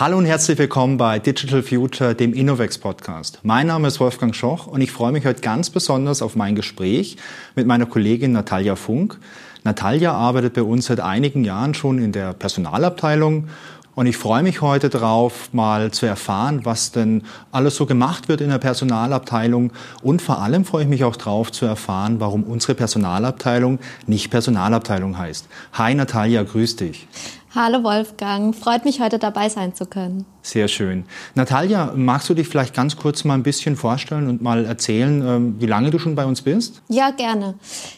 Hallo 0.00 0.16
und 0.16 0.26
herzlich 0.26 0.56
willkommen 0.58 0.96
bei 0.96 1.18
Digital 1.18 1.60
Future, 1.60 2.14
dem 2.14 2.32
Innovex 2.32 2.78
Podcast. 2.78 3.40
Mein 3.42 3.66
Name 3.66 3.88
ist 3.88 3.98
Wolfgang 3.98 4.32
Schoch 4.32 4.68
und 4.68 4.80
ich 4.80 4.92
freue 4.92 5.10
mich 5.10 5.26
heute 5.26 5.40
ganz 5.40 5.70
besonders 5.70 6.22
auf 6.22 6.36
mein 6.36 6.54
Gespräch 6.54 7.16
mit 7.56 7.66
meiner 7.66 7.84
Kollegin 7.84 8.30
Natalia 8.30 8.76
Funk. 8.76 9.18
Natalia 9.64 10.12
arbeitet 10.12 10.54
bei 10.54 10.62
uns 10.62 10.86
seit 10.86 11.00
einigen 11.00 11.42
Jahren 11.42 11.74
schon 11.74 11.98
in 11.98 12.12
der 12.12 12.32
Personalabteilung 12.32 13.48
und 13.96 14.06
ich 14.06 14.16
freue 14.16 14.44
mich 14.44 14.60
heute 14.60 14.88
darauf, 14.88 15.52
mal 15.52 15.90
zu 15.90 16.06
erfahren, 16.06 16.60
was 16.62 16.92
denn 16.92 17.24
alles 17.50 17.74
so 17.74 17.84
gemacht 17.84 18.28
wird 18.28 18.40
in 18.40 18.50
der 18.50 18.58
Personalabteilung. 18.58 19.72
Und 20.04 20.22
vor 20.22 20.40
allem 20.40 20.64
freue 20.64 20.84
ich 20.84 20.88
mich 20.88 21.02
auch 21.02 21.16
darauf 21.16 21.50
zu 21.50 21.66
erfahren, 21.66 22.20
warum 22.20 22.44
unsere 22.44 22.76
Personalabteilung 22.76 23.80
nicht 24.06 24.30
Personalabteilung 24.30 25.18
heißt. 25.18 25.48
Hi 25.72 25.92
Natalia, 25.96 26.44
grüß 26.44 26.76
dich. 26.76 27.08
Hallo 27.54 27.82
Wolfgang, 27.82 28.54
freut 28.54 28.84
mich 28.84 29.00
heute 29.00 29.18
dabei 29.18 29.48
sein 29.48 29.74
zu 29.74 29.86
können. 29.86 30.26
Sehr 30.42 30.68
schön. 30.68 31.04
Natalia, 31.34 31.92
magst 31.96 32.28
du 32.28 32.34
dich 32.34 32.46
vielleicht 32.46 32.74
ganz 32.74 32.96
kurz 32.96 33.24
mal 33.24 33.34
ein 33.34 33.42
bisschen 33.42 33.74
vorstellen 33.74 34.28
und 34.28 34.42
mal 34.42 34.66
erzählen, 34.66 35.26
ähm, 35.26 35.56
wie 35.58 35.64
lange 35.64 35.90
du 35.90 35.98
schon 35.98 36.14
bei 36.14 36.26
uns 36.26 36.42
bist? 36.42 36.82
Ja, 36.88 37.10
gerne. 37.10 37.54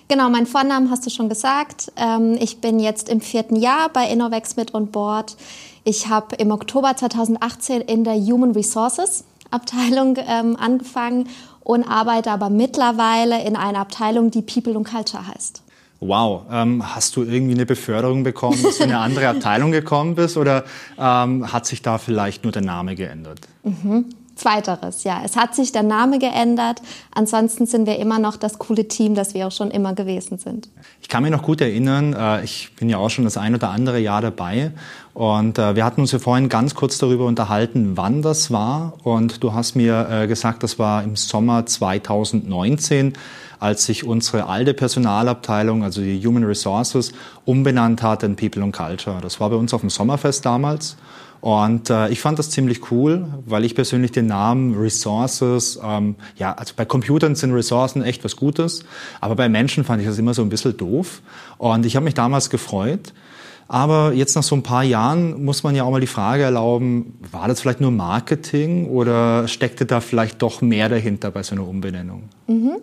Genau, 0.07 0.31
mein 0.31 0.47
Vornamen 0.47 0.89
hast 0.89 1.05
du 1.05 1.11
schon 1.11 1.29
gesagt. 1.29 1.91
Ähm, 1.97 2.39
ich 2.41 2.61
bin 2.61 2.79
jetzt 2.79 3.09
im 3.09 3.21
vierten 3.21 3.57
Jahr 3.57 3.89
bei 3.93 4.09
Innovex 4.09 4.55
mit 4.55 4.73
on 4.73 4.93
board. 4.93 5.37
Ich 5.83 6.07
habe 6.07 6.37
im 6.37 6.53
Oktober 6.53 6.95
2018 6.97 7.81
in 7.81 8.05
der 8.05 8.15
Human 8.15 8.53
Resources 8.53 9.25
Abteilung 9.51 10.17
ähm, 10.17 10.57
angefangen 10.57 11.29
und 11.65 11.85
arbeite 11.85 12.31
aber 12.31 12.51
mittlerweile 12.51 13.43
in 13.43 13.57
einer 13.57 13.81
Abteilung, 13.81 14.31
die 14.31 14.43
People 14.43 14.77
und 14.77 14.85
Culture 14.85 15.27
heißt. 15.27 15.63
Wow, 16.01 16.47
ähm, 16.51 16.83
hast 16.95 17.15
du 17.17 17.25
irgendwie 17.25 17.55
eine 17.55 17.67
Beförderung 17.67 18.23
bekommen, 18.23 18.63
dass 18.63 18.79
du 18.79 18.85
in 18.85 18.91
eine 18.91 19.01
andere 19.01 19.29
Abteilung 19.29 19.71
gekommen 19.71 20.15
bist 20.15 20.39
oder 20.39 20.65
ähm, 20.99 21.53
hat 21.53 21.67
sich 21.67 21.83
da 21.83 21.99
vielleicht 21.99 22.43
nur 22.43 22.53
der 22.53 22.63
Name 22.63 22.95
geändert? 22.95 23.41
Mhm. 23.63 24.07
Zweiteres, 24.35 25.05
ja. 25.05 25.21
Es 25.23 25.37
hat 25.37 25.55
sich 25.55 25.71
der 25.71 25.83
Name 25.83 26.19
geändert. 26.19 26.81
Ansonsten 27.15 27.67
sind 27.67 27.87
wir 27.87 27.99
immer 27.99 28.19
noch 28.19 28.37
das 28.39 28.59
coole 28.59 28.89
Team, 28.89 29.15
das 29.15 29.35
wir 29.35 29.47
auch 29.47 29.53
schon 29.53 29.71
immer 29.71 29.93
gewesen 29.95 30.39
sind. 30.39 30.71
Ich 31.03 31.09
kann 31.09 31.23
mich 31.23 31.31
noch 31.31 31.43
gut 31.43 31.61
erinnern, 31.61 32.15
äh, 32.15 32.43
ich 32.43 32.71
bin 32.77 32.89
ja 32.89 32.97
auch 32.97 33.11
schon 33.11 33.25
das 33.25 33.37
ein 33.37 33.55
oder 33.55 33.69
andere 33.69 33.99
Jahr 33.99 34.23
dabei 34.23 34.73
und 35.13 35.59
äh, 35.59 35.77
wir 35.77 35.85
hatten 35.85 36.01
uns 36.01 36.13
ja 36.13 36.19
vorhin 36.19 36.49
ganz 36.49 36.75
kurz 36.75 36.97
darüber 36.97 37.27
unterhalten, 37.27 37.99
wann 37.99 38.23
das 38.23 38.51
war 38.51 38.95
und 39.03 39.45
du 39.45 39.53
hast 39.53 39.77
mir 39.77 40.09
äh, 40.11 40.27
gesagt, 40.27 40.63
das 40.63 40.79
war 40.79 41.05
im 41.05 41.17
Sommer 41.17 41.67
2019 41.67 43.13
als 43.61 43.85
sich 43.85 44.05
unsere 44.05 44.47
alte 44.47 44.75
Personalabteilung, 44.75 45.85
also 45.85 46.01
die 46.01 46.21
Human 46.27 46.45
Resources, 46.45 47.13
umbenannt 47.45 48.03
hat 48.03 48.23
in 48.23 48.35
People 48.35 48.63
and 48.63 48.75
Culture. 48.75 49.19
Das 49.21 49.39
war 49.39 49.51
bei 49.51 49.57
uns 49.57 49.73
auf 49.75 49.83
dem 49.83 49.91
Sommerfest 49.91 50.45
damals. 50.45 50.97
Und 51.41 51.89
äh, 51.89 52.09
ich 52.11 52.21
fand 52.21 52.39
das 52.39 52.51
ziemlich 52.51 52.91
cool, 52.91 53.27
weil 53.47 53.65
ich 53.65 53.75
persönlich 53.75 54.13
den 54.13 54.27
Namen 54.27 54.77
Resources, 54.77 55.79
ähm, 55.83 56.17
ja, 56.37 56.53
also 56.53 56.75
bei 56.77 56.85
Computern 56.85 57.35
sind 57.35 57.53
Ressourcen 57.53 58.03
echt 58.03 58.25
was 58.25 58.37
Gutes, 58.37 58.85
aber 59.21 59.37
bei 59.37 59.49
Menschen 59.49 59.85
fand 59.85 60.03
ich 60.03 60.09
das 60.09 60.19
immer 60.19 60.35
so 60.35 60.43
ein 60.43 60.51
bisschen 60.51 60.77
doof. 60.77 61.23
Und 61.57 61.87
ich 61.87 61.97
habe 61.97 62.05
mich 62.05 62.15
damals 62.15 62.51
gefreut. 62.51 63.15
Aber 63.69 64.13
jetzt 64.13 64.35
nach 64.35 64.43
so 64.43 64.57
ein 64.57 64.65
paar 64.65 64.83
Jahren 64.83 65.45
muss 65.45 65.63
man 65.63 65.77
ja 65.77 65.85
auch 65.85 65.93
mal 65.93 66.01
die 66.01 66.09
Frage 66.09 66.43
erlauben, 66.43 67.17
war 67.31 67.47
das 67.47 67.61
vielleicht 67.61 67.81
nur 67.81 67.93
Marketing 67.93 68.87
oder 68.87 69.47
steckte 69.47 69.87
da 69.87 70.01
vielleicht 70.01 70.43
doch 70.43 70.61
mehr 70.61 70.89
dahinter 70.89 71.31
bei 71.31 71.45
so 71.45 71.55
einer 71.55 71.69
Umbenennung? 71.69 72.25
Mhm. 72.49 72.79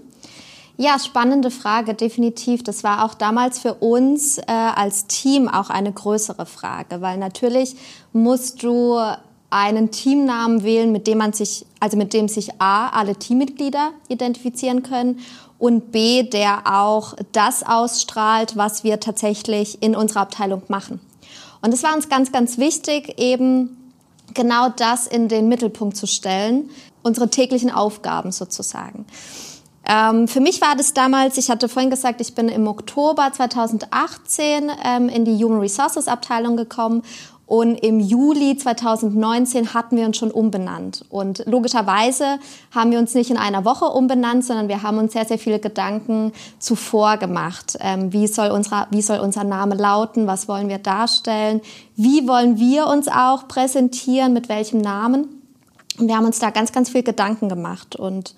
Ja, 0.80 1.00
spannende 1.00 1.50
Frage, 1.50 1.96
definitiv. 1.96 2.64
Das 2.64 2.84
war 2.84 3.04
auch 3.04 3.16
damals 3.16 3.58
für 3.58 3.74
uns 3.74 4.38
äh, 4.38 4.44
als 4.48 5.08
Team 5.08 5.48
auch 5.48 5.72
eine 5.72 5.92
größere 5.92 6.46
Frage, 6.46 7.02
weil 7.02 7.18
natürlich 7.18 7.76
musst 8.14 8.62
du 8.62 9.00
einen 9.50 9.90
Teamnamen 9.90 10.64
wählen, 10.64 10.92
mit 10.92 11.08
dem 11.08 11.18
man 11.18 11.34
sich, 11.34 11.66
also 11.80 11.98
mit 11.98 12.14
dem 12.14 12.28
sich 12.28 12.62
A, 12.62 12.90
alle 12.90 13.16
Teammitglieder 13.16 13.92
identifizieren 14.08 14.84
können 14.84 15.20
und 15.58 15.92
B, 15.92 16.22
der 16.22 16.72
auch 16.72 17.16
das 17.32 17.64
ausstrahlt, 17.64 18.56
was 18.56 18.84
wir 18.84 19.00
tatsächlich 19.00 19.82
in 19.82 19.96
unserer 19.96 20.22
Abteilung 20.22 20.62
machen. 20.68 21.00
Und 21.62 21.74
es 21.74 21.82
war 21.82 21.96
uns 21.96 22.08
ganz, 22.08 22.32
ganz 22.32 22.60
wichtig, 22.60 23.20
eben 23.20 23.92
genau 24.36 24.70
das 24.70 25.08
in 25.08 25.28
den 25.28 25.48
Mittelpunkt 25.48 25.98
zu 25.98 26.06
stellen, 26.06 26.70
unsere 27.02 27.30
täglichen 27.30 27.72
Aufgaben 27.72 28.32
sozusagen. 28.32 29.06
Ähm, 29.90 30.28
für 30.28 30.42
mich 30.42 30.60
war 30.60 30.76
das 30.76 30.94
damals, 30.94 31.38
ich 31.38 31.50
hatte 31.50 31.70
vorhin 31.70 31.90
gesagt, 31.90 32.20
ich 32.20 32.36
bin 32.36 32.50
im 32.50 32.68
Oktober 32.68 33.32
2018 33.32 34.72
ähm, 34.84 35.08
in 35.08 35.24
die 35.24 35.42
Human 35.44 35.60
Resources 35.60 36.08
Abteilung 36.10 36.58
gekommen 36.58 37.04
und 37.48 37.76
im 37.76 38.02
Juli 38.02 38.58
2019 38.58 39.74
hatten 39.74 39.96
wir 39.96 40.06
uns 40.06 40.18
schon 40.18 40.32
umbenannt. 40.32 41.06
Und 41.10 41.44
logischerweise 41.46 42.40
haben 42.76 42.92
wir 42.92 43.00
uns 43.00 43.14
nicht 43.14 43.32
in 43.32 43.38
einer 43.38 43.64
Woche 43.64 43.86
umbenannt, 43.86 44.44
sondern 44.44 44.68
wir 44.68 44.84
haben 44.84 44.98
uns 44.98 45.14
sehr, 45.14 45.24
sehr 45.24 45.40
viele 45.40 45.60
Gedanken 45.60 46.34
zuvor 46.60 47.16
gemacht. 47.16 47.78
Ähm, 47.80 48.12
wie, 48.12 48.28
soll 48.28 48.52
unsere, 48.52 48.88
wie 48.92 49.02
soll 49.02 49.20
unser 49.20 49.46
Name 49.46 49.76
lauten? 49.76 50.28
Was 50.28 50.50
wollen 50.50 50.68
wir 50.68 50.80
darstellen? 50.80 51.62
Wie 51.96 52.28
wollen 52.28 52.58
wir 52.58 52.88
uns 52.88 53.08
auch 53.08 53.48
präsentieren? 53.48 54.34
Mit 54.34 54.50
welchem 54.50 54.82
Namen? 54.82 55.42
Und 55.98 56.10
wir 56.10 56.18
haben 56.18 56.26
uns 56.26 56.40
da 56.40 56.50
ganz, 56.50 56.74
ganz 56.74 56.90
viel 56.90 57.04
Gedanken 57.04 57.48
gemacht. 57.48 57.96
Und 57.96 58.36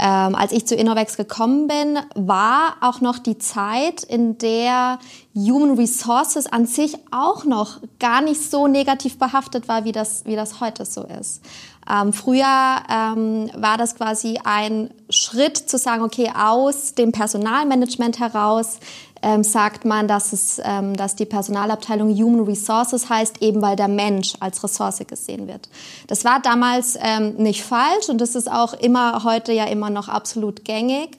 ähm, 0.00 0.34
als 0.34 0.52
ich 0.52 0.66
zu 0.66 0.76
Innovex 0.76 1.16
gekommen 1.16 1.66
bin, 1.66 1.98
war 2.14 2.76
auch 2.80 3.00
noch 3.00 3.18
die 3.18 3.38
Zeit, 3.38 4.04
in 4.04 4.38
der 4.38 4.98
Human 5.34 5.76
Resources 5.76 6.46
an 6.46 6.66
sich 6.66 6.96
auch 7.10 7.44
noch 7.44 7.80
gar 7.98 8.20
nicht 8.20 8.40
so 8.40 8.68
negativ 8.68 9.18
behaftet 9.18 9.66
war, 9.66 9.84
wie 9.84 9.92
das, 9.92 10.24
wie 10.24 10.36
das 10.36 10.60
heute 10.60 10.84
so 10.84 11.02
ist. 11.02 11.42
Ähm, 11.90 12.12
früher 12.12 12.44
ähm, 12.90 13.50
war 13.56 13.78
das 13.78 13.94
quasi 13.94 14.38
ein 14.44 14.90
Schritt 15.08 15.56
zu 15.56 15.78
sagen, 15.78 16.02
okay, 16.02 16.30
aus 16.36 16.94
dem 16.94 17.12
Personalmanagement 17.12 18.18
heraus 18.18 18.78
ähm, 19.22 19.42
sagt 19.42 19.84
man, 19.84 20.06
dass, 20.06 20.32
es, 20.32 20.60
ähm, 20.62 20.96
dass 20.96 21.16
die 21.16 21.24
Personalabteilung 21.24 22.14
Human 22.14 22.44
Resources 22.44 23.08
heißt, 23.08 23.42
eben 23.42 23.62
weil 23.62 23.76
der 23.76 23.88
Mensch 23.88 24.34
als 24.40 24.62
Ressource 24.62 25.02
gesehen 25.06 25.48
wird. 25.48 25.68
Das 26.06 26.24
war 26.24 26.40
damals 26.40 26.96
ähm, 27.00 27.34
nicht 27.36 27.62
falsch 27.62 28.08
und 28.08 28.20
das 28.20 28.34
ist 28.34 28.50
auch 28.50 28.74
immer 28.74 29.24
heute 29.24 29.52
ja 29.52 29.64
immer 29.64 29.90
noch 29.90 30.08
absolut 30.08 30.64
gängig. 30.64 31.16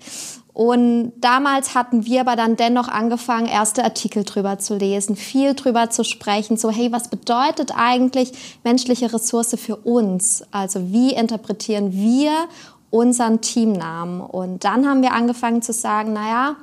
Und 0.59 1.13
damals 1.21 1.73
hatten 1.73 2.05
wir 2.05 2.21
aber 2.21 2.35
dann 2.35 2.57
dennoch 2.57 2.89
angefangen, 2.89 3.45
erste 3.47 3.83
Artikel 3.83 4.25
drüber 4.25 4.59
zu 4.59 4.75
lesen, 4.75 5.15
viel 5.15 5.53
drüber 5.53 5.89
zu 5.89 6.03
sprechen, 6.03 6.57
so 6.57 6.69
hey, 6.69 6.91
was 6.91 7.07
bedeutet 7.07 7.71
eigentlich 7.77 8.33
menschliche 8.65 9.13
Ressource 9.13 9.55
für 9.57 9.77
uns? 9.77 10.43
Also 10.51 10.91
wie 10.91 11.13
interpretieren 11.13 11.93
wir 11.93 12.31
unseren 12.89 13.39
Teamnamen? 13.39 14.19
Und 14.19 14.65
dann 14.65 14.85
haben 14.85 15.01
wir 15.01 15.13
angefangen 15.13 15.61
zu 15.61 15.71
sagen, 15.71 16.11
naja, 16.11 16.57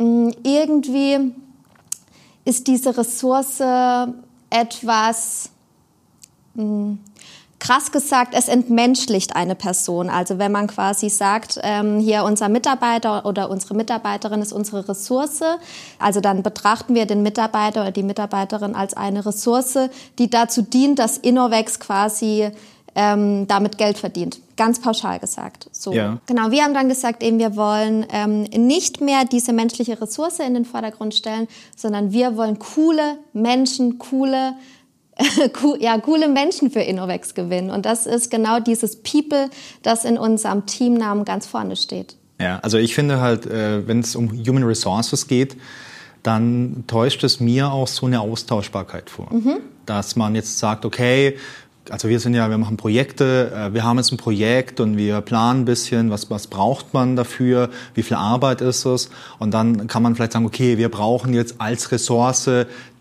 Mm, 0.00 0.30
irgendwie 0.42 1.34
ist 2.46 2.66
diese 2.66 2.96
Ressource 2.96 3.60
etwas, 4.48 5.50
mm, 6.54 6.94
krass 7.60 7.92
gesagt, 7.92 8.34
es 8.34 8.48
entmenschlicht 8.48 9.36
eine 9.36 9.54
Person. 9.54 10.10
Also 10.10 10.38
wenn 10.38 10.50
man 10.50 10.66
quasi 10.66 11.08
sagt, 11.08 11.60
ähm, 11.62 12.00
hier 12.00 12.24
unser 12.24 12.48
Mitarbeiter 12.48 13.24
oder 13.26 13.50
unsere 13.50 13.74
Mitarbeiterin 13.74 14.42
ist 14.42 14.52
unsere 14.52 14.88
Ressource, 14.88 15.42
also 15.98 16.20
dann 16.20 16.42
betrachten 16.42 16.94
wir 16.94 17.06
den 17.06 17.22
Mitarbeiter 17.22 17.82
oder 17.82 17.92
die 17.92 18.02
Mitarbeiterin 18.02 18.74
als 18.74 18.94
eine 18.94 19.24
Ressource, 19.24 19.78
die 20.18 20.28
dazu 20.28 20.62
dient, 20.62 20.98
dass 20.98 21.18
Innovex 21.18 21.78
quasi 21.78 22.50
ähm, 22.94 23.46
damit 23.46 23.78
Geld 23.78 23.98
verdient. 23.98 24.40
Ganz 24.56 24.80
pauschal 24.80 25.18
gesagt. 25.18 25.68
So. 25.72 25.92
Ja. 25.92 26.18
Genau, 26.26 26.50
wir 26.50 26.64
haben 26.64 26.74
dann 26.74 26.88
gesagt, 26.88 27.22
eben 27.22 27.38
wir 27.38 27.56
wollen 27.56 28.06
ähm, 28.10 28.42
nicht 28.42 29.00
mehr 29.00 29.24
diese 29.24 29.52
menschliche 29.52 30.00
Ressource 30.00 30.40
in 30.40 30.54
den 30.54 30.64
Vordergrund 30.64 31.14
stellen, 31.14 31.46
sondern 31.76 32.12
wir 32.12 32.36
wollen 32.36 32.58
coole 32.58 33.18
Menschen, 33.32 33.98
coole 33.98 34.54
ja, 35.80 35.98
coole 35.98 36.28
Menschen 36.28 36.70
für 36.70 36.80
Innovex 36.80 37.34
gewinnen. 37.34 37.70
Und 37.70 37.86
das 37.86 38.06
ist 38.06 38.30
genau 38.30 38.60
dieses 38.60 38.96
People, 38.96 39.50
das 39.82 40.04
in 40.04 40.18
unserem 40.18 40.66
Teamnamen 40.66 41.24
ganz 41.24 41.46
vorne 41.46 41.76
steht. 41.76 42.16
Ja, 42.40 42.58
also 42.60 42.78
ich 42.78 42.94
finde 42.94 43.20
halt, 43.20 43.46
äh, 43.46 43.86
wenn 43.86 44.00
es 44.00 44.16
um 44.16 44.30
Human 44.30 44.64
Resources 44.64 45.26
geht, 45.26 45.56
dann 46.22 46.84
täuscht 46.86 47.24
es 47.24 47.40
mir 47.40 47.70
auch 47.70 47.88
so 47.88 48.06
eine 48.06 48.20
Austauschbarkeit 48.20 49.10
vor. 49.10 49.28
Mhm. 49.32 49.58
Dass 49.86 50.16
man 50.16 50.34
jetzt 50.34 50.58
sagt, 50.58 50.84
okay, 50.84 51.36
also 51.88 52.08
wir 52.08 52.20
sind 52.20 52.34
ja, 52.34 52.48
wir 52.50 52.58
machen 52.58 52.76
Projekte, 52.76 53.52
äh, 53.54 53.74
wir 53.74 53.84
haben 53.84 53.98
jetzt 53.98 54.12
ein 54.12 54.16
Projekt 54.16 54.80
und 54.80 54.96
wir 54.96 55.20
planen 55.20 55.62
ein 55.62 55.64
bisschen, 55.64 56.10
was, 56.10 56.30
was 56.30 56.46
braucht 56.46 56.94
man 56.94 57.16
dafür, 57.16 57.70
wie 57.94 58.02
viel 58.02 58.16
Arbeit 58.16 58.60
ist 58.60 58.84
es 58.84 59.10
und 59.38 59.52
dann 59.52 59.86
kann 59.86 60.02
man 60.02 60.14
vielleicht 60.14 60.32
sagen, 60.32 60.46
okay, 60.46 60.78
wir 60.78 60.88
brauchen 60.88 61.34
jetzt 61.34 61.56
als 61.60 61.90
Ressource 61.90 62.48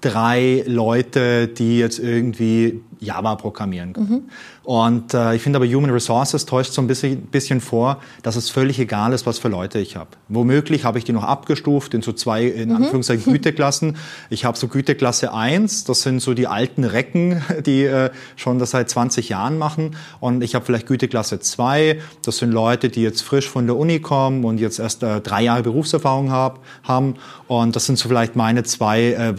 drei 0.02 0.64
Leute, 0.66 1.48
die 1.48 1.80
jetzt 1.80 2.00
irgendwie 2.00 2.82
Java 3.00 3.36
programmieren 3.36 3.94
können. 3.94 4.10
Mhm. 4.10 4.22
Und 4.64 5.14
äh, 5.14 5.36
ich 5.36 5.42
finde 5.42 5.58
aber 5.58 5.66
Human 5.66 5.90
Resources 5.90 6.46
täuscht 6.46 6.74
so 6.74 6.82
ein 6.82 6.88
bisschen, 6.88 7.24
bisschen 7.24 7.60
vor, 7.60 8.02
dass 8.22 8.36
es 8.36 8.50
völlig 8.50 8.78
egal 8.78 9.14
ist, 9.14 9.26
was 9.26 9.40
für 9.40 9.48
Leute 9.48 9.80
ich 9.80 9.96
habe. 9.96 10.10
Womöglich 10.28 10.84
habe 10.86 11.00
ich 11.00 11.06
die 11.06 11.12
noch 11.12 11.24
abgestuft 11.24 11.94
in 11.94 12.02
so 12.02 12.12
zwei, 12.12 12.46
in 12.46 12.70
mhm. 12.70 12.76
Anführungszeichen, 12.76 13.34
Güteklassen. 13.34 13.98
Ich 14.30 14.46
habe 14.46 14.58
so 14.58 14.68
Güteklasse 14.68 15.34
1, 15.34 15.86
das 15.86 16.02
sind 16.02 16.22
so 16.22 16.34
die 16.34 16.46
alten 16.46 16.84
Recken, 16.84 17.42
die 17.66 17.84
äh, 17.86 18.12
schon 18.36 18.60
das 18.60 18.72
seit 18.72 18.90
20 18.90 19.30
Jahren 19.30 19.58
machen. 19.58 19.96
Und 20.20 20.44
ich 20.44 20.56
habe 20.56 20.66
vielleicht 20.66 20.88
Güteklasse 20.88 21.40
2, 21.40 22.00
das 22.24 22.38
sind 22.38 22.52
Leute, 22.52 22.90
die 22.90 23.02
jetzt 23.02 23.22
frisch 23.22 23.50
von 23.50 23.66
der 23.66 23.76
Uni 23.76 24.00
kommen 24.00 24.44
und 24.44 24.60
jetzt 24.60 24.80
erst 24.80 25.04
äh, 25.04 25.22
drei 25.22 25.42
Jahre 25.42 25.64
Berufserfahrung 25.64 26.32
hab, 26.32 26.64
haben. 26.84 27.16
Und 27.48 27.76
das 27.76 27.86
sind 27.86 27.98
so 27.98 28.08
vielleicht 28.08 28.36
meine 28.36 28.64
zwei 28.64 29.14
äh, 29.14 29.38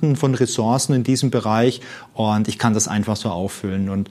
Varianten 0.00 0.16
von 0.16 0.34
Ressourcen 0.34 0.94
in 0.94 1.04
diesem 1.04 1.30
Bereich. 1.30 1.80
Und 2.14 2.48
ich 2.48 2.58
kann 2.58 2.74
das 2.74 2.88
einfach 2.88 3.16
so 3.16 3.28
auffüllen. 3.28 3.88
Und 3.88 4.08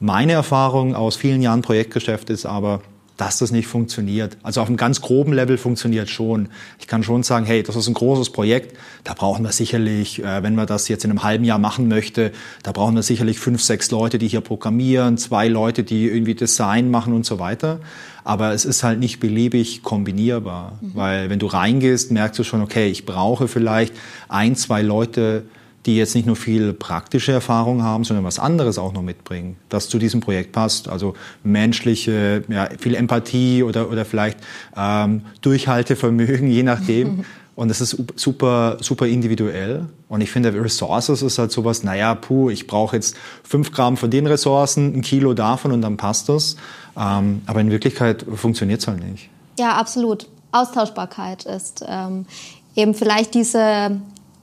meine 0.00 0.32
Erfahrung 0.32 0.94
aus 0.94 1.16
vielen 1.16 1.42
Jahren 1.42 1.62
Projektgeschäft 1.62 2.30
ist 2.30 2.46
aber, 2.46 2.82
dass 3.16 3.38
das 3.38 3.50
nicht 3.50 3.66
funktioniert. 3.66 4.36
Also 4.44 4.60
auf 4.60 4.68
einem 4.68 4.76
ganz 4.76 5.00
groben 5.00 5.32
Level 5.32 5.58
funktioniert 5.58 6.08
schon. 6.08 6.50
Ich 6.78 6.86
kann 6.86 7.02
schon 7.02 7.24
sagen, 7.24 7.46
hey, 7.46 7.64
das 7.64 7.74
ist 7.74 7.88
ein 7.88 7.94
großes 7.94 8.30
Projekt, 8.30 8.76
da 9.02 9.12
brauchen 9.12 9.44
wir 9.44 9.50
sicherlich, 9.50 10.22
äh, 10.22 10.44
wenn 10.44 10.54
man 10.54 10.68
das 10.68 10.86
jetzt 10.86 11.04
in 11.04 11.10
einem 11.10 11.24
halben 11.24 11.44
Jahr 11.44 11.58
machen 11.58 11.88
möchte, 11.88 12.30
da 12.62 12.70
brauchen 12.70 12.94
wir 12.94 13.02
sicherlich 13.02 13.40
fünf, 13.40 13.60
sechs 13.60 13.90
Leute, 13.90 14.18
die 14.18 14.28
hier 14.28 14.40
programmieren, 14.40 15.18
zwei 15.18 15.48
Leute, 15.48 15.82
die 15.82 16.06
irgendwie 16.06 16.36
Design 16.36 16.92
machen 16.92 17.12
und 17.12 17.26
so 17.26 17.40
weiter. 17.40 17.80
Aber 18.28 18.52
es 18.52 18.66
ist 18.66 18.82
halt 18.82 19.00
nicht 19.00 19.20
beliebig 19.20 19.82
kombinierbar, 19.82 20.76
mhm. 20.82 20.90
weil 20.92 21.30
wenn 21.30 21.38
du 21.38 21.46
reingehst, 21.46 22.12
merkst 22.12 22.38
du 22.38 22.44
schon, 22.44 22.60
okay, 22.60 22.90
ich 22.90 23.06
brauche 23.06 23.48
vielleicht 23.48 23.94
ein, 24.28 24.54
zwei 24.54 24.82
Leute, 24.82 25.44
die 25.86 25.96
jetzt 25.96 26.14
nicht 26.14 26.26
nur 26.26 26.36
viel 26.36 26.74
praktische 26.74 27.32
Erfahrung 27.32 27.82
haben, 27.82 28.04
sondern 28.04 28.26
was 28.26 28.38
anderes 28.38 28.76
auch 28.76 28.92
noch 28.92 29.00
mitbringen, 29.00 29.56
das 29.70 29.88
zu 29.88 29.98
diesem 29.98 30.20
Projekt 30.20 30.52
passt. 30.52 30.90
Also 30.90 31.14
menschliche, 31.42 32.44
ja, 32.48 32.68
viel 32.78 32.96
Empathie 32.96 33.62
oder, 33.62 33.90
oder 33.90 34.04
vielleicht 34.04 34.38
ähm, 34.76 35.22
Durchhaltevermögen, 35.40 36.50
je 36.50 36.64
nachdem. 36.64 37.24
Und 37.58 37.70
es 37.70 37.80
ist 37.80 37.96
super, 38.14 38.76
super 38.80 39.08
individuell. 39.08 39.86
Und 40.08 40.20
ich 40.20 40.30
finde, 40.30 40.54
Resources 40.54 41.22
ist 41.22 41.38
halt 41.40 41.50
sowas, 41.50 41.82
naja, 41.82 42.14
puh, 42.14 42.50
ich 42.50 42.68
brauche 42.68 42.94
jetzt 42.94 43.16
fünf 43.42 43.72
Gramm 43.72 43.96
von 43.96 44.12
den 44.12 44.28
Ressourcen, 44.28 44.94
ein 44.94 45.02
Kilo 45.02 45.34
davon 45.34 45.72
und 45.72 45.82
dann 45.82 45.96
passt 45.96 46.28
das. 46.28 46.54
Ähm, 46.98 47.42
aber 47.46 47.60
in 47.60 47.70
Wirklichkeit 47.70 48.26
funktioniert 48.34 48.80
es 48.80 48.88
halt 48.88 49.08
nicht. 49.08 49.28
Ja, 49.58 49.76
absolut. 49.76 50.28
Austauschbarkeit 50.50 51.44
ist 51.44 51.84
ähm, 51.86 52.26
eben 52.74 52.94
vielleicht 52.94 53.34
diese 53.34 54.00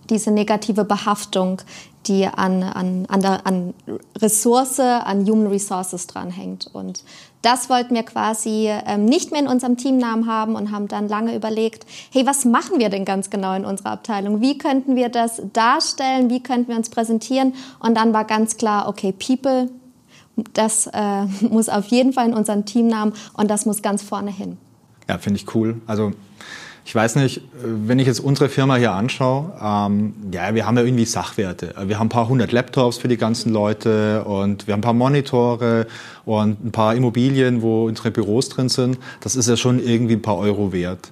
diese 0.10 0.32
negative 0.32 0.86
Behaftung, 0.86 1.62
die 2.08 2.28
an, 2.28 2.62
an, 2.62 3.06
an, 3.08 3.22
der, 3.22 3.48
an 3.48 3.74
Ressource, 4.18 4.80
an 4.80 5.26
Human 5.28 5.48
Resources 5.48 6.06
dranhängt. 6.06 6.70
Und 6.72 7.04
das 7.42 7.70
wollten 7.70 7.96
wir 7.96 8.04
quasi 8.04 8.70
ähm, 8.86 9.06
nicht 9.06 9.32
mehr 9.32 9.42
in 9.42 9.48
unserem 9.48 9.78
Teamnamen 9.78 10.28
haben 10.28 10.56
und 10.56 10.72
haben 10.72 10.88
dann 10.88 11.08
lange 11.08 11.36
überlegt, 11.36 11.86
hey, 12.12 12.26
was 12.26 12.46
machen 12.46 12.80
wir 12.80 12.90
denn 12.90 13.06
ganz 13.06 13.30
genau 13.30 13.56
in 13.56 13.66
unserer 13.66 13.92
Abteilung? 13.92 14.42
Wie 14.42 14.58
könnten 14.58 14.96
wir 14.96 15.10
das 15.10 15.42
darstellen? 15.54 16.30
Wie 16.30 16.44
könnten 16.44 16.70
wir 16.70 16.78
uns 16.78 16.90
präsentieren? 16.90 17.54
Und 17.80 17.96
dann 17.96 18.14
war 18.14 18.26
ganz 18.26 18.58
klar, 18.58 18.88
okay, 18.88 19.12
People, 19.12 19.70
das 20.54 20.88
äh, 20.88 21.26
muss 21.50 21.70
auf 21.70 21.88
jeden 21.88 22.14
Fall 22.14 22.28
in 22.28 22.34
unseren 22.34 22.66
Teamnamen 22.66 23.14
und 23.34 23.50
das 23.50 23.66
muss 23.66 23.82
ganz 23.82 24.04
vorne 24.04 24.32
hin. 24.32 24.58
Ja, 25.08 25.18
finde 25.18 25.40
ich 25.40 25.54
cool. 25.56 25.82
Also 25.86 26.14
ich 26.88 26.94
weiß 26.94 27.16
nicht, 27.16 27.42
wenn 27.64 27.98
ich 27.98 28.06
jetzt 28.06 28.20
unsere 28.20 28.48
Firma 28.48 28.76
hier 28.76 28.92
anschaue, 28.92 29.54
ähm, 29.60 30.14
ja, 30.32 30.54
wir 30.54 30.68
haben 30.68 30.78
ja 30.78 30.84
irgendwie 30.84 31.06
Sachwerte. 31.06 31.74
Wir 31.86 31.98
haben 31.98 32.06
ein 32.06 32.10
paar 32.10 32.30
hundert 32.30 32.52
Laptops 32.52 32.98
für 32.98 33.08
die 33.08 33.18
ganzen 33.18 33.52
Leute 33.52 34.24
und 34.24 34.68
wir 34.68 34.74
haben 34.74 34.80
ein 34.80 34.84
paar 34.84 34.94
Monitore 34.94 35.88
und 36.26 36.64
ein 36.64 36.72
paar 36.72 36.94
Immobilien, 36.94 37.64
wo 37.64 37.86
unsere 37.86 38.12
Büros 38.12 38.50
drin 38.50 38.70
sind. 38.70 39.00
Das 39.22 39.36
ist 39.36 39.50
ja 39.50 39.58
schon 39.58 39.80
irgendwie 39.80 40.14
ein 40.14 40.22
paar 40.22 40.38
Euro 40.38 40.74
wert. 40.74 41.12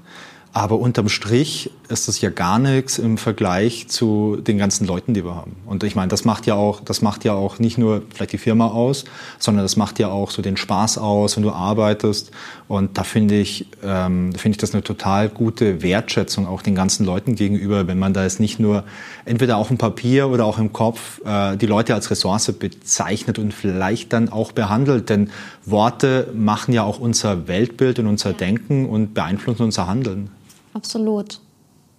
Aber 0.54 0.78
unterm 0.78 1.10
Strich 1.10 1.72
ist 1.94 2.08
das 2.08 2.20
ja 2.20 2.30
gar 2.30 2.60
nichts 2.60 2.98
im 2.98 3.18
Vergleich 3.18 3.88
zu 3.88 4.38
den 4.38 4.58
ganzen 4.58 4.86
Leuten, 4.86 5.14
die 5.14 5.24
wir 5.24 5.36
haben. 5.36 5.56
Und 5.66 5.84
ich 5.84 5.96
meine, 5.96 6.10
das 6.10 6.26
macht 6.26 6.46
ja 6.46 6.56
auch, 6.56 6.82
das 6.82 7.02
macht 7.02 7.24
ja 7.24 7.34
auch 7.34 7.60
nicht 7.60 7.78
nur 7.78 8.02
vielleicht 8.14 8.34
die 8.34 8.38
Firma 8.38 8.68
aus, 8.68 9.06
sondern 9.40 9.64
das 9.64 9.78
macht 9.78 10.00
ja 10.00 10.10
auch 10.10 10.32
so 10.32 10.42
den 10.42 10.58
Spaß 10.58 10.98
aus, 10.98 11.38
wenn 11.38 11.44
du 11.44 11.52
arbeitest. 11.52 12.32
Und 12.68 12.98
da 12.98 13.04
finde 13.04 13.40
ich, 13.40 13.68
ähm, 13.84 14.34
finde 14.34 14.56
ich 14.56 14.58
das 14.58 14.74
eine 14.74 14.84
total 14.84 15.30
gute 15.30 15.82
Wertschätzung 15.82 16.48
auch 16.48 16.62
den 16.62 16.76
ganzen 16.76 17.06
Leuten 17.06 17.36
gegenüber, 17.36 17.88
wenn 17.88 18.00
man 18.00 18.14
da 18.14 18.24
jetzt 18.24 18.40
nicht 18.40 18.60
nur 18.60 18.84
entweder 19.26 19.58
auf 19.58 19.70
dem 19.70 19.78
Papier 19.78 20.30
oder 20.30 20.46
auch 20.46 20.58
im 20.58 20.74
Kopf 20.74 21.22
äh, 21.26 21.56
die 21.56 21.68
Leute 21.68 21.94
als 21.94 22.12
Ressource 22.12 22.52
bezeichnet 22.52 23.40
und 23.40 23.54
vielleicht 23.54 24.12
dann 24.12 24.30
auch 24.30 24.52
behandelt. 24.52 25.10
Denn 25.10 25.30
Worte 25.66 26.30
machen 26.34 26.74
ja 26.74 26.84
auch 26.84 27.00
unser 27.00 27.48
Weltbild 27.48 28.00
und 28.00 28.08
unser 28.08 28.34
Denken 28.34 28.88
und 28.88 29.14
beeinflussen 29.14 29.64
unser 29.64 29.88
Handeln 29.88 30.30
absolut. 30.74 31.40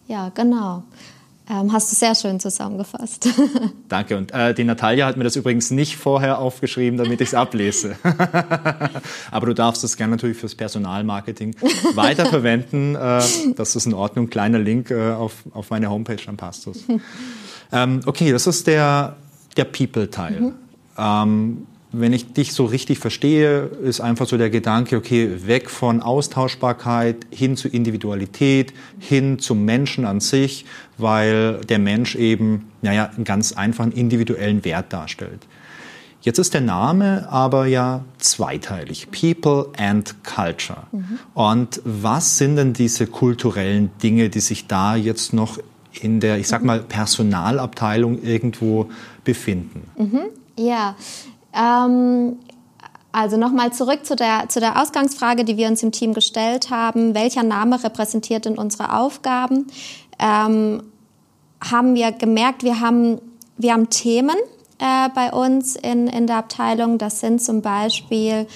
Ja, 0.06 0.30
genau. 0.34 0.82
Ähm, 1.48 1.72
hast 1.72 1.92
du 1.92 1.96
sehr 1.96 2.14
schön 2.14 2.40
zusammengefasst. 2.40 3.28
Danke. 3.88 4.16
Und 4.16 4.32
äh, 4.32 4.54
die 4.54 4.64
Natalia 4.64 5.06
hat 5.06 5.18
mir 5.18 5.24
das 5.24 5.36
übrigens 5.36 5.70
nicht 5.70 5.96
vorher 5.96 6.38
aufgeschrieben, 6.38 6.96
damit 6.96 7.20
ich 7.20 7.28
es 7.28 7.34
ablese. 7.34 7.96
Aber 9.30 9.46
du 9.46 9.52
darfst 9.54 9.84
es 9.84 9.98
gerne 9.98 10.12
natürlich 10.12 10.38
fürs 10.38 10.54
Personalmarketing 10.54 11.54
weiterverwenden. 11.94 12.94
Äh, 12.94 13.22
das 13.56 13.76
ist 13.76 13.84
in 13.84 13.92
Ordnung. 13.92 14.30
Kleiner 14.30 14.58
Link 14.58 14.90
äh, 14.90 15.10
auf, 15.12 15.44
auf 15.52 15.68
meine 15.68 15.90
Homepage, 15.90 16.16
dann 16.24 16.38
passt 16.38 16.66
das. 16.66 16.78
Ähm, 17.72 18.00
okay, 18.06 18.32
das 18.32 18.46
ist 18.46 18.66
der, 18.66 19.16
der 19.58 19.64
People-Teil. 19.64 20.40
Mhm. 20.40 20.52
Ähm, 20.96 21.66
wenn 21.96 22.12
ich 22.12 22.32
dich 22.32 22.52
so 22.52 22.64
richtig 22.64 22.98
verstehe, 22.98 23.62
ist 23.82 24.00
einfach 24.00 24.26
so 24.26 24.36
der 24.36 24.50
Gedanke, 24.50 24.96
okay, 24.96 25.46
weg 25.46 25.70
von 25.70 26.00
Austauschbarkeit 26.00 27.26
hin 27.30 27.56
zu 27.56 27.68
Individualität, 27.68 28.72
hin 28.98 29.38
zum 29.38 29.64
Menschen 29.64 30.04
an 30.04 30.20
sich, 30.20 30.64
weil 30.98 31.60
der 31.68 31.78
Mensch 31.78 32.16
eben, 32.16 32.70
naja, 32.82 33.10
einen 33.14 33.24
ganz 33.24 33.52
einfachen 33.52 33.92
individuellen 33.92 34.64
Wert 34.64 34.92
darstellt. 34.92 35.46
Jetzt 36.22 36.38
ist 36.38 36.54
der 36.54 36.62
Name 36.62 37.28
aber 37.30 37.66
ja 37.66 38.02
zweiteilig, 38.18 39.08
People 39.10 39.66
and 39.76 40.16
Culture. 40.24 40.84
Mhm. 40.90 41.18
Und 41.34 41.82
was 41.84 42.38
sind 42.38 42.56
denn 42.56 42.72
diese 42.72 43.06
kulturellen 43.06 43.90
Dinge, 44.02 44.30
die 44.30 44.40
sich 44.40 44.66
da 44.66 44.96
jetzt 44.96 45.34
noch 45.34 45.58
in 45.92 46.20
der, 46.20 46.38
ich 46.38 46.48
sag 46.48 46.62
mhm. 46.62 46.66
mal, 46.66 46.80
Personalabteilung 46.80 48.22
irgendwo 48.22 48.88
befinden? 49.22 49.82
Mhm. 49.98 50.20
Ja, 50.56 50.96
ähm, 51.54 52.38
also 53.12 53.36
nochmal 53.36 53.72
zurück 53.72 54.04
zu 54.04 54.16
der, 54.16 54.48
zu 54.48 54.58
der 54.58 54.82
Ausgangsfrage, 54.82 55.44
die 55.44 55.56
wir 55.56 55.68
uns 55.68 55.82
im 55.82 55.92
Team 55.92 56.14
gestellt 56.14 56.70
haben. 56.70 57.14
Welcher 57.14 57.44
Name 57.44 57.82
repräsentiert 57.82 58.44
denn 58.44 58.58
unsere 58.58 58.96
Aufgaben? 58.96 59.68
Ähm, 60.18 60.82
haben 61.62 61.94
wir 61.94 62.12
gemerkt, 62.12 62.64
wir 62.64 62.80
haben, 62.80 63.20
wir 63.56 63.72
haben 63.72 63.88
Themen 63.88 64.36
äh, 64.78 65.08
bei 65.14 65.32
uns 65.32 65.76
in, 65.76 66.08
in 66.08 66.26
der 66.26 66.38
Abteilung. 66.38 66.98
Das 66.98 67.20
sind 67.20 67.40
zum 67.40 67.62
Beispiel 67.62 68.46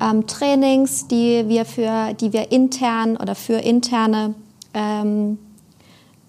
ähm, 0.00 0.26
Trainings, 0.26 1.06
die 1.06 1.48
wir 1.48 1.64
für, 1.64 2.12
die 2.14 2.32
wir 2.32 2.50
intern 2.50 3.16
oder 3.16 3.34
für 3.34 3.54
interne 3.54 4.34
ähm, 4.74 5.38
äh, 5.40 5.47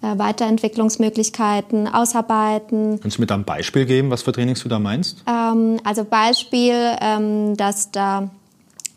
Weiterentwicklungsmöglichkeiten 0.01 1.87
ausarbeiten. 1.87 2.99
Kannst 3.01 3.17
du 3.17 3.21
mir 3.21 3.27
da 3.27 3.35
ein 3.35 3.43
Beispiel 3.43 3.85
geben, 3.85 4.09
was 4.11 4.21
für 4.21 4.31
Trainings 4.31 4.63
du 4.63 4.69
da 4.69 4.79
meinst? 4.79 5.23
Ähm, 5.27 5.79
also 5.83 6.05
Beispiel, 6.05 6.75
ähm, 7.01 7.57
dass 7.57 7.91
da 7.91 8.29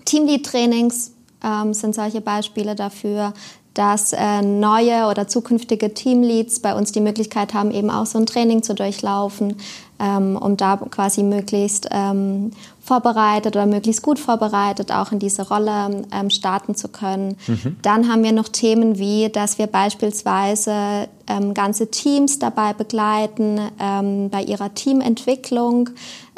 Teamlead-Trainings 0.05 1.13
ähm, 1.43 1.75
sind 1.75 1.95
solche 1.95 2.21
Beispiele 2.21 2.75
dafür, 2.75 3.35
dass 3.75 4.13
äh, 4.13 4.43
neue 4.43 5.07
oder 5.09 5.29
zukünftige 5.29 5.95
Teamleads 5.95 6.61
bei 6.61 6.75
uns 6.75 6.93
die 6.93 7.01
Möglichkeit 7.01 7.55
haben, 7.55 7.71
eben 7.71 7.91
auch 7.91 8.07
so 8.07 8.19
ein 8.19 8.27
Training 8.27 8.63
zu 8.63 8.75
durchlaufen, 8.75 9.57
ähm, 9.99 10.37
um 10.37 10.57
da 10.57 10.77
quasi 10.77 11.23
möglichst 11.23 11.89
ähm, 11.91 12.51
vorbereitet 12.81 13.55
oder 13.55 13.67
möglichst 13.67 14.03
gut 14.03 14.19
vorbereitet 14.19 14.91
auch 14.91 15.13
in 15.13 15.21
diese 15.21 15.49
Rolle 15.49 16.05
ähm, 16.13 16.31
starten 16.31 16.75
zu 16.75 16.89
können. 16.89 17.37
Mhm. 17.47 17.77
Dann 17.83 18.09
haben 18.11 18.25
wir 18.25 18.33
noch 18.33 18.49
Themen 18.49 18.99
wie, 18.99 19.29
dass 19.29 19.59
wir 19.59 19.69
beispielsweise 19.69 21.09
ähm, 21.29 21.55
ganze 21.55 21.91
Teams 21.91 22.39
dabei 22.41 22.73
begleiten 22.73 23.61
ähm, 23.81 24.29
bei 24.31 24.43
ihrer 24.43 24.75
Teamentwicklung. 24.75 25.91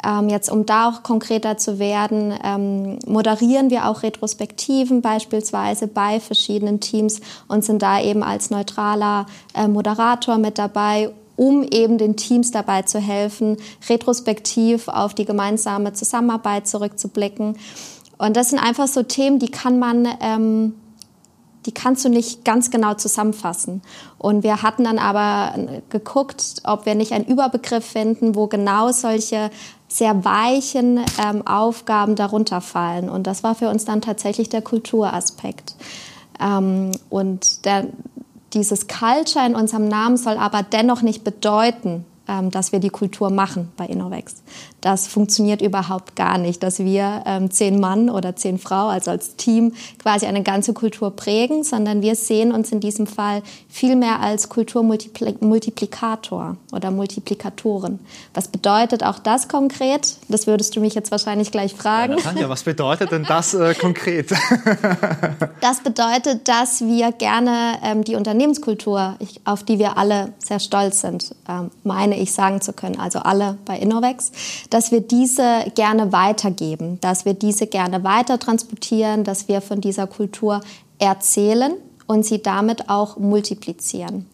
Ähm, 0.05 0.29
jetzt, 0.29 0.51
um 0.51 0.65
da 0.65 0.89
auch 0.89 1.03
konkreter 1.03 1.57
zu 1.57 1.79
werden, 1.79 2.33
ähm, 2.43 2.99
moderieren 3.07 3.69
wir 3.69 3.89
auch 3.89 4.03
Retrospektiven 4.03 5.01
beispielsweise 5.01 5.87
bei 5.87 6.19
verschiedenen 6.19 6.79
Teams 6.79 7.21
und 7.47 7.65
sind 7.65 7.81
da 7.81 7.99
eben 8.01 8.21
als 8.21 8.51
neutraler 8.51 9.25
äh, 9.55 9.67
Moderator 9.67 10.37
mit 10.37 10.59
dabei, 10.59 11.11
um 11.37 11.63
eben 11.63 11.97
den 11.97 12.15
Teams 12.15 12.51
dabei 12.51 12.83
zu 12.83 12.99
helfen, 12.99 13.57
retrospektiv 13.89 14.87
auf 14.87 15.13
die 15.13 15.25
gemeinsame 15.25 15.93
Zusammenarbeit 15.93 16.67
zurückzublicken. 16.67 17.57
Und 18.17 18.37
das 18.37 18.51
sind 18.51 18.59
einfach 18.59 18.87
so 18.87 19.03
Themen, 19.03 19.39
die 19.39 19.49
kann 19.49 19.79
man, 19.79 20.07
ähm, 20.21 20.75
die 21.65 21.73
kannst 21.73 22.05
du 22.05 22.09
nicht 22.09 22.45
ganz 22.45 22.69
genau 22.69 22.93
zusammenfassen. 22.93 23.81
Und 24.19 24.43
wir 24.43 24.61
hatten 24.61 24.83
dann 24.83 24.99
aber 24.99 25.55
geguckt, 25.89 26.61
ob 26.63 26.85
wir 26.85 26.95
nicht 26.95 27.11
einen 27.11 27.25
Überbegriff 27.25 27.83
finden, 27.83 28.35
wo 28.35 28.47
genau 28.47 28.91
solche 28.91 29.49
sehr 29.97 30.25
weichen 30.25 30.99
ähm, 31.23 31.45
Aufgaben 31.47 32.15
darunter 32.15 32.61
fallen. 32.61 33.09
Und 33.09 33.27
das 33.27 33.43
war 33.43 33.55
für 33.55 33.69
uns 33.69 33.85
dann 33.85 34.01
tatsächlich 34.01 34.49
der 34.49 34.61
Kulturaspekt. 34.61 35.75
Ähm, 36.39 36.91
und 37.09 37.65
der, 37.65 37.87
dieses 38.53 38.87
Culture 38.87 39.45
in 39.45 39.55
unserem 39.55 39.87
Namen 39.87 40.17
soll 40.17 40.37
aber 40.37 40.63
dennoch 40.63 41.01
nicht 41.01 41.23
bedeuten, 41.23 42.05
ähm, 42.27 42.51
dass 42.51 42.71
wir 42.71 42.79
die 42.79 42.89
Kultur 42.89 43.29
machen 43.29 43.71
bei 43.77 43.85
Innovex. 43.85 44.35
Das 44.81 45.07
funktioniert 45.07 45.61
überhaupt 45.61 46.15
gar 46.15 46.37
nicht, 46.37 46.63
dass 46.63 46.79
wir 46.79 47.23
ähm, 47.25 47.51
zehn 47.51 47.79
Mann 47.79 48.09
oder 48.09 48.35
zehn 48.35 48.59
Frau, 48.59 48.87
also 48.87 49.11
als 49.11 49.35
Team, 49.35 49.73
quasi 49.97 50.25
eine 50.25 50.43
ganze 50.43 50.73
Kultur 50.73 51.15
prägen, 51.15 51.63
sondern 51.63 52.01
wir 52.01 52.15
sehen 52.15 52.51
uns 52.51 52.71
in 52.71 52.79
diesem 52.79 53.07
Fall 53.07 53.41
viel 53.67 53.95
mehr 53.95 54.19
als 54.19 54.49
Kulturmultiplikator 54.49 56.57
oder 56.71 56.91
Multiplikatoren. 56.91 57.99
Was 58.33 58.47
bedeutet 58.47 59.03
auch 59.03 59.19
das 59.19 59.47
konkret? 59.47 60.17
Das 60.27 60.47
würdest 60.47 60.75
du 60.75 60.81
mich 60.81 60.93
jetzt 60.93 61.11
wahrscheinlich 61.11 61.51
gleich 61.51 61.73
fragen. 61.73 62.17
Ja, 62.17 62.23
Tanja, 62.23 62.49
was 62.49 62.63
bedeutet 62.63 63.11
denn 63.11 63.23
das 63.23 63.53
äh, 63.53 63.73
konkret? 63.73 64.29
das 65.61 65.81
bedeutet, 65.81 66.47
dass 66.47 66.81
wir 66.81 67.11
gerne 67.11 67.79
ähm, 67.83 68.03
die 68.03 68.15
Unternehmenskultur, 68.15 69.17
auf 69.45 69.63
die 69.63 69.79
wir 69.79 69.97
alle 69.97 70.33
sehr 70.37 70.59
stolz 70.59 71.01
sind, 71.01 71.33
ähm, 71.49 71.71
meine 71.83 72.14
meine 72.15 72.23
ich 72.23 72.31
sagen 72.31 72.61
zu 72.61 72.71
können, 72.71 72.97
also 72.97 73.19
alle 73.19 73.57
bei 73.65 73.77
Innovex, 73.77 74.31
dass 74.69 74.91
wir 74.91 75.01
diese 75.01 75.65
gerne 75.75 76.13
weitergeben, 76.13 76.97
dass 77.01 77.25
wir 77.25 77.33
diese 77.33 77.67
gerne 77.67 78.05
weiter 78.05 78.39
transportieren, 78.39 79.25
dass 79.25 79.49
wir 79.49 79.59
von 79.59 79.81
dieser 79.81 80.07
Kultur 80.07 80.61
erzählen 80.97 81.73
und 82.07 82.25
sie 82.25 82.41
damit 82.41 82.89
auch 82.89 83.17
multiplizieren. 83.17 84.27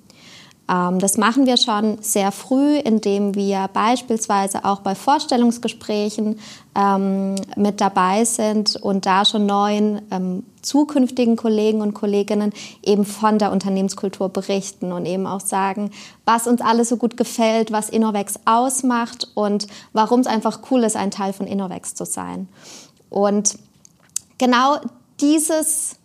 Ähm, 0.72 1.00
das 1.00 1.18
machen 1.18 1.46
wir 1.46 1.58
schon 1.58 1.98
sehr 2.02 2.32
früh, 2.32 2.78
indem 2.78 3.36
wir 3.36 3.70
beispielsweise 3.74 4.64
auch 4.64 4.80
bei 4.80 4.96
Vorstellungsgesprächen 4.96 6.40
ähm, 6.76 7.36
mit 7.58 7.82
dabei 7.82 8.24
sind 8.24 8.78
und 8.78 9.06
da 9.06 9.26
schon 9.26 9.46
neuen 9.46 10.02
ähm, 10.12 10.44
zukünftigen 10.62 11.36
Kollegen 11.36 11.82
und 11.82 11.94
Kolleginnen 11.94 12.54
eben 12.84 13.04
von 13.04 13.38
der 13.38 13.52
Unternehmenskultur 13.52 14.30
berichten 14.30 14.94
und 14.94 15.06
eben 15.06 15.28
auch 15.28 15.42
sagen, 15.42 15.92
was 16.24 16.48
uns 16.48 16.62
alles 16.62 16.90
so 16.90 16.98
gut 16.98 17.18
gefällt, 17.18 17.72
was 17.72 17.90
Innovex 17.90 18.40
ausmacht 18.46 19.28
und 19.34 19.68
warum 19.92 20.22
es 20.22 20.28
einfach 20.28 20.60
cool 20.72 20.84
ist, 20.84 20.96
ein 20.96 21.12
Teil 21.12 21.34
von 21.34 21.48
Innovex 21.48 21.96
zu 21.96 22.06
sein. 22.06 22.48
Und 23.10 23.58
genau 24.38 24.78
dieses 25.20 25.98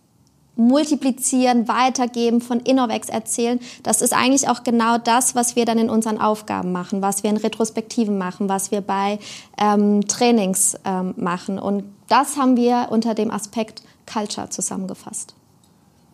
multiplizieren, 0.57 1.67
weitergeben, 1.67 2.41
von 2.41 2.59
Innovex 2.59 3.09
erzählen. 3.09 3.59
Das 3.83 4.01
ist 4.01 4.13
eigentlich 4.13 4.49
auch 4.49 4.63
genau 4.63 4.97
das, 4.97 5.35
was 5.35 5.55
wir 5.55 5.65
dann 5.65 5.77
in 5.77 5.89
unseren 5.89 6.19
Aufgaben 6.19 6.71
machen, 6.71 7.01
was 7.01 7.23
wir 7.23 7.29
in 7.29 7.37
Retrospektiven 7.37 8.17
machen, 8.17 8.49
was 8.49 8.71
wir 8.71 8.81
bei 8.81 9.19
ähm, 9.57 10.07
Trainings 10.07 10.77
ähm, 10.85 11.13
machen. 11.17 11.59
Und 11.59 11.83
das 12.07 12.37
haben 12.37 12.57
wir 12.57 12.87
unter 12.89 13.13
dem 13.13 13.31
Aspekt 13.31 13.81
Culture 14.11 14.49
zusammengefasst. 14.49 15.33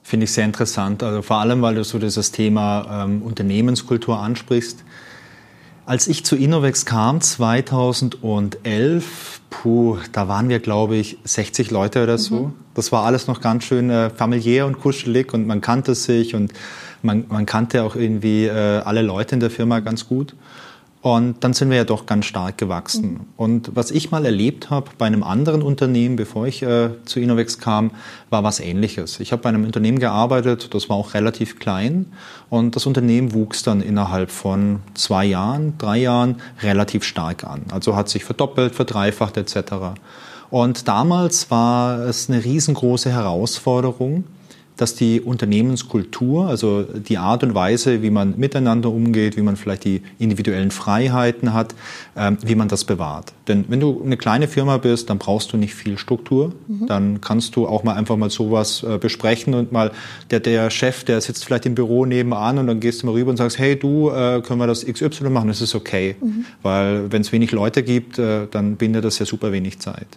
Finde 0.01 0.25
ich 0.25 0.33
sehr 0.33 0.43
interessant, 0.43 1.01
also 1.01 1.21
vor 1.21 1.37
allem, 1.37 1.61
weil 1.61 1.75
du 1.75 1.83
so 1.83 1.97
dieses 1.97 2.31
Thema 2.31 3.05
ähm, 3.05 3.21
Unternehmenskultur 3.21 4.19
ansprichst. 4.19 4.83
Als 5.85 6.07
ich 6.07 6.23
zu 6.23 6.37
Innovex 6.37 6.85
kam, 6.85 7.19
2011, 7.19 9.41
puh, 9.49 9.97
da 10.13 10.29
waren 10.29 10.47
wir, 10.47 10.59
glaube 10.59 10.95
ich, 10.95 11.17
60 11.25 11.71
Leute 11.71 12.03
oder 12.03 12.17
so. 12.17 12.35
Mhm. 12.35 12.53
Das 12.73 12.93
war 12.93 13.03
alles 13.03 13.27
noch 13.27 13.41
ganz 13.41 13.65
schön 13.65 13.89
äh, 13.89 14.09
familiär 14.09 14.65
und 14.65 14.79
kuschelig 14.79 15.33
und 15.33 15.45
man 15.45 15.59
kannte 15.59 15.93
sich 15.93 16.35
und 16.35 16.53
man, 17.01 17.25
man 17.27 17.45
kannte 17.45 17.83
auch 17.83 17.97
irgendwie 17.97 18.45
äh, 18.45 18.79
alle 18.79 19.01
Leute 19.01 19.35
in 19.35 19.41
der 19.41 19.49
Firma 19.49 19.81
ganz 19.81 20.07
gut. 20.07 20.35
Und 21.03 21.43
dann 21.43 21.51
sind 21.51 21.69
wir 21.69 21.75
ja 21.75 21.83
doch 21.83 22.05
ganz 22.05 22.25
stark 22.27 22.57
gewachsen. 22.57 23.11
Mhm. 23.11 23.19
Und 23.35 23.75
was 23.75 23.91
ich 23.91 24.11
mal 24.11 24.25
erlebt 24.25 24.69
habe 24.69 24.89
bei 24.97 25.05
einem 25.05 25.21
anderen 25.21 25.61
Unternehmen, 25.61 26.15
bevor 26.15 26.47
ich 26.47 26.63
äh, 26.63 26.91
zu 27.03 27.19
Innovex 27.19 27.59
kam, 27.59 27.91
war 28.29 28.45
was 28.45 28.61
Ähnliches. 28.61 29.19
Ich 29.19 29.33
habe 29.33 29.41
bei 29.41 29.49
einem 29.49 29.65
Unternehmen 29.65 29.99
gearbeitet, 29.99 30.73
das 30.73 30.87
war 30.87 30.95
auch 30.95 31.13
relativ 31.13 31.59
klein. 31.59 32.05
Und 32.49 32.77
das 32.77 32.85
Unternehmen 32.85 33.33
wuchs 33.33 33.63
dann 33.63 33.81
innerhalb 33.81 34.31
von 34.31 34.79
zwei 34.93 35.25
Jahren, 35.25 35.77
drei 35.77 35.97
Jahren 35.97 36.37
relativ 36.61 37.03
stark 37.03 37.43
an. 37.43 37.63
Also 37.69 37.97
hat 37.97 38.07
sich 38.07 38.23
verdoppelt, 38.23 38.73
verdreifacht 38.73 39.35
etc. 39.35 39.99
Und 40.51 40.87
damals 40.87 41.51
war 41.51 41.99
es 41.99 42.29
eine 42.29 42.45
riesengroße 42.45 43.11
Herausforderung, 43.11 44.23
dass 44.77 44.95
die 44.95 45.21
Unternehmenskultur, 45.21 46.47
also 46.47 46.83
die 46.83 47.17
Art 47.17 47.43
und 47.43 47.53
Weise, 47.53 48.01
wie 48.01 48.09
man 48.09 48.35
miteinander 48.37 48.89
umgeht, 48.89 49.37
wie 49.37 49.41
man 49.41 49.55
vielleicht 49.55 49.83
die 49.83 50.01
individuellen 50.19 50.71
Freiheiten 50.71 51.53
hat, 51.53 51.75
ähm, 52.15 52.37
wie 52.43 52.55
man 52.55 52.67
das 52.67 52.83
bewahrt. 52.83 53.33
Denn 53.47 53.65
wenn 53.67 53.79
du 53.79 54.01
eine 54.03 54.17
kleine 54.17 54.47
Firma 54.47 54.77
bist, 54.77 55.09
dann 55.09 55.19
brauchst 55.19 55.53
du 55.53 55.57
nicht 55.57 55.75
viel 55.75 55.97
Struktur. 55.97 56.53
Mhm. 56.67 56.87
Dann 56.87 57.21
kannst 57.21 57.55
du 57.55 57.67
auch 57.67 57.83
mal 57.83 57.93
einfach 57.95 58.17
mal 58.17 58.29
sowas 58.29 58.83
äh, 58.83 58.97
besprechen 58.97 59.53
und 59.53 59.71
mal 59.71 59.91
der, 60.31 60.39
der 60.39 60.69
Chef, 60.69 61.03
der 61.03 61.21
sitzt 61.21 61.45
vielleicht 61.45 61.65
im 61.65 61.75
Büro 61.75 62.05
nebenan 62.05 62.57
und 62.57 62.67
dann 62.67 62.79
gehst 62.79 63.03
du 63.03 63.07
mal 63.07 63.13
rüber 63.13 63.29
und 63.29 63.37
sagst, 63.37 63.59
hey 63.59 63.77
du, 63.77 64.09
äh, 64.09 64.41
können 64.41 64.59
wir 64.59 64.67
das 64.67 64.85
XY 64.85 65.29
machen? 65.29 65.49
Das 65.49 65.61
ist 65.61 65.75
okay. 65.75 66.15
Mhm. 66.19 66.45
Weil 66.61 67.11
wenn 67.11 67.21
es 67.21 67.31
wenig 67.31 67.51
Leute 67.51 67.83
gibt, 67.83 68.17
äh, 68.17 68.47
dann 68.49 68.75
bindet 68.77 69.05
das 69.05 69.19
ja 69.19 69.25
super 69.25 69.51
wenig 69.51 69.79
Zeit. 69.79 70.07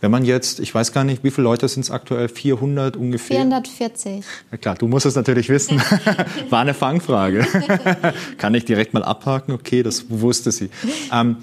Wenn 0.00 0.10
man 0.10 0.24
jetzt, 0.24 0.60
ich 0.60 0.72
weiß 0.72 0.92
gar 0.92 1.02
nicht, 1.02 1.24
wie 1.24 1.30
viele 1.30 1.44
Leute 1.44 1.66
sind 1.66 1.82
es 1.82 1.90
aktuell? 1.90 2.28
400 2.28 2.96
ungefähr? 2.96 3.38
440. 3.38 4.24
Ja 4.52 4.58
klar, 4.58 4.74
du 4.76 4.86
musst 4.86 5.06
es 5.06 5.16
natürlich 5.16 5.48
wissen. 5.48 5.80
War 6.50 6.60
eine 6.60 6.74
Fangfrage. 6.74 7.44
Kann 8.38 8.54
ich 8.54 8.64
direkt 8.64 8.94
mal 8.94 9.02
abhaken? 9.02 9.52
Okay, 9.54 9.82
das 9.82 10.06
wusste 10.08 10.52
sie. 10.52 10.70
Ähm, 11.12 11.36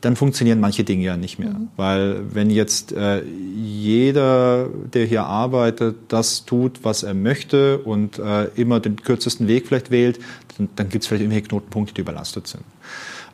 dann 0.00 0.16
funktionieren 0.16 0.58
manche 0.58 0.82
Dinge 0.82 1.04
ja 1.04 1.16
nicht 1.16 1.38
mehr. 1.38 1.50
Mhm. 1.50 1.68
Weil 1.76 2.34
wenn 2.34 2.50
jetzt 2.50 2.90
äh, 2.92 3.22
jeder, 3.22 4.68
der 4.92 5.06
hier 5.06 5.24
arbeitet, 5.24 5.96
das 6.08 6.44
tut, 6.44 6.80
was 6.82 7.04
er 7.04 7.14
möchte 7.14 7.78
und 7.78 8.18
äh, 8.18 8.46
immer 8.56 8.80
den 8.80 8.96
kürzesten 8.96 9.46
Weg 9.46 9.68
vielleicht 9.68 9.92
wählt, 9.92 10.18
dann, 10.58 10.68
dann 10.74 10.88
gibt 10.88 11.04
es 11.04 11.08
vielleicht 11.08 11.22
irgendwelche 11.22 11.46
Knotenpunkte, 11.46 11.94
die 11.94 12.00
überlastet 12.00 12.48
sind. 12.48 12.64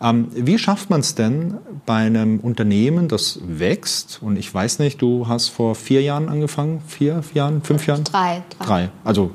Ähm, 0.01 0.29
wie 0.33 0.59
schafft 0.59 0.91
man 0.91 1.01
es 1.01 1.15
denn 1.15 1.59
bei 1.87 1.97
einem 1.97 2.41
Unternehmen, 2.41 3.09
das 3.09 3.41
wächst? 3.43 4.21
Und 4.23 4.37
ich 4.37 4.53
weiß 4.53 4.79
nicht, 4.79 5.03
du 5.03 5.29
hast 5.29 5.49
vor 5.49 5.75
vier 5.75 6.03
Jahren 6.03 6.29
angefangen, 6.29 6.83
vier, 6.87 7.23
vier 7.23 7.37
Jahren, 7.43 7.63
fünf 7.63 7.87
Jahren? 7.87 8.05
Drei. 8.05 8.43
Drei. 8.59 8.65
drei. 8.65 8.89
Also 9.05 9.31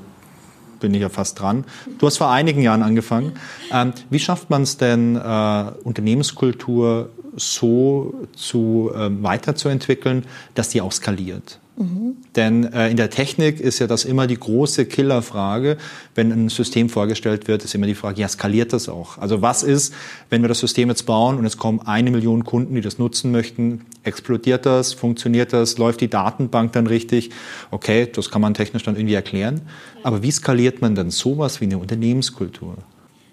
bin 0.80 0.94
ich 0.94 1.02
ja 1.02 1.10
fast 1.10 1.40
dran. 1.40 1.64
Du 1.98 2.06
hast 2.06 2.18
vor 2.18 2.30
einigen 2.30 2.62
Jahren 2.62 2.84
angefangen. 2.84 3.34
Ähm, 3.72 3.94
wie 4.10 4.20
schafft 4.20 4.50
man 4.50 4.64
es 4.64 4.78
denn, 4.78 5.16
äh, 5.16 5.66
Unternehmenskultur 5.84 7.10
so 7.36 8.14
zu 8.36 8.92
äh, 8.94 9.10
weiterzuentwickeln, 9.24 10.26
dass 10.56 10.70
die 10.70 10.82
auch 10.82 10.92
skaliert? 10.92 11.60
Mhm. 11.76 12.18
Denn 12.36 12.72
äh, 12.72 12.90
in 12.90 12.98
der 12.98 13.10
Technik 13.10 13.60
ist 13.60 13.80
ja 13.80 13.88
das 13.88 14.06
immer 14.06 14.28
die 14.28 14.40
große 14.40 14.86
Killerfrage. 14.86 15.78
Wenn 16.14 16.32
ein 16.32 16.50
System 16.50 16.90
vorgestellt 16.90 17.48
wird, 17.48 17.64
ist 17.64 17.74
immer 17.74 17.88
die 17.88 17.96
Frage, 17.96 18.22
ja, 18.22 18.28
skaliert 18.28 18.74
das 18.74 18.90
auch? 18.90 19.18
Also 19.18 19.42
was 19.42 19.64
ist, 19.64 19.94
wenn 20.30 20.42
wir 20.44 20.50
das 20.50 20.60
System 20.60 20.90
jetzt 20.90 21.06
bauen 21.06 21.38
und 21.38 21.46
es 21.46 21.58
kommen 21.58 21.82
eine 21.82 22.12
Million 22.12 22.44
Kunden, 22.44 22.76
die 22.76 22.82
das 22.82 23.00
nutzen 23.00 23.32
möchten? 23.32 23.86
Explodiert 24.04 24.66
das? 24.66 24.94
Funktioniert 24.94 25.52
das? 25.52 25.78
Läuft 25.78 26.02
die 26.02 26.10
Datenbank 26.10 26.74
dann 26.74 26.86
richtig? 26.86 27.32
Okay, 27.72 28.08
das 28.14 28.30
kann 28.30 28.42
man 28.42 28.54
technisch 28.54 28.84
dann 28.84 28.96
irgendwie 28.96 29.16
erklären. 29.16 29.62
Aber 30.04 30.22
wie 30.22 30.32
skaliert 30.32 30.82
man 30.82 30.94
denn 30.94 31.10
sowas 31.10 31.60
wie 31.60 31.66
eine 31.66 31.80
Unternehmenskultur? 31.80 32.76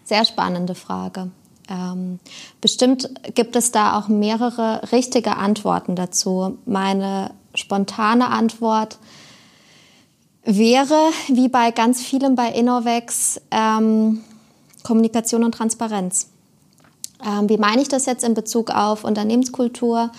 Sehr 0.04 0.24
spannende 0.24 0.74
Frage. 0.74 1.30
Ähm, 1.68 2.18
bestimmt 2.60 3.08
gibt 3.34 3.54
es 3.54 3.70
da 3.70 3.98
auch 3.98 4.08
mehrere 4.08 4.90
richtige 4.92 5.36
Antworten 5.36 5.94
dazu. 5.94 6.58
Meine 6.64 7.32
spontane 7.60 8.28
Antwort 8.28 8.98
wäre, 10.44 11.10
wie 11.28 11.48
bei 11.48 11.70
ganz 11.70 12.02
vielem 12.02 12.34
bei 12.34 12.50
Innovex, 12.50 13.40
ähm, 13.50 14.20
Kommunikation 14.82 15.44
und 15.44 15.52
Transparenz. 15.52 16.28
Ähm, 17.24 17.48
wie 17.48 17.58
meine 17.58 17.82
ich 17.82 17.88
das 17.88 18.06
jetzt 18.06 18.24
in 18.24 18.34
Bezug 18.34 18.70
auf 18.70 19.04
Unternehmenskultur? 19.04 20.10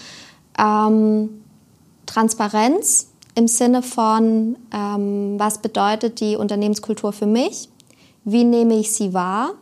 Ähm, 0.57 1.41
Transparenz 2.05 3.07
im 3.36 3.48
Sinne 3.48 3.81
von, 3.81 4.57
ähm, 4.74 5.36
was 5.38 5.60
bedeutet 5.60 6.19
die 6.19 6.36
Unternehmenskultur 6.36 7.13
für 7.13 7.25
mich? 7.25 7.69
Wie 8.24 8.43
nehme 8.43 8.75
ich 8.75 8.91
sie 8.91 9.13
wahr? 9.13 9.53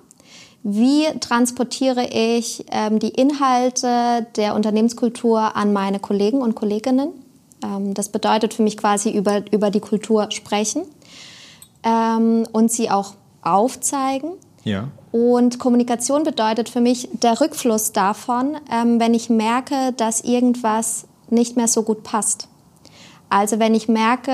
Wie 0.64 1.06
transportiere 1.20 2.08
ich 2.12 2.66
ähm, 2.72 3.00
die 3.00 3.10
Inhalte 3.10 4.28
der 4.36 4.56
Unternehmenskultur 4.56 5.56
an 5.56 5.72
meine 5.72 6.00
Kollegen 6.00 6.42
und 6.42 6.56
Kolleginnen? 6.56 7.14
Ähm, 7.64 7.94
das 7.94 8.10
bedeutet 8.10 8.54
für 8.54 8.64
mich 8.64 8.78
quasi 8.78 9.12
über, 9.12 9.44
über 9.52 9.72
die 9.72 9.80
Kultur 9.80 10.30
sprechen 10.32 10.84
ähm, 11.84 12.48
und 12.52 12.72
sie 12.72 12.90
auch 12.90 13.14
aufzeigen. 13.42 14.32
Ja. 14.64 14.90
Und 15.12 15.60
Kommunikation 15.60 16.24
bedeutet 16.24 16.70
für 16.70 16.82
mich 16.82 17.10
der 17.14 17.40
Rückfluss 17.40 17.92
davon, 17.94 18.58
ähm, 18.72 19.00
wenn 19.00 19.14
ich 19.14 19.30
merke, 19.30 19.94
dass 19.98 20.22
irgendwas 20.22 21.06
nicht 21.30 21.56
mehr 21.56 21.68
so 21.68 21.84
gut 21.84 22.04
passt. 22.04 22.48
Also 23.30 23.60
wenn 23.60 23.76
ich 23.76 23.88
merke, 23.88 24.32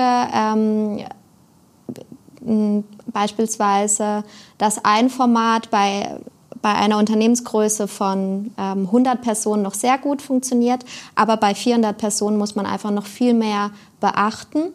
beispielsweise, 3.12 4.24
dass 4.56 4.82
ein 4.84 5.10
Format 5.10 5.70
bei 5.70 6.18
bei 6.62 6.74
einer 6.74 6.98
Unternehmensgröße 6.98 7.88
von 7.88 8.52
ähm, 8.58 8.86
100 8.86 9.22
Personen 9.22 9.62
noch 9.62 9.74
sehr 9.74 9.98
gut 9.98 10.22
funktioniert, 10.22 10.84
aber 11.14 11.36
bei 11.36 11.54
400 11.54 11.96
Personen 11.96 12.38
muss 12.38 12.54
man 12.54 12.66
einfach 12.66 12.90
noch 12.90 13.06
viel 13.06 13.34
mehr 13.34 13.70
beachten, 14.00 14.72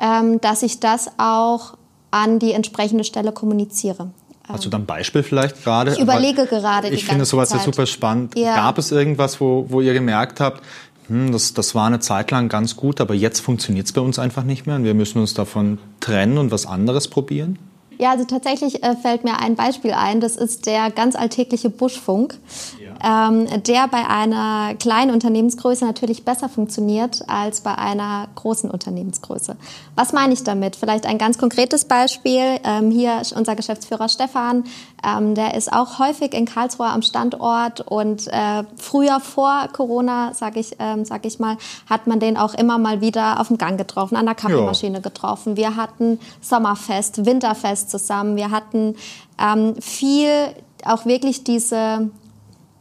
ähm, 0.00 0.40
dass 0.40 0.62
ich 0.62 0.80
das 0.80 1.10
auch 1.18 1.74
an 2.10 2.38
die 2.38 2.52
entsprechende 2.52 3.04
Stelle 3.04 3.32
kommuniziere. 3.32 4.10
Hast 4.48 4.64
du 4.64 4.68
dann 4.68 4.82
ein 4.82 4.86
Beispiel 4.86 5.22
vielleicht 5.22 5.62
gerade? 5.64 5.92
Ich 5.92 5.98
überlege 5.98 6.46
gerade. 6.46 6.88
Ich 6.88 7.04
finde 7.04 7.24
sowas 7.24 7.48
Zeit. 7.48 7.60
ja 7.60 7.64
super 7.64 7.86
spannend. 7.86 8.38
Ja. 8.38 8.54
Gab 8.54 8.78
es 8.78 8.92
irgendwas, 8.92 9.40
wo, 9.40 9.66
wo 9.68 9.80
ihr 9.80 9.92
gemerkt 9.92 10.38
habt, 10.38 10.62
hm, 11.08 11.32
das, 11.32 11.52
das 11.54 11.74
war 11.74 11.86
eine 11.86 12.00
Zeit 12.00 12.30
lang 12.30 12.48
ganz 12.48 12.76
gut, 12.76 13.00
aber 13.00 13.14
jetzt 13.14 13.40
funktioniert 13.40 13.86
es 13.86 13.92
bei 13.92 14.00
uns 14.00 14.18
einfach 14.18 14.44
nicht 14.44 14.66
mehr 14.66 14.76
und 14.76 14.84
wir 14.84 14.94
müssen 14.94 15.18
uns 15.18 15.34
davon 15.34 15.78
trennen 16.00 16.38
und 16.38 16.50
was 16.50 16.66
anderes 16.66 17.08
probieren? 17.08 17.58
Ja, 17.98 18.10
also 18.10 18.24
tatsächlich 18.24 18.82
äh, 18.82 18.96
fällt 18.96 19.24
mir 19.24 19.38
ein 19.38 19.54
Beispiel 19.54 19.92
ein. 19.92 20.20
Das 20.20 20.36
ist 20.36 20.66
der 20.66 20.90
ganz 20.90 21.16
alltägliche 21.16 21.70
Buschfunk. 21.70 22.38
Ähm, 23.02 23.46
der 23.64 23.88
bei 23.88 24.06
einer 24.06 24.74
kleinen 24.74 25.10
Unternehmensgröße 25.10 25.84
natürlich 25.84 26.24
besser 26.24 26.48
funktioniert 26.48 27.22
als 27.28 27.60
bei 27.60 27.76
einer 27.76 28.28
großen 28.34 28.70
Unternehmensgröße. 28.70 29.56
Was 29.94 30.12
meine 30.12 30.32
ich 30.32 30.44
damit? 30.44 30.76
Vielleicht 30.76 31.06
ein 31.06 31.18
ganz 31.18 31.38
konkretes 31.38 31.84
Beispiel. 31.84 32.58
Ähm, 32.64 32.90
hier 32.90 33.22
unser 33.34 33.56
Geschäftsführer 33.56 34.08
Stefan, 34.08 34.64
ähm, 35.04 35.34
der 35.34 35.54
ist 35.54 35.72
auch 35.72 35.98
häufig 35.98 36.34
in 36.34 36.46
Karlsruhe 36.46 36.88
am 36.88 37.02
Standort 37.02 37.80
und 37.80 38.26
äh, 38.28 38.64
früher 38.76 39.20
vor 39.20 39.68
Corona, 39.72 40.34
sage 40.34 40.60
ich, 40.60 40.76
ähm, 40.78 41.04
sag 41.04 41.26
ich 41.26 41.38
mal, 41.38 41.56
hat 41.88 42.06
man 42.06 42.20
den 42.20 42.36
auch 42.36 42.54
immer 42.54 42.78
mal 42.78 43.00
wieder 43.00 43.40
auf 43.40 43.48
dem 43.48 43.58
Gang 43.58 43.78
getroffen, 43.78 44.16
an 44.16 44.26
der 44.26 44.34
Kaffeemaschine 44.34 44.98
ja. 44.98 45.00
getroffen. 45.00 45.56
Wir 45.56 45.76
hatten 45.76 46.18
Sommerfest, 46.40 47.24
Winterfest 47.26 47.90
zusammen. 47.90 48.36
Wir 48.36 48.50
hatten 48.50 48.96
ähm, 49.38 49.74
viel 49.80 50.30
auch 50.84 51.06
wirklich 51.06 51.44
diese 51.44 52.10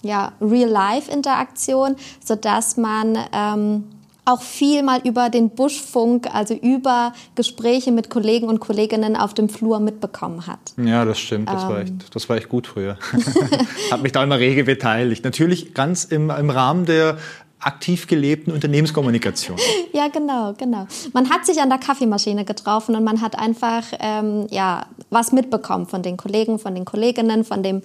ja, 0.06 0.34
Real-Life-Interaktion, 0.42 1.96
sodass 2.24 2.78
man 2.78 3.18
ähm, 3.34 3.84
auch 4.26 4.42
viel 4.42 4.82
mal 4.84 5.02
über 5.04 5.30
den 5.30 5.52
Buschfunk, 5.52 6.28
also 6.34 6.56
über 6.56 7.14
Gespräche 7.36 7.92
mit 7.92 8.10
Kollegen 8.10 8.48
und 8.48 8.60
Kolleginnen 8.60 9.16
auf 9.16 9.34
dem 9.34 9.50
Flur 9.50 9.80
mitbekommen 9.80 10.48
hat. 10.48 10.60
Ja, 10.78 11.06
das 11.06 11.20
stimmt. 11.20 11.48
Das, 11.50 11.64
ähm. 11.64 11.70
war, 11.70 11.80
echt, 11.80 12.16
das 12.16 12.28
war 12.28 12.38
echt 12.38 12.50
gut 12.50 12.68
früher. 12.68 12.98
Hab 13.92 14.02
mich 14.02 14.12
da 14.12 14.24
immer 14.24 14.40
rege 14.40 14.64
beteiligt. 14.64 15.24
Natürlich 15.24 15.74
ganz 15.74 16.06
im, 16.06 16.32
im 16.32 16.50
Rahmen 16.50 16.86
der 16.86 17.18
aktiv 17.66 18.08
gelebten 18.08 18.52
Unternehmenskommunikation. 18.52 19.58
Ja, 19.92 20.08
genau, 20.10 20.54
genau. 20.54 20.88
Man 21.14 21.30
hat 21.30 21.46
sich 21.46 21.62
an 21.62 21.70
der 21.70 21.78
Kaffeemaschine 21.78 22.46
getroffen 22.46 22.96
und 22.96 23.04
man 23.04 23.22
hat 23.22 23.38
einfach 23.40 23.84
ähm, 24.00 24.48
ja, 24.52 24.86
was 25.10 25.32
mitbekommen 25.32 25.88
von 25.88 26.04
den 26.04 26.18
Kollegen, 26.18 26.60
von 26.60 26.76
den 26.76 26.86
Kolleginnen, 26.86 27.44
von 27.44 27.64
dem, 27.64 27.82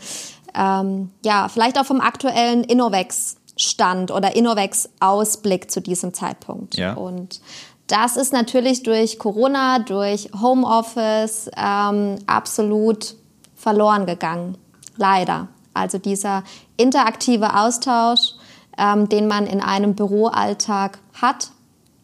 ähm, 0.55 1.11
ja, 1.25 1.49
vielleicht 1.49 1.79
auch 1.79 1.87
vom 1.87 2.01
aktuellen 2.01 2.65
Innovex-Stand 2.65 4.11
oder 4.11 4.35
Innovex-Ausblick 4.35 5.71
zu 5.71 5.81
diesem 5.81 6.13
Zeitpunkt. 6.13 6.77
Ja. 6.77 6.95
Und 6.95 7.41
das 7.87 8.17
ist 8.17 8.33
natürlich 8.33 8.83
durch 8.83 9.19
Corona, 9.19 9.79
durch 9.79 10.31
Homeoffice 10.41 11.51
ähm, 11.57 12.17
absolut 12.27 13.15
verloren 13.55 14.07
gegangen. 14.07 14.59
Leider. 14.97 15.49
Also 15.73 15.99
dieser 15.99 16.43
interaktive 16.77 17.55
Austausch 17.55 18.35
ähm, 18.79 19.09
den 19.09 19.27
man 19.27 19.47
in 19.47 19.61
einem 19.61 19.95
Büroalltag 19.95 20.99
hat. 21.21 21.51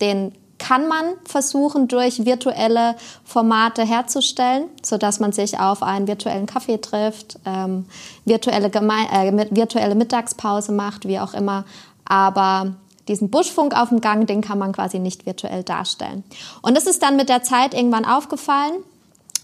Den 0.01 0.33
kann 0.59 0.89
man 0.89 1.05
versuchen, 1.25 1.89
durch 1.89 2.25
virtuelle 2.25 2.97
Formate 3.25 3.85
herzustellen, 3.85 4.65
sodass 4.83 5.21
man 5.21 5.33
sich 5.33 5.61
auf 5.61 5.83
einen 5.83 6.07
virtuellen 6.07 6.47
Kaffee 6.47 6.79
trifft, 6.79 7.39
ähm, 7.45 7.87
virtuelle, 8.25 8.69
äh, 8.69 9.47
virtuelle 9.51 9.95
Mittagspause 9.95 10.73
macht, 10.73 11.07
wie 11.07 11.19
auch 11.19 11.35
immer. 11.35 11.65
Aber 12.05 12.75
diesen 13.09 13.31
Buschfunk 13.31 13.77
auf 13.77 13.91
dem 13.91 14.01
Gang, 14.01 14.27
den 14.27 14.41
kann 14.41 14.59
man 14.59 14.73
quasi 14.73 14.99
nicht 14.99 15.27
virtuell 15.27 15.63
darstellen. 15.63 16.25
Und 16.63 16.77
das 16.77 16.87
ist 16.87 17.03
dann 17.03 17.17
mit 17.17 17.29
der 17.29 17.43
Zeit 17.43 17.75
irgendwann 17.75 18.05
aufgefallen. 18.05 18.75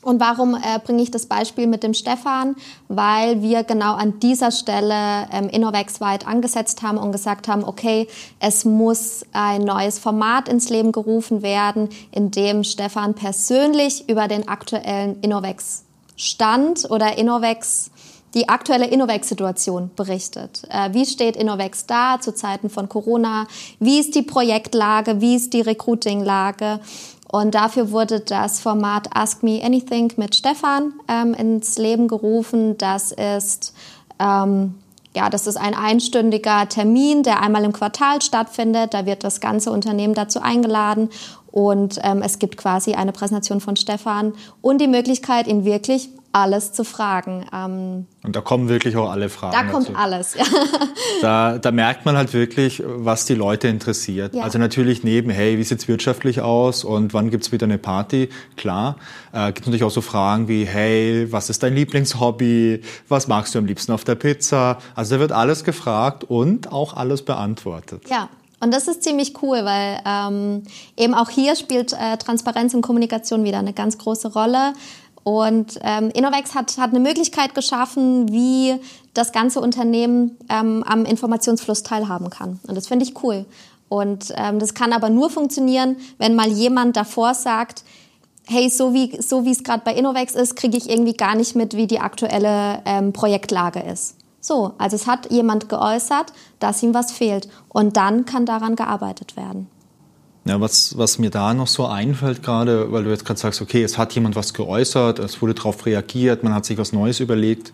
Und 0.02 0.21
warum 0.21 0.54
äh, 0.54 0.80
bringe 0.85 1.02
ich 1.02 1.12
das 1.12 1.26
Beispiel 1.26 1.68
mit 1.68 1.85
dem 1.85 1.94
Stefan? 1.94 2.56
Weil 2.88 3.40
wir 3.40 3.62
genau 3.62 3.94
an 3.94 4.18
dieser 4.18 4.50
Stelle 4.50 5.28
ähm, 5.32 5.49
Innovex 5.49 6.00
weit 6.00 6.26
angesetzt 6.26 6.82
haben 6.82 6.99
und 6.99 7.12
gesagt 7.12 7.47
haben, 7.47 7.65
okay, 7.65 8.08
es 8.41 8.65
muss 8.65 9.25
ein 9.32 9.62
neues 9.62 10.00
Format 10.00 10.49
ins 10.49 10.69
Leben 10.71 10.91
gerufen 10.91 11.43
werden, 11.43 11.88
in 12.10 12.32
dem 12.32 12.65
Stefan 12.65 13.15
persönlich 13.15 14.08
über 14.08 14.26
den 14.26 14.49
aktuellen 14.49 15.21
Innovex 15.21 15.84
Stand 16.17 16.91
oder 16.91 17.17
Innovex 17.17 17.91
die 18.34 18.49
aktuelle 18.49 18.86
Innovex-Situation 18.86 19.91
berichtet. 19.95 20.62
Äh, 20.71 20.95
wie 20.95 21.04
steht 21.04 21.36
Innovex 21.36 21.86
da 21.86 22.19
zu 22.21 22.34
Zeiten 22.34 22.71
von 22.71 22.88
Corona? 22.88 23.47
Wie 23.78 23.99
ist 23.99 24.15
die 24.15 24.23
Projektlage? 24.23 25.21
Wie 25.21 25.36
ist 25.36 25.52
die 25.52 25.60
Recruiting-Lage? 25.60 26.80
Und 27.32 27.54
dafür 27.54 27.90
wurde 27.90 28.21
das 28.21 28.60
Format 28.60 29.16
Ask 29.16 29.42
Me 29.42 29.60
Anything 29.64 30.12
mit 30.18 30.36
Stefan 30.36 30.92
ähm, 31.08 31.32
ins 31.32 31.78
Leben 31.78 32.06
gerufen. 32.06 32.76
Das 32.76 33.10
ist 33.10 33.75
ähm, 34.21 34.75
ja, 35.14 35.28
das 35.28 35.47
ist 35.47 35.56
ein 35.56 35.75
einstündiger 35.75 36.68
Termin, 36.68 37.23
der 37.23 37.40
einmal 37.40 37.64
im 37.64 37.73
Quartal 37.73 38.23
stattfindet. 38.23 38.95
Da 38.95 39.06
wird 39.06 39.25
das 39.25 39.40
ganze 39.40 39.71
Unternehmen 39.71 40.14
dazu 40.14 40.40
eingeladen 40.40 41.08
und 41.50 41.99
ähm, 42.02 42.23
es 42.23 42.38
gibt 42.38 42.56
quasi 42.56 42.95
eine 42.95 43.12
Präsentation 43.12 43.60
von 43.60 43.76
Stefan 43.76 44.34
und 44.60 44.80
die 44.80 44.88
Möglichkeit, 44.88 45.47
ihn 45.47 45.64
wirklich 45.64 46.10
alles 46.32 46.73
zu 46.73 46.84
fragen. 46.84 47.47
Ähm, 47.52 48.06
und 48.23 48.36
da 48.36 48.40
kommen 48.40 48.68
wirklich 48.68 48.97
auch 48.97 49.10
alle 49.10 49.28
Fragen. 49.28 49.52
Da 49.52 49.71
kommt 49.71 49.88
dazu. 49.88 49.99
alles, 49.99 50.34
ja. 50.34 50.45
Da, 51.21 51.58
da 51.58 51.71
merkt 51.71 52.04
man 52.04 52.16
halt 52.16 52.32
wirklich, 52.32 52.82
was 52.84 53.26
die 53.26 53.34
Leute 53.34 53.68
interessiert. 53.68 54.34
Ja. 54.34 54.42
Also 54.42 54.58
natürlich 54.58 55.04
neben, 55.04 55.30
hey, 55.30 55.58
wie 55.58 55.62
sieht's 55.62 55.86
wirtschaftlich 55.86 56.40
aus 56.40 56.84
und 56.84 57.14
wann 57.14 57.30
gibt's 57.30 57.52
wieder 57.52 57.64
eine 57.64 57.78
Party? 57.78 58.28
Klar. 58.56 58.97
Äh, 59.32 59.52
gibt 59.52 59.66
natürlich 59.66 59.84
auch 59.84 59.90
so 59.90 60.00
Fragen 60.00 60.49
wie, 60.49 60.64
hey, 60.64 61.30
was 61.30 61.49
ist 61.50 61.62
dein 61.62 61.75
Lieblingshobby? 61.75 62.82
Was 63.08 63.28
magst 63.28 63.54
du 63.54 63.58
am 63.58 63.66
liebsten 63.66 63.92
auf 63.92 64.04
der 64.04 64.14
Pizza? 64.16 64.78
Also 64.95 65.16
da 65.16 65.21
wird 65.21 65.32
alles 65.32 65.62
gefragt 65.64 66.25
und 66.25 66.73
auch 66.73 66.95
alles 66.95 67.25
beantwortet. 67.25 68.02
Ja, 68.08 68.28
und 68.62 68.73
das 68.73 68.86
ist 68.86 69.02
ziemlich 69.02 69.42
cool, 69.42 69.64
weil 69.64 70.00
ähm, 70.06 70.62
eben 70.97 71.14
auch 71.14 71.28
hier 71.28 71.56
spielt 71.56 71.92
äh, 71.95 72.16
Transparenz 72.16 72.75
und 72.75 72.82
Kommunikation 72.82 73.42
wieder 73.42 73.58
eine 73.58 73.73
ganz 73.73 73.99
große 73.99 74.32
Rolle. 74.32 74.75
Und 75.25 75.78
ähm, 75.82 76.11
Innovex 76.11 76.54
hat, 76.54 76.78
hat 76.78 76.91
eine 76.91 77.00
Möglichkeit 77.00 77.54
geschaffen, 77.54 78.32
wie 78.32 78.75
das 79.15 79.32
ganze 79.32 79.61
Unternehmen 79.61 80.37
ähm, 80.49 80.82
am 80.87 81.04
Informationsfluss 81.04 81.82
teilhaben 81.82 82.30
kann. 82.30 82.58
Und 82.67 82.75
das 82.76 82.89
finde 82.89 83.04
ich 83.04 83.23
cool. 83.23 83.45
Und 83.89 84.32
ähm, 84.37 84.58
das 84.58 84.75
kann 84.75 84.93
aber 84.93 85.11
nur 85.11 85.30
funktionieren, 85.30 85.97
wenn 86.19 86.35
mal 86.35 86.49
jemand 86.49 86.97
davor 86.97 87.35
sagt, 87.35 87.85
hey, 88.47 88.69
so 88.69 88.95
wie 88.95 89.21
so 89.21 89.45
es 89.47 89.63
gerade 89.63 89.82
bei 89.85 89.95
Innovex 89.95 90.35
ist, 90.35 90.56
kriege 90.56 90.76
ich 90.76 90.89
irgendwie 90.89 91.13
gar 91.13 91.35
nicht 91.35 91.54
mit, 91.54 91.76
wie 91.76 91.87
die 91.87 92.00
aktuelle 92.00 92.80
ähm, 92.85 93.13
Projektlage 93.13 93.80
ist. 93.80 94.17
So, 94.41 94.73
also 94.78 94.97
es 94.97 95.06
hat 95.06 95.30
jemand 95.30 95.69
geäußert, 95.69 96.32
dass 96.58 96.82
ihm 96.82 96.95
was 96.95 97.13
fehlt. 97.13 97.49
Und 97.69 97.97
dann 97.97 98.25
kann 98.25 98.47
daran 98.47 98.76
gearbeitet 98.76 99.37
werden. 99.37 99.69
Ja, 100.45 100.61
was, 100.61 100.99
was 100.99 101.19
mir 101.19 101.31
da 101.31 101.55
noch 101.55 101.69
so 101.69 101.87
einfällt 101.87 102.43
gerade, 102.43 102.91
weil 102.91 103.05
du 103.05 103.11
jetzt 103.11 103.25
gerade 103.25 103.39
sagst, 103.39 103.63
okay, 103.63 103.85
es 103.85 103.97
hat 103.97 104.13
jemand 104.15 104.35
was 104.35 104.55
geäußert, 104.55 105.21
es 105.21 105.41
wurde 105.41 105.55
darauf 105.55 105.87
reagiert, 105.87 106.43
man 106.43 106.52
hat 106.52 106.65
sich 106.65 106.78
was 106.78 106.93
Neues 106.93 107.21
überlegt. 107.21 107.73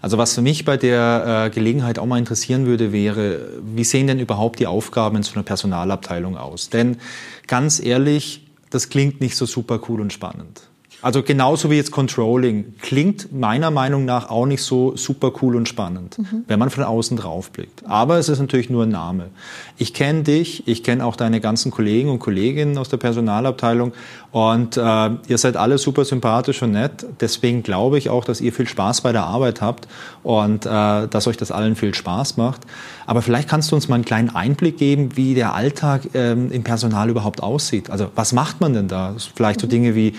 Also 0.00 0.18
was 0.18 0.34
für 0.34 0.42
mich 0.42 0.64
bei 0.64 0.76
der 0.76 1.46
äh, 1.46 1.50
Gelegenheit 1.50 1.98
auch 1.98 2.06
mal 2.06 2.18
interessieren 2.18 2.66
würde, 2.66 2.92
wäre, 2.92 3.52
wie 3.62 3.84
sehen 3.84 4.06
denn 4.08 4.18
überhaupt 4.18 4.58
die 4.58 4.66
Aufgaben 4.66 5.16
in 5.16 5.22
so 5.22 5.34
einer 5.34 5.44
Personalabteilung 5.44 6.36
aus? 6.36 6.70
Denn 6.70 6.98
ganz 7.46 7.80
ehrlich, 7.80 8.46
das 8.70 8.88
klingt 8.88 9.20
nicht 9.20 9.36
so 9.36 9.46
super 9.46 9.80
cool 9.88 10.00
und 10.00 10.12
spannend. 10.12 10.62
Also 11.04 11.22
genauso 11.22 11.70
wie 11.70 11.74
jetzt 11.74 11.90
Controlling 11.90 12.76
klingt 12.80 13.30
meiner 13.30 13.70
Meinung 13.70 14.06
nach 14.06 14.30
auch 14.30 14.46
nicht 14.46 14.62
so 14.62 14.96
super 14.96 15.32
cool 15.42 15.54
und 15.54 15.68
spannend, 15.68 16.16
mhm. 16.18 16.44
wenn 16.46 16.58
man 16.58 16.70
von 16.70 16.82
außen 16.82 17.18
drauf 17.18 17.50
blickt. 17.50 17.82
Aber 17.84 18.16
es 18.16 18.30
ist 18.30 18.38
natürlich 18.38 18.70
nur 18.70 18.84
ein 18.84 18.88
Name. 18.88 19.26
Ich 19.76 19.92
kenne 19.92 20.22
dich, 20.22 20.66
ich 20.66 20.82
kenne 20.82 21.04
auch 21.04 21.16
deine 21.16 21.42
ganzen 21.42 21.70
Kollegen 21.70 22.08
und 22.08 22.20
Kolleginnen 22.20 22.78
aus 22.78 22.88
der 22.88 22.96
Personalabteilung 22.96 23.92
und 24.32 24.78
äh, 24.78 25.10
ihr 25.28 25.36
seid 25.36 25.58
alle 25.58 25.76
super 25.76 26.06
sympathisch 26.06 26.62
und 26.62 26.70
nett. 26.70 27.04
Deswegen 27.20 27.62
glaube 27.62 27.98
ich 27.98 28.08
auch, 28.08 28.24
dass 28.24 28.40
ihr 28.40 28.54
viel 28.54 28.66
Spaß 28.66 29.02
bei 29.02 29.12
der 29.12 29.24
Arbeit 29.24 29.60
habt 29.60 29.86
und 30.22 30.64
äh, 30.64 31.06
dass 31.06 31.26
euch 31.26 31.36
das 31.36 31.52
allen 31.52 31.76
viel 31.76 31.94
Spaß 31.94 32.38
macht. 32.38 32.62
Aber 33.04 33.20
vielleicht 33.20 33.50
kannst 33.50 33.70
du 33.70 33.74
uns 33.74 33.88
mal 33.88 33.96
einen 33.96 34.06
kleinen 34.06 34.34
Einblick 34.34 34.78
geben, 34.78 35.18
wie 35.18 35.34
der 35.34 35.54
Alltag 35.54 36.08
ähm, 36.14 36.50
im 36.50 36.64
Personal 36.64 37.10
überhaupt 37.10 37.42
aussieht. 37.42 37.90
Also 37.90 38.06
was 38.14 38.32
macht 38.32 38.62
man 38.62 38.72
denn 38.72 38.88
da? 38.88 39.14
Vielleicht 39.34 39.60
so 39.60 39.66
mhm. 39.66 39.70
Dinge 39.70 39.94
wie 39.94 40.14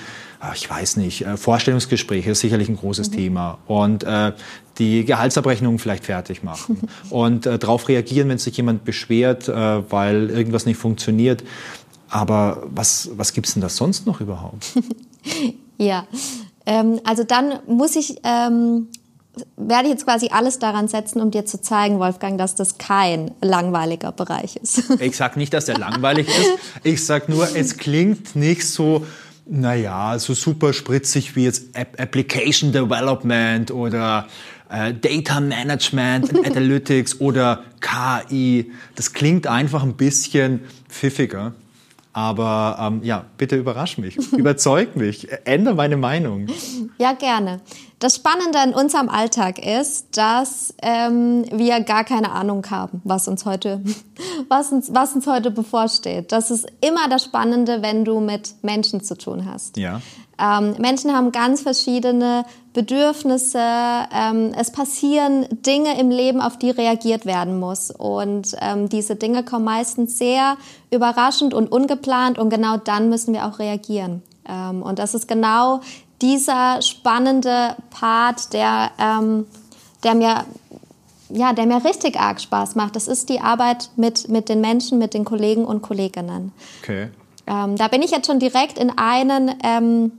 ich 0.54 0.70
weiß 0.70 0.98
nicht, 0.98 1.26
äh, 1.26 1.38
Vorstellungsgespräche 1.38 2.32
ist 2.32 2.42
sicherlich 2.42 2.70
ein 2.70 2.78
großes 2.78 3.12
mhm. 3.12 3.16
Thema 3.16 3.58
und 3.68 4.04
äh, 4.04 4.34
die 4.78 5.06
Gehaltsabrechnung 5.06 5.80
vielleicht 5.80 6.06
fertig 6.06 6.44
machen 6.44 6.80
und 7.10 7.46
äh, 7.46 7.58
darauf 7.58 7.88
reagieren, 7.88 8.30
wenn 8.30 8.38
sich 8.38 8.58
jemand 8.58 8.84
beschwert, 8.86 9.48
äh, 9.48 9.92
weil 9.92 10.30
irgendwas 10.30 10.66
nicht 10.66 10.78
funktioniert. 10.78 11.44
Aber 12.10 12.64
was, 12.68 13.10
was 13.16 13.34
gibt 13.34 13.48
es 13.48 13.54
denn 13.54 13.62
da 13.62 13.70
sonst 13.70 14.06
noch 14.06 14.22
überhaupt? 14.22 14.66
Ja, 15.78 16.08
ähm, 16.66 17.00
also 17.04 17.24
dann 17.24 17.60
muss 17.68 17.96
ich, 17.96 18.18
ähm, 18.24 18.88
werde 19.58 19.86
ich 19.86 19.92
jetzt 19.92 20.06
quasi 20.06 20.30
alles 20.32 20.60
daran 20.60 20.88
setzen, 20.88 21.22
um 21.22 21.32
dir 21.32 21.46
zu 21.46 21.62
zeigen, 21.62 22.00
Wolfgang, 22.00 22.38
dass 22.38 22.56
das 22.56 22.78
kein 22.78 23.32
langweiliger 23.42 24.12
Bereich 24.12 24.56
ist. 24.56 24.90
Ich 25.02 25.18
sag 25.18 25.36
nicht, 25.36 25.54
dass 25.54 25.66
der 25.66 25.78
langweilig 25.78 26.28
ist. 26.28 26.52
Ich 26.84 27.06
sag 27.06 27.28
nur, 27.28 27.56
es 27.56 27.78
klingt 27.78 28.36
nicht 28.36 28.68
so, 28.68 29.06
naja, 29.46 30.18
so 30.20 30.34
super 30.34 30.74
spritzig 30.74 31.36
wie 31.36 31.44
jetzt 31.44 31.76
Application 31.76 32.72
Development 32.72 33.72
oder 33.72 34.28
äh, 34.70 34.94
Data 34.94 35.40
Management 35.40 36.34
Analytics 36.46 37.20
oder 37.22 37.64
KI. 37.80 38.72
Das 38.96 39.14
klingt 39.14 39.48
einfach 39.48 39.84
ein 39.84 39.94
bisschen 39.94 40.62
pfiffiger. 40.90 41.54
Aber 42.14 42.78
ähm, 42.80 43.02
ja, 43.04 43.26
bitte 43.38 43.58
überrasch 43.58 43.98
mich, 43.98 44.16
überzeug 44.32 44.96
mich, 44.96 45.28
ändere 45.44 45.76
meine 45.76 45.98
Meinung. 45.98 46.48
Ja, 46.98 47.12
gerne. 47.14 47.60
Das 48.06 48.18
Spannende 48.18 48.60
an 48.60 48.76
unserem 48.76 49.10
Alltag 49.10 49.58
ist, 49.58 50.16
dass 50.16 50.76
ähm, 50.84 51.44
wir 51.52 51.80
gar 51.82 52.04
keine 52.04 52.34
Ahnung 52.34 52.64
haben, 52.70 53.02
was 53.04 53.28
uns 53.28 53.46
heute, 53.46 53.82
was 54.48 54.72
uns, 54.72 54.94
was 54.94 55.16
uns 55.16 55.26
heute 55.26 55.50
bevorsteht. 55.50 56.32
Das 56.32 56.52
ist 56.52 56.68
immer 56.82 57.10
das 57.10 57.24
Spannende, 57.24 57.82
wenn 57.82 58.06
du 58.06 58.20
mit 58.20 58.62
Menschen 58.62 59.04
zu 59.04 59.18
tun 59.18 59.48
hast. 59.52 59.78
Ja. 59.78 60.02
Ähm, 60.38 60.76
Menschen 60.78 61.16
haben 61.16 61.32
ganz 61.32 61.62
verschiedene 61.62 62.46
Bedürfnisse. 62.74 63.58
Ähm, 63.60 64.52
es 64.56 64.70
passieren 64.70 65.48
Dinge 65.66 66.00
im 66.00 66.12
Leben, 66.12 66.42
auf 66.42 66.60
die 66.60 66.70
reagiert 66.70 67.26
werden 67.26 67.60
muss. 67.60 67.90
Und 67.90 68.56
ähm, 68.62 68.88
diese 68.88 69.16
Dinge 69.16 69.42
kommen 69.44 69.66
meistens 69.66 70.20
sehr 70.20 70.58
überraschend 70.92 71.56
und 71.56 71.72
ungeplant. 71.72 72.38
Und 72.38 72.52
genau 72.52 72.78
dann 72.78 73.10
müssen 73.10 73.34
wir 73.34 73.48
auch 73.48 73.58
reagieren. 73.58 74.22
Ähm, 74.48 74.84
und 74.84 75.00
das 75.00 75.16
ist 75.16 75.28
genau 75.28 75.82
dieser 76.22 76.82
spannende 76.82 77.76
Part, 77.90 78.54
der, 78.54 78.92
ähm, 79.00 79.46
der 80.04 80.16
mir 80.16 80.46
ja, 81.30 81.54
der 81.54 81.66
mir 81.66 81.84
richtig 81.84 82.20
arg 82.20 82.40
Spaß 82.40 82.76
macht. 82.76 82.96
Das 82.96 83.08
ist 83.08 83.30
die 83.30 83.42
Arbeit 83.42 83.90
mit, 83.96 84.30
mit 84.30 84.48
den 84.48 84.62
Menschen, 84.62 85.00
mit 85.00 85.16
den 85.16 85.26
Kollegen 85.26 85.66
und 85.66 85.82
Kolleginnen. 85.82 86.52
Okay. 86.84 87.10
Ähm, 87.48 87.76
da 87.78 87.88
bin 87.88 88.04
ich 88.04 88.12
jetzt 88.12 88.28
schon 88.28 88.40
direkt 88.40 88.78
in 88.78 88.96
einen 88.98 89.56
ähm, 89.64 90.12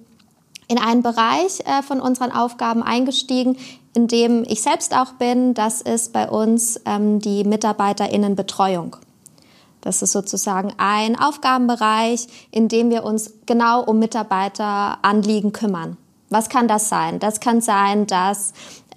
in 0.69 0.79
einen 0.79 1.03
Bereich 1.03 1.61
äh, 1.61 1.83
von 1.83 2.01
unseren 2.01 2.33
Aufgaben 2.33 2.83
eingestiegen, 2.83 3.57
in 3.95 4.09
dem 4.09 4.45
ich 4.49 4.63
selbst 4.63 4.95
auch 4.97 5.13
bin. 5.13 5.55
Das 5.55 5.81
ist 5.81 6.13
bei 6.13 6.29
uns 6.29 6.81
ähm, 6.85 7.21
die 7.21 7.45
Mitarbeiterinnenbetreuung. 7.45 8.97
Das 9.87 10.03
ist 10.03 10.11
sozusagen 10.11 10.73
ein 10.79 11.17
Aufgabenbereich, 11.17 12.27
in 12.51 12.67
dem 12.67 12.91
wir 12.91 13.05
uns 13.05 13.35
genau 13.47 13.85
um 13.85 14.01
Mitarbeiteranliegen 14.01 15.53
kümmern. 15.53 15.97
Was 16.29 16.49
kann 16.49 16.67
das 16.67 16.89
sein? 16.89 17.21
Das 17.21 17.39
kann 17.39 17.61
sein, 17.61 18.09
dass 18.09 18.53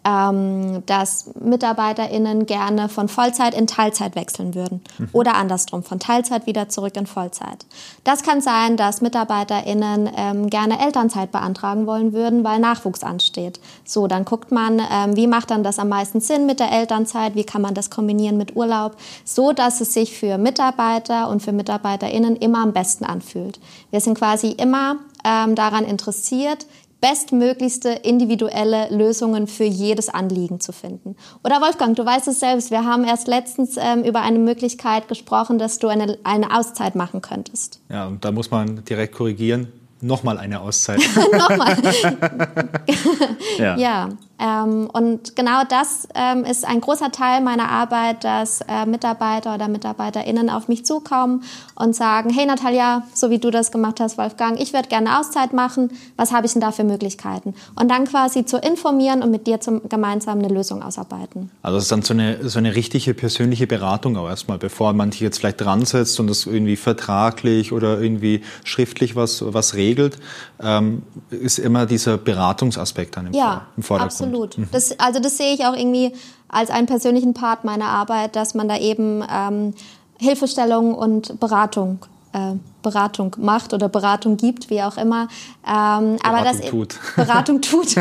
ähm, 0.05 0.83
dass 0.85 1.31
MitarbeiterInnen 1.39 2.45
gerne 2.45 2.89
von 2.89 3.09
Vollzeit 3.09 3.53
in 3.53 3.67
Teilzeit 3.67 4.15
wechseln 4.15 4.55
würden 4.55 4.81
mhm. 4.97 5.09
oder 5.11 5.35
andersrum, 5.35 5.83
von 5.83 5.99
Teilzeit 5.99 6.45
wieder 6.45 6.69
zurück 6.69 6.95
in 6.95 7.05
Vollzeit. 7.05 7.65
Das 8.03 8.23
kann 8.23 8.41
sein, 8.41 8.77
dass 8.77 9.01
MitarbeiterInnen 9.01 10.09
ähm, 10.15 10.49
gerne 10.49 10.79
Elternzeit 10.83 11.31
beantragen 11.31 11.85
wollen 11.85 12.13
würden, 12.13 12.43
weil 12.43 12.59
Nachwuchs 12.59 13.03
ansteht. 13.03 13.59
So, 13.83 14.07
dann 14.07 14.25
guckt 14.25 14.51
man, 14.51 14.79
ähm, 14.79 15.15
wie 15.15 15.27
macht 15.27 15.51
dann 15.51 15.63
das 15.63 15.79
am 15.79 15.89
meisten 15.89 16.21
Sinn 16.21 16.45
mit 16.45 16.59
der 16.59 16.71
Elternzeit, 16.71 17.35
wie 17.35 17.43
kann 17.43 17.61
man 17.61 17.73
das 17.73 17.89
kombinieren 17.89 18.37
mit 18.37 18.55
Urlaub, 18.55 18.95
so 19.25 19.51
dass 19.51 19.81
es 19.81 19.93
sich 19.93 20.17
für 20.17 20.37
Mitarbeiter 20.37 21.29
und 21.29 21.41
für 21.41 21.51
MitarbeiterInnen 21.51 22.35
immer 22.37 22.63
am 22.63 22.73
besten 22.73 23.05
anfühlt. 23.05 23.59
Wir 23.91 24.01
sind 24.01 24.17
quasi 24.17 24.51
immer 24.51 24.97
ähm, 25.23 25.55
daran 25.55 25.85
interessiert, 25.85 26.65
bestmöglichste 27.01 27.89
individuelle 27.89 28.89
Lösungen 28.89 29.47
für 29.47 29.63
jedes 29.63 30.09
Anliegen 30.09 30.59
zu 30.59 30.71
finden. 30.71 31.15
Oder 31.43 31.61
Wolfgang, 31.61 31.95
du 31.95 32.05
weißt 32.05 32.27
es 32.27 32.39
selbst, 32.39 32.71
wir 32.71 32.83
haben 32.83 33.03
erst 33.03 33.27
letztens 33.27 33.77
ähm, 33.77 34.03
über 34.03 34.21
eine 34.21 34.39
Möglichkeit 34.39 35.07
gesprochen, 35.07 35.59
dass 35.59 35.79
du 35.79 35.87
eine, 35.87 36.17
eine 36.23 36.55
Auszeit 36.57 36.95
machen 36.95 37.21
könntest. 37.21 37.81
Ja, 37.89 38.07
und 38.07 38.23
da 38.25 38.31
muss 38.31 38.51
man 38.51 38.83
direkt 38.83 39.15
korrigieren. 39.15 39.71
Nochmal 40.01 40.37
eine 40.37 40.61
Auszeit. 40.61 40.99
Nochmal. 41.31 41.77
ja. 43.57 43.77
ja. 43.77 44.09
Ähm, 44.39 44.89
und 44.91 45.35
genau 45.35 45.63
das 45.67 46.07
ähm, 46.15 46.45
ist 46.45 46.65
ein 46.65 46.79
großer 46.79 47.11
Teil 47.11 47.41
meiner 47.41 47.69
Arbeit, 47.69 48.23
dass 48.23 48.61
äh, 48.61 48.85
Mitarbeiter 48.85 49.53
oder 49.55 49.67
MitarbeiterInnen 49.67 50.49
auf 50.49 50.67
mich 50.69 50.85
zukommen 50.85 51.43
und 51.75 51.95
sagen, 51.95 52.29
hey 52.29 52.45
Natalia, 52.45 53.03
so 53.13 53.29
wie 53.29 53.39
du 53.39 53.51
das 53.51 53.71
gemacht 53.71 53.99
hast, 53.99 54.17
Wolfgang, 54.17 54.59
ich 54.59 54.73
würde 54.73 54.87
gerne 54.87 55.19
Auszeit 55.19 55.51
machen, 55.51 55.91
was 56.15 56.31
habe 56.31 56.45
ich 56.45 56.53
denn 56.53 56.61
da 56.61 56.71
für 56.71 56.85
Möglichkeiten? 56.85 57.53
Und 57.75 57.89
dann 57.91 58.05
quasi 58.05 58.45
zu 58.45 58.57
informieren 58.57 59.23
und 59.23 59.31
mit 59.31 59.45
dir 59.45 59.59
zum, 59.59 59.87
gemeinsam 59.89 60.39
eine 60.39 60.47
Lösung 60.47 60.81
ausarbeiten. 60.81 61.51
Also 61.61 61.77
es 61.77 61.83
ist 61.83 61.91
dann 61.91 62.01
so 62.01 62.13
eine, 62.13 62.47
so 62.47 62.59
eine 62.59 62.75
richtige 62.75 63.13
persönliche 63.13 63.67
Beratung 63.67 64.15
auch 64.15 64.29
erstmal, 64.29 64.57
bevor 64.57 64.93
man 64.93 65.11
sich 65.11 65.21
jetzt 65.21 65.39
vielleicht 65.39 65.59
dran 65.59 65.85
setzt 65.85 66.19
und 66.19 66.27
das 66.27 66.45
irgendwie 66.45 66.77
vertraglich 66.77 67.73
oder 67.73 67.99
irgendwie 67.99 68.41
schriftlich 68.63 69.17
was, 69.17 69.43
was 69.45 69.73
regelt, 69.73 70.17
ähm, 70.61 71.03
ist 71.29 71.59
immer 71.59 71.85
dieser 71.85 72.17
Beratungsaspekt 72.17 73.17
dann 73.17 73.27
im, 73.27 73.33
ja, 73.33 73.67
im 73.75 73.83
Vordergrund. 73.83 74.11
Absolut. 74.13 74.28
Mhm. 74.57 74.69
Das, 74.71 74.99
also 74.99 75.19
das 75.19 75.37
sehe 75.37 75.53
ich 75.53 75.65
auch 75.65 75.75
irgendwie 75.75 76.13
als 76.47 76.69
einen 76.69 76.87
persönlichen 76.87 77.33
Part 77.33 77.63
meiner 77.63 77.85
Arbeit, 77.85 78.35
dass 78.35 78.55
man 78.55 78.67
da 78.67 78.77
eben 78.77 79.23
ähm, 79.31 79.73
Hilfestellung 80.19 80.95
und 80.95 81.39
Beratung 81.39 81.99
äh, 82.33 82.53
Beratung 82.81 83.35
macht 83.39 83.73
oder 83.73 83.89
Beratung 83.89 84.37
gibt, 84.37 84.69
wie 84.69 84.81
auch 84.81 84.97
immer. 84.97 85.27
Ähm, 85.67 86.17
Beratung 86.17 86.19
aber 86.23 86.43
das 86.43 86.61
tut. 86.61 86.95
Beratung 87.15 87.61
tut. 87.61 87.97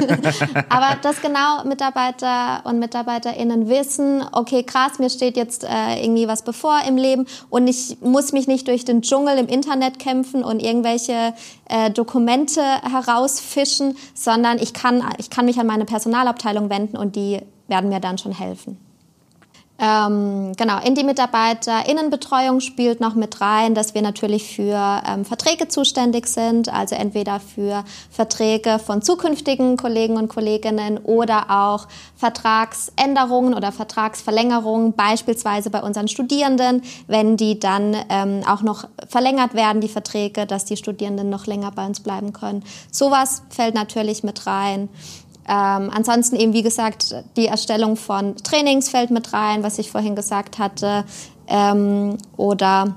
aber 0.69 0.97
dass 1.03 1.21
genau 1.21 1.65
Mitarbeiter 1.65 2.61
und 2.65 2.79
Mitarbeiterinnen 2.79 3.69
wissen, 3.69 4.25
okay, 4.33 4.63
krass, 4.63 4.99
mir 4.99 5.11
steht 5.11 5.37
jetzt 5.37 5.65
äh, 5.65 6.03
irgendwie 6.03 6.29
was 6.29 6.43
bevor 6.43 6.81
im 6.87 6.97
Leben 6.97 7.27
und 7.51 7.67
ich 7.69 7.99
muss 8.01 8.33
mich 8.33 8.47
nicht 8.47 8.69
durch 8.69 8.85
den 8.85 9.03
Dschungel 9.03 9.39
im 9.39 9.47
Internet 9.47 9.99
kämpfen 9.99 10.45
und 10.45 10.63
irgendwelche 10.63 11.35
äh, 11.69 11.91
Dokumente 11.91 12.63
herausfischen, 12.63 13.97
sondern 14.15 14.59
ich 14.59 14.73
kann, 14.75 15.05
ich 15.19 15.31
kann 15.31 15.47
mich 15.47 15.59
an 15.59 15.67
meine 15.67 15.85
Personalabteilung 15.85 16.71
wenden 16.71 16.97
und 16.97 17.17
die 17.17 17.41
werden 17.67 17.91
mir 17.91 18.01
dann 18.01 18.19
schon 18.19 18.33
helfen. 18.33 18.79
Ähm, 19.81 20.55
genau, 20.57 20.81
in 20.85 20.97
die 20.97 21.05
Mitarbeiterinnenbetreuung 21.05 22.59
spielt 22.59 23.01
noch 23.01 23.15
mit 23.15 23.41
rein, 23.41 23.77
dass 23.77 23.95
wir 23.95 24.03
natürlich 24.03 24.57
für 24.57 25.03
ähm, 25.07 25.25
Verträge 25.25 25.69
zuständig 25.69 26.27
sind, 26.27 26.69
also 26.73 26.97
entweder 26.97 27.39
für 27.39 27.85
Verträge 28.11 28.81
von 28.81 29.03
zukünftigen 29.03 29.77
Kollegen 29.77 30.17
und 30.17 30.29
Kolleginnen 30.29 30.99
oder 30.99 31.47
auch 31.51 31.87
Vertragsänderungen 32.17 33.55
oder 33.55 33.71
Vertragsverlängerungen, 33.71 34.95
beispielsweise 34.95 35.71
bei 35.71 35.81
unseren 35.81 36.09
Studierenden, 36.09 36.83
wenn 37.07 37.37
die 37.37 37.61
dann 37.61 37.97
ähm, 38.09 38.43
auch 38.49 38.63
noch 38.63 38.85
verlängert 39.09 39.55
werden, 39.55 39.81
die 39.81 39.89
Verträge, 39.89 40.45
dass 40.45 40.65
die 40.65 40.77
Studierenden 40.77 41.31
noch 41.31 41.47
länger 41.47 41.71
bei 41.71 41.87
uns 41.87 42.01
bleiben 42.01 42.33
können. 42.33 42.65
Sowas 42.91 43.43
fällt 43.49 43.77
natürlich 43.77 44.25
mit 44.25 44.45
rein. 44.49 44.89
Ähm, 45.49 45.91
ansonsten 45.95 46.37
eben, 46.37 46.53
wie 46.53 46.63
gesagt, 46.63 47.15
die 47.37 47.47
Erstellung 47.47 47.97
von 47.97 48.37
Trainings 48.37 48.91
fällt 48.91 49.11
mit 49.11 49.33
rein, 49.33 49.63
was 49.63 49.79
ich 49.79 49.91
vorhin 49.91 50.15
gesagt 50.15 50.59
hatte. 50.59 51.05
Ähm, 51.47 52.19
oder 52.37 52.97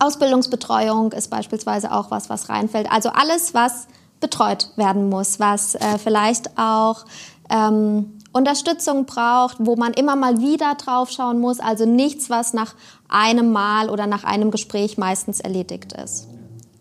Ausbildungsbetreuung 0.00 1.12
ist 1.12 1.28
beispielsweise 1.28 1.92
auch 1.92 2.10
was, 2.10 2.30
was 2.30 2.48
reinfällt. 2.48 2.90
Also 2.90 3.10
alles, 3.10 3.52
was 3.52 3.88
betreut 4.20 4.70
werden 4.76 5.10
muss, 5.10 5.38
was 5.38 5.74
äh, 5.74 5.98
vielleicht 5.98 6.56
auch 6.58 7.04
ähm, 7.50 8.18
Unterstützung 8.32 9.04
braucht, 9.04 9.56
wo 9.60 9.76
man 9.76 9.92
immer 9.92 10.16
mal 10.16 10.40
wieder 10.40 10.74
drauf 10.74 11.10
schauen 11.10 11.40
muss. 11.40 11.60
Also 11.60 11.84
nichts, 11.84 12.30
was 12.30 12.54
nach 12.54 12.74
einem 13.08 13.52
Mal 13.52 13.90
oder 13.90 14.06
nach 14.06 14.24
einem 14.24 14.50
Gespräch 14.50 14.96
meistens 14.96 15.40
erledigt 15.40 15.92
ist. 15.92 16.26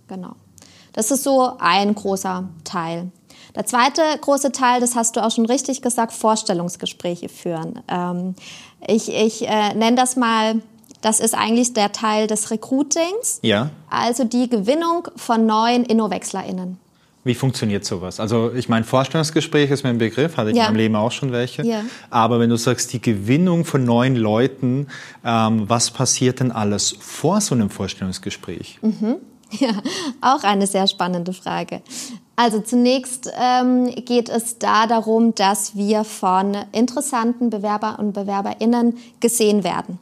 Genau. 0.07 0.35
Das 0.93 1.11
ist 1.11 1.23
so 1.23 1.51
ein 1.59 1.93
großer 1.93 2.47
Teil. 2.63 3.11
Der 3.55 3.65
zweite 3.65 4.01
große 4.21 4.51
Teil, 4.51 4.81
das 4.81 4.95
hast 4.95 5.15
du 5.15 5.23
auch 5.23 5.31
schon 5.31 5.45
richtig 5.45 5.81
gesagt, 5.81 6.13
Vorstellungsgespräche 6.13 7.29
führen. 7.29 7.81
Ähm, 7.87 8.35
ich 8.87 9.09
ich 9.09 9.47
äh, 9.47 9.73
nenne 9.73 9.95
das 9.95 10.15
mal, 10.15 10.61
das 11.01 11.19
ist 11.19 11.35
eigentlich 11.35 11.73
der 11.73 11.91
Teil 11.91 12.27
des 12.27 12.51
Recruitings. 12.51 13.39
Ja. 13.41 13.69
Also 13.89 14.23
die 14.23 14.49
Gewinnung 14.49 15.07
von 15.15 15.45
neuen 15.45 15.85
InnoWechslerInnen. 15.85 16.77
Wie 17.25 17.33
funktioniert 17.33 17.83
sowas? 17.83 18.19
Also 18.19 18.53
ich 18.53 18.69
meine, 18.69 18.85
Vorstellungsgespräch 18.85 19.71
ist 19.71 19.83
mir 19.83 19.89
ein 19.89 19.97
Begriff, 19.97 20.37
hatte 20.37 20.51
ich 20.51 20.57
ja. 20.57 20.65
in 20.65 20.69
meinem 20.69 20.77
Leben 20.77 20.95
auch 20.95 21.11
schon 21.11 21.31
welche. 21.31 21.65
Ja. 21.65 21.81
Aber 22.11 22.39
wenn 22.39 22.51
du 22.51 22.55
sagst, 22.55 22.93
die 22.93 23.01
Gewinnung 23.01 23.65
von 23.65 23.83
neuen 23.83 24.15
Leuten, 24.15 24.87
ähm, 25.23 25.67
was 25.67 25.89
passiert 25.89 26.39
denn 26.39 26.51
alles 26.51 26.95
vor 26.99 27.41
so 27.41 27.55
einem 27.55 27.69
Vorstellungsgespräch? 27.69 28.79
Mhm. 28.81 29.15
Ja, 29.51 29.69
auch 30.21 30.43
eine 30.43 30.65
sehr 30.65 30.87
spannende 30.87 31.31
Frage. 31.31 31.81
Also 32.35 32.59
zunächst 32.59 33.31
ähm, 33.39 33.87
geht 34.05 34.29
es 34.29 34.59
da 34.59 34.87
darum, 34.87 35.33
dass 35.35 35.75
wir 35.75 36.03
von 36.03 36.57
interessanten 36.73 37.49
Bewerber 37.49 37.97
und 37.99 38.13
Bewerberinnen 38.13 38.97
gesehen 39.19 39.63
werden. 39.63 39.99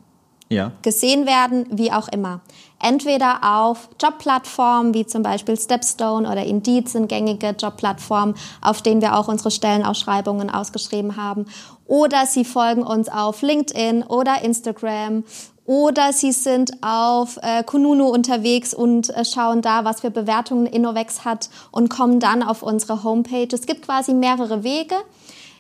Ja. 0.50 0.72
Gesehen 0.82 1.26
werden, 1.26 1.66
wie 1.72 1.92
auch 1.92 2.08
immer. 2.10 2.42
entweder 2.84 3.40
auf 3.44 3.90
Jobplattformen 4.02 4.94
wie 4.94 5.06
zum 5.06 5.24
Beispiel 5.24 5.58
Stepstone 5.58 6.30
oder 6.30 6.44
Indeed 6.44 6.90
sind 6.90 7.08
gängige 7.08 7.56
Jobplattformen, 7.58 8.36
auf 8.62 8.82
denen 8.82 9.02
wir 9.02 9.18
auch 9.18 9.30
unsere 9.30 9.52
Stellenausschreibungen 9.52 10.50
ausgeschrieben 10.50 11.16
haben. 11.16 11.46
Oder 11.86 12.26
Sie 12.26 12.44
folgen 12.44 12.84
uns 12.84 13.10
auf 13.10 13.42
LinkedIn 13.42 14.04
oder 14.04 14.42
Instagram 14.44 15.24
oder 15.66 16.12
Sie 16.12 16.32
sind 16.32 16.84
auf 16.84 17.40
äh, 17.42 17.64
Kununu 17.64 18.08
unterwegs 18.10 18.74
und 18.74 19.10
äh, 19.10 19.24
schauen 19.24 19.62
da, 19.62 19.86
was 19.86 20.02
für 20.02 20.12
Bewertungen 20.12 20.66
Innovex 20.66 21.24
hat 21.24 21.50
und 21.72 21.90
kommen 21.90 22.20
dann 22.20 22.44
auf 22.44 22.64
unsere 22.64 23.04
Homepage. 23.04 23.48
Es 23.52 23.66
gibt 23.66 23.84
quasi 23.84 24.14
mehrere 24.14 24.64
Wege. 24.64 24.96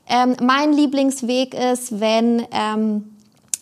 Ähm, 0.07 0.35
mein 0.41 0.73
Lieblingsweg 0.73 1.53
ist, 1.53 1.99
wenn 2.01 2.45
ähm, 2.51 3.15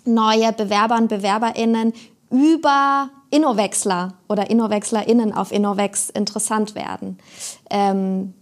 neue 0.05 0.51
Bewerber 0.53 0.97
und 0.97 1.09
BewerberInnen 1.09 1.93
über 2.31 3.09
Innovexler 3.29 4.13
oder 4.27 4.49
InnovexlerInnen 4.49 5.33
auf 5.33 5.51
Innovex 5.51 6.09
interessant 6.09 6.73
werden. 6.73 7.19
Ähm, 7.69 8.33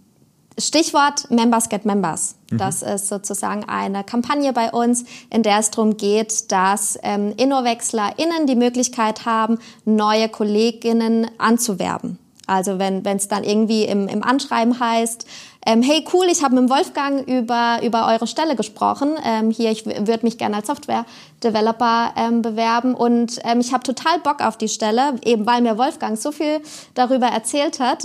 Stichwort 0.58 1.30
Members 1.30 1.68
get 1.68 1.84
Members. 1.84 2.36
Mhm. 2.50 2.58
Das 2.58 2.82
ist 2.82 3.08
sozusagen 3.08 3.64
eine 3.64 4.04
Kampagne 4.04 4.52
bei 4.52 4.70
uns, 4.70 5.04
in 5.30 5.42
der 5.42 5.58
es 5.58 5.70
darum 5.70 5.96
geht, 5.96 6.50
dass 6.52 6.98
ähm, 7.02 7.32
InnovexlerInnen 7.36 8.46
die 8.46 8.56
Möglichkeit 8.56 9.24
haben, 9.26 9.58
neue 9.84 10.28
KollegInnen 10.28 11.30
anzuwerben. 11.38 12.18
Also 12.50 12.80
wenn 12.80 13.04
es 13.04 13.28
dann 13.28 13.44
irgendwie 13.44 13.84
im, 13.84 14.08
im 14.08 14.24
Anschreiben 14.24 14.80
heißt, 14.80 15.24
ähm, 15.66 15.82
hey 15.82 16.04
cool, 16.14 16.26
ich 16.30 16.42
habe 16.42 16.58
mit 16.58 16.70
Wolfgang 16.70 17.28
über, 17.28 17.80
über 17.82 18.08
eure 18.08 18.26
Stelle 18.26 18.56
gesprochen. 18.56 19.16
Ähm, 19.24 19.50
hier, 19.50 19.70
ich 19.70 19.84
würde 19.84 20.20
mich 20.22 20.38
gerne 20.38 20.56
als 20.56 20.68
Software-Developer 20.68 22.14
ähm, 22.16 22.40
bewerben 22.40 22.94
und 22.94 23.38
ähm, 23.44 23.60
ich 23.60 23.74
habe 23.74 23.82
total 23.82 24.18
Bock 24.20 24.40
auf 24.40 24.56
die 24.56 24.68
Stelle, 24.68 25.16
eben 25.22 25.44
weil 25.44 25.60
mir 25.60 25.76
Wolfgang 25.76 26.16
so 26.18 26.32
viel 26.32 26.60
darüber 26.94 27.26
erzählt 27.26 27.78
hat. 27.78 28.04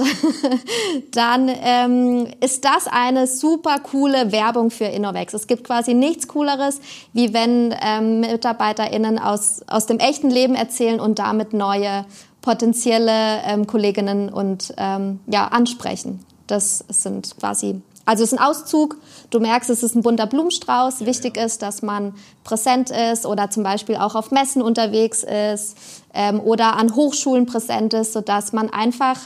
dann 1.11 1.49
ähm, 1.49 2.27
ist 2.41 2.65
das 2.65 2.87
eine 2.87 3.25
super 3.25 3.79
coole 3.79 4.33
Werbung 4.33 4.69
für 4.69 4.85
Innovex. 4.85 5.33
Es 5.33 5.47
gibt 5.47 5.63
quasi 5.63 5.93
nichts 5.93 6.27
Cooleres, 6.27 6.81
wie 7.13 7.33
wenn 7.33 7.73
ähm, 7.81 8.19
MitarbeiterInnen 8.19 9.17
aus, 9.17 9.61
aus 9.67 9.85
dem 9.85 9.99
echten 9.99 10.29
Leben 10.29 10.55
erzählen 10.55 10.99
und 10.99 11.19
damit 11.19 11.53
neue 11.53 12.05
potenzielle 12.45 13.41
ähm, 13.43 13.65
Kolleginnen 13.65 14.29
und 14.29 14.71
ähm, 14.77 15.19
ja, 15.25 15.47
ansprechen. 15.47 16.23
Das 16.45 16.85
sind 16.89 17.35
quasi, 17.39 17.81
also 18.05 18.23
es 18.23 18.31
ist 18.31 18.37
ein 18.37 18.45
Auszug. 18.45 18.97
Du 19.31 19.39
merkst, 19.39 19.71
es 19.71 19.81
ist 19.81 19.95
ein 19.95 20.03
bunter 20.03 20.27
Blumenstrauß. 20.27 20.99
Ja, 20.99 21.05
Wichtig 21.07 21.37
ja. 21.37 21.45
ist, 21.45 21.63
dass 21.63 21.81
man 21.81 22.13
präsent 22.43 22.91
ist 22.91 23.25
oder 23.25 23.49
zum 23.49 23.63
Beispiel 23.63 23.95
auch 23.95 24.13
auf 24.13 24.29
Messen 24.29 24.61
unterwegs 24.61 25.23
ist 25.23 25.75
ähm, 26.13 26.39
oder 26.39 26.77
an 26.77 26.95
Hochschulen 26.95 27.47
präsent 27.47 27.95
ist, 27.95 28.13
sodass 28.13 28.53
man 28.53 28.69
einfach 28.69 29.17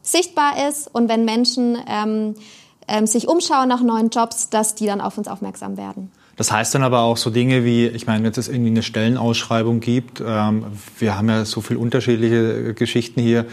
sichtbar 0.00 0.66
ist 0.66 0.92
und 0.94 1.10
wenn 1.10 1.26
Menschen 1.26 1.76
ähm, 1.86 2.34
ähm, 2.88 3.06
sich 3.06 3.28
umschauen 3.28 3.68
nach 3.68 3.82
neuen 3.82 4.08
Jobs, 4.08 4.48
dass 4.48 4.74
die 4.74 4.86
dann 4.86 5.02
auf 5.02 5.18
uns 5.18 5.28
aufmerksam 5.28 5.76
werden. 5.76 6.10
Das 6.42 6.50
heißt 6.50 6.74
dann 6.74 6.82
aber 6.82 7.02
auch 7.02 7.18
so 7.18 7.30
Dinge 7.30 7.64
wie, 7.64 7.86
ich 7.86 8.08
meine, 8.08 8.24
wenn 8.24 8.32
es 8.32 8.48
irgendwie 8.48 8.70
eine 8.70 8.82
Stellenausschreibung 8.82 9.78
gibt, 9.78 10.20
ähm, 10.26 10.64
wir 10.98 11.16
haben 11.16 11.28
ja 11.28 11.44
so 11.44 11.60
viele 11.60 11.78
unterschiedliche 11.78 12.74
Geschichten 12.74 13.20
hier, 13.20 13.46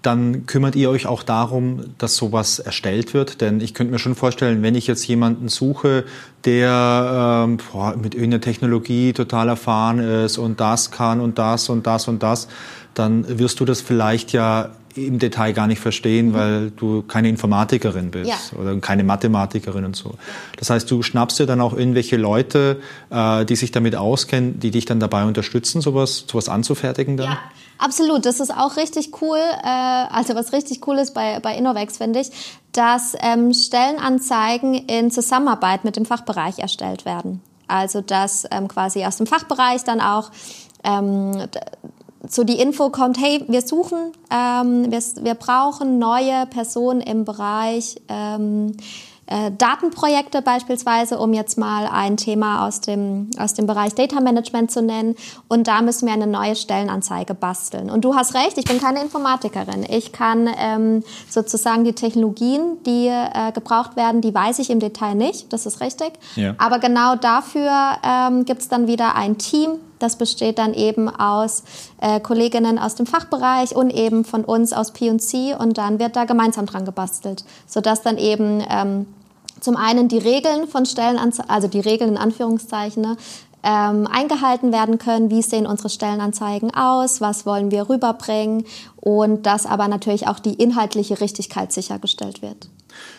dann 0.00 0.46
kümmert 0.46 0.76
ihr 0.76 0.90
euch 0.90 1.08
auch 1.08 1.24
darum, 1.24 1.86
dass 1.98 2.14
sowas 2.14 2.60
erstellt 2.60 3.14
wird? 3.14 3.40
Denn 3.40 3.60
ich 3.60 3.74
könnte 3.74 3.92
mir 3.92 3.98
schon 3.98 4.14
vorstellen, 4.14 4.62
wenn 4.62 4.76
ich 4.76 4.86
jetzt 4.86 5.04
jemanden 5.08 5.48
suche, 5.48 6.04
der 6.44 7.46
ähm, 7.48 7.58
boah, 7.72 7.96
mit 7.96 8.14
irgendeiner 8.14 8.42
Technologie 8.42 9.12
total 9.12 9.48
erfahren 9.48 9.98
ist 9.98 10.38
und 10.38 10.60
das 10.60 10.92
kann 10.92 11.20
und 11.20 11.36
das 11.36 11.68
und 11.68 11.84
das 11.84 12.06
und 12.06 12.22
das, 12.22 12.46
dann 12.94 13.40
wirst 13.40 13.58
du 13.58 13.64
das 13.64 13.80
vielleicht 13.80 14.30
ja 14.32 14.70
im 14.96 15.18
Detail 15.18 15.52
gar 15.52 15.66
nicht 15.66 15.80
verstehen, 15.80 16.28
mhm. 16.28 16.34
weil 16.34 16.70
du 16.70 17.02
keine 17.02 17.28
Informatikerin 17.28 18.10
bist 18.10 18.30
ja. 18.30 18.58
oder 18.58 18.76
keine 18.80 19.04
Mathematikerin 19.04 19.84
und 19.84 19.96
so. 19.96 20.14
Das 20.58 20.70
heißt, 20.70 20.90
du 20.90 21.02
schnappst 21.02 21.38
dir 21.38 21.46
dann 21.46 21.60
auch 21.60 21.72
irgendwelche 21.72 22.16
Leute, 22.16 22.80
äh, 23.10 23.44
die 23.44 23.56
sich 23.56 23.72
damit 23.72 23.96
auskennen, 23.96 24.60
die 24.60 24.70
dich 24.70 24.84
dann 24.84 25.00
dabei 25.00 25.24
unterstützen, 25.24 25.80
sowas, 25.80 26.24
sowas 26.30 26.48
anzufertigen 26.48 27.16
dann? 27.16 27.32
Ja. 27.32 27.38
Absolut, 27.78 28.24
das 28.24 28.38
ist 28.38 28.50
auch 28.50 28.76
richtig 28.76 29.20
cool. 29.20 29.38
Äh, 29.38 29.66
also 29.66 30.34
was 30.34 30.52
richtig 30.52 30.86
cool 30.86 30.96
ist 30.96 31.12
bei, 31.12 31.40
bei 31.40 31.56
Innovex, 31.56 31.98
finde 31.98 32.20
ich, 32.20 32.30
dass 32.72 33.14
ähm, 33.20 33.52
Stellenanzeigen 33.52 34.74
in 34.74 35.10
Zusammenarbeit 35.10 35.84
mit 35.84 35.96
dem 35.96 36.06
Fachbereich 36.06 36.60
erstellt 36.60 37.04
werden. 37.04 37.40
Also 37.66 38.00
dass 38.00 38.46
ähm, 38.50 38.68
quasi 38.68 39.04
aus 39.04 39.16
dem 39.16 39.26
Fachbereich 39.26 39.82
dann 39.84 40.00
auch 40.00 40.30
ähm, 40.84 41.48
so 42.28 42.44
die 42.44 42.60
Info 42.60 42.90
kommt, 42.90 43.18
hey, 43.20 43.44
wir 43.48 43.62
suchen, 43.62 44.12
ähm, 44.30 44.90
wir, 44.90 45.02
wir 45.22 45.34
brauchen 45.34 45.98
neue 45.98 46.46
Personen 46.46 47.00
im 47.00 47.24
Bereich 47.24 47.96
ähm, 48.08 48.76
äh, 49.26 49.50
Datenprojekte 49.56 50.42
beispielsweise, 50.42 51.18
um 51.18 51.32
jetzt 51.32 51.56
mal 51.56 51.86
ein 51.86 52.16
Thema 52.16 52.66
aus 52.66 52.80
dem, 52.80 53.30
aus 53.38 53.54
dem 53.54 53.66
Bereich 53.66 53.94
Data 53.94 54.20
Management 54.20 54.70
zu 54.70 54.82
nennen. 54.82 55.16
Und 55.48 55.66
da 55.66 55.80
müssen 55.82 56.06
wir 56.06 56.12
eine 56.12 56.26
neue 56.26 56.56
Stellenanzeige 56.56 57.34
basteln. 57.34 57.90
Und 57.90 58.04
du 58.04 58.14
hast 58.14 58.34
recht, 58.34 58.58
ich 58.58 58.64
bin 58.64 58.80
keine 58.80 59.00
Informatikerin. 59.00 59.86
Ich 59.88 60.12
kann 60.12 60.50
ähm, 60.58 61.02
sozusagen 61.28 61.84
die 61.84 61.94
Technologien, 61.94 62.78
die 62.84 63.06
äh, 63.06 63.52
gebraucht 63.52 63.96
werden, 63.96 64.20
die 64.20 64.34
weiß 64.34 64.58
ich 64.58 64.70
im 64.70 64.80
Detail 64.80 65.14
nicht. 65.14 65.52
Das 65.52 65.64
ist 65.64 65.80
richtig. 65.80 66.12
Ja. 66.36 66.54
Aber 66.58 66.78
genau 66.78 67.16
dafür 67.16 67.70
ähm, 68.02 68.44
gibt 68.44 68.60
es 68.60 68.68
dann 68.68 68.86
wieder 68.86 69.14
ein 69.14 69.38
Team, 69.38 69.78
das 69.98 70.16
besteht 70.16 70.58
dann 70.58 70.74
eben 70.74 71.08
aus 71.08 71.62
äh, 72.00 72.20
Kolleginnen 72.20 72.78
aus 72.78 72.94
dem 72.94 73.06
Fachbereich 73.06 73.74
und 73.74 73.90
eben 73.90 74.24
von 74.24 74.44
uns 74.44 74.72
aus 74.72 74.92
P&C 74.92 75.54
und 75.54 75.78
dann 75.78 75.98
wird 75.98 76.16
da 76.16 76.24
gemeinsam 76.24 76.66
dran 76.66 76.84
gebastelt, 76.84 77.44
sodass 77.66 78.02
dann 78.02 78.18
eben 78.18 78.62
ähm, 78.68 79.06
zum 79.60 79.76
einen 79.76 80.08
die 80.08 80.18
Regeln 80.18 80.68
von 80.68 80.84
Stellenanzeigen, 80.84 81.50
also 81.50 81.68
die 81.68 81.80
Regeln 81.80 82.10
in 82.10 82.18
Anführungszeichen, 82.18 83.02
ne, 83.02 83.16
ähm, 83.62 84.06
eingehalten 84.06 84.72
werden 84.72 84.98
können. 84.98 85.30
Wie 85.30 85.42
sehen 85.42 85.66
unsere 85.66 85.88
Stellenanzeigen 85.88 86.74
aus? 86.74 87.20
Was 87.20 87.46
wollen 87.46 87.70
wir 87.70 87.88
rüberbringen? 87.88 88.64
Und 88.96 89.46
dass 89.46 89.64
aber 89.64 89.88
natürlich 89.88 90.28
auch 90.28 90.38
die 90.38 90.54
inhaltliche 90.54 91.20
Richtigkeit 91.20 91.72
sichergestellt 91.72 92.42
wird. 92.42 92.68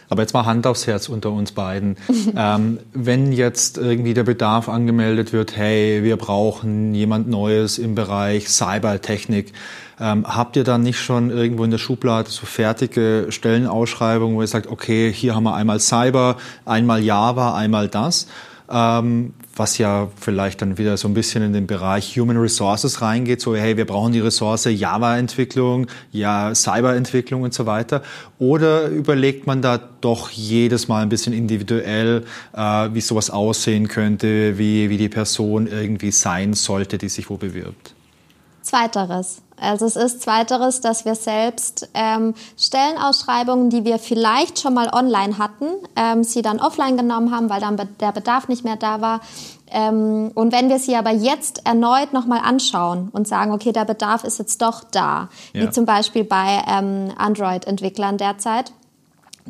Aber 0.09 0.21
jetzt 0.21 0.33
mal 0.33 0.45
Hand 0.45 0.67
aufs 0.67 0.87
Herz 0.87 1.09
unter 1.09 1.31
uns 1.31 1.51
beiden. 1.51 1.97
ähm, 2.37 2.79
wenn 2.93 3.31
jetzt 3.31 3.77
irgendwie 3.77 4.13
der 4.13 4.23
Bedarf 4.23 4.69
angemeldet 4.69 5.33
wird, 5.33 5.55
hey, 5.55 6.03
wir 6.03 6.17
brauchen 6.17 6.93
jemand 6.93 7.27
Neues 7.29 7.77
im 7.77 7.95
Bereich 7.95 8.49
Cybertechnik, 8.49 9.53
ähm, 9.99 10.25
habt 10.27 10.55
ihr 10.55 10.63
dann 10.63 10.83
nicht 10.83 10.99
schon 10.99 11.29
irgendwo 11.29 11.63
in 11.63 11.71
der 11.71 11.77
Schublade 11.77 12.29
so 12.29 12.45
fertige 12.45 13.27
Stellenausschreibungen, 13.29 14.35
wo 14.35 14.41
ihr 14.41 14.47
sagt, 14.47 14.67
okay, 14.67 15.11
hier 15.11 15.35
haben 15.35 15.43
wir 15.43 15.55
einmal 15.55 15.79
Cyber, 15.79 16.37
einmal 16.65 17.01
Java, 17.01 17.55
einmal 17.55 17.87
das? 17.87 18.27
Ähm, 18.69 19.33
was 19.55 19.77
ja 19.77 20.09
vielleicht 20.19 20.61
dann 20.61 20.77
wieder 20.77 20.97
so 20.97 21.07
ein 21.07 21.13
bisschen 21.13 21.43
in 21.43 21.53
den 21.53 21.67
Bereich 21.67 22.17
Human 22.17 22.37
Resources 22.37 23.01
reingeht, 23.01 23.41
so 23.41 23.55
hey, 23.55 23.77
wir 23.77 23.85
brauchen 23.85 24.11
die 24.11 24.19
Ressource 24.19 24.65
Java-Entwicklung, 24.65 25.87
ja, 26.11 26.53
Cyber-Entwicklung 26.53 27.43
und 27.43 27.53
so 27.53 27.65
weiter. 27.65 28.01
Oder 28.39 28.87
überlegt 28.87 29.47
man 29.47 29.61
da 29.61 29.77
doch 29.77 30.29
jedes 30.29 30.87
Mal 30.87 31.03
ein 31.03 31.09
bisschen 31.09 31.33
individuell, 31.33 32.25
äh, 32.53 32.89
wie 32.93 33.01
sowas 33.01 33.29
aussehen 33.29 33.87
könnte, 33.87 34.57
wie, 34.57 34.89
wie 34.89 34.97
die 34.97 35.09
Person 35.09 35.67
irgendwie 35.67 36.11
sein 36.11 36.53
sollte, 36.53 36.97
die 36.97 37.09
sich 37.09 37.29
wo 37.29 37.37
bewirbt? 37.37 37.93
Zweiteres. 38.61 39.41
Also 39.59 39.85
es 39.85 39.95
ist 39.95 40.21
zweiteres, 40.21 40.81
dass 40.81 41.05
wir 41.05 41.15
selbst 41.15 41.89
ähm, 41.93 42.33
Stellenausschreibungen, 42.57 43.69
die 43.69 43.85
wir 43.85 43.99
vielleicht 43.99 44.59
schon 44.59 44.73
mal 44.73 44.89
online 44.93 45.37
hatten, 45.37 45.65
ähm, 45.95 46.23
sie 46.23 46.41
dann 46.41 46.59
offline 46.59 46.97
genommen 46.97 47.33
haben, 47.33 47.49
weil 47.49 47.61
dann 47.61 47.77
der 47.99 48.11
Bedarf 48.11 48.47
nicht 48.47 48.63
mehr 48.63 48.75
da 48.75 49.01
war. 49.01 49.21
Ähm, 49.71 50.31
und 50.35 50.51
wenn 50.51 50.69
wir 50.69 50.79
sie 50.79 50.95
aber 50.95 51.11
jetzt 51.11 51.65
erneut 51.65 52.13
nochmal 52.13 52.41
anschauen 52.43 53.09
und 53.11 53.27
sagen, 53.27 53.51
okay, 53.51 53.71
der 53.71 53.85
Bedarf 53.85 54.23
ist 54.23 54.39
jetzt 54.39 54.61
doch 54.61 54.83
da, 54.83 55.29
ja. 55.53 55.63
wie 55.63 55.69
zum 55.69 55.85
Beispiel 55.85 56.23
bei 56.23 56.61
ähm, 56.67 57.11
Android-Entwicklern 57.17 58.17
derzeit, 58.17 58.71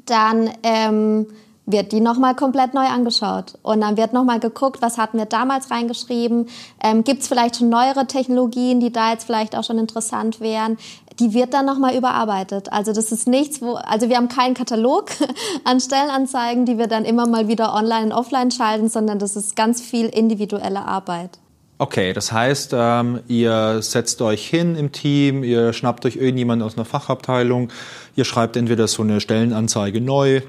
dann 0.05 0.49
ähm, 0.63 1.27
wird 1.65 1.91
die 1.91 1.99
nochmal 1.99 2.35
komplett 2.35 2.73
neu 2.73 2.85
angeschaut. 2.85 3.55
Und 3.63 3.81
dann 3.81 3.97
wird 3.97 4.13
nochmal 4.13 4.39
geguckt, 4.39 4.81
was 4.81 4.97
hatten 4.97 5.17
wir 5.17 5.25
damals 5.25 5.71
reingeschrieben. 5.71 6.47
Ähm, 6.83 7.03
Gibt 7.03 7.21
es 7.21 7.27
vielleicht 7.27 7.57
schon 7.57 7.69
neuere 7.69 8.05
Technologien, 8.05 8.79
die 8.79 8.91
da 8.91 9.11
jetzt 9.11 9.25
vielleicht 9.25 9.55
auch 9.55 9.63
schon 9.63 9.79
interessant 9.79 10.39
wären? 10.39 10.77
Die 11.19 11.33
wird 11.33 11.53
dann 11.53 11.65
nochmal 11.65 11.95
überarbeitet. 11.95 12.71
Also 12.71 12.91
das 12.93 13.11
ist 13.11 13.27
nichts, 13.27 13.61
wo, 13.61 13.75
also 13.75 14.09
wir 14.09 14.17
haben 14.17 14.27
keinen 14.27 14.53
Katalog 14.53 15.11
an 15.63 15.79
Stellenanzeigen, 15.79 16.65
die 16.65 16.77
wir 16.77 16.87
dann 16.87 17.05
immer 17.05 17.25
mal 17.25 17.47
wieder 17.47 17.73
online 17.73 18.05
und 18.07 18.11
offline 18.11 18.51
schalten, 18.51 18.89
sondern 18.89 19.17
das 19.17 19.35
ist 19.35 19.55
ganz 19.55 19.81
viel 19.81 20.07
individuelle 20.07 20.85
Arbeit. 20.85 21.39
Okay, 21.77 22.13
das 22.13 22.31
heißt, 22.31 22.71
ähm, 22.73 23.19
ihr 23.27 23.81
setzt 23.81 24.21
euch 24.21 24.47
hin 24.47 24.77
im 24.77 24.93
Team, 24.93 25.43
ihr 25.43 25.73
schnappt 25.73 26.05
euch 26.05 26.15
irgendjemanden 26.15 26.65
aus 26.65 26.77
einer 26.77 26.85
Fachabteilung, 26.85 27.69
ihr 28.15 28.23
schreibt 28.23 28.55
entweder 28.55 28.87
so 28.87 29.03
eine 29.03 29.19
Stellenanzeige 29.19 29.99
neu, 29.99 30.41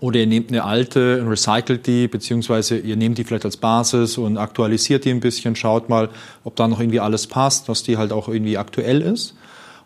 Oder 0.00 0.20
ihr 0.20 0.26
nehmt 0.26 0.50
eine 0.50 0.64
alte 0.64 1.20
und 1.20 1.28
recycelt 1.28 1.86
die, 1.86 2.08
beziehungsweise 2.08 2.78
ihr 2.78 2.96
nehmt 2.96 3.18
die 3.18 3.24
vielleicht 3.24 3.44
als 3.44 3.56
Basis 3.56 4.16
und 4.18 4.38
aktualisiert 4.38 5.04
die 5.04 5.10
ein 5.10 5.20
bisschen, 5.20 5.56
schaut 5.56 5.88
mal, 5.88 6.08
ob 6.44 6.56
da 6.56 6.68
noch 6.68 6.80
irgendwie 6.80 7.00
alles 7.00 7.26
passt, 7.26 7.68
dass 7.68 7.82
die 7.82 7.96
halt 7.96 8.12
auch 8.12 8.28
irgendwie 8.28 8.58
aktuell 8.58 9.02
ist. 9.02 9.34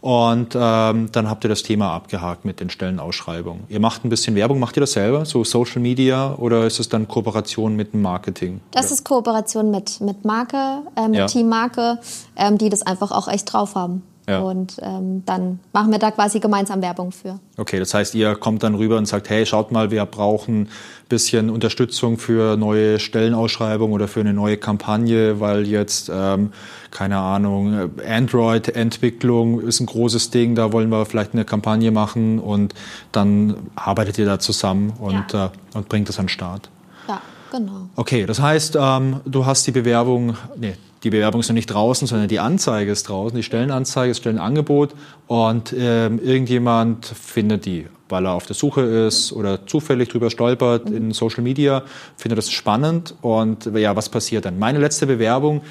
Und 0.03 0.57
ähm, 0.59 1.11
dann 1.13 1.31
habt 1.31 1.45
ihr 1.45 1.49
das 1.49 1.63
Thema 1.63 1.95
abgehakt 1.95 2.45
mit 2.45 2.59
den 2.59 2.71
Stellenausschreibungen. 2.71 3.63
Ihr 3.69 3.79
macht 3.79 4.05
ein 4.05 4.09
bisschen 4.09 4.35
Werbung, 4.35 4.59
macht 4.59 4.77
ihr 4.77 4.81
das 4.81 4.93
selber, 4.93 5.25
so 5.25 5.45
Social 5.45 5.81
Media 5.81 6.35
oder 6.35 6.67
ist 6.67 6.81
es 6.81 6.89
dann 6.89 7.07
Kooperation 7.07 7.77
mit 7.77 7.93
dem 7.93 8.03
Marketing? 8.03 8.61
Das 8.73 8.91
ist 8.91 9.05
Kooperation 9.05 9.71
mit, 9.71 10.01
mit 10.01 10.25
Marke, 10.25 10.83
äh, 10.97 11.07
mit 11.07 11.19
ja. 11.19 11.27
Teammarke, 11.27 12.01
ähm, 12.35 12.59
die 12.59 12.69
das 12.69 12.83
einfach 12.83 13.13
auch 13.13 13.29
echt 13.29 13.53
drauf 13.53 13.77
haben. 13.77 14.03
Ja. 14.29 14.39
Und 14.39 14.77
ähm, 14.83 15.25
dann 15.27 15.59
machen 15.73 15.91
wir 15.91 15.99
da 15.99 16.13
quasi 16.13 16.39
gemeinsam 16.39 16.81
Werbung 16.81 17.11
für. 17.11 17.41
Okay, 17.57 17.81
das 17.81 17.93
heißt, 17.93 18.15
ihr 18.15 18.37
kommt 18.37 18.63
dann 18.63 18.77
rüber 18.77 18.97
und 18.97 19.07
sagt, 19.07 19.29
hey, 19.29 19.45
schaut 19.45 19.73
mal, 19.73 19.91
wir 19.91 20.05
brauchen 20.07 20.63
ein 20.63 20.69
bisschen 21.09 21.51
Unterstützung 21.51 22.19
für 22.19 22.57
neue 22.57 23.01
Stellenausschreibungen 23.01 23.93
oder 23.93 24.07
für 24.07 24.21
eine 24.21 24.33
neue 24.33 24.59
Kampagne, 24.59 25.41
weil 25.41 25.67
jetzt, 25.67 26.09
ähm, 26.15 26.53
keine 26.93 27.19
Ahnung, 27.19 27.91
Android-Entwicklung 28.07 29.61
ist 29.61 29.81
ein 29.81 29.87
großes 29.87 30.31
Ding, 30.31 30.55
da 30.55 30.73
wollen 30.73 30.89
wir 30.91 31.05
vielleicht 31.05 31.35
eine 31.35 31.45
Kampagne 31.45 31.91
machen 31.91 32.39
und 32.39 32.75
dann 33.11 33.57
arbeitet 33.75 34.19
ihr 34.19 34.27
da 34.27 34.39
zusammen 34.39 34.93
und, 35.01 35.33
ja. 35.33 35.47
äh, 35.47 35.77
und 35.77 35.89
bringt 35.89 36.09
das 36.09 36.21
an 36.21 36.27
den 36.27 36.29
Start. 36.29 36.71
Ja, 37.09 37.21
genau. 37.51 37.89
Okay, 37.97 38.25
das 38.25 38.41
heißt, 38.41 38.79
ähm, 38.81 39.21
du 39.25 39.47
hast 39.47 39.67
die 39.67 39.73
Bewerbung, 39.73 40.37
nee, 40.57 40.75
die 41.03 41.11
Bewerbung 41.11 41.41
ist 41.41 41.49
noch 41.49 41.55
nicht 41.55 41.67
draußen, 41.67 42.07
sondern 42.07 42.29
die 42.29 42.39
Anzeige 42.39 42.93
ist 42.93 43.09
draußen, 43.09 43.37
die 43.37 43.43
Stellenanzeige, 43.43 44.11
das 44.11 44.19
Stellenangebot 44.19 44.95
und 45.27 45.75
ähm, 45.77 46.21
irgendjemand 46.23 47.07
findet 47.07 47.67
die, 47.67 47.87
weil 48.09 48.27
er 48.27 48.33
auf 48.33 48.47
der 48.47 48.55
Suche 48.55 48.83
ist 48.83 49.33
oder 49.33 49.67
zufällig 49.67 50.09
drüber 50.11 50.31
stolpert 50.31 50.89
in 50.91 51.13
Social 51.13 51.43
Media, 51.43 51.83
findet 52.17 52.39
das 52.39 52.51
spannend 52.51 53.15
und 53.21 53.67
ja, 53.75 53.97
was 53.97 54.09
passiert 54.09 54.45
dann? 54.45 54.59
Meine 54.59 54.79
letzte 54.79 55.07
Bewerbung 55.07 55.63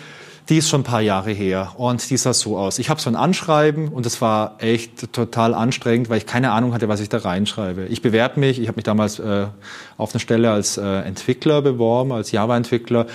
die 0.50 0.58
ist 0.58 0.70
schon 0.70 0.82
ein 0.82 0.86
paar 0.86 1.02
Jahre 1.02 1.32
her 1.32 1.74
und 1.78 2.10
die 2.10 2.18
sah 2.18 2.34
so 2.34 2.58
aus. 2.58 2.80
Ich 2.80 2.90
habe 2.90 3.00
so 3.00 3.10
ein 3.10 3.16
Anschreiben 3.16 3.90
und 3.90 4.06
es 4.06 4.22
war 4.22 4.56
echt 4.60 5.14
total 5.14 5.54
anstrengend, 5.54 6.10
weil 6.10 6.18
ich 6.18 6.26
keine 6.26 6.52
Ahnung 6.52 6.74
hatte, 6.74 6.88
was 6.88 7.00
ich 7.00 7.10
da 7.10 7.20
reinschreibe. 7.20 7.86
Ich 7.86 8.02
bewerbe 8.02 8.40
mich, 8.40 8.60
ich 8.60 8.68
habe 8.68 8.76
mich 8.76 8.84
damals 8.84 9.20
äh, 9.20 9.48
auf 9.98 10.14
eine 10.14 10.20
Stelle 10.20 10.52
als 10.52 10.78
äh, 10.78 10.84
Entwickler 10.84 11.62
beworben, 11.62 12.12
als 12.12 12.32
Java-Entwickler. 12.32 13.08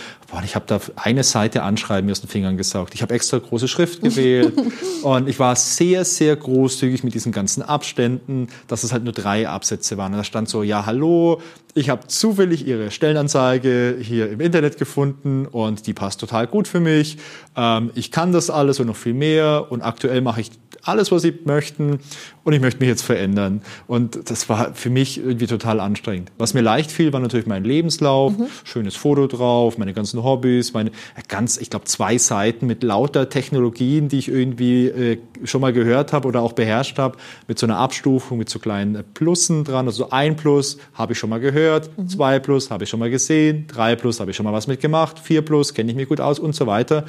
Ich 0.45 0.55
habe 0.55 0.65
da 0.67 0.81
eine 0.97 1.25
Seite 1.25 1.63
Anschreiben 1.63 2.07
mir 2.07 2.13
aus 2.13 2.21
den 2.21 2.29
Fingern 2.29 2.57
gesaugt. 2.57 2.95
Ich 2.95 3.03
habe 3.03 3.15
extra 3.15 3.39
große 3.39 3.69
Schrift 3.69 4.03
gewählt 4.03 4.55
und 5.03 5.29
ich 5.29 5.39
war 5.39 5.57
sehr, 5.57 6.05
sehr 6.05 6.37
großzügig 6.37 7.05
mit 7.05 7.15
diesen 7.15 7.33
ganzen 7.33 7.63
Abständen, 7.63 8.49
dass 8.69 8.85
es 8.85 8.93
halt 8.93 9.05
nur 9.05 9.13
drei 9.13 9.49
Absätze 9.49 9.97
waren. 9.97 10.13
Und 10.13 10.19
da 10.19 10.25
stand 10.25 10.49
so, 10.49 10.63
ja, 10.63 10.87
hallo, 10.87 11.41
ich 11.77 11.91
habe 11.91 12.07
zufällig 12.07 12.67
Ihre 12.67 12.91
Stellenanzeige 12.91 13.99
hier 14.01 14.31
im 14.31 14.41
Internet 14.41 14.79
gefunden 14.79 15.45
und 15.45 15.87
die 15.87 15.93
passt 15.93 16.21
total 16.21 16.47
gut 16.47 16.67
für 16.67 16.81
mich. 16.81 17.19
Ähm, 17.55 17.91
ich 17.95 18.11
kann 18.11 18.33
das 18.33 18.49
alles 18.49 18.81
und 18.81 18.87
noch 18.87 18.97
viel 18.97 19.13
mehr 19.13 19.67
und 19.69 19.83
aktuell 19.83 20.23
mache 20.23 20.41
ich 20.41 20.51
alles, 20.87 21.13
was 21.13 21.23
sie 21.23 21.35
möchten 21.45 22.01
und 22.45 22.53
ich 22.53 22.61
möchte 22.61 22.81
mich 22.81 22.89
jetzt 22.89 23.03
verändern. 23.03 23.63
Und 23.87 24.31
das 24.31 24.49
war 24.49 24.75
für 24.75 24.91
mich 24.91 25.19
irgendwie 25.19 25.47
total 25.47 25.81
anstrengend. 25.81 26.31
Was 26.39 26.55
mir 26.55 26.61
leicht 26.61 26.91
fiel, 26.91 27.13
war 27.13 27.21
natürlich 27.21 27.47
mein 27.47 27.65
Lebenslauf, 27.65 28.37
mhm. 28.37 28.47
schönes 28.65 28.97
Foto 28.97 29.27
drauf, 29.27 29.79
meine 29.79 29.93
ganzen 29.93 30.23
Hobbys, 30.23 30.73
meine 30.73 30.93
ganz, 31.29 31.57
ich 31.57 31.71
glaube, 31.71 31.87
zwei 31.87 32.19
Seiten 32.19 32.67
mit 32.67 32.83
lauter 32.83 33.29
Technologien, 33.29 34.09
die 34.09 34.19
ich 34.19 34.29
irgendwie 34.29 34.87
äh, 34.87 35.19
schon 35.45 35.61
mal 35.61 35.73
gehört 35.73 36.13
habe 36.13 36.29
oder 36.29 36.41
auch 36.41 36.53
beherrscht 36.53 36.99
habe, 36.99 37.19
mit 37.49 37.59
so 37.59 37.67
einer 37.67 37.79
Abstufung, 37.79 38.39
mit 38.39 38.49
so 38.49 38.59
kleinen 38.59 39.03
Plussen 39.15 39.65
dran. 39.65 39.87
Also 39.87 40.11
ein 40.11 40.37
Plus 40.37 40.79
habe 40.95 41.13
ich 41.13 41.19
schon 41.19 41.31
mal 41.31 41.41
gehört, 41.41 41.91
mhm. 41.99 42.09
zwei 42.09 42.39
Plus 42.39 42.71
habe 42.71 42.85
ich 42.85 42.91
schon 42.91 43.01
mal 43.01 43.11
gesehen, 43.11 43.67
drei 43.67 43.97
Plus 43.97 44.21
habe 44.21 44.31
ich 44.31 44.37
schon 44.37 44.45
mal 44.45 44.53
was 44.53 44.67
mitgemacht, 44.67 45.19
vier 45.19 45.43
Plus 45.43 45.75
kenne 45.75 45.91
ich 45.91 45.97
mich 45.97 46.09
gut 46.09 46.21
aus 46.21 46.39
und 46.39 46.55
so 46.55 46.67
weiter. 46.67 47.05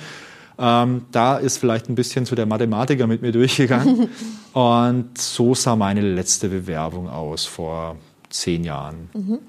Ähm, 0.59 1.05
da 1.11 1.37
ist 1.37 1.57
vielleicht 1.57 1.89
ein 1.89 1.95
bisschen 1.95 2.25
so 2.25 2.35
der 2.35 2.45
Mathematiker 2.45 3.07
mit 3.07 3.21
mir 3.21 3.31
durchgegangen. 3.31 4.09
und 4.53 5.17
so 5.17 5.53
sah 5.53 5.75
meine 5.75 6.01
letzte 6.01 6.49
Bewerbung 6.49 7.09
aus 7.09 7.45
vor 7.45 7.97
zehn 8.29 8.63
Jahren. 8.63 9.09
Mhm. 9.13 9.39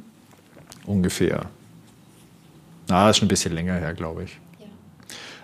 Ungefähr. 0.87 1.47
Na, 2.89 3.07
das 3.07 3.17
ist 3.17 3.19
schon 3.19 3.27
ein 3.27 3.29
bisschen 3.29 3.55
länger 3.55 3.75
her, 3.75 3.95
glaube 3.95 4.25
ich. 4.25 4.39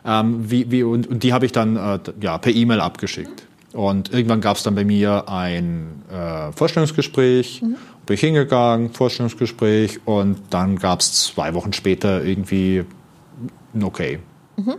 Ja. 0.05 0.20
Ähm, 0.20 0.50
wie, 0.50 0.70
wie, 0.70 0.83
und, 0.83 1.07
und 1.07 1.22
die 1.22 1.33
habe 1.33 1.46
ich 1.46 1.53
dann 1.53 1.77
äh, 1.77 1.98
ja, 2.20 2.38
per 2.38 2.53
E-Mail 2.53 2.81
abgeschickt. 2.81 3.46
Und 3.72 4.12
irgendwann 4.12 4.40
gab 4.40 4.57
es 4.57 4.62
dann 4.62 4.77
bei 4.77 4.85
mir 4.85 5.29
ein 5.29 6.03
äh, 6.11 6.53
Vorstellungsgespräch. 6.53 7.61
Mhm. 7.61 7.77
Bin 8.07 8.14
ich 8.14 8.20
hingegangen, 8.20 8.92
Vorstellungsgespräch 8.92 10.00
und 10.05 10.38
dann 10.50 10.77
gab 10.77 11.00
es 11.00 11.12
zwei 11.14 11.55
Wochen 11.55 11.72
später 11.72 12.22
irgendwie 12.22 12.85
ein 13.74 13.83
Okay. 13.83 14.20
Mhm. 14.57 14.77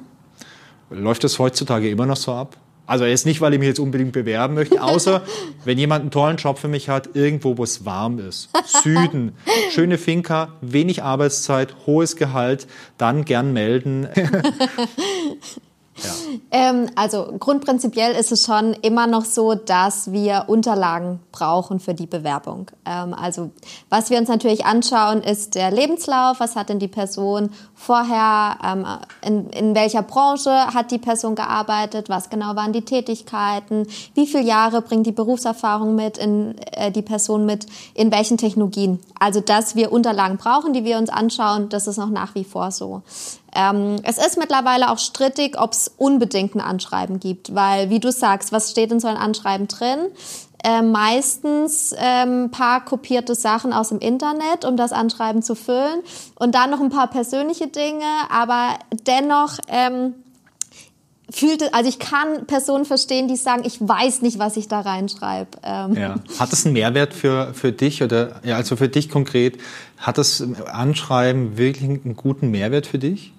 Läuft 0.89 1.24
das 1.24 1.39
heutzutage 1.39 1.89
immer 1.89 2.06
noch 2.06 2.17
so 2.17 2.34
ab? 2.34 2.58
Also 2.88 3.06
jetzt 3.06 3.26
nicht, 3.26 3.41
weil 3.41 3.54
ich 3.54 3.60
mich 3.60 3.67
jetzt 3.67 3.80
unbedingt 3.80 4.12
bewerben 4.12 4.54
möchte, 4.54 4.82
außer 4.82 5.24
wenn 5.65 5.78
jemand 5.78 6.02
einen 6.02 6.12
tollen 6.12 6.38
Job 6.38 6.60
für 6.60 6.67
mich 6.67 6.88
hat, 6.88 7.15
irgendwo, 7.15 7.58
wo 7.58 7.63
es 7.63 7.84
warm 7.86 8.19
ist. 8.19 8.50
Süden, 8.84 9.34
schöne 9.71 9.98
Finca, 9.98 10.54
wenig 10.62 11.02
Arbeitszeit, 11.02 11.76
hohes 11.88 12.15
Gehalt, 12.15 12.67
dann 12.98 13.26
gern 13.26 13.54
melden. 13.54 14.08
Ja. 15.98 16.10
Ähm, 16.52 16.90
also 16.96 17.34
grundprinzipiell 17.40 18.16
ist 18.16 18.32
es 18.34 18.46
schon 18.46 18.74
immer 18.74 19.08
noch 19.08 19.24
so, 19.24 19.56
dass 19.56 20.12
wir 20.12 20.46
Unterlagen 20.48 21.22
brauchen 21.32 21.80
für 21.80 21.94
die 21.94 22.06
Bewerbung. 22.06 22.70
Ähm, 22.86 23.14
also 23.14 23.52
was 23.90 24.10
wir 24.10 24.18
uns 24.18 24.28
natürlich 24.28 24.66
anschauen, 24.66 25.22
ist 25.22 25.56
der 25.56 25.72
Lebenslauf. 25.72 26.42
Was 26.42 26.58
hat 26.58 26.68
denn 26.68 26.80
die 26.80 26.90
Person 26.90 27.50
vorher, 27.74 28.58
ähm, 28.62 28.86
in, 29.22 29.50
in 29.52 29.76
welcher 29.76 30.02
Branche 30.02 30.52
hat 30.52 30.92
die 30.92 30.98
Person 30.98 31.36
gearbeitet, 31.36 32.10
was 32.10 32.30
genau 32.30 32.58
waren 32.58 32.74
die 32.74 32.84
Tätigkeiten, 32.84 33.88
wie 34.16 34.28
viele 34.28 34.44
Jahre 34.44 34.82
bringt 34.82 35.08
die 35.08 35.14
Berufserfahrung 35.14 35.96
mit, 35.96 36.18
in, 36.18 36.58
äh, 36.74 36.92
die 36.92 37.04
Person 37.04 37.46
mit, 37.46 37.68
in 37.94 38.12
welchen 38.12 38.38
Technologien. 38.38 39.00
Also 39.18 39.40
dass 39.40 39.78
wir 39.78 39.94
Unterlagen 39.94 40.36
brauchen, 40.36 40.74
die 40.74 40.84
wir 40.84 40.98
uns 40.98 41.10
anschauen, 41.10 41.70
das 41.70 41.88
ist 41.88 41.98
noch 41.98 42.10
nach 42.10 42.36
wie 42.36 42.44
vor 42.44 42.72
so. 42.72 43.02
Ähm, 43.56 43.98
es 44.04 44.18
ist 44.18 44.38
mittlerweile 44.38 44.91
auch 44.91 45.00
strittig, 45.00 45.60
ob 45.60 45.72
es 45.74 45.91
unbedingt 45.98 46.56
ein 46.56 46.62
Anschreiben 46.62 47.20
gibt, 47.20 47.56
weil, 47.56 47.89
wie 47.89 48.00
du 48.00 48.12
sagst, 48.12 48.52
was 48.52 48.72
steht 48.72 48.91
in 48.91 49.00
so 49.00 49.08
einem 49.08 49.18
Anschreiben 49.18 49.68
drin? 49.68 50.00
Äh, 50.63 50.82
meistens 50.82 51.94
ähm, 51.98 52.50
paar 52.52 52.84
kopierte 52.84 53.36
Sachen 53.36 53.72
aus 53.72 53.89
dem 53.89 54.00
Internet, 54.00 54.65
um 54.65 54.78
das 54.78 54.91
Anschreiben 54.91 55.44
zu 55.44 55.56
füllen 55.56 56.02
und 56.36 56.56
dann 56.56 56.72
noch 56.72 56.82
ein 56.82 56.89
paar 56.89 57.08
persönliche 57.08 57.68
Dinge, 57.68 58.06
aber 58.32 58.70
dennoch 59.06 59.60
ähm, 59.68 60.15
fühlt, 61.30 61.74
also 61.74 61.88
ich 61.88 62.00
kann 62.00 62.48
Personen 62.48 62.86
verstehen, 62.86 63.28
die 63.28 63.36
sagen, 63.36 63.63
ich 63.65 63.78
weiß 63.80 64.22
nicht, 64.22 64.39
was 64.39 64.58
ich 64.58 64.68
da 64.68 64.82
reinschreibe. 64.82 65.60
Ähm. 65.63 65.94
Ja. 65.94 66.15
Hat 66.39 66.52
das 66.52 66.65
einen 66.65 66.74
Mehrwert 66.74 67.13
für, 67.13 67.54
für 67.54 67.72
dich 67.72 68.02
oder 68.02 68.41
ja, 68.44 68.56
also 68.56 68.76
für 68.76 68.89
dich 68.89 69.10
konkret? 69.10 69.60
Hat 69.98 70.18
das 70.18 70.44
Anschreiben 70.72 71.58
wirklich 71.58 71.84
einen 71.84 72.15
guten 72.15 72.50
Mehrwert 72.50 72.88
für 72.88 73.00
dich? 73.00 73.34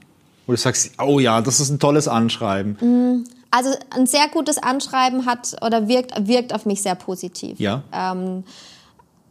Wo 0.46 0.52
du 0.52 0.58
sagst, 0.58 0.92
oh 0.98 1.18
ja, 1.18 1.40
das 1.40 1.60
ist 1.60 1.70
ein 1.70 1.78
tolles 1.78 2.08
Anschreiben. 2.08 2.76
Mm, 2.80 3.24
also 3.50 3.70
ein 3.90 4.06
sehr 4.06 4.28
gutes 4.28 4.58
Anschreiben 4.58 5.26
hat 5.26 5.56
oder 5.60 5.88
wirkt, 5.88 6.26
wirkt 6.26 6.54
auf 6.54 6.66
mich 6.66 6.82
sehr 6.82 6.94
positiv. 6.94 7.58
Ja. 7.58 7.82
Ähm, 7.92 8.44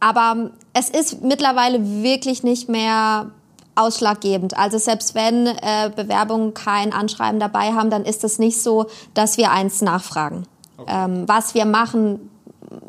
aber 0.00 0.50
es 0.72 0.90
ist 0.90 1.22
mittlerweile 1.22 2.02
wirklich 2.02 2.42
nicht 2.42 2.68
mehr 2.68 3.30
ausschlaggebend. 3.76 4.56
Also 4.56 4.78
selbst 4.78 5.14
wenn 5.14 5.46
äh, 5.46 5.90
Bewerbungen 5.94 6.54
kein 6.54 6.92
Anschreiben 6.92 7.40
dabei 7.40 7.72
haben, 7.72 7.90
dann 7.90 8.04
ist 8.04 8.24
es 8.24 8.38
nicht 8.38 8.60
so, 8.60 8.86
dass 9.14 9.36
wir 9.36 9.50
eins 9.50 9.82
nachfragen. 9.82 10.46
Okay. 10.78 10.92
Ähm, 10.94 11.28
was 11.28 11.54
wir 11.54 11.64
machen, 11.64 12.30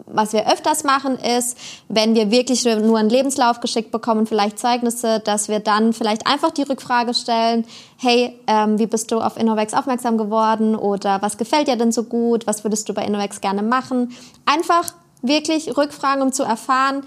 was 0.05 0.33
wir 0.33 0.51
öfters 0.51 0.83
machen, 0.83 1.17
ist, 1.17 1.57
wenn 1.89 2.15
wir 2.15 2.31
wirklich 2.31 2.65
nur 2.65 2.97
einen 2.97 3.09
Lebenslauf 3.09 3.59
geschickt 3.59 3.91
bekommen, 3.91 4.25
vielleicht 4.25 4.59
Zeugnisse, 4.59 5.19
dass 5.19 5.49
wir 5.49 5.59
dann 5.59 5.93
vielleicht 5.93 6.27
einfach 6.27 6.51
die 6.51 6.63
Rückfrage 6.63 7.13
stellen, 7.13 7.65
hey, 7.97 8.39
ähm, 8.47 8.79
wie 8.79 8.87
bist 8.87 9.11
du 9.11 9.19
auf 9.19 9.37
Innovex 9.37 9.73
aufmerksam 9.73 10.17
geworden 10.17 10.75
oder 10.75 11.21
was 11.21 11.37
gefällt 11.37 11.67
dir 11.67 11.75
denn 11.75 11.91
so 11.91 12.03
gut, 12.03 12.47
was 12.47 12.63
würdest 12.63 12.87
du 12.89 12.93
bei 12.93 13.05
Innovex 13.05 13.41
gerne 13.41 13.63
machen? 13.63 14.15
Einfach 14.45 14.93
wirklich 15.21 15.77
Rückfragen, 15.77 16.21
um 16.21 16.31
zu 16.31 16.43
erfahren, 16.43 17.03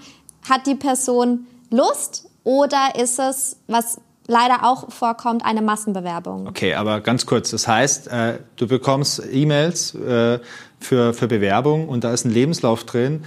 hat 0.49 0.67
die 0.67 0.75
Person 0.75 1.47
Lust 1.69 2.29
oder 2.43 2.95
ist 2.95 3.19
es, 3.19 3.57
was 3.67 3.99
leider 4.27 4.63
auch 4.63 4.91
vorkommt, 4.91 5.45
eine 5.45 5.61
Massenbewerbung. 5.61 6.47
Okay, 6.47 6.73
aber 6.73 7.01
ganz 7.01 7.25
kurz. 7.25 7.51
Das 7.51 7.67
heißt, 7.67 8.07
äh, 8.07 8.39
du 8.55 8.67
bekommst 8.67 9.21
E-Mails 9.31 9.95
äh, 9.95 10.39
für, 10.79 11.13
für 11.13 11.27
Bewerbung 11.27 11.89
und 11.89 12.03
da 12.03 12.13
ist 12.13 12.25
ein 12.25 12.31
Lebenslauf 12.31 12.83
drin. 12.83 13.23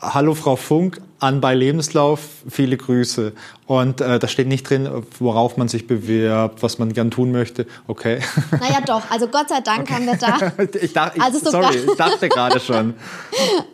Hallo 0.00 0.34
Frau 0.34 0.56
Funk, 0.56 1.00
an 1.20 1.40
bei 1.40 1.54
Lebenslauf, 1.54 2.20
viele 2.48 2.76
Grüße. 2.76 3.32
Und 3.66 4.00
äh, 4.00 4.18
da 4.18 4.28
steht 4.28 4.46
nicht 4.46 4.68
drin, 4.68 4.88
worauf 5.18 5.56
man 5.56 5.68
sich 5.68 5.86
bewirbt, 5.86 6.62
was 6.62 6.78
man 6.78 6.92
gern 6.92 7.10
tun 7.10 7.32
möchte. 7.32 7.66
Okay. 7.86 8.20
Naja, 8.60 8.80
doch. 8.86 9.02
Also 9.10 9.28
Gott 9.28 9.48
sei 9.48 9.60
Dank 9.60 9.82
okay. 9.82 9.94
haben 9.94 10.06
wir 10.06 10.16
da. 10.16 10.52
ich, 10.80 10.92
dachte, 10.92 11.20
also 11.20 11.38
so 11.38 11.50
sorry, 11.50 11.76
ich 11.76 11.96
dachte 11.96 12.28
gerade 12.28 12.60
schon. 12.60 12.94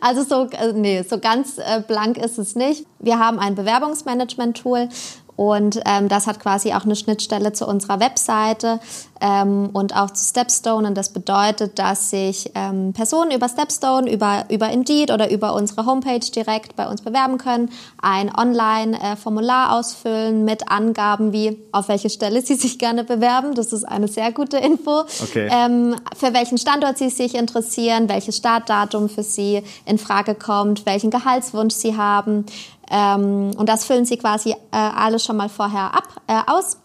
Also 0.01 0.23
so, 0.23 0.49
äh, 0.51 0.73
nee, 0.73 1.03
so 1.03 1.19
ganz 1.19 1.57
äh, 1.57 1.81
blank 1.85 2.17
ist 2.17 2.37
es 2.37 2.55
nicht. 2.55 2.85
Wir 2.99 3.19
haben 3.19 3.39
ein 3.39 3.55
Bewerbungsmanagement-Tool 3.55 4.89
und 5.35 5.79
ähm, 5.85 6.09
das 6.09 6.27
hat 6.27 6.39
quasi 6.39 6.73
auch 6.73 6.83
eine 6.83 6.95
Schnittstelle 6.95 7.53
zu 7.53 7.67
unserer 7.67 7.99
Webseite 7.99 8.79
ähm, 9.19 9.69
und 9.73 9.95
auch 9.95 10.11
zu 10.11 10.23
Stepstone. 10.23 10.87
Und 10.87 10.95
das 10.95 11.11
bedeutet, 11.11 11.79
dass 11.79 12.11
sich 12.11 12.51
ähm, 12.53 12.93
Personen 12.93 13.31
über 13.31 13.49
Stepstone, 13.49 14.11
über, 14.11 14.45
über 14.49 14.69
Indeed 14.69 15.11
oder 15.11 15.31
über 15.31 15.55
unsere 15.55 15.85
Homepage 15.85 16.19
direkt 16.19 16.75
bei 16.75 16.87
uns 16.87 17.01
bewerben 17.01 17.37
können, 17.37 17.69
ein 18.01 18.35
Online-Formular 18.35 19.69
äh, 19.69 19.79
ausfüllen 19.79 20.45
mit 20.45 20.69
Angaben 20.69 21.31
wie, 21.33 21.57
auf 21.71 21.87
welche 21.87 22.09
Stelle 22.09 22.41
sie 22.41 22.55
sich 22.55 22.77
gerne 22.77 23.03
bewerben. 23.03 23.55
Das 23.55 23.73
ist 23.73 23.85
eine 23.85 24.07
sehr 24.07 24.31
gute 24.31 24.57
Info. 24.57 25.03
Okay. 25.23 25.49
Ähm, 25.51 25.95
für 26.15 26.33
welchen 26.33 26.57
Standort 26.59 26.97
sie 26.97 27.09
sich 27.09 27.33
interessieren, 27.33 28.09
welches 28.09 28.37
Startdatum 28.37 29.09
für 29.09 29.23
sie 29.23 29.63
in 29.85 29.97
Frage 29.97 30.35
kommt, 30.35 30.85
welchen 30.85 31.09
Gehaltswunsch 31.09 31.73
sie 31.73 31.97
haben. 31.97 32.45
Ähm, 32.89 33.51
und 33.57 33.69
das 33.69 33.85
füllen 33.85 34.05
sie 34.05 34.17
quasi 34.17 34.51
äh, 34.51 34.55
alles 34.71 35.23
schon 35.23 35.37
mal 35.37 35.49
vorher 35.49 35.95
ab, 35.95 36.07
äh, 36.27 36.39
aus. 36.47 36.77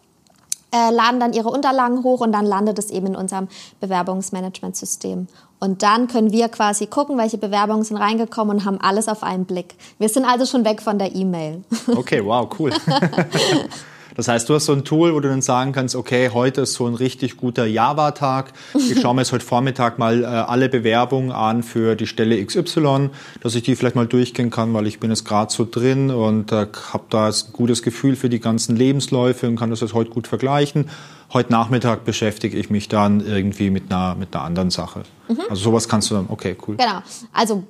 Äh, 0.70 0.90
laden 0.90 1.18
dann 1.18 1.32
ihre 1.32 1.48
Unterlagen 1.48 2.04
hoch 2.04 2.20
und 2.20 2.30
dann 2.32 2.44
landet 2.44 2.78
es 2.78 2.90
eben 2.90 3.06
in 3.06 3.16
unserem 3.16 3.48
Bewerbungsmanagementsystem. 3.80 5.26
Und 5.60 5.82
dann 5.82 6.08
können 6.08 6.30
wir 6.30 6.48
quasi 6.50 6.86
gucken, 6.86 7.16
welche 7.16 7.38
Bewerbungen 7.38 7.84
sind 7.84 7.96
reingekommen 7.96 8.58
und 8.58 8.64
haben 8.66 8.78
alles 8.78 9.08
auf 9.08 9.22
einen 9.22 9.46
Blick. 9.46 9.76
Wir 9.98 10.10
sind 10.10 10.26
also 10.26 10.44
schon 10.44 10.66
weg 10.66 10.82
von 10.82 10.98
der 10.98 11.14
E-Mail. 11.14 11.64
Okay, 11.96 12.22
wow, 12.24 12.48
cool. 12.58 12.70
Das 14.18 14.26
heißt, 14.26 14.48
du 14.48 14.54
hast 14.54 14.66
so 14.66 14.72
ein 14.72 14.84
Tool, 14.84 15.14
wo 15.14 15.20
du 15.20 15.28
dann 15.28 15.42
sagen 15.42 15.70
kannst, 15.70 15.94
okay, 15.94 16.30
heute 16.34 16.62
ist 16.62 16.74
so 16.74 16.88
ein 16.88 16.94
richtig 16.94 17.36
guter 17.36 17.66
Java-Tag. 17.66 18.52
Ich 18.74 19.00
schaue 19.00 19.14
mir 19.14 19.20
jetzt 19.20 19.30
heute 19.30 19.44
Vormittag 19.44 20.00
mal 20.00 20.24
äh, 20.24 20.26
alle 20.26 20.68
Bewerbungen 20.68 21.30
an 21.30 21.62
für 21.62 21.94
die 21.94 22.08
Stelle 22.08 22.44
XY, 22.44 23.10
dass 23.40 23.54
ich 23.54 23.62
die 23.62 23.76
vielleicht 23.76 23.94
mal 23.94 24.08
durchgehen 24.08 24.50
kann, 24.50 24.74
weil 24.74 24.88
ich 24.88 24.98
bin 24.98 25.10
jetzt 25.10 25.24
gerade 25.24 25.52
so 25.52 25.64
drin 25.70 26.10
und 26.10 26.50
äh, 26.50 26.66
habe 26.92 27.04
da 27.10 27.28
jetzt 27.28 27.50
ein 27.50 27.52
gutes 27.52 27.84
Gefühl 27.84 28.16
für 28.16 28.28
die 28.28 28.40
ganzen 28.40 28.74
Lebensläufe 28.74 29.46
und 29.46 29.54
kann 29.54 29.70
das 29.70 29.82
jetzt 29.82 29.94
heute 29.94 30.10
gut 30.10 30.26
vergleichen. 30.26 30.90
Heute 31.32 31.52
Nachmittag 31.52 32.04
beschäftige 32.04 32.58
ich 32.58 32.70
mich 32.70 32.88
dann 32.88 33.24
irgendwie 33.24 33.70
mit 33.70 33.84
einer, 33.92 34.16
mit 34.16 34.34
einer 34.34 34.42
anderen 34.42 34.70
Sache. 34.70 35.04
Mhm. 35.28 35.42
Also 35.48 35.62
sowas 35.62 35.88
kannst 35.88 36.10
du 36.10 36.16
dann, 36.16 36.26
okay, 36.28 36.56
cool. 36.66 36.76
Genau. 36.76 37.02
Also 37.32 37.62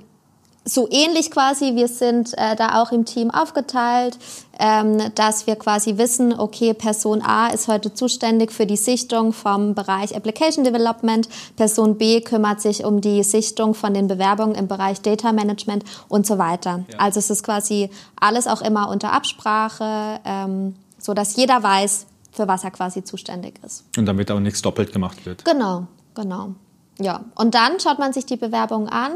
so 0.64 0.88
ähnlich 0.90 1.30
quasi. 1.30 1.74
Wir 1.74 1.88
sind 1.88 2.36
äh, 2.36 2.56
da 2.56 2.82
auch 2.82 2.92
im 2.92 3.04
Team 3.04 3.30
aufgeteilt, 3.30 4.18
ähm, 4.58 5.12
dass 5.14 5.46
wir 5.46 5.56
quasi 5.56 5.98
wissen, 5.98 6.38
okay, 6.38 6.74
Person 6.74 7.22
A 7.22 7.48
ist 7.48 7.68
heute 7.68 7.94
zuständig 7.94 8.52
für 8.52 8.66
die 8.66 8.76
Sichtung 8.76 9.32
vom 9.32 9.74
Bereich 9.74 10.14
Application 10.14 10.64
Development, 10.64 11.28
Person 11.56 11.96
B 11.96 12.20
kümmert 12.20 12.60
sich 12.60 12.84
um 12.84 13.00
die 13.00 13.22
Sichtung 13.22 13.74
von 13.74 13.94
den 13.94 14.08
Bewerbungen 14.08 14.54
im 14.54 14.68
Bereich 14.68 15.00
Data 15.00 15.32
Management 15.32 15.84
und 16.08 16.26
so 16.26 16.38
weiter. 16.38 16.84
Ja. 16.92 16.98
Also 16.98 17.18
es 17.18 17.30
ist 17.30 17.42
quasi 17.42 17.90
alles 18.20 18.46
auch 18.46 18.62
immer 18.62 18.88
unter 18.90 19.12
Absprache, 19.12 20.20
ähm, 20.24 20.74
so 20.98 21.14
dass 21.14 21.36
jeder 21.36 21.62
weiß, 21.62 22.06
für 22.32 22.46
was 22.46 22.64
er 22.64 22.70
quasi 22.70 23.02
zuständig 23.02 23.54
ist. 23.64 23.84
Und 23.96 24.06
damit 24.06 24.30
auch 24.30 24.40
nichts 24.40 24.62
doppelt 24.62 24.92
gemacht 24.92 25.24
wird. 25.24 25.44
Genau, 25.44 25.86
genau. 26.14 26.54
Ja, 27.00 27.24
und 27.36 27.54
dann 27.54 27.78
schaut 27.80 27.98
man 27.98 28.12
sich 28.12 28.26
die 28.26 28.36
Bewerbung 28.36 28.88
an 28.88 29.12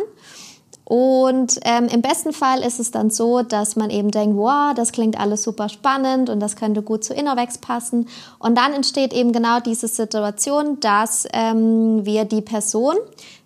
und 0.93 1.59
ähm, 1.62 1.88
im 1.88 2.03
besten 2.03 2.34
Fall 2.34 2.61
ist 2.61 2.78
es 2.78 2.90
dann 2.90 3.09
so, 3.09 3.40
dass 3.40 3.76
man 3.76 3.88
eben 3.88 4.11
denkt, 4.11 4.36
wow, 4.36 4.74
das 4.74 4.93
klingt 4.93 5.18
alles 5.18 5.43
super 5.43 5.70
spannend 5.70 6.28
und 6.28 6.38
das 6.38 6.55
könnte 6.55 6.82
gut 6.82 7.03
zu 7.03 7.14
Innovex 7.14 7.57
passen. 7.57 8.09
Und 8.38 8.59
dann 8.59 8.74
entsteht 8.74 9.14
eben 9.14 9.32
genau 9.32 9.59
diese 9.61 9.88
Situation, 9.88 10.80
dass 10.80 11.26
ähm, 11.32 12.05
wir 12.05 12.26
die 12.26 12.43
Person 12.43 12.97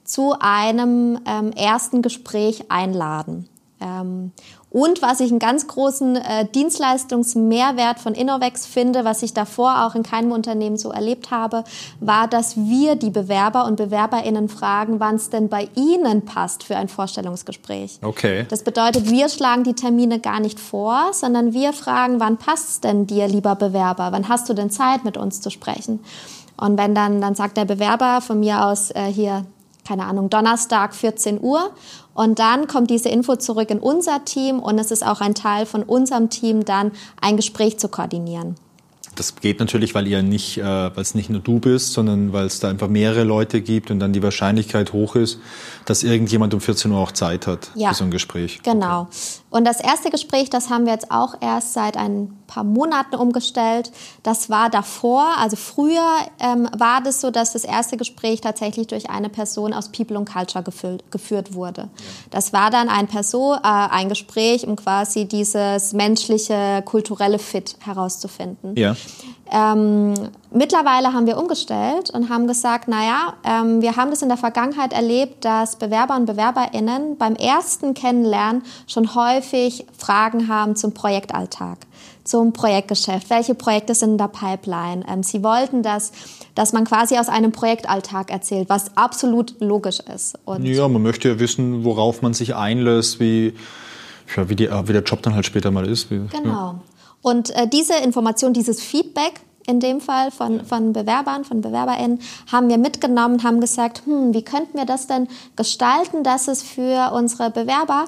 zu 0.03 0.35
einem 0.41 1.21
ähm, 1.25 1.53
ersten 1.53 2.03
Gespräch 2.03 2.65
einladen. 2.69 3.49
Ähm, 3.81 4.33
und 4.77 5.01
was 5.01 5.21
ich 5.21 5.31
einen 5.31 5.39
ganz 5.39 5.69
großen 5.69 6.17
äh, 6.17 6.47
Dienstleistungsmehrwert 6.55 7.99
von 7.99 8.13
Innovex 8.13 8.67
finde, 8.67 9.07
was 9.07 9.23
ich 9.23 9.33
davor 9.33 9.87
auch 9.87 9.95
in 9.95 10.03
keinem 10.03 10.33
Unternehmen 10.33 10.77
so 10.77 10.91
erlebt 10.91 11.31
habe, 11.31 11.65
war, 12.01 12.29
dass 12.29 12.59
wir 12.59 12.95
die 12.95 13.09
Bewerber 13.09 13.65
und 13.65 13.77
Bewerberinnen 13.77 14.51
fragen, 14.51 15.01
wann 15.01 15.15
es 15.15 15.31
denn 15.31 15.49
bei 15.49 15.71
ihnen 15.77 16.27
passt 16.27 16.63
für 16.63 16.77
ein 16.77 16.89
Vorstellungsgespräch. 16.89 18.01
Okay. 18.03 18.45
Das 18.51 18.65
bedeutet, 18.65 19.09
wir 19.09 19.31
schlagen 19.31 19.65
die 19.65 19.73
Termine 19.73 20.21
gar 20.21 20.41
nicht 20.41 20.61
vor, 20.61 21.09
sondern 21.13 21.55
wir 21.55 21.73
fragen, 21.73 22.21
wann 22.21 22.37
passt 22.37 22.69
es 22.69 22.81
denn 22.81 23.07
dir, 23.07 23.29
lieber 23.29 23.55
Bewerber? 23.55 24.13
Wann 24.13 24.29
hast 24.29 24.47
du 24.51 24.53
denn 24.53 24.69
Zeit, 24.69 25.07
mit 25.07 25.17
uns 25.17 25.41
zu 25.41 25.49
sprechen? 25.49 26.01
Und 26.59 26.77
wenn 26.77 26.95
dann, 26.95 27.23
dann 27.23 27.35
sagt 27.35 27.57
der 27.57 27.65
Bewerber 27.65 28.21
von 28.21 28.41
mir 28.41 28.67
aus 28.67 28.91
äh, 28.91 29.05
hier, 29.05 29.47
keine 29.89 30.05
Ahnung, 30.05 30.29
Donnerstag 30.29 30.95
14 30.95 31.41
Uhr 31.41 31.71
und 32.17 32.39
dann 32.39 32.67
kommt 32.67 32.91
diese 32.91 33.11
Info 33.11 33.37
zurück 33.37 33.71
in 33.71 33.79
unser 33.79 34.25
Team 34.25 34.59
und 34.59 34.79
es 34.79 34.91
ist 34.91 35.07
auch 35.07 35.21
ein 35.21 35.35
Teil 35.35 35.67
von 35.67 35.83
unserem 35.83 36.31
Team, 36.31 36.65
dann 36.65 36.93
ein 37.21 37.37
Gespräch 37.37 37.79
zu 37.79 37.89
koordinieren. 37.89 38.57
Das 39.17 39.37
geht 39.37 39.61
natürlich, 39.61 39.95
weil 39.95 40.07
ihr 40.07 40.23
nicht, 40.23 40.59
äh, 40.59 40.63
weil 40.65 41.01
es 41.01 41.15
nicht 41.15 41.31
nur 41.31 41.41
du 41.41 41.59
bist, 41.59 41.93
sondern 41.93 42.33
weil 42.33 42.47
es 42.47 42.61
da 42.61 42.69
einfach 42.69 42.89
mehrere 42.89 43.25
Leute 43.25 43.63
gibt 43.63 43.91
und 43.91 43.99
dann 43.99 44.13
die 44.13 44.23
Wahrscheinlichkeit 44.23 44.93
hoch 44.93 45.17
ist, 45.17 45.41
dass 45.87 46.03
irgendjemand 46.03 46.53
um 46.53 46.61
14 46.61 46.91
Uhr 46.91 46.99
auch 46.99 47.13
Zeit 47.13 47.47
hat 47.47 47.71
ja, 47.75 47.89
für 47.91 47.95
so 47.95 48.05
ein 48.05 48.11
Gespräch. 48.11 48.61
Genau. 48.63 49.03
Okay. 49.03 49.11
Und 49.57 49.65
das 49.65 49.81
erste 49.81 50.11
Gespräch, 50.11 50.51
das 50.51 50.69
haben 50.69 50.85
wir 50.85 50.93
jetzt 50.93 51.11
auch 51.11 51.35
erst 51.41 51.73
seit 51.73 51.97
ein 51.97 52.39
paar 52.47 52.63
Monaten 52.63 53.15
umgestellt. 53.15 53.91
Das 54.23 54.51
war 54.51 54.69
davor, 54.69 55.31
also 55.39 55.57
früher 55.57 56.19
ähm, 56.41 56.69
war 56.77 57.01
das 57.01 57.23
so, 57.23 57.31
dass 57.31 57.55
das 57.55 57.65
erste 57.65 57.97
Gespräch 57.97 58.43
tatsächlich 58.43 58.87
durch 58.87 59.09
eine 59.09 59.31
Person 59.31 59.73
aus 59.73 59.91
People 59.91 60.19
und 60.19 60.31
Culture 60.31 60.63
gefüllt, 60.63 61.11
geführt 61.11 61.55
wurde. 61.55 61.81
Ja. 61.81 61.89
Das 62.29 62.53
war 62.53 62.71
dann 62.71 62.91
ein 62.91 63.07
Person, 63.07 63.57
äh, 63.57 63.61
ein 63.63 64.11
Gespräch, 64.11 64.67
um 64.67 64.77
quasi 64.77 65.25
dieses 65.25 65.95
menschliche, 65.95 66.83
kulturelle 66.85 67.39
Fit 67.39 67.77
herauszufinden. 67.81 68.77
Ja. 68.77 68.95
Ähm, 69.51 70.15
mittlerweile 70.51 71.13
haben 71.13 71.27
wir 71.27 71.39
umgestellt 71.39 72.11
und 72.11 72.29
haben 72.31 72.47
gesagt, 72.49 72.89
naja, 72.89 73.35
ähm, 73.45 73.81
wir 73.81 73.97
haben 73.97 74.11
das 74.11 74.23
in 74.23 74.29
der 74.29 74.37
Vergangenheit 74.37 74.93
erlebt, 74.93 75.45
dass 75.45 75.77
Bewerber 75.77 76.17
und 76.17 76.27
Bewerberinnen 76.27 77.17
beim 77.17 77.37
ersten 77.37 77.95
Kennenlernen 77.95 78.63
schon 78.89 79.15
häufig 79.15 79.87
Fragen 79.97 80.49
haben 80.49 80.75
zum 80.75 80.95
Projektalltag, 80.95 81.79
zum 82.25 82.53
Projektgeschäft. 82.53 83.31
Welche 83.31 83.55
Projekte 83.55 83.95
sind 83.95 84.13
in 84.13 84.19
der 84.19 84.29
Pipeline? 84.29 85.05
Ähm, 85.09 85.23
sie 85.23 85.45
wollten, 85.45 85.85
dass, 85.85 86.11
dass 86.57 86.73
man 86.73 86.85
quasi 86.85 87.17
aus 87.17 87.29
einem 87.29 87.53
Projektalltag 87.53 88.33
erzählt, 88.33 88.69
was 88.69 88.97
absolut 88.97 89.61
logisch 89.61 90.01
ist. 90.13 90.37
Und 90.45 90.65
ja, 90.65 90.89
man 90.89 91.03
möchte 91.03 91.29
ja 91.29 91.39
wissen, 91.39 91.85
worauf 91.85 92.21
man 92.21 92.35
sich 92.35 92.57
einlässt, 92.57 93.21
wie, 93.21 93.55
ja, 94.37 94.49
wie, 94.49 94.57
die, 94.57 94.69
wie 94.69 94.93
der 94.93 95.03
Job 95.03 95.23
dann 95.23 95.35
halt 95.35 95.47
später 95.47 95.71
mal 95.71 95.87
ist. 95.87 96.11
Wie, 96.11 96.27
genau. 96.33 96.51
Ja. 96.51 96.81
Und 97.23 97.51
äh, 97.51 97.67
diese 97.67 97.95
Information, 97.95 98.53
dieses 98.53 98.81
Feedback 98.83 99.41
in 99.67 99.81
dem 99.81 100.01
Fall 100.01 100.31
von, 100.31 100.65
von 100.65 100.93
Bewerbern, 100.93 101.45
von 101.45 101.61
BewerberInnen, 101.61 102.21
haben 102.51 102.69
wir 102.69 102.79
mitgenommen, 102.79 103.43
haben 103.43 103.61
gesagt, 103.61 104.03
hm, 104.07 104.33
wie 104.33 104.43
könnten 104.43 104.79
wir 104.79 104.85
das 104.85 105.07
denn 105.07 105.29
gestalten, 105.57 106.23
dass 106.23 106.49
es 106.49 106.63
für 106.63 107.13
unsere 107.13 107.51
Bewerber 107.51 108.07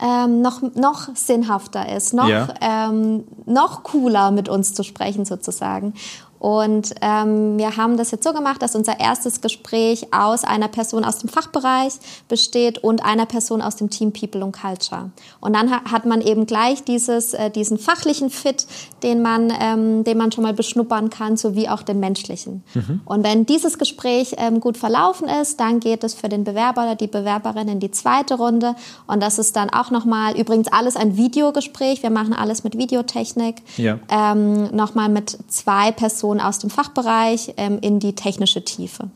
ähm, 0.00 0.40
noch, 0.40 0.62
noch 0.74 1.14
sinnhafter 1.14 1.94
ist, 1.94 2.14
noch, 2.14 2.28
ja. 2.28 2.48
ähm, 2.60 3.24
noch 3.44 3.82
cooler 3.82 4.30
mit 4.30 4.48
uns 4.48 4.72
zu 4.72 4.82
sprechen 4.82 5.24
sozusagen. 5.24 5.94
Und 6.40 6.94
ähm, 7.02 7.58
wir 7.58 7.76
haben 7.76 7.98
das 7.98 8.10
jetzt 8.12 8.24
so 8.24 8.32
gemacht, 8.32 8.62
dass 8.62 8.74
unser 8.74 8.98
erstes 8.98 9.42
Gespräch 9.42 10.08
aus 10.10 10.42
einer 10.42 10.68
Person 10.68 11.04
aus 11.04 11.18
dem 11.18 11.28
Fachbereich 11.28 11.92
besteht 12.28 12.78
und 12.78 13.04
einer 13.04 13.26
Person 13.26 13.60
aus 13.60 13.76
dem 13.76 13.90
Team 13.90 14.12
People 14.12 14.42
und 14.42 14.52
Culture. 14.52 15.10
Und 15.40 15.54
dann 15.54 15.70
hat 15.70 16.06
man 16.06 16.22
eben 16.22 16.46
gleich 16.46 16.82
dieses, 16.82 17.34
äh, 17.34 17.50
diesen 17.50 17.78
fachlichen 17.78 18.30
Fit, 18.30 18.66
den 19.02 19.20
man, 19.20 19.52
ähm, 19.60 20.02
den 20.02 20.16
man 20.16 20.32
schon 20.32 20.42
mal 20.42 20.54
beschnuppern 20.54 21.10
kann, 21.10 21.36
sowie 21.36 21.68
auch 21.68 21.82
den 21.82 22.00
menschlichen. 22.00 22.64
Mhm. 22.72 23.02
Und 23.04 23.22
wenn 23.22 23.44
dieses 23.44 23.76
Gespräch 23.76 24.36
ähm, 24.38 24.60
gut 24.60 24.78
verlaufen 24.78 25.28
ist, 25.28 25.60
dann 25.60 25.78
geht 25.78 26.04
es 26.04 26.14
für 26.14 26.30
den 26.30 26.44
Bewerber 26.44 26.84
oder 26.84 26.96
die 26.96 27.06
Bewerberin 27.06 27.68
in 27.68 27.80
die 27.80 27.90
zweite 27.90 28.36
Runde. 28.36 28.76
Und 29.06 29.22
das 29.22 29.38
ist 29.38 29.56
dann 29.56 29.68
auch 29.68 29.90
nochmal, 29.90 30.38
übrigens 30.40 30.68
alles 30.68 30.96
ein 30.96 31.18
Videogespräch. 31.18 32.02
Wir 32.02 32.10
machen 32.10 32.32
alles 32.32 32.64
mit 32.64 32.78
Videotechnik. 32.78 33.56
Ja. 33.76 33.98
Ähm, 34.08 34.74
nochmal 34.74 35.10
mit 35.10 35.36
zwei 35.48 35.92
Personen 35.92 36.29
Person 36.30 36.40
aus 36.40 36.58
dem 36.58 36.70
Fachbereich 36.70 37.54
ähm, 37.56 37.78
in 37.80 37.98
die 37.98 38.14
technische 38.14 38.64
Tiefe. 38.64 39.10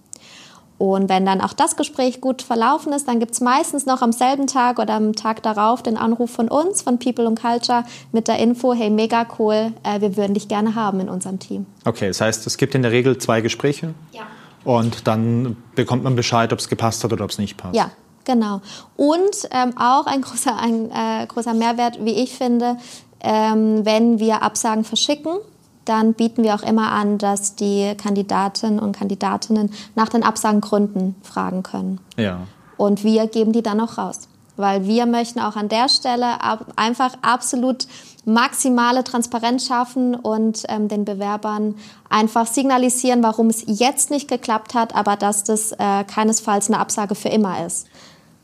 Und 0.76 1.08
wenn 1.08 1.24
dann 1.24 1.40
auch 1.40 1.52
das 1.52 1.76
Gespräch 1.76 2.20
gut 2.20 2.42
verlaufen 2.42 2.92
ist, 2.92 3.06
dann 3.06 3.20
gibt 3.20 3.32
es 3.32 3.40
meistens 3.40 3.86
noch 3.86 4.02
am 4.02 4.10
selben 4.10 4.48
Tag 4.48 4.80
oder 4.80 4.94
am 4.94 5.14
Tag 5.14 5.40
darauf 5.44 5.84
den 5.84 5.96
Anruf 5.96 6.32
von 6.32 6.48
uns, 6.48 6.82
von 6.82 6.98
People 6.98 7.26
and 7.28 7.40
Culture, 7.40 7.84
mit 8.10 8.26
der 8.26 8.38
Info, 8.40 8.74
hey, 8.74 8.90
mega 8.90 9.24
cool, 9.38 9.72
äh, 9.84 10.00
wir 10.00 10.16
würden 10.16 10.34
dich 10.34 10.48
gerne 10.48 10.74
haben 10.74 10.98
in 10.98 11.08
unserem 11.08 11.38
Team. 11.38 11.66
Okay, 11.84 12.08
das 12.08 12.20
heißt, 12.20 12.46
es 12.48 12.56
gibt 12.56 12.74
in 12.74 12.82
der 12.82 12.90
Regel 12.90 13.18
zwei 13.18 13.40
Gespräche? 13.40 13.94
Ja. 14.10 14.22
Und 14.64 15.06
dann 15.06 15.56
bekommt 15.76 16.02
man 16.02 16.16
Bescheid, 16.16 16.52
ob 16.52 16.58
es 16.58 16.68
gepasst 16.68 17.04
hat 17.04 17.12
oder 17.12 17.22
ob 17.24 17.30
es 17.30 17.38
nicht 17.38 17.56
passt? 17.56 17.76
Ja, 17.76 17.90
Genau. 18.26 18.62
Und 18.96 19.36
ähm, 19.50 19.76
auch 19.76 20.06
ein 20.06 20.22
großer, 20.22 20.56
ein, 20.56 20.90
äh, 20.90 21.26
großer 21.26 21.52
Mehrwert, 21.52 22.02
wie 22.02 22.14
ich 22.22 22.32
finde, 22.32 22.78
ähm, 23.20 23.84
wenn 23.84 24.18
wir 24.18 24.40
Absagen 24.40 24.82
verschicken, 24.82 25.40
dann 25.84 26.14
bieten 26.14 26.42
wir 26.42 26.54
auch 26.54 26.62
immer 26.62 26.92
an, 26.92 27.18
dass 27.18 27.56
die 27.56 27.94
Kandidaten 27.96 28.78
und 28.78 28.96
Kandidatinnen 28.96 29.70
nach 29.94 30.08
den 30.08 30.22
Absagengründen 30.22 31.14
fragen 31.22 31.62
können. 31.62 32.00
Ja. 32.16 32.46
Und 32.76 33.04
wir 33.04 33.26
geben 33.26 33.52
die 33.52 33.62
dann 33.62 33.80
auch 33.80 33.98
raus. 33.98 34.28
Weil 34.56 34.86
wir 34.86 35.06
möchten 35.06 35.40
auch 35.40 35.56
an 35.56 35.68
der 35.68 35.88
Stelle 35.88 36.40
ab, 36.40 36.66
einfach 36.76 37.14
absolut 37.22 37.88
maximale 38.24 39.04
Transparenz 39.04 39.66
schaffen 39.66 40.14
und 40.14 40.62
ähm, 40.68 40.88
den 40.88 41.04
Bewerbern 41.04 41.74
einfach 42.08 42.46
signalisieren, 42.46 43.22
warum 43.22 43.48
es 43.48 43.64
jetzt 43.66 44.10
nicht 44.10 44.28
geklappt 44.28 44.74
hat, 44.74 44.94
aber 44.94 45.16
dass 45.16 45.44
das 45.44 45.72
äh, 45.72 46.04
keinesfalls 46.04 46.68
eine 46.68 46.78
Absage 46.78 47.14
für 47.14 47.28
immer 47.28 47.66
ist. 47.66 47.86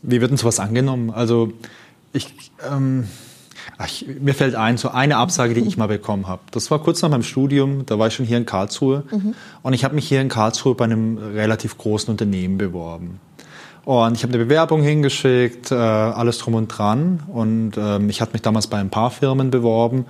Wie 0.02 0.20
wird 0.20 0.30
denn 0.30 0.38
sowas 0.38 0.60
angenommen? 0.60 1.10
Also 1.10 1.52
ich, 2.12 2.50
ähm, 2.68 3.08
ich, 3.84 4.06
mir 4.20 4.34
fällt 4.34 4.54
ein, 4.54 4.76
so 4.76 4.90
eine 4.90 5.16
Absage, 5.16 5.54
die 5.54 5.60
ich 5.60 5.76
mal 5.76 5.88
bekommen 5.88 6.28
habe. 6.28 6.42
Das 6.50 6.70
war 6.70 6.78
kurz 6.80 7.02
nach 7.02 7.10
meinem 7.10 7.22
Studium, 7.22 7.86
da 7.86 7.98
war 7.98 8.08
ich 8.08 8.14
schon 8.14 8.26
hier 8.26 8.36
in 8.36 8.46
Karlsruhe 8.46 9.04
mhm. 9.10 9.34
und 9.62 9.72
ich 9.72 9.84
habe 9.84 9.94
mich 9.94 10.08
hier 10.08 10.20
in 10.20 10.28
Karlsruhe 10.28 10.74
bei 10.74 10.84
einem 10.84 11.18
relativ 11.18 11.78
großen 11.78 12.10
Unternehmen 12.10 12.58
beworben. 12.58 13.20
Und 13.84 14.14
ich 14.14 14.22
habe 14.22 14.34
eine 14.34 14.44
Bewerbung 14.44 14.82
hingeschickt, 14.82 15.72
äh, 15.72 15.74
alles 15.74 16.38
drum 16.38 16.54
und 16.54 16.68
dran. 16.68 17.20
Und 17.28 17.72
ähm, 17.76 18.10
ich 18.10 18.20
hatte 18.20 18.32
mich 18.32 18.42
damals 18.42 18.66
bei 18.66 18.78
ein 18.78 18.90
paar 18.90 19.10
Firmen 19.10 19.50
beworben, 19.50 20.04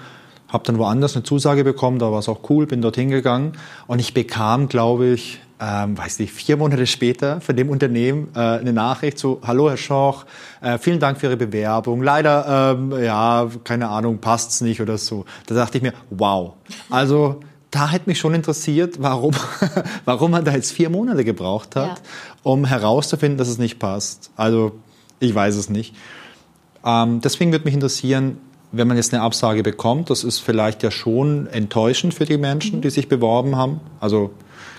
habe 0.48 0.64
dann 0.64 0.78
woanders 0.78 1.14
eine 1.14 1.22
Zusage 1.22 1.62
bekommen, 1.62 1.98
da 1.98 2.10
war 2.10 2.18
es 2.18 2.28
auch 2.28 2.50
cool, 2.50 2.66
bin 2.66 2.82
dorthin 2.82 3.10
gegangen. 3.10 3.52
Und 3.86 4.00
ich 4.00 4.12
bekam, 4.12 4.68
glaube 4.68 5.06
ich, 5.06 5.40
ähm, 5.60 5.96
weiß 5.96 6.18
nicht, 6.20 6.32
vier 6.32 6.56
Monate 6.56 6.86
später 6.86 7.40
von 7.40 7.54
dem 7.54 7.68
Unternehmen 7.68 8.28
äh, 8.34 8.38
eine 8.38 8.72
Nachricht 8.72 9.18
so, 9.18 9.40
hallo 9.46 9.68
Herr 9.68 9.76
Schoch, 9.76 10.24
äh, 10.62 10.78
vielen 10.78 11.00
Dank 11.00 11.18
für 11.18 11.26
Ihre 11.26 11.36
Bewerbung. 11.36 12.02
Leider, 12.02 12.76
ähm, 12.78 12.92
ja, 13.02 13.48
keine 13.64 13.88
Ahnung, 13.88 14.18
passt's 14.18 14.62
nicht 14.62 14.80
oder 14.80 14.96
so. 14.96 15.26
Da 15.46 15.54
dachte 15.54 15.78
ich 15.78 15.82
mir, 15.82 15.92
wow. 16.08 16.54
Also 16.88 17.40
da 17.70 17.90
hätte 17.90 18.08
mich 18.08 18.18
schon 18.18 18.34
interessiert, 18.34 18.96
warum, 19.00 19.34
warum 20.06 20.30
man 20.30 20.44
da 20.44 20.52
jetzt 20.52 20.72
vier 20.72 20.88
Monate 20.88 21.24
gebraucht 21.24 21.76
hat, 21.76 21.98
ja. 21.98 22.04
um 22.42 22.64
herauszufinden, 22.64 23.36
dass 23.36 23.48
es 23.48 23.58
nicht 23.58 23.78
passt. 23.78 24.30
Also 24.36 24.72
ich 25.18 25.34
weiß 25.34 25.56
es 25.56 25.68
nicht. 25.68 25.94
Ähm, 26.84 27.20
deswegen 27.20 27.52
würde 27.52 27.66
mich 27.66 27.74
interessieren, 27.74 28.38
wenn 28.72 28.88
man 28.88 28.96
jetzt 28.96 29.12
eine 29.12 29.22
Absage 29.22 29.62
bekommt, 29.62 30.10
das 30.10 30.24
ist 30.24 30.38
vielleicht 30.38 30.82
ja 30.82 30.90
schon 30.90 31.48
enttäuschend 31.48 32.14
für 32.14 32.24
die 32.24 32.38
Menschen, 32.38 32.78
mhm. 32.78 32.82
die 32.82 32.90
sich 32.90 33.08
beworben 33.08 33.56
haben. 33.56 33.80
Also 34.00 34.30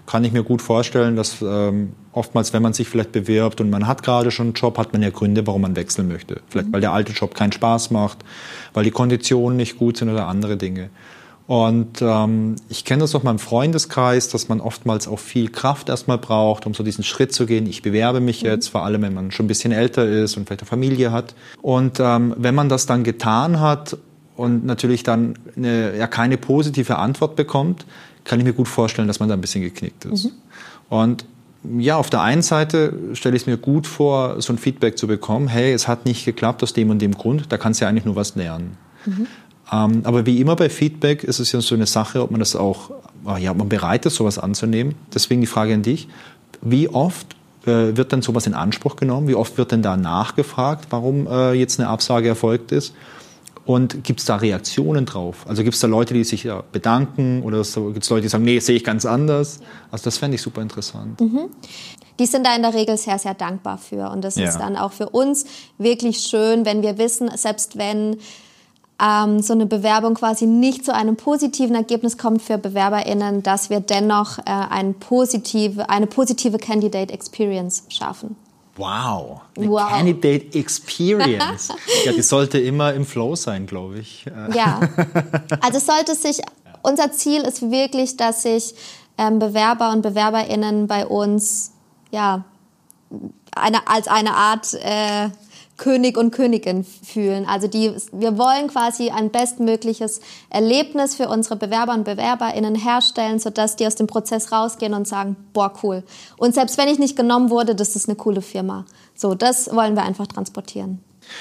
kann 0.06 0.24
ich 0.24 0.32
mir 0.32 0.44
gut 0.44 0.62
vorstellen, 0.62 1.16
dass 1.16 1.42
ähm, 1.42 1.94
oftmals, 2.12 2.54
wenn 2.54 2.62
man 2.62 2.74
sich 2.74 2.88
vielleicht 2.88 3.12
bewirbt 3.12 3.62
und 3.62 3.70
man 3.70 3.88
hat 3.88 4.04
gerade 4.04 4.32
schon 4.32 4.48
einen 4.48 4.54
Job, 4.54 4.78
hat 4.78 4.94
man 4.94 5.02
ja 5.02 5.10
Gründe, 5.10 5.46
warum 5.48 5.62
man 5.62 5.76
wechseln 5.76 6.08
möchte. 6.08 6.42
Vielleicht, 6.50 6.70
mhm. 6.70 6.74
weil 6.74 6.82
der 6.82 6.94
alte 6.94 7.14
Job 7.14 7.36
keinen 7.36 7.52
Spaß 7.52 7.92
macht, 7.92 8.20
weil 8.74 8.84
die 8.84 8.92
Konditionen 8.92 9.58
nicht 9.58 9.78
gut 9.78 9.98
sind 9.98 10.10
oder 10.10 10.28
andere 10.28 10.58
Dinge. 10.58 10.90
Und 11.48 12.02
ähm, 12.02 12.56
ich 12.70 12.86
kenne 12.86 13.02
das 13.02 13.14
aus 13.14 13.24
meinem 13.24 13.40
Freundeskreis, 13.40 14.30
dass 14.30 14.48
man 14.48 14.62
oftmals 14.62 15.08
auch 15.08 15.20
viel 15.20 15.50
Kraft 15.50 15.90
erstmal 15.90 16.18
braucht, 16.18 16.66
um 16.66 16.74
so 16.74 16.84
diesen 16.84 17.04
Schritt 17.04 17.34
zu 17.34 17.46
gehen. 17.46 17.66
Ich 17.66 17.82
bewerbe 17.82 18.22
mich 18.22 18.44
mhm. 18.44 18.50
jetzt, 18.50 18.70
vor 18.70 18.86
allem 18.86 19.02
wenn 19.02 19.14
man 19.14 19.32
schon 19.32 19.46
ein 19.46 19.48
bisschen 19.48 19.74
älter 19.74 20.08
ist 20.08 20.38
und 20.38 20.48
vielleicht 20.48 20.62
eine 20.62 20.70
Familie 20.70 21.12
hat. 21.12 21.36
Und 21.62 22.00
ähm, 22.00 22.34
wenn 22.38 22.56
man 22.56 22.70
das 22.70 22.86
dann 22.86 23.04
getan 23.04 23.60
hat 23.60 23.98
und 24.38 24.66
natürlich 24.66 25.04
dann 25.04 25.38
eine, 25.58 25.98
ja 25.98 26.08
keine 26.08 26.38
positive 26.38 26.98
Antwort 26.98 27.36
bekommt, 27.36 27.86
kann 28.24 28.40
ich 28.40 28.46
mir 28.46 28.54
gut 28.54 28.68
vorstellen, 28.68 29.08
dass 29.08 29.20
man 29.20 29.30
da 29.30 29.36
ein 29.36 29.42
bisschen 29.42 29.62
geknickt 29.62 30.06
ist. 30.06 30.26
Mhm. 30.26 30.32
Und 30.90 31.26
ja, 31.78 31.98
auf 31.98 32.10
der 32.10 32.22
einen 32.22 32.42
Seite 32.42 32.94
stelle 33.14 33.36
ich 33.36 33.44
es 33.44 33.48
mir 33.48 33.58
gut 33.58 33.86
vor, 33.86 34.42
so 34.42 34.52
ein 34.52 34.58
Feedback 34.58 34.98
zu 34.98 35.08
bekommen, 35.08 35.48
hey, 35.48 35.74
es 35.74 35.88
hat 35.88 36.06
nicht 36.06 36.26
geklappt 36.26 36.64
aus 36.64 36.74
dem 36.74 36.90
und 36.90 37.00
dem 37.00 37.14
Grund, 37.14 37.46
da 37.50 37.58
kannst 37.58 37.80
du 37.80 37.86
ja 37.86 37.90
eigentlich 37.90 38.06
nur 38.06 38.16
was 38.16 38.36
lernen. 38.36 38.78
Mhm. 39.06 39.28
Ähm, 39.72 40.02
aber 40.04 40.26
wie 40.26 40.40
immer 40.40 40.56
bei 40.56 40.70
Feedback 40.70 41.24
ist 41.24 41.40
es 41.40 41.52
ja 41.52 41.62
so 41.62 41.76
eine 41.76 41.86
Sache, 41.86 42.22
ob 42.22 42.32
man 42.32 42.40
das 42.40 42.56
auch, 42.56 42.92
ah 43.26 43.38
ja, 43.38 43.52
ob 43.52 43.58
man 43.58 43.70
bereit 43.70 44.06
ist, 44.06 44.16
sowas 44.16 44.38
anzunehmen. 44.38 44.96
Deswegen 45.14 45.42
die 45.42 45.48
Frage 45.48 45.74
an 45.74 45.84
dich, 45.84 46.08
wie 46.62 46.90
oft 46.90 47.36
äh, 47.66 47.96
wird 47.96 48.12
denn 48.12 48.22
sowas 48.22 48.48
in 48.48 48.54
Anspruch 48.54 48.96
genommen? 48.96 49.28
Wie 49.28 49.36
oft 49.36 49.58
wird 49.58 49.72
denn 49.72 49.82
da 49.82 49.98
nachgefragt, 49.98 50.88
warum 50.90 51.28
äh, 51.28 51.54
jetzt 51.54 51.80
eine 51.80 51.90
Absage 51.90 52.28
erfolgt 52.28 52.72
ist? 52.72 52.94
Und 53.66 54.04
gibt 54.04 54.20
es 54.20 54.26
da 54.26 54.38
Reaktionen 54.38 55.06
drauf? 55.06 55.46
Also 55.48 55.64
gibt 55.64 55.76
es 55.76 55.82
da 55.82 55.88
Leute, 55.88 56.14
die 56.14 56.24
sich 56.24 56.44
ja, 56.44 56.64
bedanken 56.72 57.44
oder 57.44 57.58
gibt 57.58 58.04
es 58.04 58.10
Leute, 58.10 58.24
die 58.24 58.28
sagen, 58.28 58.44
nee, 58.44 58.60
sehe 58.60 58.76
ich 58.76 58.84
ganz 58.84 59.06
anders? 59.06 59.60
Also 59.92 60.06
das 60.06 60.18
fände 60.18 60.36
ich 60.36 60.42
super 60.42 60.62
interessant. 60.62 61.22
Mhm. 61.22 61.50
Die 62.20 62.26
sind 62.26 62.46
da 62.46 62.56
in 62.56 62.64
der 62.64 62.74
Regel 62.74 62.98
sehr, 62.98 63.20
sehr 63.20 63.34
dankbar 63.34 63.78
für. 63.78 64.10
Und 64.10 64.24
das 64.24 64.36
ja. 64.36 64.50
ist 64.50 64.58
dann 64.58 64.76
auch 64.76 64.92
für 64.92 65.10
uns 65.10 65.46
wirklich 65.78 66.20
schön, 66.20 66.66
wenn 66.66 66.82
wir 66.82 66.98
wissen, 66.98 67.30
selbst 67.36 67.78
wenn 67.78 68.18
ähm, 69.02 69.42
so 69.42 69.54
eine 69.54 69.66
Bewerbung 69.66 70.14
quasi 70.14 70.46
nicht 70.46 70.86
zu 70.86 70.94
einem 70.94 71.16
positiven 71.16 71.76
Ergebnis 71.76 72.18
kommt 72.18 72.42
für 72.42 72.58
BewerberInnen, 72.58 73.44
dass 73.44 73.70
wir 73.70 73.80
dennoch 73.80 74.38
äh, 74.40 74.44
ein 74.46 74.96
positive, 74.96 75.90
eine 75.90 76.08
positive 76.08 76.58
Candidate 76.58 77.14
Experience 77.14 77.84
schaffen. 77.90 78.36
Wow, 78.82 79.42
eine 79.56 79.70
wow. 79.70 79.90
Candidate 79.90 80.58
Experience. 80.58 81.70
ja, 82.06 82.12
die 82.14 82.22
sollte 82.22 82.60
immer 82.60 82.94
im 82.94 83.06
Flow 83.06 83.36
sein, 83.36 83.68
glaube 83.68 84.00
ich. 84.00 84.26
ja, 84.54 84.80
also 85.62 85.80
sollte 85.80 86.16
sich, 86.16 86.42
unser 86.82 87.12
Ziel 87.12 87.42
ist 87.42 87.70
wirklich, 87.70 88.18
dass 88.18 88.44
sich 88.44 88.74
ähm, 89.18 89.40
Bewerber 89.40 89.92
und 89.92 90.02
BewerberInnen 90.02 90.88
bei 90.88 91.06
uns, 91.06 91.74
ja, 92.12 92.44
eine, 93.56 93.88
als 93.88 94.08
eine 94.08 94.34
Art 94.34 94.74
äh, 94.74 95.30
König 95.82 96.16
und 96.16 96.30
Königin 96.30 96.84
fühlen. 96.84 97.48
Also 97.48 97.68
die, 97.68 97.92
wir 98.12 98.38
wollen 98.38 98.68
quasi 98.68 99.10
ein 99.10 99.32
bestmögliches 99.32 100.22
Erlebnis 100.52 101.16
für 101.16 101.28
unsere 101.28 101.56
Bewerber 101.56 101.94
und 101.94 102.04
BewerberInnen 102.04 102.76
herstellen, 102.76 103.40
sodass 103.40 103.78
die 103.78 103.88
aus 103.88 103.96
dem 103.96 104.06
Prozess 104.06 104.52
rausgehen 104.52 104.94
und 104.94 105.08
sagen, 105.08 105.36
boah, 105.54 105.74
cool. 105.82 106.04
Und 106.38 106.54
selbst 106.54 106.78
wenn 106.78 106.88
ich 106.88 107.00
nicht 107.00 107.18
genommen 107.18 107.50
wurde, 107.50 107.74
das 107.74 107.96
ist 107.96 108.08
eine 108.08 108.16
coole 108.16 108.44
Firma. 108.44 108.86
So, 109.16 109.34
das 109.34 109.76
wollen 109.76 109.96
wir 109.96 110.04
einfach 110.04 110.28
transportieren. 110.28 111.00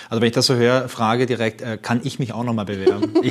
Also 0.09 0.21
wenn 0.21 0.29
ich 0.29 0.35
das 0.35 0.47
so 0.47 0.55
höre, 0.55 0.89
frage 0.89 1.27
direkt, 1.27 1.63
äh, 1.63 1.79
kann 1.81 2.01
ich 2.05 2.19
mich 2.19 2.33
auch 2.33 2.45
nochmal 2.45 2.65
bewerben? 2.65 3.13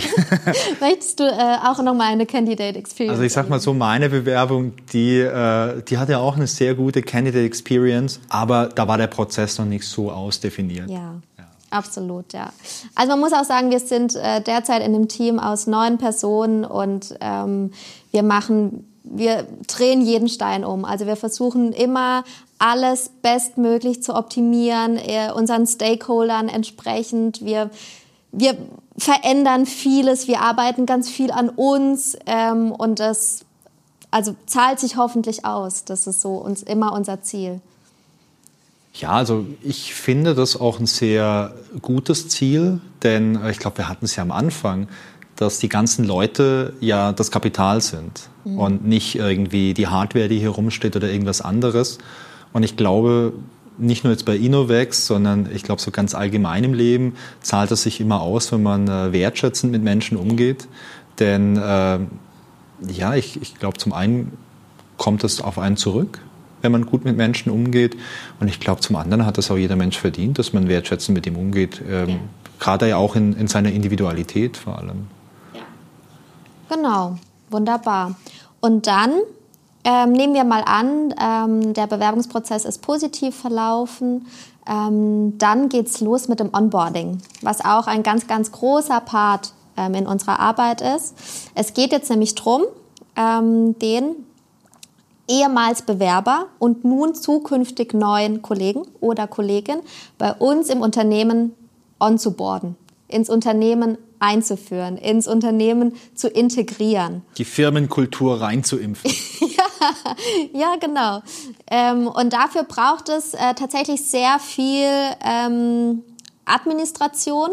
Möchtest 0.80 1.20
du 1.20 1.24
äh, 1.24 1.58
auch 1.66 1.82
nochmal 1.82 2.12
eine 2.12 2.26
Candidate 2.26 2.78
Experience? 2.78 3.14
Also 3.14 3.24
ich 3.24 3.34
sag 3.34 3.50
mal 3.50 3.60
so, 3.60 3.74
meine 3.74 4.10
Bewerbung, 4.10 4.74
die, 4.94 5.20
äh, 5.20 5.82
die 5.84 5.98
hatte 5.98 6.20
auch 6.20 6.36
eine 6.36 6.48
sehr 6.48 6.76
gute 6.76 7.02
Candidate 7.02 7.46
Experience, 7.46 8.20
aber 8.30 8.68
da 8.68 8.88
war 8.88 8.98
der 8.98 9.08
Prozess 9.08 9.58
noch 9.58 9.66
nicht 9.66 9.86
so 9.86 10.12
ausdefiniert. 10.12 10.90
Ja. 10.90 11.16
Absolut, 11.72 12.34
ja. 12.34 12.52
Also 12.96 13.12
man 13.12 13.20
muss 13.20 13.34
auch 13.34 13.44
sagen, 13.44 13.70
wir 13.70 13.80
sind 13.80 14.16
äh, 14.16 14.42
derzeit 14.42 14.82
in 14.82 14.96
einem 14.96 15.08
Team 15.08 15.40
aus 15.40 15.68
neun 15.68 16.00
Personen 16.00 16.66
und 16.66 17.16
ähm, 17.22 17.72
wir 18.12 18.24
machen 18.24 18.89
wir 19.12 19.48
drehen 19.68 20.02
jeden 20.02 20.30
Stein 20.30 20.64
um. 20.64 20.86
Also 20.86 21.06
wir 21.06 21.16
versuchen 21.16 21.74
immer 21.74 22.24
alles 22.60 23.10
bestmöglich 23.22 24.04
zu 24.04 24.16
optimieren, 24.16 24.98
äh, 24.98 25.32
unseren 25.34 25.66
Stakeholdern 25.66 26.50
entsprechend. 26.50 27.44
Wir, 27.44 27.72
wir 28.32 28.56
verändern 28.98 29.66
vieles, 29.66 30.28
wir 30.28 30.42
arbeiten 30.42 30.86
ganz 30.86 31.10
viel 31.10 31.32
an 31.32 31.50
uns 31.50 32.18
ähm, 32.26 32.72
und 32.72 33.00
das 33.00 33.46
also 34.12 34.36
zahlt 34.46 34.80
sich 34.80 34.98
hoffentlich 34.98 35.46
aus. 35.46 35.86
Das 35.86 36.08
ist 36.08 36.22
so 36.22 36.36
uns 36.36 36.64
immer 36.64 36.94
unser 36.94 37.22
Ziel. 37.22 37.62
Ja, 38.94 39.12
also 39.12 39.46
ich 39.62 39.94
finde 39.94 40.36
das 40.36 40.60
auch 40.60 40.80
ein 40.80 40.88
sehr 40.88 41.54
gutes 41.82 42.28
Ziel, 42.28 42.82
denn 43.04 43.42
äh, 43.42 43.52
ich 43.52 43.60
glaube, 43.60 43.78
wir 43.78 43.88
hatten 43.88 44.06
es 44.06 44.16
ja 44.16 44.24
am 44.24 44.32
Anfang 44.32 44.88
dass 45.40 45.58
die 45.58 45.70
ganzen 45.70 46.04
Leute 46.04 46.74
ja 46.82 47.14
das 47.14 47.32
Kapital 47.32 47.80
sind 47.80 48.30
mhm. 48.44 48.60
und 48.60 48.86
nicht 48.86 49.16
irgendwie 49.16 49.74
die 49.74 49.88
Hardware, 49.88 50.28
die 50.28 50.38
hier 50.38 50.50
rumsteht 50.50 50.98
oder 50.98 51.10
irgendwas 51.10 51.40
anderes. 51.40 51.98
Und 52.52 52.64
ich 52.64 52.76
glaube, 52.76 53.32
nicht 53.78 54.04
nur 54.04 54.12
jetzt 54.12 54.26
bei 54.26 54.36
Innovex, 54.36 55.08
sondern 55.08 55.48
ich 55.54 55.64
glaube 55.64 55.82
so 55.82 55.92
ganz 55.92 56.14
allgemein 56.14 56.66
im 56.66 56.74
Leben 56.74 57.16
zahlt 57.42 57.72
es 57.72 57.84
sich 57.84 58.02
immer 58.02 58.22
aus, 58.22 58.52
wenn 58.52 58.62
man 58.62 58.90
äh, 58.90 59.14
wertschätzend 59.14 59.72
mit 59.72 59.82
Menschen 59.82 60.18
umgeht. 60.18 60.68
Denn 61.20 61.56
äh, 61.56 62.00
ja, 62.92 63.16
ich, 63.16 63.42
ich 63.42 63.56
glaube 63.56 63.78
zum 63.78 63.94
einen 63.94 64.34
kommt 64.98 65.24
es 65.24 65.40
auf 65.40 65.58
einen 65.58 65.78
zurück, 65.78 66.20
wenn 66.62 66.74
man 66.74 66.86
gut 66.86 67.06
mit 67.06 67.16
Menschen 67.16 67.50
umgeht. 67.50 67.96
Und 68.42 68.50
ich 68.50 68.60
glaube 68.60 68.82
zum 68.82 68.98
anderen 68.98 69.26
hat 69.26 69.38
das 69.38 69.50
auch 69.52 69.58
jeder 69.58 69.78
Mensch 69.78 69.98
verdient, 69.98 70.38
dass 70.38 70.52
man 70.52 70.68
wertschätzend 70.68 71.16
mit 71.16 71.26
ihm 71.26 71.38
umgeht. 71.38 71.82
Ähm, 71.90 72.10
ja. 72.10 72.16
Gerade 72.60 72.90
ja 72.90 72.98
auch 72.98 73.16
in, 73.16 73.32
in 73.38 73.48
seiner 73.48 73.72
Individualität 73.72 74.58
vor 74.58 74.78
allem. 74.78 75.08
Genau, 76.70 77.16
wunderbar. 77.50 78.16
Und 78.62 78.88
dann 78.88 79.14
ähm, 79.84 80.12
nehmen 80.12 80.34
wir 80.34 80.44
mal 80.44 80.64
an, 80.66 81.14
ähm, 81.20 81.74
der 81.74 81.88
Bewerbungsprozess 81.88 82.66
ist 82.66 82.82
positiv 82.82 83.36
verlaufen. 83.36 84.28
Ähm, 84.68 85.38
dann 85.38 85.70
geht's 85.70 86.00
los 86.00 86.28
mit 86.28 86.40
dem 86.40 86.54
Onboarding, 86.54 87.22
was 87.42 87.66
auch 87.66 87.88
ein 87.88 88.04
ganz, 88.04 88.28
ganz 88.28 88.52
großer 88.52 89.02
Part 89.02 89.54
ähm, 89.78 89.96
in 89.96 90.06
unserer 90.06 90.40
Arbeit 90.40 90.82
ist. 90.82 91.16
Es 91.56 91.74
geht 91.74 91.92
jetzt 91.92 92.10
nämlich 92.10 92.36
drum, 92.36 92.64
ähm, 93.16 93.78
den 93.80 94.16
ehemals 95.28 95.84
Bewerber 95.84 96.48
und 96.60 96.84
nun 96.84 97.16
zukünftig 97.16 97.94
neuen 97.94 98.42
Kollegen 98.42 98.84
oder 99.00 99.28
Kollegin 99.28 99.80
bei 100.18 100.34
uns 100.34 100.70
im 100.70 100.82
Unternehmen 100.82 101.56
onzuboarden, 102.00 102.76
ins 103.08 103.30
Unternehmen 103.30 103.98
einzuführen, 104.20 104.98
ins 104.98 105.28
Unternehmen 105.28 105.94
zu 106.16 106.28
integrieren. 106.28 107.24
Die 107.38 107.46
Firmenkultur 107.46 108.42
reinzuimpfen. 108.42 109.12
ja, 109.40 109.66
ja, 110.54 110.76
genau. 110.80 111.22
Ähm, 111.70 112.08
und 112.08 112.34
dafür 112.34 112.64
braucht 112.64 113.10
es 113.10 113.34
äh, 113.34 113.54
tatsächlich 113.56 114.06
sehr 114.06 114.40
viel 114.40 114.88
ähm, 115.24 116.04
Administration. 116.46 117.52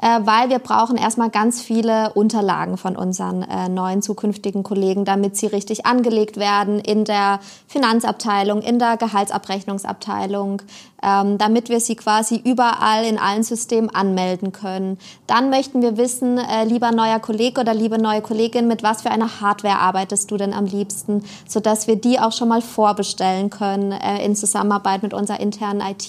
Äh, 0.00 0.20
weil 0.24 0.48
wir 0.48 0.60
brauchen 0.60 0.96
erstmal 0.96 1.28
ganz 1.28 1.60
viele 1.60 2.12
Unterlagen 2.12 2.76
von 2.76 2.96
unseren 2.96 3.42
äh, 3.42 3.68
neuen 3.68 4.00
zukünftigen 4.00 4.62
Kollegen, 4.62 5.04
damit 5.04 5.36
sie 5.36 5.46
richtig 5.46 5.86
angelegt 5.86 6.36
werden 6.36 6.78
in 6.78 7.04
der 7.04 7.40
Finanzabteilung, 7.66 8.62
in 8.62 8.78
der 8.78 8.96
Gehaltsabrechnungsabteilung, 8.96 10.62
ähm, 11.02 11.36
damit 11.38 11.68
wir 11.68 11.80
sie 11.80 11.96
quasi 11.96 12.40
überall 12.44 13.04
in 13.04 13.18
allen 13.18 13.42
Systemen 13.42 13.90
anmelden 13.90 14.52
können. 14.52 14.98
Dann 15.26 15.50
möchten 15.50 15.82
wir 15.82 15.96
wissen, 15.96 16.38
äh, 16.38 16.64
lieber 16.64 16.92
neuer 16.92 17.18
Kollege 17.18 17.60
oder 17.60 17.74
liebe 17.74 17.98
neue 17.98 18.22
Kollegin, 18.22 18.68
mit 18.68 18.84
was 18.84 19.02
für 19.02 19.10
einer 19.10 19.40
Hardware 19.40 19.80
arbeitest 19.80 20.30
du 20.30 20.36
denn 20.36 20.54
am 20.54 20.66
liebsten, 20.66 21.24
sodass 21.48 21.88
wir 21.88 21.96
die 21.96 22.20
auch 22.20 22.32
schon 22.32 22.48
mal 22.48 22.62
vorbestellen 22.62 23.50
können 23.50 23.90
äh, 23.90 24.24
in 24.24 24.36
Zusammenarbeit 24.36 25.02
mit 25.02 25.12
unserer 25.12 25.40
internen 25.40 25.80
IT. 25.80 26.08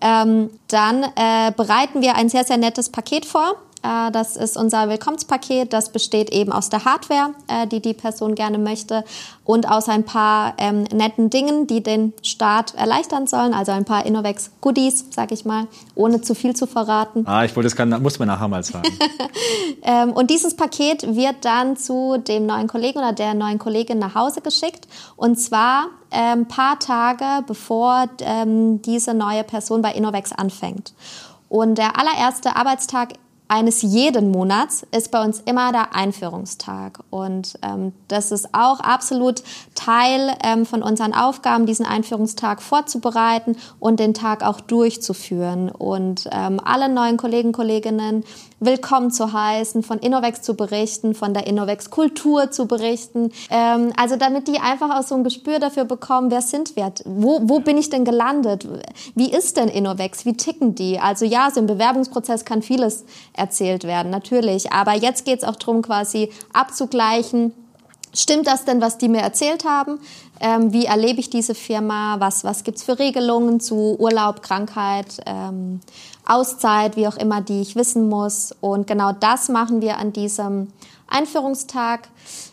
Ähm, 0.00 0.50
dann 0.68 1.02
äh, 1.02 1.52
bereiten 1.56 2.00
wir 2.00 2.14
ein 2.14 2.28
sehr, 2.28 2.44
sehr 2.44 2.56
nettes 2.56 2.90
Paket 2.90 3.26
vor 3.26 3.56
das 3.82 4.36
ist 4.36 4.56
unser 4.56 4.88
Willkommenspaket. 4.88 5.72
Das 5.72 5.90
besteht 5.90 6.30
eben 6.30 6.52
aus 6.52 6.68
der 6.68 6.84
Hardware, 6.84 7.34
äh, 7.48 7.66
die 7.66 7.80
die 7.80 7.94
Person 7.94 8.34
gerne 8.34 8.58
möchte, 8.58 9.04
und 9.44 9.68
aus 9.68 9.88
ein 9.88 10.04
paar 10.04 10.54
ähm, 10.58 10.84
netten 10.84 11.28
Dingen, 11.28 11.66
die 11.66 11.82
den 11.82 12.12
Start 12.22 12.74
erleichtern 12.74 13.26
sollen. 13.26 13.52
Also 13.52 13.72
ein 13.72 13.84
paar 13.84 14.06
Innovex 14.06 14.50
Goodies, 14.60 15.06
sag 15.10 15.32
ich 15.32 15.44
mal, 15.44 15.66
ohne 15.94 16.20
zu 16.20 16.34
viel 16.34 16.54
zu 16.54 16.66
verraten. 16.66 17.26
Ah, 17.26 17.44
ich 17.44 17.56
wollte 17.56 17.66
das 17.66 17.76
kann, 17.76 17.90
muss 18.02 18.18
man 18.18 18.28
nachher 18.28 18.48
mal 18.48 18.62
sagen. 18.62 18.88
ähm, 19.82 20.12
und 20.12 20.30
dieses 20.30 20.54
Paket 20.54 21.16
wird 21.16 21.44
dann 21.44 21.76
zu 21.76 22.18
dem 22.18 22.46
neuen 22.46 22.68
Kollegen 22.68 22.98
oder 22.98 23.12
der 23.12 23.34
neuen 23.34 23.58
Kollegin 23.58 23.98
nach 23.98 24.14
Hause 24.14 24.40
geschickt. 24.40 24.86
Und 25.16 25.36
zwar 25.36 25.86
ein 26.10 26.40
ähm, 26.40 26.48
paar 26.48 26.78
Tage 26.78 27.44
bevor 27.46 28.08
ähm, 28.20 28.82
diese 28.82 29.14
neue 29.14 29.44
Person 29.44 29.82
bei 29.82 29.92
Innovex 29.92 30.32
anfängt. 30.32 30.92
Und 31.48 31.78
der 31.78 31.98
allererste 31.98 32.54
Arbeitstag 32.54 33.14
eines 33.50 33.82
jeden 33.82 34.30
Monats 34.30 34.86
ist 34.92 35.10
bei 35.10 35.22
uns 35.24 35.40
immer 35.44 35.72
der 35.72 35.92
Einführungstag. 35.92 37.00
Und 37.10 37.58
ähm, 37.62 37.92
das 38.06 38.30
ist 38.30 38.54
auch 38.54 38.78
absolut 38.78 39.42
Teil 39.74 40.32
ähm, 40.44 40.64
von 40.64 40.84
unseren 40.84 41.12
Aufgaben, 41.12 41.66
diesen 41.66 41.84
Einführungstag 41.84 42.62
vorzubereiten 42.62 43.56
und 43.80 43.98
den 43.98 44.14
Tag 44.14 44.44
auch 44.44 44.60
durchzuführen. 44.60 45.68
Und 45.68 46.28
ähm, 46.30 46.60
alle 46.64 46.88
neuen 46.88 47.16
Kollegen, 47.16 47.50
Kolleginnen 47.50 48.24
willkommen 48.60 49.10
zu 49.10 49.32
heißen, 49.32 49.82
von 49.82 49.98
Innovex 49.98 50.42
zu 50.42 50.54
berichten, 50.54 51.14
von 51.14 51.32
der 51.32 51.46
Innovex-Kultur 51.46 52.50
zu 52.50 52.66
berichten. 52.66 53.32
Ähm, 53.50 53.92
also 53.96 54.16
damit 54.16 54.48
die 54.48 54.60
einfach 54.60 54.98
auch 54.98 55.02
so 55.02 55.14
ein 55.14 55.24
Gespür 55.24 55.58
dafür 55.58 55.84
bekommen, 55.84 56.30
wer 56.30 56.42
sind 56.42 56.76
wir, 56.76 56.92
wo, 57.06 57.40
wo 57.42 57.60
bin 57.60 57.78
ich 57.78 57.88
denn 57.88 58.04
gelandet, 58.04 58.68
wie 59.14 59.32
ist 59.32 59.56
denn 59.56 59.68
Innovex, 59.68 60.26
wie 60.26 60.36
ticken 60.36 60.74
die? 60.74 60.98
Also 61.00 61.24
ja, 61.24 61.50
so 61.50 61.60
im 61.60 61.66
Bewerbungsprozess 61.66 62.44
kann 62.44 62.60
vieles 62.60 63.04
erzählt 63.32 63.84
werden, 63.84 64.10
natürlich. 64.10 64.72
Aber 64.72 64.94
jetzt 64.94 65.24
geht 65.24 65.38
es 65.38 65.44
auch 65.44 65.56
darum, 65.56 65.80
quasi 65.80 66.30
abzugleichen, 66.52 67.54
Stimmt 68.12 68.46
das 68.46 68.64
denn, 68.64 68.80
was 68.80 68.98
die 68.98 69.08
mir 69.08 69.20
erzählt 69.20 69.64
haben? 69.64 70.00
Ähm, 70.40 70.72
wie 70.72 70.86
erlebe 70.86 71.20
ich 71.20 71.30
diese 71.30 71.54
Firma? 71.54 72.16
Was, 72.18 72.44
was 72.44 72.64
gibt's 72.64 72.82
für 72.82 72.98
Regelungen 72.98 73.60
zu 73.60 73.96
Urlaub, 73.98 74.42
Krankheit, 74.42 75.18
ähm, 75.26 75.80
Auszeit, 76.26 76.96
wie 76.96 77.06
auch 77.06 77.16
immer, 77.16 77.40
die 77.40 77.60
ich 77.60 77.76
wissen 77.76 78.08
muss? 78.08 78.54
Und 78.60 78.86
genau 78.86 79.12
das 79.12 79.48
machen 79.48 79.80
wir 79.80 79.98
an 79.98 80.12
diesem 80.12 80.68
Einführungstag 81.08 82.08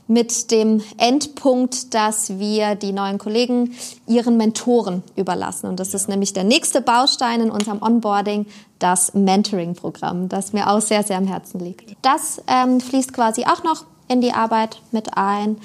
mit 0.07 0.51
dem 0.51 0.81
Endpunkt, 0.97 1.93
dass 1.93 2.39
wir 2.39 2.75
die 2.75 2.91
neuen 2.91 3.17
Kollegen 3.17 3.75
ihren 4.07 4.37
Mentoren 4.37 5.03
überlassen. 5.15 5.67
Und 5.67 5.79
das 5.79 5.93
ist 5.93 6.09
nämlich 6.09 6.33
der 6.33 6.43
nächste 6.43 6.81
Baustein 6.81 7.41
in 7.41 7.51
unserem 7.51 7.81
Onboarding, 7.81 8.45
das 8.79 9.13
Mentoring-Programm, 9.13 10.29
das 10.29 10.53
mir 10.53 10.69
auch 10.69 10.81
sehr, 10.81 11.03
sehr 11.03 11.17
am 11.17 11.27
Herzen 11.27 11.59
liegt. 11.59 11.95
Das 12.01 12.41
ähm, 12.47 12.79
fließt 12.79 13.13
quasi 13.13 13.43
auch 13.43 13.63
noch 13.63 13.85
in 14.07 14.21
die 14.21 14.33
Arbeit 14.33 14.81
mit 14.91 15.17
ein. 15.17 15.57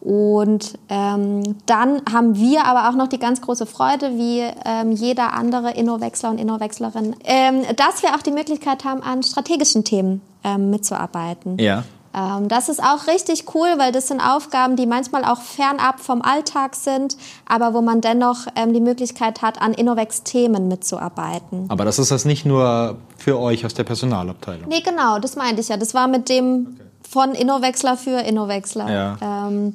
Und 0.00 0.78
ähm, 0.88 1.56
dann 1.66 2.02
haben 2.10 2.36
wir 2.36 2.64
aber 2.64 2.88
auch 2.88 2.94
noch 2.94 3.08
die 3.08 3.18
ganz 3.18 3.40
große 3.40 3.66
Freude, 3.66 4.16
wie 4.16 4.44
ähm, 4.64 4.92
jeder 4.92 5.34
andere 5.34 5.72
Innowechsler 5.72 6.30
und 6.30 6.38
Innowechslerin, 6.38 7.16
ähm, 7.24 7.62
dass 7.76 8.02
wir 8.02 8.14
auch 8.14 8.22
die 8.22 8.30
Möglichkeit 8.30 8.84
haben, 8.84 9.02
an 9.02 9.22
strategischen 9.22 9.84
Themen 9.84 10.20
ähm, 10.44 10.70
mitzuarbeiten. 10.70 11.58
Ja. 11.58 11.82
Ähm, 12.14 12.48
das 12.48 12.68
ist 12.68 12.80
auch 12.80 13.08
richtig 13.08 13.54
cool, 13.54 13.74
weil 13.76 13.90
das 13.90 14.06
sind 14.06 14.20
Aufgaben, 14.20 14.76
die 14.76 14.86
manchmal 14.86 15.24
auch 15.24 15.40
fernab 15.40 15.98
vom 15.98 16.22
Alltag 16.22 16.76
sind, 16.76 17.16
aber 17.46 17.74
wo 17.74 17.82
man 17.82 18.00
dennoch 18.00 18.46
ähm, 18.54 18.72
die 18.72 18.80
Möglichkeit 18.80 19.42
hat, 19.42 19.60
an 19.60 19.74
Innovex-Themen 19.74 20.68
mitzuarbeiten. 20.68 21.66
Aber 21.68 21.84
das 21.84 21.98
ist 21.98 22.12
das 22.12 22.24
nicht 22.24 22.46
nur 22.46 22.96
für 23.16 23.38
euch 23.38 23.66
aus 23.66 23.74
der 23.74 23.84
Personalabteilung? 23.84 24.68
Nee, 24.68 24.80
genau, 24.80 25.18
das 25.18 25.34
meinte 25.34 25.60
ich 25.60 25.68
ja. 25.68 25.76
Das 25.76 25.92
war 25.92 26.06
mit 26.06 26.28
dem 26.28 26.68
okay 26.76 26.87
von 27.08 27.32
Innowechsler 27.32 27.96
für 27.96 28.20
Innowechsler. 28.20 28.90
Ja. 28.90 29.16
Ähm, 29.22 29.74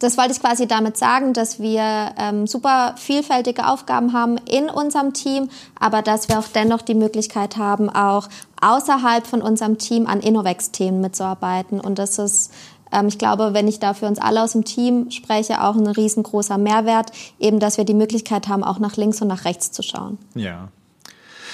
das 0.00 0.16
wollte 0.16 0.32
ich 0.32 0.40
quasi 0.40 0.66
damit 0.66 0.96
sagen, 0.96 1.34
dass 1.34 1.60
wir 1.60 2.12
ähm, 2.16 2.46
super 2.46 2.94
vielfältige 2.96 3.68
Aufgaben 3.68 4.14
haben 4.14 4.38
in 4.50 4.70
unserem 4.70 5.12
Team, 5.12 5.50
aber 5.78 6.00
dass 6.00 6.28
wir 6.28 6.38
auch 6.38 6.48
dennoch 6.54 6.80
die 6.80 6.94
Möglichkeit 6.94 7.58
haben, 7.58 7.90
auch 7.90 8.28
außerhalb 8.62 9.26
von 9.26 9.42
unserem 9.42 9.76
Team 9.76 10.06
an 10.06 10.20
Innovex-Themen 10.20 11.02
mitzuarbeiten. 11.02 11.80
Und 11.80 11.98
das 11.98 12.18
ist, 12.18 12.50
ähm, 12.90 13.08
ich 13.08 13.18
glaube, 13.18 13.52
wenn 13.52 13.68
ich 13.68 13.78
da 13.78 13.92
für 13.92 14.06
uns 14.06 14.18
alle 14.18 14.42
aus 14.42 14.52
dem 14.52 14.64
Team 14.64 15.10
spreche, 15.10 15.62
auch 15.62 15.76
ein 15.76 15.86
riesengroßer 15.86 16.56
Mehrwert, 16.56 17.12
eben, 17.38 17.60
dass 17.60 17.76
wir 17.76 17.84
die 17.84 17.94
Möglichkeit 17.94 18.48
haben, 18.48 18.64
auch 18.64 18.78
nach 18.78 18.96
links 18.96 19.20
und 19.20 19.28
nach 19.28 19.44
rechts 19.44 19.70
zu 19.70 19.82
schauen. 19.82 20.16
Ja. 20.34 20.68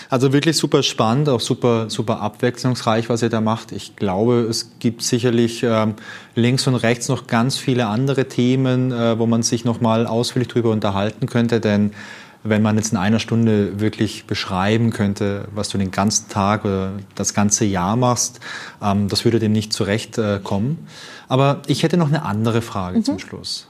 Also 0.08 0.32
wirklich 0.32 0.56
super 0.56 0.82
spannend, 0.82 1.28
auch 1.28 1.40
super, 1.40 1.90
super 1.90 2.20
abwechslungsreich, 2.20 3.08
was 3.08 3.22
ihr 3.22 3.28
da 3.28 3.40
macht. 3.40 3.72
Ich 3.72 3.96
glaube, 3.96 4.46
es 4.48 4.78
gibt 4.78 5.02
sicherlich 5.02 5.62
ähm, 5.62 5.94
links 6.34 6.66
und 6.66 6.76
rechts 6.76 7.08
noch 7.08 7.26
ganz 7.26 7.56
viele 7.58 7.86
andere 7.86 8.28
Themen, 8.28 8.92
äh, 8.92 9.18
wo 9.18 9.26
man 9.26 9.42
sich 9.42 9.64
noch 9.64 9.80
mal 9.80 10.06
ausführlich 10.06 10.48
drüber 10.48 10.70
unterhalten 10.70 11.26
könnte, 11.26 11.60
denn 11.60 11.92
wenn 12.48 12.62
man 12.62 12.76
jetzt 12.76 12.92
in 12.92 12.98
einer 12.98 13.18
Stunde 13.18 13.80
wirklich 13.80 14.26
beschreiben 14.26 14.90
könnte, 14.90 15.48
was 15.54 15.68
du 15.68 15.78
den 15.78 15.90
ganzen 15.90 16.28
Tag 16.28 16.64
oder 16.64 16.92
das 17.14 17.34
ganze 17.34 17.64
Jahr 17.64 17.96
machst, 17.96 18.40
ähm, 18.82 19.08
das 19.08 19.24
würde 19.24 19.38
dem 19.38 19.52
nicht 19.52 19.72
zurecht 19.72 20.18
äh, 20.18 20.40
kommen. 20.42 20.86
Aber 21.28 21.62
ich 21.66 21.82
hätte 21.82 21.96
noch 21.96 22.08
eine 22.08 22.24
andere 22.24 22.62
Frage 22.62 22.98
mhm. 22.98 23.04
zum 23.04 23.18
Schluss. 23.18 23.68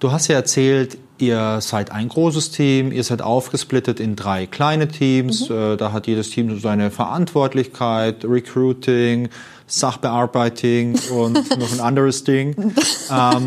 Du 0.00 0.12
hast 0.12 0.28
ja 0.28 0.36
erzählt, 0.36 0.98
ihr 1.18 1.60
seid 1.60 1.92
ein 1.92 2.08
großes 2.08 2.50
Team, 2.50 2.92
ihr 2.92 3.04
seid 3.04 3.22
aufgesplittet 3.22 4.00
in 4.00 4.16
drei 4.16 4.46
kleine 4.46 4.88
Teams. 4.88 5.48
Mhm. 5.48 5.56
Äh, 5.56 5.76
da 5.76 5.92
hat 5.92 6.06
jedes 6.06 6.30
Team 6.30 6.50
so 6.50 6.58
seine 6.58 6.90
Verantwortlichkeit, 6.90 8.24
Recruiting, 8.24 9.28
Sachbearbeitung 9.66 10.94
und 11.10 11.34
noch 11.58 11.72
ein 11.72 11.80
anderes 11.80 12.24
Ding. 12.24 12.54
ähm, 13.10 13.46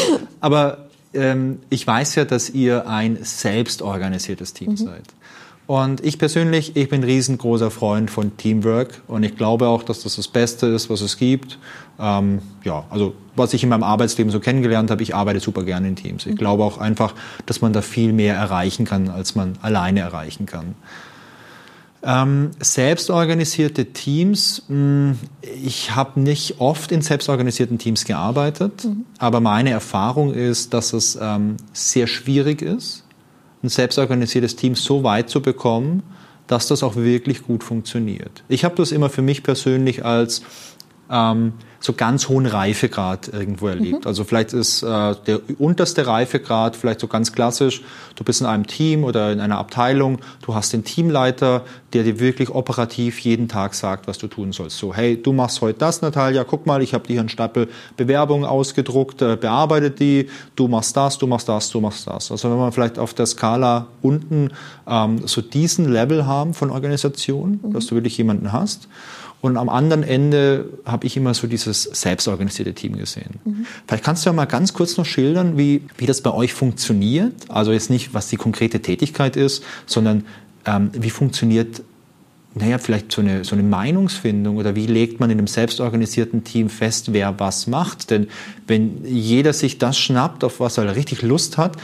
aber 0.40 0.88
ähm, 1.12 1.60
ich 1.70 1.86
weiß 1.86 2.14
ja, 2.16 2.24
dass 2.24 2.50
ihr 2.50 2.86
ein 2.88 3.18
selbstorganisiertes 3.22 4.54
Team 4.54 4.70
mhm. 4.70 4.76
seid. 4.76 5.04
Und 5.70 6.04
ich 6.04 6.18
persönlich, 6.18 6.74
ich 6.74 6.88
bin 6.88 7.04
riesengroßer 7.04 7.70
Freund 7.70 8.10
von 8.10 8.36
Teamwork 8.36 9.02
und 9.06 9.22
ich 9.22 9.36
glaube 9.36 9.68
auch, 9.68 9.84
dass 9.84 10.02
das 10.02 10.16
das 10.16 10.26
Beste 10.26 10.66
ist, 10.66 10.90
was 10.90 11.00
es 11.00 11.16
gibt. 11.16 11.60
Ähm, 12.00 12.42
ja, 12.64 12.82
also 12.90 13.14
was 13.36 13.54
ich 13.54 13.62
in 13.62 13.68
meinem 13.68 13.84
Arbeitsleben 13.84 14.32
so 14.32 14.40
kennengelernt 14.40 14.90
habe, 14.90 15.00
ich 15.04 15.14
arbeite 15.14 15.38
super 15.38 15.62
gerne 15.62 15.86
in 15.86 15.94
Teams. 15.94 16.26
Ich 16.26 16.32
mhm. 16.32 16.38
glaube 16.38 16.64
auch 16.64 16.78
einfach, 16.78 17.14
dass 17.46 17.60
man 17.60 17.72
da 17.72 17.82
viel 17.82 18.12
mehr 18.12 18.34
erreichen 18.34 18.84
kann, 18.84 19.10
als 19.10 19.36
man 19.36 19.58
alleine 19.62 20.00
erreichen 20.00 20.44
kann. 20.44 20.74
Ähm, 22.02 22.50
selbstorganisierte 22.58 23.92
Teams, 23.92 24.64
mh, 24.66 24.74
hm, 24.74 25.18
ich 25.62 25.94
habe 25.94 26.18
nicht 26.18 26.58
oft 26.58 26.90
in 26.90 27.00
selbstorganisierten 27.00 27.78
Teams 27.78 28.04
gearbeitet, 28.06 28.86
mhm. 28.86 29.04
aber 29.18 29.38
meine 29.38 29.70
Erfahrung 29.70 30.34
ist, 30.34 30.74
dass 30.74 30.92
es 30.94 31.16
ähm, 31.22 31.58
sehr 31.72 32.08
schwierig 32.08 32.60
ist 32.60 33.04
ein 33.62 33.68
selbstorganisiertes 33.68 34.56
Team 34.56 34.74
so 34.74 35.02
weit 35.02 35.28
zu 35.30 35.42
bekommen, 35.42 36.02
dass 36.46 36.66
das 36.66 36.82
auch 36.82 36.96
wirklich 36.96 37.42
gut 37.42 37.62
funktioniert. 37.62 38.42
Ich 38.48 38.64
habe 38.64 38.74
das 38.74 38.90
immer 38.90 39.08
für 39.08 39.22
mich 39.22 39.42
persönlich 39.42 40.04
als 40.04 40.42
ähm, 41.10 41.52
so 41.80 41.94
ganz 41.94 42.28
hohen 42.28 42.44
Reifegrad 42.44 43.28
irgendwo 43.28 43.66
erlebt. 43.68 44.00
Mhm. 44.00 44.06
Also 44.06 44.24
vielleicht 44.24 44.52
ist 44.52 44.82
äh, 44.82 45.14
der 45.26 45.40
unterste 45.58 46.06
Reifegrad 46.06 46.76
vielleicht 46.76 47.00
so 47.00 47.08
ganz 47.08 47.32
klassisch, 47.32 47.82
du 48.16 48.22
bist 48.22 48.42
in 48.42 48.46
einem 48.46 48.66
Team 48.66 49.02
oder 49.02 49.32
in 49.32 49.40
einer 49.40 49.58
Abteilung, 49.58 50.18
du 50.42 50.54
hast 50.54 50.74
den 50.74 50.84
Teamleiter, 50.84 51.64
der 51.94 52.04
dir 52.04 52.20
wirklich 52.20 52.50
operativ 52.50 53.18
jeden 53.20 53.48
Tag 53.48 53.74
sagt, 53.74 54.06
was 54.06 54.18
du 54.18 54.26
tun 54.26 54.52
sollst. 54.52 54.76
So, 54.76 54.94
hey, 54.94 55.20
du 55.20 55.32
machst 55.32 55.62
heute 55.62 55.78
das, 55.78 56.02
Natalia, 56.02 56.44
guck 56.44 56.66
mal, 56.66 56.82
ich 56.82 56.92
habe 56.92 57.06
dir 57.06 57.14
hier 57.14 57.20
einen 57.20 57.30
Stapel 57.30 57.68
Bewerbungen 57.96 58.44
ausgedruckt, 58.44 59.22
äh, 59.22 59.36
bearbeitet 59.36 60.00
die, 60.00 60.28
du 60.56 60.68
machst 60.68 60.94
das, 60.96 61.16
du 61.16 61.26
machst 61.26 61.48
das, 61.48 61.70
du 61.70 61.80
machst 61.80 62.06
das. 62.06 62.30
Also 62.30 62.50
wenn 62.50 62.58
man 62.58 62.72
vielleicht 62.72 62.98
auf 62.98 63.14
der 63.14 63.24
Skala 63.24 63.86
unten 64.02 64.50
ähm, 64.86 65.26
so 65.26 65.40
diesen 65.40 65.90
Level 65.90 66.26
haben 66.26 66.52
von 66.52 66.70
Organisation, 66.70 67.58
mhm. 67.62 67.72
dass 67.72 67.86
du 67.86 67.94
wirklich 67.94 68.18
jemanden 68.18 68.52
hast. 68.52 68.86
Und 69.40 69.56
am 69.56 69.68
anderen 69.68 70.02
Ende 70.02 70.66
habe 70.84 71.06
ich 71.06 71.16
immer 71.16 71.32
so 71.32 71.46
dieses 71.46 71.84
selbstorganisierte 71.84 72.74
Team 72.74 72.96
gesehen. 72.98 73.40
Mhm. 73.44 73.66
Vielleicht 73.86 74.04
kannst 74.04 74.24
du 74.24 74.30
ja 74.30 74.34
mal 74.34 74.44
ganz 74.44 74.74
kurz 74.74 74.96
noch 74.98 75.06
schildern, 75.06 75.56
wie, 75.56 75.82
wie 75.96 76.06
das 76.06 76.20
bei 76.20 76.32
euch 76.32 76.52
funktioniert. 76.52 77.32
Also 77.48 77.72
jetzt 77.72 77.88
nicht, 77.88 78.12
was 78.12 78.28
die 78.28 78.36
konkrete 78.36 78.80
Tätigkeit 78.80 79.36
ist, 79.36 79.64
sondern 79.86 80.26
ähm, 80.66 80.90
wie 80.92 81.08
funktioniert, 81.08 81.82
naja, 82.54 82.78
vielleicht 82.78 83.12
so 83.12 83.22
eine, 83.22 83.44
so 83.44 83.54
eine 83.54 83.62
Meinungsfindung 83.62 84.56
oder 84.56 84.74
wie 84.74 84.86
legt 84.86 85.20
man 85.20 85.30
in 85.30 85.38
einem 85.38 85.46
selbstorganisierten 85.46 86.44
Team 86.44 86.68
fest, 86.68 87.12
wer 87.12 87.38
was 87.38 87.66
macht. 87.66 88.10
Denn 88.10 88.28
wenn 88.66 89.04
jeder 89.06 89.54
sich 89.54 89.78
das 89.78 89.96
schnappt, 89.98 90.44
auf 90.44 90.60
was 90.60 90.76
er 90.76 90.96
richtig 90.96 91.22
Lust 91.22 91.56
hat, 91.56 91.76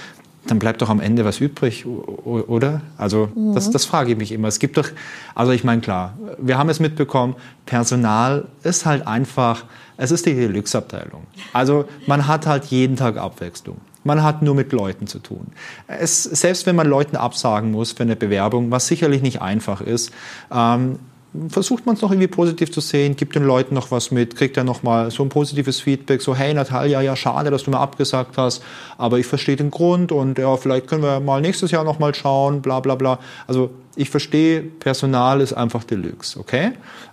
dann 0.50 0.58
bleibt 0.58 0.82
doch 0.82 0.88
am 0.88 1.00
Ende 1.00 1.24
was 1.24 1.40
übrig, 1.40 1.86
oder? 1.86 2.82
Also 2.96 3.28
mhm. 3.34 3.54
das, 3.54 3.70
das 3.70 3.84
frage 3.84 4.12
ich 4.12 4.18
mich 4.18 4.32
immer. 4.32 4.48
Es 4.48 4.58
gibt 4.58 4.76
doch, 4.76 4.88
also 5.34 5.52
ich 5.52 5.64
meine 5.64 5.80
klar, 5.80 6.16
wir 6.38 6.58
haben 6.58 6.68
es 6.68 6.80
mitbekommen, 6.80 7.34
Personal 7.64 8.46
ist 8.62 8.86
halt 8.86 9.06
einfach, 9.06 9.64
es 9.96 10.10
ist 10.10 10.26
die 10.26 10.34
Deluxe-Abteilung. 10.34 11.26
Also 11.52 11.86
man 12.06 12.26
hat 12.26 12.46
halt 12.46 12.66
jeden 12.66 12.96
Tag 12.96 13.16
Abwechslung. 13.16 13.78
Man 14.04 14.22
hat 14.22 14.40
nur 14.42 14.54
mit 14.54 14.72
Leuten 14.72 15.08
zu 15.08 15.18
tun. 15.18 15.48
Es, 15.88 16.22
selbst 16.22 16.66
wenn 16.66 16.76
man 16.76 16.86
Leuten 16.86 17.16
absagen 17.16 17.72
muss 17.72 17.92
für 17.92 18.04
eine 18.04 18.14
Bewerbung, 18.14 18.70
was 18.70 18.86
sicherlich 18.86 19.20
nicht 19.20 19.42
einfach 19.42 19.80
ist, 19.80 20.12
ähm, 20.52 21.00
versucht 21.48 21.86
man 21.86 21.94
es 21.94 22.02
noch 22.02 22.10
irgendwie 22.10 22.28
positiv 22.28 22.70
zu 22.70 22.80
sehen, 22.80 23.16
gibt 23.16 23.34
den 23.34 23.44
Leuten 23.44 23.74
noch 23.74 23.90
was 23.90 24.10
mit, 24.10 24.36
kriegt 24.36 24.56
er 24.56 24.64
noch 24.64 24.82
mal 24.82 25.10
so 25.10 25.22
ein 25.22 25.28
positives 25.28 25.80
Feedback, 25.80 26.22
so 26.22 26.34
hey 26.34 26.54
Natalia, 26.54 27.00
ja 27.00 27.16
schade, 27.16 27.50
dass 27.50 27.64
du 27.64 27.70
mir 27.70 27.78
abgesagt 27.78 28.38
hast, 28.38 28.62
aber 28.98 29.18
ich 29.18 29.26
verstehe 29.26 29.56
den 29.56 29.70
Grund 29.70 30.12
und 30.12 30.38
ja, 30.38 30.56
vielleicht 30.56 30.86
können 30.86 31.02
wir 31.02 31.20
mal 31.20 31.40
nächstes 31.40 31.70
Jahr 31.70 31.84
noch 31.84 31.98
mal 31.98 32.14
schauen, 32.14 32.62
bla 32.62 32.80
bla 32.80 32.94
bla. 32.94 33.18
Also 33.46 33.70
ich 33.96 34.10
verstehe, 34.10 34.62
Personal 34.62 35.40
ist 35.40 35.52
einfach 35.52 35.84
Deluxe, 35.84 36.38
okay? 36.38 36.72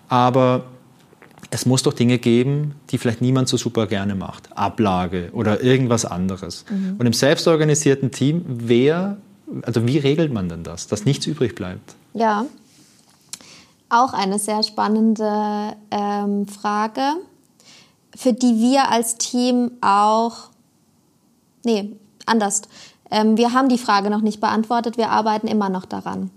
Aber 0.10 0.64
es 1.50 1.66
muss 1.66 1.84
doch 1.84 1.94
Dinge 1.94 2.18
geben, 2.18 2.76
die 2.90 2.98
vielleicht 2.98 3.22
niemand 3.22 3.48
so 3.48 3.58
super 3.58 3.88
gerne 3.88 4.16
macht. 4.16 4.50
Ablage 4.58 5.30
oder 5.34 5.62
irgendwas 5.62 6.04
anderes. 6.04 6.66
Mhm. 6.70 6.96
Und 6.98 7.06
im 7.06 7.14
selbstorganisierten 7.14 8.12
Team, 8.12 8.44
wer, 8.48 9.18
also 9.62 9.86
wie 9.86 10.00
regelt 10.00 10.34
man 10.34 10.50
denn 10.50 10.64
das, 10.64 10.88
dass 10.88 11.06
nichts 11.06 11.28
übrig 11.28 11.54
bleibt? 11.56 11.96
Ja, 12.14 12.46
auch 13.94 14.14
eine 14.14 14.40
sehr 14.40 14.64
spannende 14.64 15.76
ähm, 15.92 16.48
Frage, 16.48 17.02
für 18.16 18.34
die 18.34 18.60
wir 18.60 18.90
als 18.90 19.18
Team 19.18 19.72
auch, 19.82 20.50
nee, 21.64 21.96
anders. 22.26 22.64
Ähm, 23.12 23.38
wir 23.38 23.54
haben 23.54 23.70
die 23.70 23.78
Frage 23.78 24.10
noch 24.10 24.22
nicht 24.22 24.40
beantwortet, 24.40 24.98
wir 24.98 25.10
arbeiten 25.10 25.48
immer 25.48 25.70
noch 25.70 25.86
daran. 25.86 26.32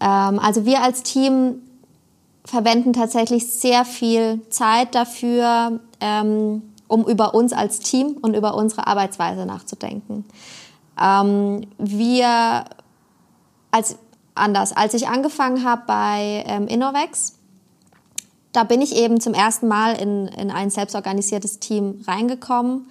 Ähm, 0.00 0.38
also 0.38 0.64
wir 0.64 0.82
als 0.82 1.02
Team 1.02 1.62
verwenden 2.44 2.92
tatsächlich 2.92 3.50
sehr 3.50 3.84
viel 3.84 4.40
Zeit 4.50 4.94
dafür, 4.94 5.80
ähm, 6.00 6.62
um 6.88 7.06
über 7.06 7.34
uns 7.34 7.52
als 7.52 7.80
Team 7.80 8.16
und 8.20 8.34
über 8.34 8.54
unsere 8.54 8.86
Arbeitsweise 8.86 9.46
nachzudenken. 9.46 10.24
Ähm, 11.00 11.66
wir 11.78 12.64
als 13.70 13.98
anders. 14.38 14.76
Als 14.76 14.94
ich 14.94 15.08
angefangen 15.08 15.64
habe 15.64 15.82
bei 15.86 16.44
ähm, 16.46 16.66
Innovex, 16.68 17.34
da 18.52 18.64
bin 18.64 18.80
ich 18.80 18.96
eben 18.96 19.20
zum 19.20 19.34
ersten 19.34 19.68
Mal 19.68 20.00
in, 20.00 20.28
in 20.28 20.50
ein 20.50 20.70
selbstorganisiertes 20.70 21.58
Team 21.58 22.02
reingekommen. 22.06 22.88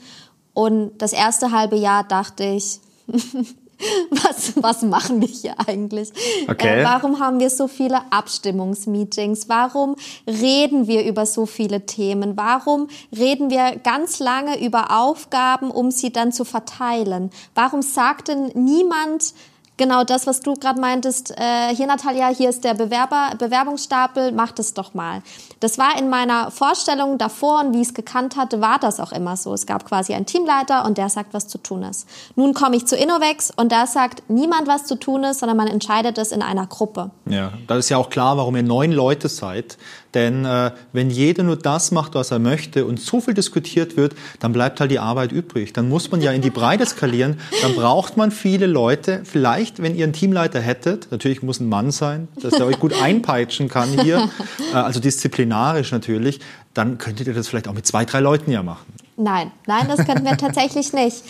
Und 0.54 0.98
das 1.00 1.12
erste 1.12 1.52
halbe 1.52 1.76
Jahr 1.76 2.04
dachte 2.04 2.44
ich, 2.44 2.80
was, 4.10 4.54
was 4.62 4.82
machen 4.84 5.22
wir 5.22 5.28
hier 5.28 5.56
eigentlich? 5.66 6.10
Okay. 6.48 6.82
Äh, 6.82 6.84
warum 6.86 7.20
haben 7.20 7.40
wir 7.40 7.50
so 7.50 7.68
viele 7.68 8.00
Abstimmungsmeetings? 8.12 9.50
Warum 9.50 9.96
reden 10.28 10.88
wir 10.88 11.04
über 11.06 11.26
so 11.26 11.46
viele 11.46 11.86
Themen? 11.86 12.38
Warum 12.38 12.88
reden 13.16 13.50
wir 13.50 13.76
ganz 13.78 14.20
lange 14.20 14.64
über 14.64 14.98
Aufgaben, 14.98 15.72
um 15.72 15.92
sie 15.92 16.12
dann 16.12 16.32
zu 16.32 16.46
verteilen? 16.46 17.32
Warum 17.54 17.82
sagt 17.82 18.28
denn 18.28 18.52
niemand, 18.54 19.34
genau 19.78 20.04
das, 20.04 20.28
was 20.28 20.42
du 20.42 20.54
gerade 20.54 20.80
meintest. 20.80 21.32
Äh, 21.32 21.76
hier, 21.76 21.88
Natalia, 21.88 22.28
hier 22.28 22.50
ist 22.50 22.64
der 22.64 22.74
Bewerber, 22.74 23.32
Bewerbungsstapel, 23.38 24.32
mach 24.32 24.52
das 24.52 24.74
doch 24.74 24.94
mal. 24.94 25.22
Das 25.60 25.78
war 25.78 25.98
in 25.98 26.10
meiner 26.10 26.52
Vorstellung 26.52 27.18
davor 27.18 27.62
und 27.62 27.74
wie 27.74 27.82
ich 27.82 27.90
es 27.90 27.94
gekannt 27.94 28.36
hatte, 28.36 28.62
war 28.62 28.80
das 28.80 29.00
auch 29.00 29.12
immer 29.12 29.38
so. 29.38 29.54
Es 29.54 29.66
gab 29.66 29.86
quasi 29.86 30.14
einen 30.14 30.26
Teamleiter 30.26 30.86
und 30.86 30.98
der 30.98 31.10
sagt, 31.10 31.34
was 31.34 31.48
zu 31.48 31.58
tun 31.58 31.84
ist. 31.84 32.08
Nun 32.36 32.54
komme 32.54 32.76
ich 32.76 32.86
zu 32.86 32.96
Innovex 32.96 33.52
und 33.56 33.72
da 33.72 33.88
sagt 33.88 34.30
niemand, 34.30 34.68
was 34.68 34.86
zu 34.86 34.96
tun 34.96 35.24
ist, 35.24 35.40
sondern 35.40 35.58
man 35.58 35.68
entscheidet 35.68 36.18
es 36.18 36.32
in 36.32 36.42
einer 36.42 36.68
Gruppe. 36.68 37.12
Ja, 37.26 37.54
da 37.68 37.78
ist 37.78 37.90
ja 37.90 37.98
auch 37.98 38.10
klar, 38.10 38.38
warum 38.38 38.56
ihr 38.56 38.64
neun 38.64 38.92
Leute 38.92 39.30
seid. 39.30 39.78
Denn 40.16 40.46
äh, 40.46 40.72
wenn 40.94 41.10
jeder 41.10 41.44
nur 41.44 41.58
das 41.58 41.92
macht, 41.92 42.16
was 42.16 42.32
er 42.32 42.40
möchte 42.40 42.86
und 42.86 43.00
so 43.00 43.20
viel 43.20 43.34
diskutiert 43.34 43.98
wird, 43.98 44.16
dann 44.40 44.54
bleibt 44.54 44.80
halt 44.80 44.90
die 44.90 45.00
Arbeit 45.00 45.34
übrig. 45.34 45.74
Dann 45.74 45.90
muss 45.90 46.10
man 46.10 46.22
ja 46.22 46.32
in 46.32 46.42
die 46.42 46.50
Breite 46.50 46.86
skalieren. 46.86 47.38
Dann 47.62 47.76
braucht 47.76 48.16
man 48.16 48.32
viele 48.32 48.66
Leute. 48.66 49.22
Vielleicht, 49.26 49.82
wenn 49.82 49.94
ihr 49.96 50.06
einen 50.06 50.14
Teamleiter 50.14 50.62
hättet, 50.62 51.12
natürlich 51.12 51.44
muss 51.44 51.60
ein 51.60 51.68
Mann 51.68 51.92
sein, 51.92 52.30
dass 52.42 52.54
er 52.54 52.66
euch 52.66 52.80
gut 52.80 52.94
einpeitschen 53.02 53.68
kann 53.68 53.90
hier, 54.02 54.30
äh, 54.74 54.78
also 54.78 55.00
disziplinarisch 55.00 55.92
natürlich, 55.92 56.40
dann 56.74 56.98
könntet 56.98 57.28
ihr 57.28 57.34
das 57.34 57.50
vielleicht 57.50 57.68
auch 57.68 57.74
mit 57.74 57.86
zwei, 57.86 58.06
drei 58.06 58.22
Leuten 58.22 58.52
ja 58.52 58.64
machen. 58.64 58.86
Nein, 59.18 59.52
nein, 59.68 59.88
das 59.88 60.06
könnten 60.06 60.26
wir 60.26 60.38
tatsächlich 60.38 60.94
nicht. 60.94 61.24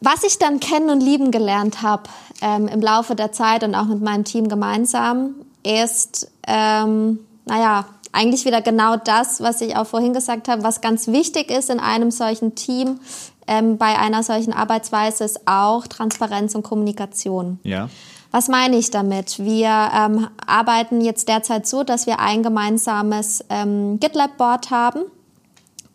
Was 0.00 0.24
ich 0.24 0.38
dann 0.38 0.60
kennen 0.60 0.90
und 0.90 1.00
lieben 1.00 1.30
gelernt 1.30 1.82
habe 1.82 2.04
ähm, 2.40 2.68
im 2.68 2.80
Laufe 2.80 3.14
der 3.14 3.32
Zeit 3.32 3.64
und 3.64 3.74
auch 3.74 3.86
mit 3.86 4.00
meinem 4.00 4.24
Team 4.24 4.48
gemeinsam, 4.48 5.34
ist 5.64 6.30
ähm, 6.46 7.18
naja, 7.48 7.86
eigentlich 8.12 8.44
wieder 8.44 8.62
genau 8.62 8.96
das, 8.96 9.40
was 9.40 9.60
ich 9.60 9.76
auch 9.76 9.86
vorhin 9.86 10.12
gesagt 10.12 10.48
habe, 10.48 10.62
was 10.62 10.80
ganz 10.80 11.08
wichtig 11.08 11.50
ist 11.50 11.70
in 11.70 11.80
einem 11.80 12.10
solchen 12.10 12.54
Team, 12.54 13.00
ähm, 13.46 13.78
bei 13.78 13.98
einer 13.98 14.22
solchen 14.22 14.52
Arbeitsweise, 14.52 15.24
ist 15.24 15.46
auch 15.46 15.86
Transparenz 15.86 16.54
und 16.54 16.62
Kommunikation. 16.62 17.58
Ja. 17.62 17.88
Was 18.30 18.48
meine 18.48 18.76
ich 18.76 18.90
damit? 18.90 19.38
Wir 19.38 19.90
ähm, 19.94 20.28
arbeiten 20.46 21.00
jetzt 21.00 21.28
derzeit 21.28 21.66
so, 21.66 21.82
dass 21.82 22.06
wir 22.06 22.20
ein 22.20 22.42
gemeinsames 22.42 23.44
ähm, 23.48 23.98
GitLab-Board 24.00 24.70
haben 24.70 25.00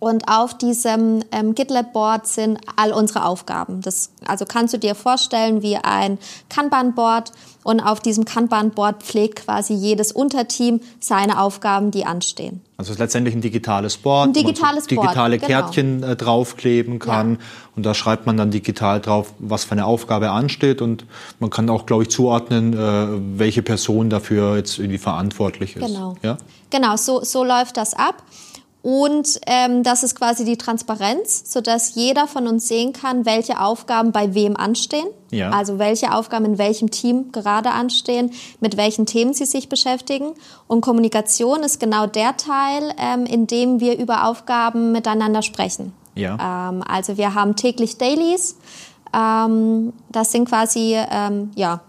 und 0.03 0.27
auf 0.27 0.57
diesem 0.57 1.23
ähm, 1.31 1.55
GitLab-Board 1.55 2.27
sind 2.27 2.59
all 2.75 2.91
unsere 2.91 3.25
Aufgaben. 3.25 3.81
Das, 3.81 4.11
also 4.25 4.45
kannst 4.45 4.73
du 4.73 4.77
dir 4.77 4.95
vorstellen 4.95 5.61
wie 5.61 5.77
ein 5.77 6.19
Kanban-Board 6.49 7.31
und 7.63 7.79
auf 7.79 8.01
diesem 8.01 8.25
Kanban-Board 8.25 9.01
pflegt 9.01 9.45
quasi 9.45 9.73
jedes 9.73 10.11
Unterteam 10.11 10.81
seine 10.99 11.39
Aufgaben, 11.39 11.91
die 11.91 12.05
anstehen. 12.05 12.59
Also 12.75 12.89
es 12.89 12.95
ist 12.95 12.99
letztendlich 12.99 13.33
ein 13.33 13.39
digitales 13.39 13.95
Board, 13.95 14.27
ein 14.27 14.33
digitales 14.33 14.61
wo 14.89 14.95
man 14.95 15.05
so 15.05 15.07
digitale 15.07 15.37
Board, 15.37 15.47
genau. 15.47 15.61
Kärtchen 15.61 16.03
äh, 16.03 16.15
draufkleben 16.17 16.99
kann 16.99 17.33
ja. 17.35 17.39
und 17.77 17.85
da 17.85 17.93
schreibt 17.93 18.25
man 18.25 18.35
dann 18.35 18.51
digital 18.51 18.99
drauf, 18.99 19.33
was 19.39 19.63
für 19.63 19.71
eine 19.71 19.85
Aufgabe 19.85 20.31
ansteht 20.31 20.81
und 20.81 21.05
man 21.39 21.49
kann 21.49 21.69
auch, 21.69 21.85
glaube 21.85 22.03
ich, 22.03 22.09
zuordnen, 22.09 22.73
äh, 22.73 23.39
welche 23.39 23.61
Person 23.61 24.09
dafür 24.09 24.57
jetzt 24.57 24.79
irgendwie 24.79 24.97
verantwortlich 24.97 25.77
ist. 25.77 25.85
Genau, 25.85 26.17
ja? 26.23 26.37
genau 26.71 26.97
so, 26.97 27.23
so 27.23 27.45
läuft 27.45 27.77
das 27.77 27.93
ab. 27.93 28.21
Und 28.83 29.39
ähm, 29.47 29.81
das 29.81 30.03
ist 30.03 30.13
quasi 30.13 30.43
die 30.43 30.57
Transparenz, 30.57 31.43
sodass 31.45 31.95
jeder 31.95 32.27
von 32.27 32.47
uns 32.47 32.67
sehen 32.67 32.91
kann, 32.91 33.25
welche 33.25 33.61
Aufgaben 33.61 34.11
bei 34.11 34.33
wem 34.35 34.57
anstehen. 34.57 35.07
Ja. 35.31 35.51
Also 35.51 35.79
welche 35.79 36.13
Aufgaben 36.13 36.43
in 36.43 36.57
welchem 36.57 36.91
Team 36.91 37.31
gerade 37.31 37.71
anstehen, 37.71 38.31
mit 38.59 38.75
welchen 38.75 39.05
Themen 39.05 39.33
sie 39.33 39.45
sich 39.45 39.69
beschäftigen. 39.69 40.33
Und 40.67 40.81
Kommunikation 40.81 41.63
ist 41.63 41.79
genau 41.79 42.07
der 42.07 42.35
Teil, 42.35 42.93
ähm, 42.97 43.25
in 43.25 43.47
dem 43.47 43.79
wir 43.79 43.97
über 43.97 44.27
Aufgaben 44.27 44.91
miteinander 44.91 45.43
sprechen. 45.43 45.93
Ja. 46.15 46.69
Ähm, 46.69 46.83
also 46.85 47.17
wir 47.17 47.33
haben 47.33 47.55
täglich 47.55 47.97
Dailies. 47.97 48.57
Ähm, 49.15 49.93
das 50.11 50.33
sind 50.33 50.49
quasi, 50.49 50.97
ähm, 51.09 51.51
ja, 51.55 51.79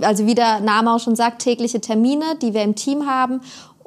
also 0.00 0.26
wie 0.26 0.34
der 0.34 0.58
Name 0.58 0.92
auch 0.92 0.98
schon 0.98 1.14
sagt, 1.14 1.42
tägliche 1.42 1.80
Termine, 1.80 2.24
die 2.42 2.54
wir 2.54 2.64
im 2.64 2.74
Team 2.74 3.06
haben 3.06 3.40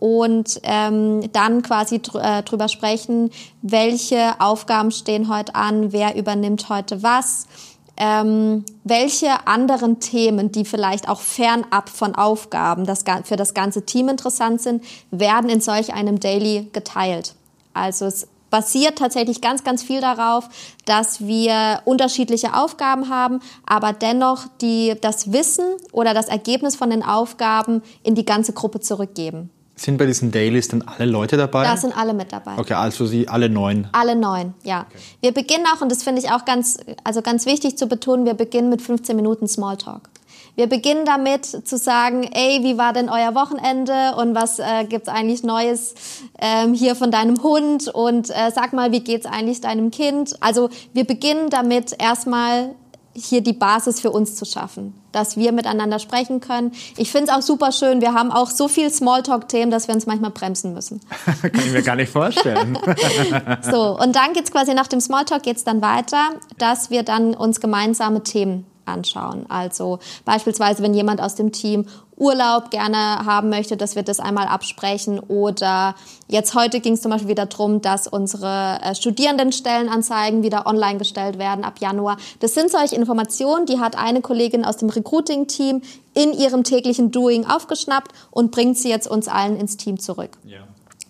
und 0.03 0.59
ähm, 0.63 1.31
dann 1.31 1.61
quasi 1.61 1.99
dr 1.99 2.21
äh, 2.21 2.43
drüber 2.43 2.67
sprechen, 2.67 3.31
welche 3.61 4.41
Aufgaben 4.41 4.91
stehen 4.91 5.33
heute 5.33 5.55
an, 5.55 5.93
wer 5.93 6.17
übernimmt 6.17 6.67
heute 6.67 7.03
was. 7.03 7.47
Ähm, 7.95 8.65
welche 8.83 9.47
anderen 9.47 10.01
Themen, 10.01 10.51
die 10.51 10.65
vielleicht 10.65 11.07
auch 11.07 11.21
fernab 11.21 11.87
von 11.87 12.15
Aufgaben 12.15 12.85
das, 12.85 13.05
für 13.23 13.37
das 13.37 13.53
ganze 13.53 13.85
Team 13.85 14.09
interessant 14.09 14.59
sind, 14.59 14.83
werden 15.11 15.49
in 15.49 15.61
solch 15.61 15.93
einem 15.93 16.19
Daily 16.19 16.67
geteilt. 16.73 17.35
Also 17.73 18.05
es 18.05 18.27
basiert 18.49 18.97
tatsächlich 18.97 19.39
ganz, 19.39 19.63
ganz 19.63 19.83
viel 19.83 20.01
darauf, 20.01 20.49
dass 20.83 21.25
wir 21.25 21.81
unterschiedliche 21.85 22.55
Aufgaben 22.55 23.07
haben, 23.07 23.39
aber 23.65 23.93
dennoch 23.93 24.47
die, 24.59 24.95
das 24.99 25.31
Wissen 25.31 25.63
oder 25.93 26.13
das 26.13 26.27
Ergebnis 26.27 26.75
von 26.75 26.89
den 26.89 27.03
Aufgaben 27.03 27.81
in 28.03 28.15
die 28.15 28.25
ganze 28.25 28.51
Gruppe 28.51 28.81
zurückgeben. 28.81 29.49
Sind 29.75 29.97
bei 29.97 30.05
diesen 30.05 30.31
Dailies 30.31 30.67
dann 30.67 30.83
alle 30.83 31.05
Leute 31.09 31.35
dabei? 31.35 31.63
Da 31.63 31.75
sind 31.77 31.97
alle 31.97 32.13
mit 32.13 32.31
dabei. 32.31 32.57
Okay, 32.57 32.73
also 32.73 33.07
Sie 33.07 33.27
alle 33.27 33.49
neun. 33.49 33.87
Alle 33.91 34.15
neun, 34.15 34.53
ja. 34.63 34.85
Okay. 34.87 34.99
Wir 35.21 35.31
beginnen 35.31 35.65
auch, 35.73 35.81
und 35.81 35.91
das 35.91 36.03
finde 36.03 36.21
ich 36.21 36.29
auch 36.31 36.45
ganz, 36.45 36.77
also 37.03 37.21
ganz 37.23 37.45
wichtig 37.47 37.77
zu 37.77 37.87
betonen, 37.87 38.25
wir 38.25 38.35
beginnen 38.35 38.69
mit 38.69 38.81
15 38.81 39.15
Minuten 39.15 39.47
Smalltalk. 39.47 40.09
Wir 40.55 40.67
beginnen 40.67 41.05
damit 41.05 41.45
zu 41.45 41.77
sagen, 41.77 42.29
ey, 42.31 42.63
wie 42.63 42.77
war 42.77 42.93
denn 42.93 43.09
euer 43.09 43.33
Wochenende 43.33 44.15
und 44.17 44.35
was 44.35 44.59
äh, 44.59 44.85
gibt's 44.87 45.09
eigentlich 45.09 45.41
Neues 45.41 45.95
ähm, 46.39 46.75
hier 46.75 46.95
von 46.95 47.09
deinem 47.09 47.41
Hund 47.41 47.87
und 47.87 48.29
äh, 48.29 48.51
sag 48.53 48.71
mal, 48.71 48.91
wie 48.91 48.99
geht's 48.99 49.25
eigentlich 49.25 49.61
deinem 49.61 49.89
Kind? 49.89 50.35
Also 50.41 50.69
wir 50.93 51.05
beginnen 51.05 51.49
damit 51.49 51.95
erstmal 51.97 52.75
hier 53.15 53.41
die 53.41 53.53
Basis 53.53 53.99
für 53.99 54.11
uns 54.11 54.35
zu 54.35 54.45
schaffen, 54.45 54.93
dass 55.11 55.37
wir 55.37 55.51
miteinander 55.51 55.99
sprechen 55.99 56.39
können. 56.39 56.71
Ich 56.97 57.11
finde 57.11 57.31
es 57.31 57.37
auch 57.37 57.41
super 57.41 57.71
schön. 57.71 58.01
Wir 58.01 58.13
haben 58.13 58.31
auch 58.31 58.49
so 58.49 58.67
viel 58.67 58.89
Smalltalk-Themen, 58.89 59.71
dass 59.71 59.87
wir 59.87 59.95
uns 59.95 60.05
manchmal 60.05 60.31
bremsen 60.31 60.73
müssen. 60.73 60.99
Kann 61.41 61.51
ich 61.53 61.71
mir 61.71 61.83
gar 61.83 61.95
nicht 61.95 62.11
vorstellen. 62.11 62.77
so, 63.61 63.97
und 63.99 64.15
dann 64.15 64.33
geht's 64.33 64.51
quasi 64.51 64.73
nach 64.73 64.87
dem 64.87 64.99
Smalltalk 64.99 65.43
geht's 65.43 65.63
dann 65.63 65.81
weiter, 65.81 66.29
dass 66.57 66.89
wir 66.89 67.03
dann 67.03 67.35
uns 67.35 67.59
gemeinsame 67.59 68.23
Themen 68.23 68.65
anschauen. 68.85 69.45
Also 69.49 69.99
beispielsweise, 70.25 70.83
wenn 70.83 70.93
jemand 70.93 71.21
aus 71.21 71.35
dem 71.35 71.51
Team 71.51 71.85
Urlaub 72.15 72.69
gerne 72.69 73.25
haben 73.25 73.49
möchte, 73.49 73.77
dass 73.77 73.95
wir 73.95 74.03
das 74.03 74.19
einmal 74.19 74.47
absprechen. 74.47 75.19
Oder 75.19 75.95
jetzt 76.27 76.53
heute 76.55 76.79
ging 76.79 76.93
es 76.93 77.01
zum 77.01 77.11
Beispiel 77.11 77.29
wieder 77.29 77.45
darum, 77.45 77.81
dass 77.81 78.07
unsere 78.07 78.79
äh, 78.81 78.95
Studierendenstellenanzeigen 78.95 80.43
wieder 80.43 80.67
online 80.67 80.99
gestellt 80.99 81.39
werden 81.39 81.63
ab 81.63 81.79
Januar. 81.79 82.17
Das 82.39 82.53
sind 82.53 82.71
solche 82.71 82.95
Informationen, 82.95 83.65
die 83.65 83.79
hat 83.79 83.97
eine 83.97 84.21
Kollegin 84.21 84.63
aus 84.65 84.77
dem 84.77 84.89
Recruiting-Team 84.89 85.81
in 86.13 86.33
ihrem 86.33 86.63
täglichen 86.63 87.11
Doing 87.11 87.45
aufgeschnappt 87.45 88.11
und 88.29 88.51
bringt 88.51 88.77
sie 88.77 88.89
jetzt 88.89 89.07
uns 89.07 89.27
allen 89.27 89.57
ins 89.57 89.77
Team 89.77 89.99
zurück. 89.99 90.37
Ja. 90.45 90.59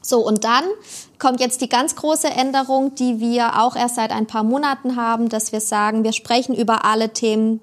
So, 0.05 0.19
und 0.19 0.43
dann 0.43 0.65
kommt 1.17 1.39
jetzt 1.39 1.61
die 1.61 1.69
ganz 1.69 1.95
große 1.95 2.29
Änderung, 2.29 2.93
die 2.95 3.19
wir 3.19 3.61
auch 3.61 3.75
erst 3.75 3.95
seit 3.95 4.11
ein 4.11 4.27
paar 4.27 4.43
Monaten 4.43 4.97
haben, 4.97 5.29
dass 5.29 5.53
wir 5.53 5.61
sagen, 5.61 6.03
wir 6.03 6.11
sprechen 6.11 6.53
über 6.53 6.83
alle 6.83 7.13
Themen, 7.13 7.61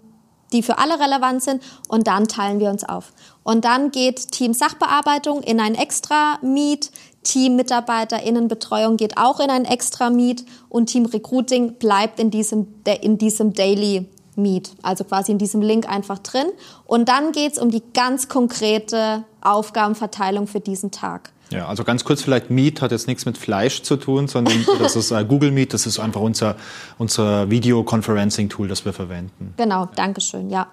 die 0.53 0.63
für 0.63 0.79
alle 0.79 0.99
relevant 0.99 1.43
sind 1.43 1.63
und 1.89 2.07
dann 2.07 2.27
teilen 2.27 2.59
wir 2.59 2.71
uns 2.71 2.83
auf. 2.83 3.13
Und 3.43 3.65
dann 3.65 3.91
geht 3.91 4.33
Team 4.33 4.55
Sachbearbeitung 4.55 5.43
in 5.43 5.61
ein 5.61 5.75
extra 5.75 6.39
Meet, 6.43 6.91
Team 7.23 7.57
MitarbeiterInnenbetreuung 7.57 8.97
geht 8.97 9.19
auch 9.19 9.41
in 9.41 9.51
ein 9.51 9.67
extra 9.67 10.09
Meet 10.09 10.47
und 10.71 10.87
Team 10.87 11.05
Recruiting 11.05 11.75
bleibt 11.75 12.19
in 12.19 12.31
diesem, 12.31 12.75
in 13.03 13.19
diesem 13.19 13.53
Daily 13.53 14.09
Meet, 14.37 14.73
also 14.81 15.05
quasi 15.05 15.33
in 15.33 15.39
diesem 15.39 15.61
Link 15.61 15.87
einfach 15.87 16.19
drin. 16.19 16.47
Und 16.87 17.11
dann 17.11 17.33
geht's 17.33 17.59
um 17.59 17.71
die 17.71 17.83
ganz 17.93 18.29
konkrete 18.29 19.25
Aufgabenverteilung 19.43 20.47
für 20.47 20.61
diesen 20.61 20.91
Tag. 20.91 21.33
Ja, 21.51 21.67
also 21.67 21.85
ganz 21.85 22.05
kurz 22.05 22.23
vielleicht, 22.23 22.51
Meet 22.51 22.81
hat 22.81 22.93
jetzt 22.93 23.07
nichts 23.07 23.27
mit 23.27 23.37
Fleisch 23.37 23.83
zu 23.83 23.97
tun, 23.97 24.29
sondern 24.29 24.65
das 24.79 24.97
ist 24.97 25.11
äh, 25.11 25.25
Google 25.25 25.51
Meet, 25.51 25.75
das 25.75 25.87
ist 25.87 25.99
einfach 25.99 26.21
unser, 26.21 26.57
unser 26.99 27.51
Video-Conferencing-Tool, 27.51 28.69
das 28.69 28.85
wir 28.85 28.93
verwenden. 28.93 29.55
Genau, 29.57 29.87
Dankeschön, 29.97 30.51
ja. 30.51 30.69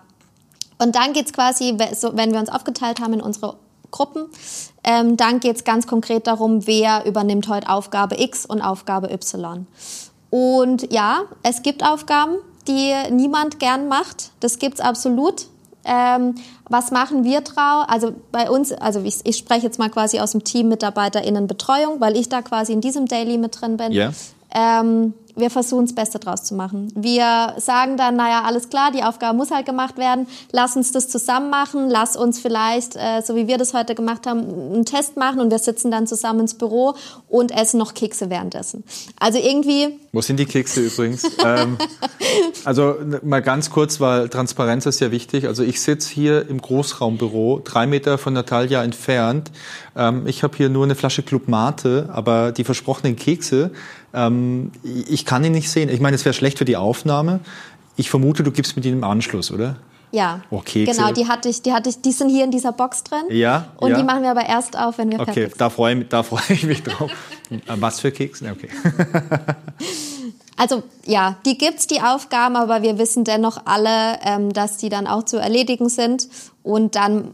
Und 0.78 0.96
dann 0.96 1.14
geht's 1.14 1.34
quasi, 1.34 1.76
wenn 1.78 2.32
wir 2.32 2.40
uns 2.40 2.50
aufgeteilt 2.50 3.00
haben 3.00 3.14
in 3.14 3.22
unsere 3.22 3.56
Gruppen, 3.90 4.26
ähm, 4.84 5.18
dann 5.18 5.40
geht's 5.40 5.64
ganz 5.64 5.88
konkret 5.88 6.28
darum, 6.28 6.68
wer 6.68 7.06
übernimmt 7.06 7.48
heute 7.48 7.70
Aufgabe 7.70 8.22
X 8.22 8.46
und 8.46 8.62
Aufgabe 8.62 9.12
Y. 9.12 9.66
Und 10.30 10.92
ja, 10.92 11.22
es 11.42 11.64
gibt 11.64 11.84
Aufgaben, 11.84 12.36
die 12.68 12.94
niemand 13.12 13.60
gern 13.60 13.88
macht. 13.88 14.32
Das 14.40 14.60
gibt's 14.60 14.80
absolut. 14.80 15.48
Ähm, 15.86 16.36
was 16.70 16.92
machen 16.92 17.24
wir 17.24 17.42
draus? 17.42 17.86
Also 17.88 18.14
bei 18.32 18.50
uns, 18.50 18.72
also 18.72 19.02
ich, 19.04 19.20
ich, 19.24 19.38
spreche 19.38 19.66
jetzt 19.66 19.80
mal 19.80 19.90
quasi 19.90 20.20
aus 20.20 20.32
dem 20.32 20.44
Team 20.44 20.70
MitarbeiterInnenbetreuung, 20.70 22.00
weil 22.00 22.18
ich 22.18 22.30
da 22.30 22.42
quasi 22.42 22.74
in 22.74 22.82
diesem 22.82 23.06
Daily 23.06 23.38
mit 23.38 23.60
drin 23.60 23.78
bin. 23.78 23.92
Yeah. 23.92 24.14
Ähm, 24.54 25.14
wir 25.38 25.50
versuchen 25.50 25.86
das 25.86 25.96
Beste 25.96 26.20
draus 26.20 26.44
zu 26.44 26.56
machen. 26.56 26.92
Wir 26.96 27.54
sagen 27.58 27.96
dann, 27.96 28.16
naja, 28.16 28.42
alles 28.44 28.70
klar, 28.70 28.92
die 28.92 29.04
Aufgabe 29.04 29.38
muss 29.38 29.52
halt 29.52 29.66
gemacht 29.66 29.98
werden. 29.98 30.28
Lass 30.52 30.76
uns 30.76 30.92
das 30.92 31.08
zusammen 31.08 31.50
machen. 31.50 31.90
Lass 31.90 32.18
uns 32.18 32.40
vielleicht, 32.40 32.96
äh, 32.96 33.22
so 33.24 33.36
wie 33.36 33.48
wir 33.48 33.58
das 33.58 33.74
heute 33.74 33.96
gemacht 33.96 34.26
haben, 34.26 34.40
einen 34.74 34.86
Test 34.86 35.16
machen 35.16 35.40
und 35.40 35.52
wir 35.52 35.60
sitzen 35.60 35.92
dann 35.92 36.08
zusammen 36.08 36.42
ins 36.42 36.56
Büro 36.56 36.96
und 37.30 37.52
essen 37.52 37.78
noch 37.78 37.94
Kekse 37.94 38.30
währenddessen. 38.30 38.84
Also 39.20 39.38
irgendwie. 39.38 40.00
Wo 40.12 40.22
sind 40.22 40.40
die 40.40 40.46
Kekse 40.46 40.82
übrigens? 40.82 41.24
ähm, 41.46 41.78
also 42.66 42.96
mal 43.24 43.42
ganz 43.42 43.70
kurz, 43.70 44.00
weil 44.00 44.30
Transparenz 44.30 44.86
ist 44.86 45.00
ja 45.00 45.12
wichtig. 45.12 45.48
Also 45.48 45.64
ich 45.64 45.82
sitze 45.82 46.12
hier 46.12 46.50
im 46.50 46.60
Großraumbüro, 46.60 47.62
drei 47.64 47.86
Meter 47.86 48.18
von 48.18 48.34
Natalia 48.34 48.84
entfernt. 48.84 49.52
Ähm, 49.96 50.26
ich 50.26 50.44
habe 50.44 50.58
hier 50.58 50.70
nur 50.70 50.84
eine 50.84 50.96
Flasche 50.96 51.24
Club 51.24 51.48
Mate, 51.48 52.10
aber 52.12 52.52
die 52.52 52.64
versprochenen 52.64 53.16
Kekse, 53.16 53.72
ähm, 54.18 54.72
ich 54.84 55.26
kann 55.26 55.44
ihn 55.44 55.52
nicht 55.52 55.70
sehen. 55.70 55.90
Ich 55.90 56.00
meine, 56.00 56.16
es 56.16 56.26
wäre 56.26 56.34
schlecht 56.34 56.58
für 56.58 56.66
die 56.66 56.78
Aufnahme. 56.78 57.40
Ich 57.96 58.10
vermute, 58.10 58.44
du 58.44 58.52
gibst 58.52 58.76
mit 58.76 58.86
im 58.86 59.04
Anschluss, 59.04 59.52
oder? 59.52 59.78
Ja, 60.12 60.42
oh, 60.52 60.62
genau, 60.66 61.12
die 61.12 61.28
hatte 61.28 61.50
ich, 61.50 61.62
die 61.62 61.74
hatte 61.74 61.90
ich, 61.90 62.02
die 62.02 62.14
sind 62.14 62.30
hier 62.30 62.46
in 62.46 62.52
dieser 62.52 62.72
Box 62.72 63.04
drin. 63.04 63.24
Ja. 63.30 63.68
Und 63.78 63.92
ja. 63.92 63.98
die 63.98 64.04
machen 64.04 64.24
wir 64.24 64.32
aber 64.32 64.46
erst 64.46 64.78
auf, 64.78 64.98
wenn 64.98 65.12
wir 65.12 65.20
okay, 65.20 65.34
fertig 65.34 65.50
sind. 65.52 65.62
Da 65.62 65.70
freue 65.70 66.06
da 66.06 66.24
freu 66.24 66.40
ich 66.50 66.64
mich 66.64 66.84
drauf. 66.84 67.12
Was 67.68 68.00
für 68.00 68.12
Kekse? 68.12 68.52
Okay. 68.52 68.70
Also 70.60 70.82
ja, 71.06 71.38
die 71.46 71.56
gibt's 71.56 71.86
die 71.86 72.02
Aufgaben, 72.02 72.56
aber 72.56 72.82
wir 72.82 72.98
wissen 72.98 73.24
dennoch 73.24 73.62
alle, 73.66 74.18
ähm, 74.24 74.52
dass 74.52 74.78
die 74.78 74.90
dann 74.90 75.06
auch 75.06 75.24
zu 75.24 75.38
erledigen 75.38 75.88
sind. 75.88 76.28
Und 76.64 76.96
dann 76.96 77.32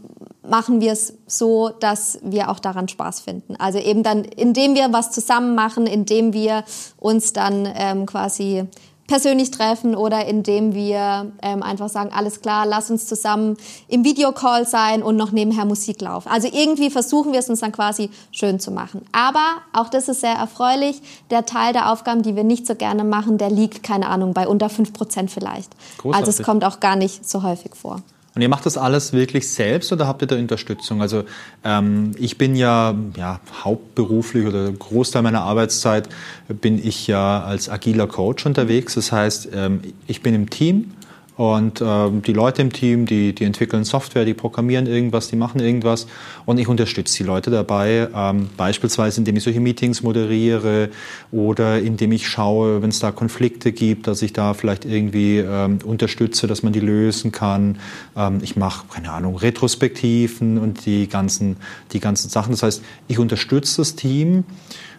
machen 0.48 0.82
wir 0.82 0.91
es 0.91 1.14
so, 1.26 1.70
dass 1.70 2.20
wir 2.22 2.50
auch 2.50 2.60
daran 2.60 2.88
Spaß 2.88 3.22
finden. 3.22 3.56
Also 3.58 3.80
eben 3.80 4.04
dann, 4.04 4.24
indem 4.24 4.76
wir 4.76 4.91
was 4.91 5.12
zusammen 5.12 5.56
machen, 5.56 5.88
indem 5.88 6.34
wir 6.34 6.64
uns 6.98 7.34
dann 7.34 7.68
ähm, 7.76 8.06
quasi 8.06 8.68
persönlich 9.08 9.52
treffen 9.52 9.96
oder 9.96 10.26
indem 10.26 10.74
wir 10.74 11.32
ähm, 11.41 11.62
einfach 11.62 11.89
sagen, 11.89 12.12
alles 12.14 12.41
klar, 12.41 12.66
lass 12.66 12.89
uns 12.89 13.06
zusammen 13.06 13.58
im 13.88 14.06
Videocall 14.06 14.66
sein 14.66 15.04
und 15.04 15.18
noch 15.18 15.32
nebenher 15.32 15.66
Musik 15.66 16.02
laufen. 16.02 16.30
Also 16.30 16.48
irgendwie 16.52 16.89
versuchen 16.89 17.34
wir 17.34 17.39
es 17.39 17.50
uns 17.50 17.60
dann 17.60 17.72
quasi 17.74 18.10
schön 18.32 18.60
zu 18.60 18.72
machen. 18.72 19.06
Aber 19.12 19.58
auch 19.74 19.89
das 19.89 20.08
ist 20.08 20.22
sehr 20.22 20.34
erfreulich. 20.34 21.02
Der 21.30 21.46
Teil 21.46 21.74
der 21.74 21.91
Aufgaben, 21.91 22.24
die 22.24 22.36
wir 22.36 22.44
nicht 22.44 22.66
so 22.66 22.76
gerne 22.76 23.04
machen, 23.04 23.38
der 23.38 23.50
liegt, 23.50 23.84
keine 23.84 24.08
Ahnung, 24.08 24.34
bei 24.34 24.48
unter 24.48 24.70
fünf 24.70 24.94
Prozent 24.94 25.32
vielleicht. 25.32 25.72
Großartig. 25.98 26.28
Also 26.28 26.41
es 26.41 26.46
kommt 26.46 26.64
auch 26.64 26.80
gar 26.80 26.96
nicht 26.96 27.30
so 27.30 27.44
häufig 27.44 27.76
vor. 27.76 28.02
Und 28.36 28.41
ihr 28.41 28.49
macht 28.49 28.65
das 28.65 28.77
alles 28.77 29.13
wirklich 29.13 29.51
selbst 29.51 29.91
oder 29.91 30.07
habt 30.07 30.23
ihr 30.23 30.27
da 30.27 30.36
Unterstützung? 30.36 31.01
Also 31.01 31.23
ähm, 31.63 32.13
ich 32.17 32.39
bin 32.39 32.55
ja, 32.55 32.95
ja 33.15 33.39
hauptberuflich 33.63 34.47
oder 34.47 34.71
Großteil 34.71 35.21
meiner 35.21 35.41
Arbeitszeit 35.41 36.09
bin 36.47 36.84
ich 36.84 37.05
ja 37.05 37.43
als 37.43 37.69
agiler 37.69 38.07
Coach 38.07 38.45
unterwegs. 38.47 38.95
Das 38.95 39.11
heißt, 39.11 39.49
ähm, 39.53 39.81
ich 40.07 40.23
bin 40.23 40.34
im 40.34 40.49
Team 40.49 40.93
und 41.36 41.81
ähm, 41.84 42.21
die 42.21 42.34
Leute 42.34 42.61
im 42.61 42.71
Team, 42.71 43.07
die, 43.07 43.34
die 43.34 43.43
entwickeln 43.43 43.84
Software, 43.86 44.23
die 44.23 44.36
programmieren 44.36 44.86
irgendwas, 44.86 45.29
die 45.29 45.36
machen 45.36 45.59
irgendwas. 45.59 46.05
Und 46.45 46.59
ich 46.59 46.67
unterstütze 46.67 47.17
die 47.17 47.23
Leute 47.23 47.49
dabei, 47.49 48.07
ähm, 48.15 48.49
beispielsweise 48.55 49.19
indem 49.19 49.38
ich 49.38 49.43
solche 49.43 49.59
Meetings 49.59 50.03
moderiere 50.03 50.89
oder 51.31 51.79
indem 51.79 52.11
ich 52.11 52.27
schaue, 52.27 52.84
wenn 52.84 52.89
es 52.89 52.99
da 52.99 53.11
Konflikte 53.11 53.71
gibt, 53.71 54.05
dass 54.05 54.21
ich 54.21 54.34
da 54.34 54.53
vielleicht 54.53 54.86
irgendwie 54.86 55.39
ähm, 55.39 55.79
unterstütze, 55.84 56.45
dass 56.45 56.61
man 56.61 56.71
die 56.71 56.81
lösen 56.81 57.31
kann. 57.31 57.79
Ähm, 58.15 58.39
ich 58.43 58.55
mache, 58.55 58.86
keine 58.93 59.11
Ahnung, 59.11 59.36
Retrospektiven 59.36 60.59
und 60.59 60.86
die 60.86 61.07
ganzen, 61.07 61.57
die 61.93 61.99
ganzen 61.99 62.29
Sachen. 62.29 62.51
Das 62.51 62.61
heißt, 62.61 62.84
ich 63.07 63.17
unterstütze 63.17 63.77
das 63.77 63.95
Team 63.95 64.43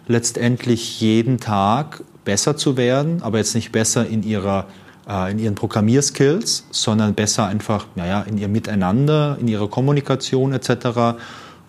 letztendlich 0.07 0.99
jeden 0.99 1.39
Tag 1.39 2.03
besser 2.25 2.57
zu 2.57 2.75
werden, 2.75 3.21
aber 3.21 3.37
jetzt 3.37 3.55
nicht 3.55 3.71
besser 3.71 4.05
in 4.05 4.23
ihrer 4.23 4.67
in 5.07 5.37
ihren 5.37 5.55
Programmierskills, 5.55 6.65
sondern 6.71 7.13
besser 7.13 7.45
einfach 7.45 7.85
naja, 7.95 8.21
in 8.21 8.37
ihr 8.37 8.47
Miteinander, 8.47 9.37
in 9.39 9.47
ihrer 9.47 9.69
Kommunikation 9.69 10.51
etc. 10.51 11.19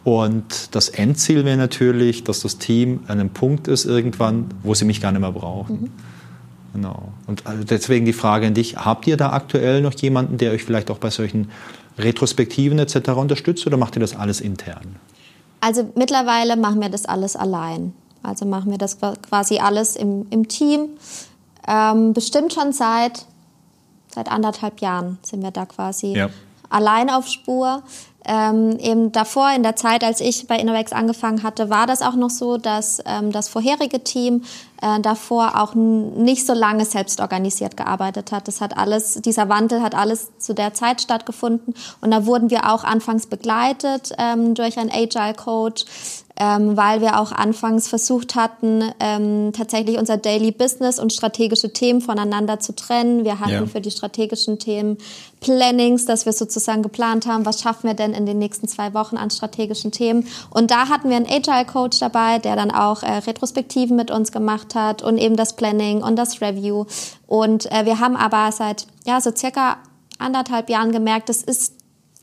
Und 0.04 0.74
das 0.74 0.88
Endziel 0.88 1.44
wäre 1.44 1.56
natürlich, 1.56 2.24
dass 2.24 2.40
das 2.40 2.58
Team 2.58 3.00
an 3.08 3.20
einem 3.20 3.30
Punkt 3.30 3.68
ist 3.68 3.84
irgendwann, 3.84 4.46
wo 4.62 4.72
sie 4.72 4.84
mich 4.84 5.00
gar 5.00 5.12
nicht 5.12 5.20
mehr 5.20 5.32
brauchen. 5.32 5.82
Mhm. 5.82 5.90
Genau. 6.74 7.12
Und 7.26 7.46
also 7.46 7.64
deswegen 7.64 8.06
die 8.06 8.12
Frage 8.12 8.46
an 8.46 8.54
dich, 8.54 8.76
habt 8.76 9.06
ihr 9.06 9.16
da 9.16 9.32
aktuell 9.32 9.80
noch 9.80 9.94
jemanden, 9.94 10.38
der 10.38 10.52
euch 10.52 10.62
vielleicht 10.62 10.90
auch 10.90 10.98
bei 10.98 11.10
solchen 11.10 11.50
Retrospektiven 11.98 12.78
etc. 12.78 13.10
unterstützt 13.10 13.66
oder 13.66 13.76
macht 13.76 13.96
ihr 13.96 14.00
das 14.00 14.14
alles 14.14 14.40
intern? 14.40 14.96
Also 15.60 15.90
mittlerweile 15.94 16.56
machen 16.56 16.80
wir 16.80 16.88
das 16.88 17.06
alles 17.06 17.34
allein. 17.34 17.92
Also 18.22 18.44
machen 18.44 18.70
wir 18.70 18.78
das 18.78 18.98
quasi 18.98 19.58
alles 19.58 19.96
im, 19.96 20.26
im 20.30 20.48
Team. 20.48 20.88
Ähm, 21.66 22.12
bestimmt 22.12 22.52
schon 22.52 22.72
seit, 22.72 23.26
seit 24.14 24.30
anderthalb 24.30 24.80
Jahren 24.80 25.18
sind 25.22 25.42
wir 25.42 25.50
da 25.50 25.66
quasi 25.66 26.14
ja. 26.14 26.28
allein 26.68 27.10
auf 27.10 27.26
Spur. 27.26 27.82
Ähm, 28.28 28.76
eben 28.80 29.12
davor, 29.12 29.52
in 29.54 29.62
der 29.62 29.76
Zeit, 29.76 30.02
als 30.02 30.20
ich 30.20 30.48
bei 30.48 30.58
Innovex 30.58 30.92
angefangen 30.92 31.44
hatte, 31.44 31.70
war 31.70 31.86
das 31.86 32.02
auch 32.02 32.16
noch 32.16 32.30
so, 32.30 32.56
dass 32.56 33.00
ähm, 33.06 33.30
das 33.30 33.48
vorherige 33.48 34.02
Team 34.02 34.42
äh, 34.82 34.98
davor 35.00 35.60
auch 35.60 35.74
nicht 35.74 36.44
so 36.44 36.52
lange 36.52 36.84
selbst 36.84 37.20
organisiert 37.20 37.76
gearbeitet 37.76 38.32
hat. 38.32 38.48
Das 38.48 38.60
hat 38.60 38.76
alles, 38.76 39.14
dieser 39.22 39.48
Wandel 39.48 39.80
hat 39.80 39.94
alles 39.94 40.36
zu 40.38 40.54
der 40.54 40.74
Zeit 40.74 41.00
stattgefunden. 41.00 41.72
Und 42.00 42.10
da 42.10 42.26
wurden 42.26 42.50
wir 42.50 42.72
auch 42.72 42.82
anfangs 42.82 43.28
begleitet 43.28 44.12
ähm, 44.18 44.54
durch 44.54 44.76
einen 44.76 44.90
Agile 44.90 45.34
Coach, 45.34 45.84
ähm, 46.38 46.76
weil 46.76 47.00
wir 47.00 47.18
auch 47.18 47.32
anfangs 47.32 47.88
versucht 47.88 48.34
hatten, 48.34 48.84
ähm, 49.00 49.52
tatsächlich 49.54 49.98
unser 49.98 50.18
Daily 50.18 50.52
Business 50.52 50.98
und 50.98 51.12
strategische 51.12 51.72
Themen 51.72 52.02
voneinander 52.02 52.60
zu 52.60 52.74
trennen. 52.74 53.24
Wir 53.24 53.40
hatten 53.40 53.52
ja. 53.52 53.66
für 53.66 53.80
die 53.80 53.90
strategischen 53.90 54.58
Themen 54.58 54.98
Plannings, 55.40 56.04
dass 56.04 56.26
wir 56.26 56.32
sozusagen 56.32 56.82
geplant 56.82 57.26
haben, 57.26 57.46
was 57.46 57.62
schaffen 57.62 57.88
wir 57.88 57.94
denn 57.94 58.12
in 58.12 58.26
den 58.26 58.38
nächsten 58.38 58.68
zwei 58.68 58.92
Wochen 58.92 59.16
an 59.16 59.30
strategischen 59.30 59.92
Themen. 59.92 60.26
Und 60.50 60.70
da 60.70 60.88
hatten 60.88 61.08
wir 61.08 61.16
einen 61.16 61.26
Agile 61.26 61.64
Coach 61.64 62.00
dabei, 62.00 62.38
der 62.38 62.54
dann 62.54 62.70
auch 62.70 63.02
äh, 63.02 63.12
Retrospektiven 63.12 63.96
mit 63.96 64.10
uns 64.10 64.30
gemacht 64.30 64.74
hat 64.74 65.02
und 65.02 65.16
eben 65.16 65.36
das 65.36 65.56
Planning 65.56 66.02
und 66.02 66.16
das 66.16 66.42
Review. 66.42 66.84
Und 67.26 67.70
äh, 67.72 67.86
wir 67.86 67.98
haben 67.98 68.16
aber 68.16 68.52
seit 68.52 68.86
ja 69.06 69.20
so 69.20 69.30
circa 69.34 69.78
anderthalb 70.18 70.68
Jahren 70.68 70.92
gemerkt, 70.92 71.28
das 71.28 71.42
ist 71.42 71.74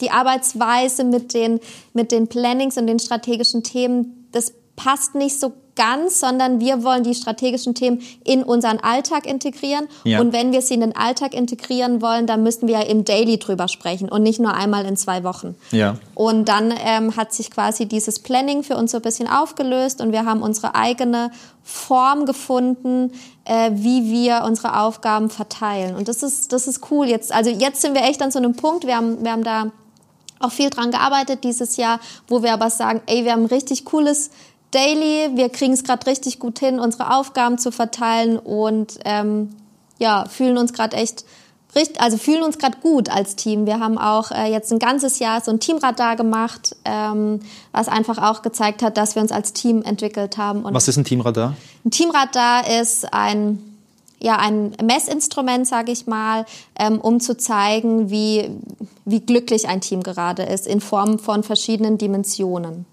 die 0.01 0.11
Arbeitsweise 0.11 1.03
mit 1.03 1.33
den, 1.33 1.59
mit 1.93 2.11
den 2.11 2.27
Plannings 2.27 2.77
und 2.77 2.87
den 2.87 2.99
strategischen 2.99 3.63
Themen, 3.63 4.27
das 4.31 4.53
passt 4.75 5.15
nicht 5.15 5.39
so 5.39 5.53
ganz, 5.75 6.19
sondern 6.19 6.59
wir 6.59 6.83
wollen 6.83 7.03
die 7.03 7.15
strategischen 7.15 7.73
Themen 7.73 8.01
in 8.23 8.43
unseren 8.43 8.79
Alltag 8.79 9.25
integrieren. 9.25 9.87
Ja. 10.03 10.19
Und 10.19 10.33
wenn 10.33 10.51
wir 10.51 10.61
sie 10.61 10.75
in 10.75 10.81
den 10.81 10.95
Alltag 10.95 11.33
integrieren 11.33 12.01
wollen, 12.01 12.27
dann 12.27 12.43
müssen 12.43 12.67
wir 12.67 12.79
ja 12.79 12.81
im 12.81 13.05
Daily 13.05 13.37
drüber 13.37 13.67
sprechen 13.67 14.09
und 14.09 14.23
nicht 14.23 14.39
nur 14.39 14.53
einmal 14.53 14.85
in 14.85 14.97
zwei 14.97 15.23
Wochen. 15.23 15.55
Ja. 15.71 15.97
Und 16.13 16.47
dann 16.47 16.73
ähm, 16.85 17.15
hat 17.15 17.33
sich 17.33 17.49
quasi 17.49 17.85
dieses 17.87 18.19
Planning 18.19 18.63
für 18.63 18.77
uns 18.77 18.91
so 18.91 18.97
ein 18.97 19.01
bisschen 19.01 19.27
aufgelöst 19.27 20.01
und 20.01 20.11
wir 20.11 20.25
haben 20.25 20.41
unsere 20.41 20.75
eigene 20.75 21.31
Form 21.63 22.25
gefunden, 22.25 23.11
äh, 23.45 23.71
wie 23.73 24.11
wir 24.11 24.43
unsere 24.45 24.79
Aufgaben 24.79 25.29
verteilen. 25.29 25.95
Und 25.95 26.07
das 26.07 26.21
ist, 26.23 26.53
das 26.53 26.67
ist 26.67 26.91
cool. 26.91 27.07
Jetzt, 27.07 27.33
also 27.33 27.49
jetzt 27.49 27.81
sind 27.81 27.95
wir 27.95 28.03
echt 28.03 28.21
an 28.21 28.31
so 28.31 28.39
einem 28.39 28.55
Punkt. 28.55 28.85
Wir 28.85 28.97
haben, 28.97 29.23
wir 29.23 29.31
haben 29.31 29.43
da 29.43 29.71
auch 30.43 30.51
viel 30.51 30.69
dran 30.69 30.91
gearbeitet 30.91 31.43
dieses 31.43 31.77
Jahr, 31.77 31.99
wo 32.27 32.43
wir 32.43 32.53
aber 32.53 32.69
sagen, 32.69 33.01
ey, 33.07 33.25
wir 33.25 33.31
haben 33.31 33.43
ein 33.43 33.47
richtig 33.47 33.85
cooles 33.85 34.29
Daily. 34.71 35.31
Wir 35.35 35.49
kriegen 35.49 35.73
es 35.73 35.83
gerade 35.83 36.05
richtig 36.07 36.39
gut 36.39 36.59
hin, 36.59 36.79
unsere 36.79 37.15
Aufgaben 37.15 37.57
zu 37.57 37.71
verteilen 37.71 38.37
und 38.37 38.99
ähm, 39.05 39.55
ja, 39.99 40.25
fühlen 40.27 40.57
uns 40.57 40.73
gerade 40.73 40.97
echt 40.97 41.25
richtig, 41.75 42.01
also 42.01 42.17
fühlen 42.17 42.43
uns 42.43 42.57
gerade 42.57 42.77
gut 42.79 43.09
als 43.09 43.35
Team. 43.35 43.65
Wir 43.65 43.79
haben 43.79 43.97
auch 43.97 44.31
äh, 44.31 44.51
jetzt 44.51 44.71
ein 44.71 44.79
ganzes 44.79 45.19
Jahr 45.19 45.41
so 45.41 45.51
ein 45.51 45.59
Teamradar 45.59 46.15
gemacht, 46.15 46.75
ähm, 46.85 47.39
was 47.71 47.87
einfach 47.87 48.17
auch 48.17 48.41
gezeigt 48.41 48.81
hat, 48.81 48.97
dass 48.97 49.15
wir 49.15 49.21
uns 49.21 49.31
als 49.31 49.53
Team 49.53 49.81
entwickelt 49.83 50.37
haben. 50.37 50.63
Und 50.63 50.73
was 50.73 50.87
ist 50.87 50.97
ein 50.97 51.03
Teamradar? 51.03 51.55
Ein 51.85 51.91
Teamradar 51.91 52.67
ist 52.81 53.13
ein 53.13 53.72
ja 54.23 54.37
ein 54.37 54.75
Messinstrument, 54.83 55.67
sage 55.67 55.91
ich 55.91 56.07
mal, 56.07 56.45
ähm, 56.79 56.99
um 56.99 57.19
zu 57.19 57.37
zeigen, 57.37 58.09
wie 58.09 58.49
wie 59.05 59.19
glücklich 59.19 59.67
ein 59.67 59.81
Team 59.81 60.01
gerade 60.01 60.43
ist 60.43 60.65
in 60.65 60.79
Form 60.79 61.19
von 61.19 61.43
verschiedenen 61.43 61.97
Dimensionen. 61.97 62.85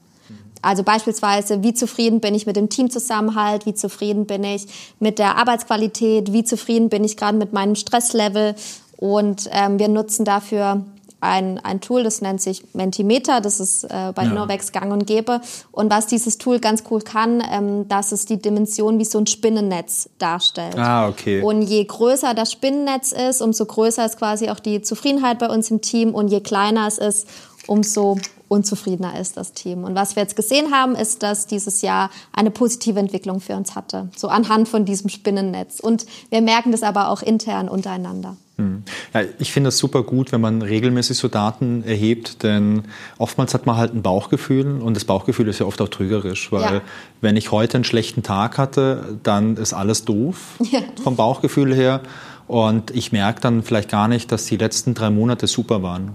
Also 0.63 0.83
beispielsweise, 0.83 1.63
wie 1.63 1.73
zufrieden 1.73 2.21
bin 2.21 2.35
ich 2.35 2.47
mit 2.47 2.57
dem 2.57 2.69
Teamzusammenhalt, 2.69 3.65
wie 3.65 3.75
zufrieden 3.75 4.27
bin 4.27 4.45
ich 4.45 4.67
mit 4.99 5.19
der 5.19 5.39
Arbeitsqualität, 5.39 6.33
wie 6.33 6.45
zufrieden 6.45 6.91
bin 6.91 7.03
ich 7.03 7.17
gerade 7.17 7.39
mit 7.39 7.53
meinem 7.53 7.77
Stresslevel. 7.77 8.55
Und 8.99 9.49
ähm, 9.53 9.79
wir 9.79 9.89
nutzen 9.89 10.27
dafür 10.27 10.85
ein, 11.21 11.59
ein 11.59 11.81
Tool, 11.81 12.03
das 12.03 12.23
nennt 12.23 12.41
sich 12.41 12.65
Mentimeter, 12.75 13.41
das 13.41 13.61
ist 13.61 13.85
äh, 13.85 14.13
bei 14.15 14.25
ja. 14.25 14.31
Innovex 14.31 14.73
gang 14.73 14.93
und 14.93 15.07
gäbe. 15.07 15.41
Und 15.71 15.91
was 15.91 16.07
dieses 16.07 16.39
Tool 16.39 16.61
ganz 16.61 16.85
cool 16.91 17.01
kann, 17.01 17.43
ähm, 17.51 17.89
dass 17.89 18.13
es 18.13 18.27
die 18.27 18.41
Dimension 18.41 18.99
wie 18.99 19.05
so 19.05 19.19
ein 19.19 19.27
Spinnennetz 19.27 20.09
darstellt. 20.19 20.79
Ah, 20.79 21.09
okay. 21.09 21.43
Und 21.43 21.63
je 21.63 21.85
größer 21.85 22.35
das 22.35 22.53
Spinnennetz 22.53 23.13
ist, 23.13 23.43
umso 23.43 23.67
größer 23.67 24.05
ist 24.05 24.19
quasi 24.19 24.51
auch 24.51 24.61
die 24.61 24.83
Zufriedenheit 24.83 25.39
bei 25.39 25.49
uns 25.49 25.71
im 25.71 25.81
Team 25.81 26.15
und 26.15 26.29
je 26.29 26.41
kleiner 26.41 26.87
es 26.87 26.99
ist, 26.99 27.29
umso 27.67 28.19
unzufriedener 28.49 29.19
ist 29.19 29.37
das 29.37 29.53
Team. 29.53 29.85
Und 29.85 29.95
was 29.95 30.17
wir 30.17 30.23
jetzt 30.23 30.35
gesehen 30.35 30.73
haben, 30.73 30.97
ist, 30.97 31.23
dass 31.23 31.47
dieses 31.47 31.83
Jahr 31.83 32.11
eine 32.33 32.51
positive 32.51 32.99
Entwicklung 32.99 33.41
für 33.41 33.55
uns 33.55 33.77
hatte, 33.77 34.09
so 34.17 34.29
anhand 34.29 34.69
von 34.69 34.85
diesem 34.85 35.09
Spinnennetz. 35.09 35.79
Und 35.79 36.05
wir 36.31 36.41
merken 36.43 36.73
das 36.73 36.83
aber 36.83 37.11
auch 37.11 37.23
intern 37.23 37.69
untereinander. 37.69 38.37
Hm. 38.57 38.83
Ja, 39.15 39.23
ich 39.39 39.53
finde 39.53 39.69
es 39.69 39.79
super 39.79 40.03
gut, 40.03 40.33
wenn 40.33 40.41
man 40.41 40.63
regelmäßig 40.63 41.17
so 41.17 41.29
Daten 41.29 41.85
erhebt, 41.85 42.43
denn 42.43 42.83
oftmals 43.19 43.55
hat 43.55 43.67
man 43.67 43.77
halt 43.77 43.95
ein 43.95 44.03
Bauchgefühl 44.03 44.83
und 44.83 44.95
das 44.95 45.05
Bauchgefühl 45.05 45.47
ist 45.47 45.61
ja 45.61 45.67
oft 45.67 45.81
auch 45.81 45.89
trügerisch, 45.89 46.51
weil 46.51 46.75
ja. 46.75 46.81
wenn 47.21 47.37
ich 47.37 47.53
heute 47.53 47.77
einen 47.77 47.85
schlechten 47.85 48.23
Tag 48.23 48.59
hatte, 48.59 49.19
dann 49.23 49.57
ist 49.57 49.73
alles 49.73 50.05
doof 50.05 50.59
ja. 50.71 50.81
vom 51.03 51.17
Bauchgefühl 51.17 51.75
her 51.75 52.03
und 52.49 52.91
ich 52.91 53.13
merke 53.13 53.41
dann 53.41 53.63
vielleicht 53.63 53.89
gar 53.89 54.09
nicht, 54.09 54.31
dass 54.33 54.45
die 54.45 54.57
letzten 54.57 54.93
drei 54.93 55.09
Monate 55.09 55.47
super 55.47 55.83
waren. 55.83 56.13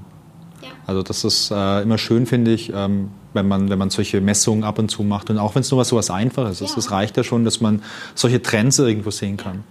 Also 0.88 1.02
das 1.02 1.24
ist 1.24 1.52
äh, 1.52 1.82
immer 1.82 1.98
schön, 1.98 2.26
finde 2.26 2.52
ich, 2.52 2.72
ähm, 2.74 3.10
wenn, 3.34 3.48
man, 3.48 3.70
wenn 3.70 3.80
man 3.80 3.90
solche 3.90 4.22
Messungen 4.22 4.64
ab 4.64 4.80
und 4.80 4.90
zu 4.90 5.04
macht. 5.04 5.30
Und 5.30 5.38
auch 5.38 5.56
wenn 5.56 5.62
es 5.62 5.72
nur 5.72 5.80
was 5.80 5.90
so 5.90 5.96
was 5.96 6.10
Einfaches 6.10 6.62
ist. 6.62 6.78
Es 6.78 6.92
reicht 6.92 7.18
ja 7.18 7.24
schon, 7.24 7.44
dass 7.44 7.62
man 7.62 7.82
solche 8.14 8.42
Trends 8.42 8.80
irgendwo 8.80 9.12
sehen 9.12 9.38
kann. 9.38 9.64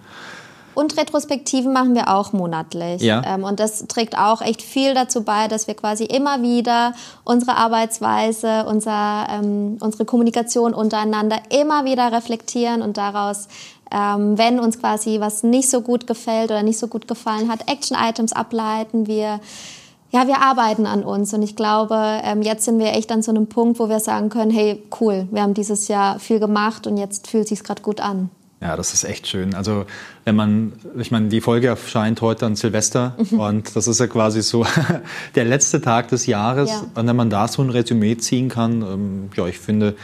Und 0.75 0.97
Retrospektiven 0.97 1.73
machen 1.73 1.95
wir 1.95 2.13
auch 2.13 2.33
monatlich. 2.33 3.01
Ja. 3.01 3.23
Ähm, 3.25 3.45
und 3.45 3.61
das 3.61 3.87
trägt 3.87 4.19
auch 4.19 4.43
echt 4.43 4.61
viel 4.61 4.93
dazu 4.95 5.23
bei, 5.23 5.47
dass 5.47 5.69
wir 5.69 5.75
quasi 5.75 6.05
immer 6.05 6.43
wieder 6.43 6.95
unsere 7.23 7.57
Arbeitsweise, 7.57 8.65
unser, 8.67 9.27
ähm, 9.31 9.77
unsere 9.81 10.05
Kommunikation 10.05 10.75
untereinander 10.75 11.39
immer 11.51 11.85
wieder 11.85 12.11
reflektieren 12.11 12.83
und 12.83 12.97
daraus 12.97 13.49
ähm, 13.93 14.37
wenn 14.39 14.59
uns 14.59 14.81
quasi 14.81 15.21
was 15.21 15.45
nicht 15.45 15.71
so 15.71 15.81
gut 15.81 16.07
gefällt 16.07 16.51
oder 16.51 16.63
nicht 16.63 16.79
so 16.79 16.89
gut 16.89 17.07
gefallen 17.07 17.51
hat, 17.51 17.69
Action-Items 17.69 18.33
ableiten. 18.33 19.07
Wir 19.07 19.41
ja, 20.15 20.29
wir 20.29 20.41
arbeiten 20.41 20.87
an 20.87 21.03
uns 21.03 21.35
und 21.35 21.43
ich 21.43 21.57
glaube, 21.57 21.97
ähm, 22.23 22.41
jetzt 22.41 22.65
sind 22.65 22.79
wir 22.79 22.93
echt 22.93 23.11
an 23.11 23.21
so 23.21 23.33
einem 23.33 23.49
Punkt, 23.49 23.81
wo 23.81 23.89
wir 23.89 23.99
sagen 23.99 24.29
können, 24.29 24.53
hey, 24.53 24.81
cool, 25.01 25.27
wir 25.33 25.43
haben 25.43 25.55
dieses 25.55 25.89
Jahr 25.89 26.21
viel 26.21 26.39
gemacht 26.39 26.87
und 26.87 26.97
jetzt 26.97 27.27
fühlt 27.27 27.49
sich 27.49 27.65
gerade 27.65 27.83
gut 27.83 28.01
an. 28.01 28.31
Ja, 28.61 28.77
das 28.77 28.95
ist 28.95 29.03
echt 29.03 29.27
schön. 29.27 29.55
Also 29.55 29.87
wenn 30.25 30.37
man, 30.37 30.75
ich 30.97 31.11
meine, 31.11 31.31
die 31.31 31.41
Folge 31.41 31.67
erscheint 31.67 32.21
heute 32.21 32.47
an 32.47 32.55
Silvester 32.55 33.17
mhm. 33.19 33.41
und 33.41 33.77
das 33.77 33.89
ist 33.89 33.99
ja 33.99 34.07
quasi 34.07 34.41
so 34.43 34.65
der 35.35 35.45
letzte 35.47 35.83
Tag 35.83 36.09
des 36.09 36.27
Jahres. 36.27 36.71
Ja. 36.71 36.85
Und 36.95 37.09
wenn 37.09 37.17
man 37.17 37.29
da 37.29 37.49
so 37.49 37.61
ein 37.63 37.71
Resümee 37.71 38.17
ziehen 38.17 38.49
kann, 38.49 38.83
ähm, 38.83 39.31
ja, 39.37 39.49
ich 39.49 39.59
finde, 39.59 39.97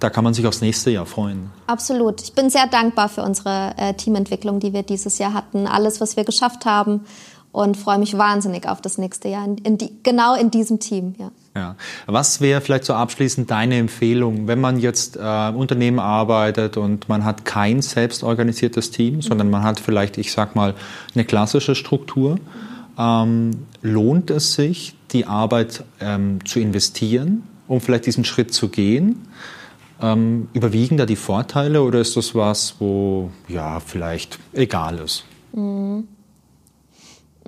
da 0.00 0.08
kann 0.08 0.24
man 0.24 0.32
sich 0.32 0.46
aufs 0.46 0.62
nächste 0.62 0.90
Jahr 0.90 1.04
freuen. 1.04 1.50
Absolut. 1.66 2.22
Ich 2.22 2.32
bin 2.32 2.48
sehr 2.48 2.68
dankbar 2.68 3.10
für 3.10 3.22
unsere 3.22 3.74
äh, 3.76 3.92
Teamentwicklung, 3.92 4.60
die 4.60 4.72
wir 4.72 4.82
dieses 4.82 5.18
Jahr 5.18 5.34
hatten. 5.34 5.66
Alles, 5.66 6.00
was 6.00 6.16
wir 6.16 6.24
geschafft 6.24 6.64
haben 6.64 7.02
und 7.58 7.76
freue 7.76 7.98
mich 7.98 8.16
wahnsinnig 8.16 8.68
auf 8.68 8.80
das 8.80 8.98
nächste 8.98 9.28
Jahr, 9.28 9.44
in, 9.44 9.58
in 9.58 9.78
die, 9.78 9.90
genau 10.04 10.36
in 10.36 10.52
diesem 10.52 10.78
Team. 10.78 11.16
Ja. 11.18 11.32
Ja. 11.56 11.76
Was 12.06 12.40
wäre 12.40 12.60
vielleicht 12.60 12.84
so 12.84 12.94
abschließend 12.94 13.50
deine 13.50 13.78
Empfehlung, 13.78 14.46
wenn 14.46 14.60
man 14.60 14.78
jetzt 14.78 15.16
äh, 15.16 15.48
im 15.48 15.56
Unternehmen 15.56 15.98
arbeitet 15.98 16.76
und 16.76 17.08
man 17.08 17.24
hat 17.24 17.44
kein 17.44 17.82
selbstorganisiertes 17.82 18.92
Team, 18.92 19.16
mhm. 19.16 19.22
sondern 19.22 19.50
man 19.50 19.64
hat 19.64 19.80
vielleicht, 19.80 20.18
ich 20.18 20.30
sag 20.30 20.54
mal, 20.54 20.74
eine 21.16 21.24
klassische 21.24 21.74
Struktur? 21.74 22.38
Ähm, 22.96 23.66
lohnt 23.82 24.30
es 24.30 24.54
sich, 24.54 24.94
die 25.10 25.26
Arbeit 25.26 25.82
ähm, 26.00 26.44
zu 26.44 26.60
investieren, 26.60 27.42
um 27.66 27.80
vielleicht 27.80 28.06
diesen 28.06 28.24
Schritt 28.24 28.54
zu 28.54 28.68
gehen? 28.68 29.26
Ähm, 30.00 30.48
überwiegen 30.52 30.96
da 30.96 31.06
die 31.06 31.16
Vorteile 31.16 31.82
oder 31.82 31.98
ist 31.98 32.16
das 32.16 32.36
was, 32.36 32.76
wo 32.78 33.30
ja 33.48 33.80
vielleicht 33.80 34.38
egal 34.52 34.98
ist? 35.00 35.24
Mhm. 35.52 36.06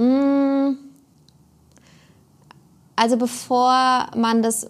Mm. 0.00 0.78
Also 2.96 3.16
bevor 3.16 4.08
man 4.16 4.42
das 4.42 4.68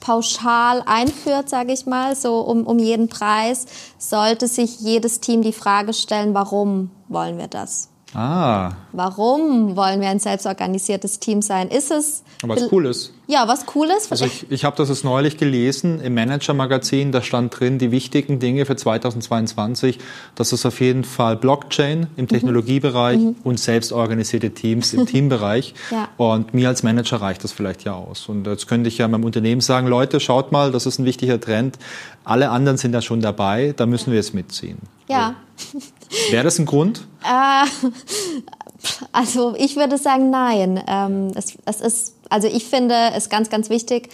pauschal 0.00 0.82
einführt, 0.86 1.48
sage 1.48 1.72
ich 1.72 1.86
mal, 1.86 2.14
so 2.14 2.40
um, 2.40 2.66
um 2.66 2.78
jeden 2.78 3.08
Preis, 3.08 3.66
sollte 3.98 4.46
sich 4.46 4.80
jedes 4.80 5.20
Team 5.20 5.42
die 5.42 5.52
Frage 5.52 5.92
stellen, 5.92 6.34
warum 6.34 6.90
wollen 7.08 7.38
wir 7.38 7.48
das? 7.48 7.88
Ah. 8.14 8.72
Warum 8.92 9.76
wollen 9.76 10.00
wir 10.00 10.08
ein 10.08 10.20
selbstorganisiertes 10.20 11.18
Team 11.18 11.42
sein? 11.42 11.68
Ist 11.68 11.90
es. 11.90 12.22
Was 12.42 12.68
Cooles. 12.68 13.12
Ja, 13.26 13.48
was 13.48 13.66
Cooles. 13.66 14.10
Also 14.10 14.24
ich, 14.24 14.50
ich 14.50 14.64
habe 14.64 14.76
das 14.76 14.88
jetzt 14.88 15.04
neulich 15.04 15.36
gelesen 15.36 16.00
im 16.00 16.14
Manager-Magazin, 16.14 17.10
da 17.10 17.20
stand 17.20 17.58
drin, 17.58 17.78
die 17.78 17.90
wichtigen 17.90 18.38
Dinge 18.38 18.64
für 18.64 18.76
2022. 18.76 19.98
Das 20.36 20.52
ist 20.52 20.64
auf 20.64 20.80
jeden 20.80 21.02
Fall 21.02 21.36
Blockchain 21.36 22.06
im 22.16 22.24
mhm. 22.24 22.28
Technologiebereich 22.28 23.18
mhm. 23.18 23.36
und 23.42 23.58
selbstorganisierte 23.58 24.50
Teams 24.50 24.94
im 24.94 25.06
Teambereich. 25.06 25.74
ja. 25.90 26.08
Und 26.16 26.54
mir 26.54 26.68
als 26.68 26.82
Manager 26.82 27.20
reicht 27.20 27.42
das 27.42 27.52
vielleicht 27.52 27.84
ja 27.84 27.94
aus. 27.94 28.28
Und 28.28 28.46
jetzt 28.46 28.68
könnte 28.68 28.88
ich 28.88 28.98
ja 28.98 29.08
meinem 29.08 29.24
Unternehmen 29.24 29.60
sagen, 29.60 29.88
Leute, 29.88 30.20
schaut 30.20 30.52
mal, 30.52 30.70
das 30.70 30.86
ist 30.86 30.98
ein 30.98 31.04
wichtiger 31.04 31.40
Trend. 31.40 31.78
Alle 32.24 32.50
anderen 32.50 32.78
sind 32.78 32.94
ja 32.94 33.02
schon 33.02 33.20
dabei, 33.20 33.74
da 33.76 33.86
müssen 33.86 34.12
wir 34.12 34.16
jetzt 34.16 34.32
mitziehen. 34.32 34.78
Ja. 35.08 35.34
Wäre 36.30 36.44
das 36.44 36.58
ein 36.58 36.66
Grund? 36.66 37.06
Äh, 37.24 37.66
also 39.12 39.54
ich 39.56 39.76
würde 39.76 39.98
sagen, 39.98 40.30
nein. 40.30 40.82
Ähm, 40.86 41.32
es, 41.34 41.56
es 41.64 41.80
ist, 41.80 42.14
Also 42.30 42.48
ich 42.48 42.64
finde 42.66 42.94
es 43.14 43.28
ganz, 43.28 43.50
ganz 43.50 43.70
wichtig 43.70 44.10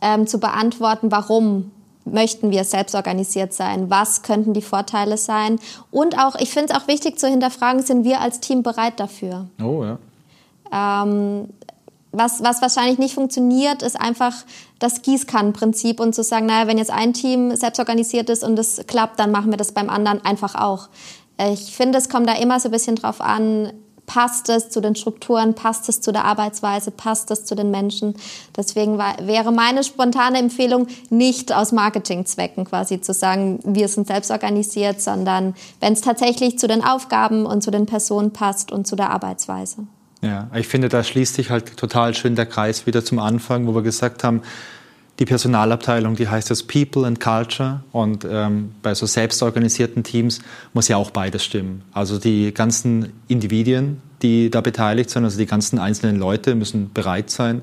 ähm, 0.00 0.26
zu 0.26 0.38
beantworten, 0.38 1.10
warum 1.10 1.70
möchten 2.04 2.50
wir 2.50 2.64
selbst 2.64 2.94
organisiert 2.94 3.52
sein? 3.52 3.90
Was 3.90 4.22
könnten 4.22 4.54
die 4.54 4.62
Vorteile 4.62 5.16
sein? 5.16 5.60
Und 5.90 6.18
auch, 6.18 6.34
ich 6.36 6.50
finde 6.50 6.72
es 6.72 6.80
auch 6.80 6.88
wichtig 6.88 7.18
zu 7.18 7.28
hinterfragen, 7.28 7.82
sind 7.82 8.04
wir 8.04 8.20
als 8.20 8.40
Team 8.40 8.62
bereit 8.62 8.98
dafür? 8.98 9.46
Oh 9.62 9.84
ja. 9.84 9.98
Ähm, 10.72 11.48
was, 12.12 12.42
was 12.42 12.60
wahrscheinlich 12.60 12.98
nicht 12.98 13.14
funktioniert, 13.14 13.82
ist 13.82 13.98
einfach 13.98 14.34
das 14.78 15.02
Gießkannenprinzip 15.02 15.98
und 15.98 16.14
zu 16.14 16.22
sagen, 16.22 16.46
naja, 16.46 16.66
wenn 16.66 16.76
jetzt 16.76 16.90
ein 16.90 17.14
Team 17.14 17.56
selbst 17.56 17.78
organisiert 17.78 18.28
ist 18.28 18.44
und 18.44 18.58
es 18.58 18.82
klappt, 18.86 19.18
dann 19.18 19.30
machen 19.30 19.50
wir 19.50 19.56
das 19.56 19.72
beim 19.72 19.88
anderen 19.88 20.22
einfach 20.24 20.54
auch. 20.54 20.88
Ich 21.52 21.74
finde, 21.74 21.98
es 21.98 22.08
kommt 22.08 22.28
da 22.28 22.34
immer 22.34 22.60
so 22.60 22.68
ein 22.68 22.72
bisschen 22.72 22.96
drauf 22.96 23.20
an, 23.20 23.72
passt 24.06 24.48
es 24.48 24.68
zu 24.68 24.80
den 24.80 24.94
Strukturen, 24.94 25.54
passt 25.54 25.88
es 25.88 26.00
zu 26.00 26.12
der 26.12 26.24
Arbeitsweise, 26.24 26.90
passt 26.90 27.30
es 27.30 27.44
zu 27.44 27.54
den 27.54 27.70
Menschen. 27.70 28.14
Deswegen 28.56 28.98
war, 28.98 29.14
wäre 29.22 29.52
meine 29.52 29.84
spontane 29.84 30.38
Empfehlung, 30.38 30.86
nicht 31.10 31.52
aus 31.52 31.72
Marketingzwecken 31.72 32.64
quasi 32.64 33.00
zu 33.00 33.14
sagen, 33.14 33.60
wir 33.64 33.88
sind 33.88 34.06
selbst 34.06 34.30
organisiert, 34.30 35.00
sondern 35.00 35.54
wenn 35.80 35.94
es 35.94 36.00
tatsächlich 36.00 36.58
zu 36.58 36.68
den 36.68 36.84
Aufgaben 36.84 37.46
und 37.46 37.62
zu 37.62 37.70
den 37.70 37.86
Personen 37.86 38.32
passt 38.32 38.72
und 38.72 38.86
zu 38.86 38.96
der 38.96 39.10
Arbeitsweise. 39.10 39.86
Ja, 40.20 40.48
ich 40.54 40.68
finde, 40.68 40.88
da 40.88 41.02
schließt 41.02 41.34
sich 41.34 41.50
halt 41.50 41.76
total 41.76 42.14
schön 42.14 42.36
der 42.36 42.46
Kreis 42.46 42.86
wieder 42.86 43.04
zum 43.04 43.18
Anfang, 43.18 43.66
wo 43.66 43.74
wir 43.74 43.82
gesagt 43.82 44.22
haben, 44.22 44.42
die 45.22 45.26
Personalabteilung, 45.26 46.16
die 46.16 46.26
heißt 46.26 46.50
jetzt 46.50 46.66
People 46.66 47.06
and 47.06 47.20
Culture 47.20 47.84
und 47.92 48.26
ähm, 48.28 48.72
bei 48.82 48.92
so 48.92 49.06
selbstorganisierten 49.06 50.02
Teams 50.02 50.40
muss 50.72 50.88
ja 50.88 50.96
auch 50.96 51.12
beides 51.12 51.44
stimmen. 51.44 51.82
Also 51.92 52.18
die 52.18 52.52
ganzen 52.52 53.12
Individuen, 53.28 54.02
die 54.22 54.50
da 54.50 54.60
beteiligt 54.60 55.10
sind, 55.10 55.22
also 55.22 55.38
die 55.38 55.46
ganzen 55.46 55.78
einzelnen 55.78 56.18
Leute 56.18 56.56
müssen 56.56 56.92
bereit 56.92 57.30
sein, 57.30 57.62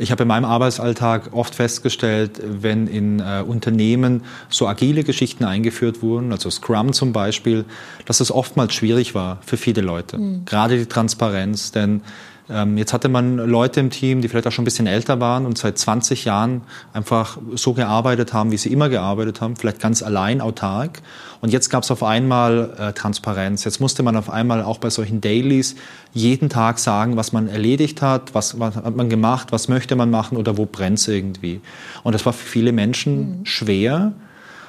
ich 0.00 0.12
habe 0.12 0.22
in 0.22 0.28
meinem 0.28 0.44
Arbeitsalltag 0.44 1.30
oft 1.32 1.54
festgestellt, 1.54 2.40
wenn 2.44 2.86
in 2.86 3.20
äh, 3.20 3.42
Unternehmen 3.44 4.22
so 4.50 4.68
agile 4.68 5.02
Geschichten 5.02 5.44
eingeführt 5.44 6.02
wurden, 6.02 6.30
also 6.30 6.50
Scrum 6.50 6.92
zum 6.92 7.12
Beispiel, 7.12 7.64
dass 8.04 8.20
es 8.20 8.30
oftmals 8.30 8.74
schwierig 8.74 9.14
war 9.14 9.38
für 9.44 9.56
viele 9.56 9.80
Leute. 9.80 10.18
Mhm. 10.18 10.44
Gerade 10.44 10.76
die 10.76 10.86
Transparenz, 10.86 11.72
denn 11.72 12.02
jetzt 12.48 12.94
hatte 12.94 13.10
man 13.10 13.36
Leute 13.36 13.80
im 13.80 13.90
Team, 13.90 14.22
die 14.22 14.28
vielleicht 14.28 14.46
auch 14.46 14.52
schon 14.52 14.62
ein 14.62 14.64
bisschen 14.64 14.86
älter 14.86 15.20
waren 15.20 15.44
und 15.44 15.58
seit 15.58 15.76
20 15.76 16.24
Jahren 16.24 16.62
einfach 16.94 17.36
so 17.54 17.74
gearbeitet 17.74 18.32
haben, 18.32 18.50
wie 18.52 18.56
sie 18.56 18.72
immer 18.72 18.88
gearbeitet 18.88 19.42
haben, 19.42 19.54
vielleicht 19.56 19.80
ganz 19.80 20.02
allein, 20.02 20.40
autark. 20.40 21.02
Und 21.40 21.52
jetzt 21.52 21.68
gab 21.68 21.82
es 21.82 21.90
auf 21.90 22.02
einmal 22.02 22.74
äh, 22.78 22.92
Transparenz. 22.94 23.64
Jetzt 23.64 23.80
musste 23.80 24.02
man 24.02 24.16
auf 24.16 24.30
einmal 24.30 24.62
auch 24.62 24.78
bei 24.78 24.88
solchen 24.88 25.20
Dailies 25.20 25.76
jeden 26.14 26.48
Tag 26.48 26.78
sagen, 26.78 27.16
was 27.16 27.32
man 27.32 27.48
erledigt 27.48 28.00
hat, 28.00 28.34
was, 28.34 28.58
was 28.58 28.76
hat 28.76 28.96
man 28.96 29.10
gemacht, 29.10 29.52
was 29.52 29.68
möchte 29.68 29.94
man 29.94 30.10
machen 30.10 30.38
oder 30.38 30.56
wo 30.56 30.64
brennt 30.64 30.98
es 30.98 31.08
irgendwie. 31.08 31.60
Und 32.02 32.14
das 32.14 32.24
war 32.24 32.32
für 32.32 32.46
viele 32.46 32.72
Menschen 32.72 33.40
mhm. 33.40 33.46
schwer 33.46 34.12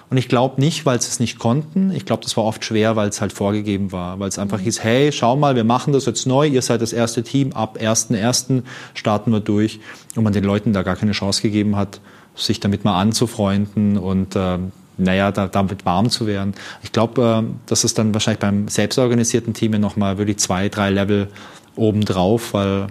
und 0.09 0.17
ich 0.17 0.27
glaube 0.27 0.59
nicht, 0.59 0.85
weil 0.85 0.99
sie 0.99 1.09
es 1.09 1.19
nicht 1.19 1.37
konnten. 1.37 1.91
Ich 1.91 2.05
glaube, 2.05 2.23
das 2.23 2.35
war 2.35 2.43
oft 2.43 2.65
schwer, 2.65 2.95
weil 2.95 3.09
es 3.09 3.21
halt 3.21 3.31
vorgegeben 3.31 3.91
war. 3.91 4.19
Weil 4.19 4.29
es 4.29 4.39
einfach 4.39 4.57
mhm. 4.57 4.63
hieß, 4.63 4.83
hey, 4.83 5.11
schau 5.11 5.35
mal, 5.35 5.55
wir 5.55 5.63
machen 5.63 5.93
das 5.93 6.05
jetzt 6.05 6.25
neu. 6.25 6.47
Ihr 6.47 6.63
seid 6.63 6.81
das 6.81 6.93
erste 6.93 7.21
Team. 7.21 7.53
Ab 7.53 7.77
1.1. 7.79 8.63
starten 8.95 9.31
wir 9.31 9.39
durch. 9.39 9.79
Und 10.15 10.23
man 10.23 10.33
den 10.33 10.43
Leuten 10.43 10.73
da 10.73 10.81
gar 10.81 10.95
keine 10.95 11.11
Chance 11.11 11.43
gegeben 11.43 11.75
hat, 11.75 12.01
sich 12.35 12.59
damit 12.59 12.85
mal 12.85 12.99
anzufreunden 12.99 13.97
und 13.97 14.35
äh, 14.35 14.57
naja, 14.97 15.31
da, 15.31 15.47
damit 15.47 15.85
warm 15.85 16.09
zu 16.09 16.25
werden. 16.25 16.55
Ich 16.81 16.91
glaube, 16.91 17.43
äh, 17.43 17.53
das 17.67 17.83
ist 17.83 17.99
dann 17.99 18.13
wahrscheinlich 18.13 18.39
beim 18.39 18.67
selbstorganisierten 18.67 19.53
Team 19.53 19.73
ja 19.73 19.79
nochmal 19.79 20.17
wirklich 20.17 20.37
zwei, 20.37 20.69
drei 20.69 20.89
Level 20.89 21.27
obendrauf, 21.75 22.53
weil 22.53 22.87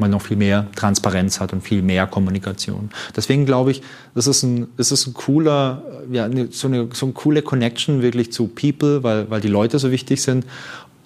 man 0.00 0.10
noch 0.10 0.22
viel 0.22 0.36
mehr 0.36 0.66
Transparenz 0.74 1.40
hat 1.40 1.52
und 1.52 1.62
viel 1.62 1.82
mehr 1.82 2.06
Kommunikation. 2.06 2.90
Deswegen 3.16 3.46
glaube 3.46 3.70
ich, 3.70 3.82
das 4.14 4.26
ist 4.26 4.42
ein, 4.42 4.68
das 4.76 4.92
ist 4.92 5.06
ein 5.06 5.14
cooler, 5.14 5.82
ja, 6.10 6.28
so 6.50 6.68
eine, 6.68 6.88
so 6.92 7.06
eine 7.06 7.12
coole 7.12 7.42
Connection 7.42 8.02
wirklich 8.02 8.32
zu 8.32 8.48
People, 8.48 9.02
weil, 9.02 9.30
weil 9.30 9.40
die 9.40 9.48
Leute 9.48 9.78
so 9.78 9.90
wichtig 9.90 10.22
sind. 10.22 10.44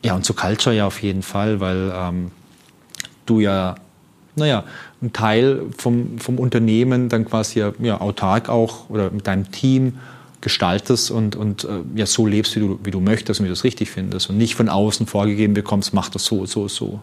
Ja, 0.05 0.14
und 0.14 0.24
zu 0.24 0.34
Culture 0.34 0.74
ja 0.74 0.86
auf 0.86 1.03
jeden 1.03 1.22
Fall, 1.22 1.61
weil 1.61 1.93
ähm, 1.95 2.30
du 3.26 3.40
ja, 3.40 3.76
naja, 4.34 4.64
ein 5.01 5.12
Teil 5.12 5.62
vom, 5.76 6.18
vom 6.18 6.38
Unternehmen 6.38 7.09
dann 7.09 7.24
quasi 7.24 7.61
ja, 7.61 7.72
ja, 7.80 8.01
autark 8.01 8.49
auch 8.49 8.88
oder 8.90 9.11
mit 9.11 9.26
deinem 9.26 9.51
Team 9.51 9.95
gestaltest 10.40 11.11
und, 11.11 11.36
und 11.36 11.64
äh, 11.64 11.68
ja, 11.95 12.05
so 12.05 12.26
lebst, 12.26 12.57
wie 12.57 12.61
du, 12.61 12.78
wie 12.82 12.90
du 12.90 13.01
möchtest 13.01 13.40
und 13.40 13.45
wie 13.45 13.49
du 13.49 13.55
es 13.55 13.64
richtig 13.64 13.90
findest 13.90 14.28
und 14.28 14.36
nicht 14.36 14.55
von 14.55 14.68
außen 14.68 15.07
vorgegeben 15.07 15.55
bekommst, 15.55 15.95
mach 15.95 16.09
das 16.09 16.24
so, 16.24 16.45
so, 16.47 16.68
so. 16.68 17.01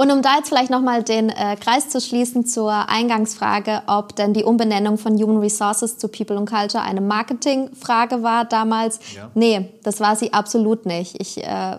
Und 0.00 0.10
um 0.10 0.22
da 0.22 0.36
jetzt 0.36 0.48
vielleicht 0.48 0.70
nochmal 0.70 1.02
den 1.02 1.28
äh, 1.28 1.56
Kreis 1.56 1.90
zu 1.90 2.00
schließen 2.00 2.46
zur 2.46 2.88
Eingangsfrage, 2.88 3.82
ob 3.86 4.16
denn 4.16 4.32
die 4.32 4.44
Umbenennung 4.44 4.96
von 4.96 5.12
Human 5.20 5.36
Resources 5.36 5.98
zu 5.98 6.08
People 6.08 6.38
and 6.38 6.48
Culture 6.48 6.82
eine 6.82 7.02
Marketingfrage 7.02 8.22
war 8.22 8.46
damals. 8.46 8.98
Ja. 9.14 9.28
Nee, 9.34 9.68
das 9.82 10.00
war 10.00 10.16
sie 10.16 10.32
absolut 10.32 10.86
nicht. 10.86 11.20
Ich 11.20 11.44
äh, 11.44 11.76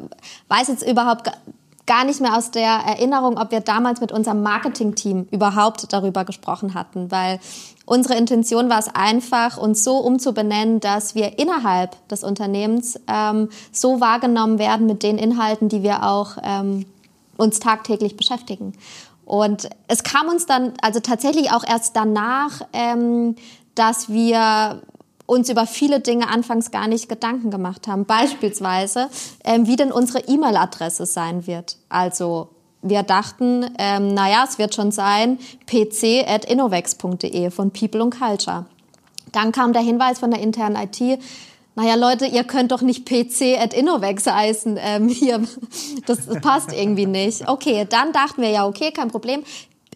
weiß 0.49 0.67
jetzt 0.67 0.87
überhaupt 0.87 1.31
gar 1.87 2.05
nicht 2.05 2.21
mehr 2.21 2.37
aus 2.37 2.51
der 2.51 2.69
Erinnerung, 2.69 3.39
ob 3.39 3.49
wir 3.49 3.59
damals 3.59 4.01
mit 4.01 4.11
unserem 4.11 4.43
Marketing-Team 4.43 5.27
überhaupt 5.31 5.91
darüber 5.91 6.23
gesprochen 6.23 6.75
hatten, 6.75 7.09
weil 7.09 7.39
unsere 7.87 8.13
Intention 8.19 8.69
war 8.69 8.77
es 8.77 8.93
einfach, 8.93 9.57
uns 9.57 9.83
so 9.83 9.97
umzubenennen, 9.97 10.79
dass 10.79 11.15
wir 11.15 11.39
innerhalb 11.39 12.07
des 12.09 12.23
Unternehmens 12.23 12.99
ähm, 13.07 13.49
so 13.71 13.99
wahrgenommen 13.99 14.59
werden 14.59 14.85
mit 14.85 15.01
den 15.01 15.17
Inhalten, 15.17 15.69
die 15.69 15.81
wir 15.81 16.03
auch 16.03 16.37
ähm, 16.43 16.85
uns 17.41 17.59
tagtäglich 17.59 18.15
beschäftigen. 18.15 18.73
Und 19.25 19.69
es 19.87 20.03
kam 20.03 20.27
uns 20.27 20.45
dann, 20.45 20.73
also 20.81 20.99
tatsächlich 20.99 21.51
auch 21.51 21.63
erst 21.67 21.95
danach, 21.95 22.61
ähm, 22.73 23.35
dass 23.75 24.09
wir 24.09 24.81
uns 25.25 25.49
über 25.49 25.65
viele 25.65 26.01
Dinge 26.01 26.27
anfangs 26.27 26.71
gar 26.71 26.87
nicht 26.87 27.09
Gedanken 27.09 27.49
gemacht 27.51 27.87
haben. 27.87 28.05
Beispielsweise, 28.05 29.09
ähm, 29.43 29.65
wie 29.65 29.75
denn 29.75 29.91
unsere 29.91 30.19
E-Mail-Adresse 30.27 31.05
sein 31.05 31.47
wird. 31.47 31.77
Also 31.89 32.49
wir 32.81 33.03
dachten, 33.03 33.69
ähm, 33.77 34.13
naja, 34.13 34.45
es 34.47 34.57
wird 34.59 34.75
schon 34.75 34.91
sein, 34.91 35.39
pc.innovex.de 35.65 37.49
von 37.51 37.71
People 37.71 38.01
and 38.01 38.17
Culture. 38.17 38.65
Dann 39.31 39.51
kam 39.51 39.71
der 39.71 39.81
Hinweis 39.81 40.19
von 40.19 40.31
der 40.31 40.41
internen 40.41 40.75
IT, 40.75 41.21
naja 41.75 41.95
Leute, 41.95 42.25
ihr 42.25 42.43
könnt 42.43 42.71
doch 42.71 42.81
nicht 42.81 43.05
PC 43.05 43.59
at 43.59 43.73
Innovex 43.73 44.27
heißen. 44.27 44.77
Ähm, 44.79 45.07
hier, 45.09 45.41
das 46.05 46.19
passt 46.41 46.73
irgendwie 46.73 47.05
nicht. 47.05 47.47
Okay, 47.47 47.85
dann 47.89 48.11
dachten 48.11 48.41
wir 48.41 48.49
ja, 48.49 48.65
okay, 48.65 48.91
kein 48.91 49.09
Problem. 49.09 49.43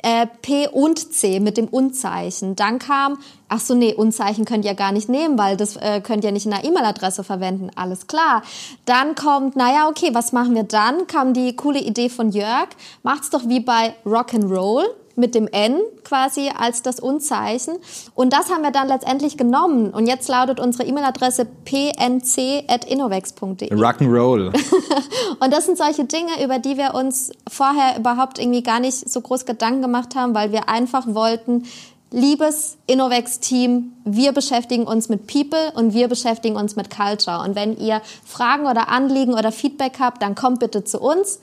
Äh, 0.03 0.28
P 0.41 0.67
und 0.67 1.13
C 1.13 1.39
mit 1.39 1.57
dem 1.57 1.67
Unzeichen. 1.67 2.55
Dann 2.55 2.80
kam, 2.80 3.17
ach 3.49 3.59
so, 3.59 3.73
nee, 3.73 3.93
Unzeichen 3.93 4.45
könnt 4.45 4.63
ihr 4.63 4.76
gar 4.76 4.91
nicht 4.91 5.09
nehmen, 5.09 5.38
weil 5.38 5.57
das 5.57 5.78
äh, 5.78 5.99
könnt 6.01 6.23
ihr 6.23 6.32
nicht 6.32 6.45
in 6.45 6.51
der 6.51 6.63
E-Mail-Adresse 6.63 7.23
verwenden. 7.23 7.71
Alles 7.76 8.05
klar. 8.05 8.43
Dann 8.86 9.15
kommt, 9.15 9.55
naja, 9.55 9.88
okay, 9.89 10.09
was 10.13 10.32
machen 10.32 10.53
wir 10.53 10.63
dann? 10.63 11.07
Kam 11.07 11.34
die 11.34 11.55
coole 11.55 11.80
Idee 11.80 12.09
von 12.09 12.30
Jörg, 12.30 12.69
macht's 13.03 13.32
doch 13.32 13.47
wie 13.47 13.61
bei 13.61 13.95
Rock'n'Roll 14.05 14.86
mit 15.16 15.36
dem 15.36 15.47
N 15.47 15.80
quasi 16.03 16.49
als 16.57 16.82
das 16.82 16.99
Unzeichen. 16.99 17.76
Und 18.13 18.34
das 18.34 18.49
haben 18.49 18.63
wir 18.63 18.72
dann 18.72 18.88
letztendlich 18.88 19.38
genommen. 19.38 19.91
Und 19.91 20.07
jetzt 20.07 20.28
lautet 20.28 20.59
unsere 20.59 20.88
E-Mail-Adresse 20.88 21.45
pnc.innovex.de. 21.66 23.74
Rock'n'Roll. 23.74 24.53
und 25.39 25.53
das 25.53 25.66
sind 25.66 25.78
solche 25.78 26.05
Dinge, 26.05 26.43
über 26.43 26.59
die 26.59 26.78
wir 26.78 26.93
uns 26.93 27.32
vorher 27.49 27.97
überhaupt 27.97 28.39
irgendwie 28.39 28.63
gar 28.63 28.80
nicht 28.80 29.09
so 29.09 29.22
groß 29.22 29.45
Gedanken 29.45 29.82
gemacht 29.82 30.16
haben, 30.16 30.36
weil 30.36 30.51
wir 30.51 30.70
einfach 30.70 31.07
wollten, 31.07 31.63
liebes 32.11 32.78
Innovex-Team, 32.88 33.93
wir 34.05 34.32
beschäftigen 34.32 34.86
uns 34.86 35.09
mit 35.09 35.28
People 35.28 35.72
und 35.76 35.93
wir 35.93 36.07
beschäftigen 36.07 36.55
uns 36.55 36.76
mit 36.76 36.89
Culture. 36.89 37.39
Und 37.39 37.55
wenn 37.55 37.78
ihr 37.78 38.01
Fragen 38.24 38.68
oder 38.68 38.89
Anliegen 38.89 39.34
oder 39.34 39.51
Feedback 39.51 39.97
habt, 39.99 40.22
dann 40.22 40.36
kommt 40.36 40.59
bitte 40.59 40.84
zu 40.84 40.99
uns 40.99 41.39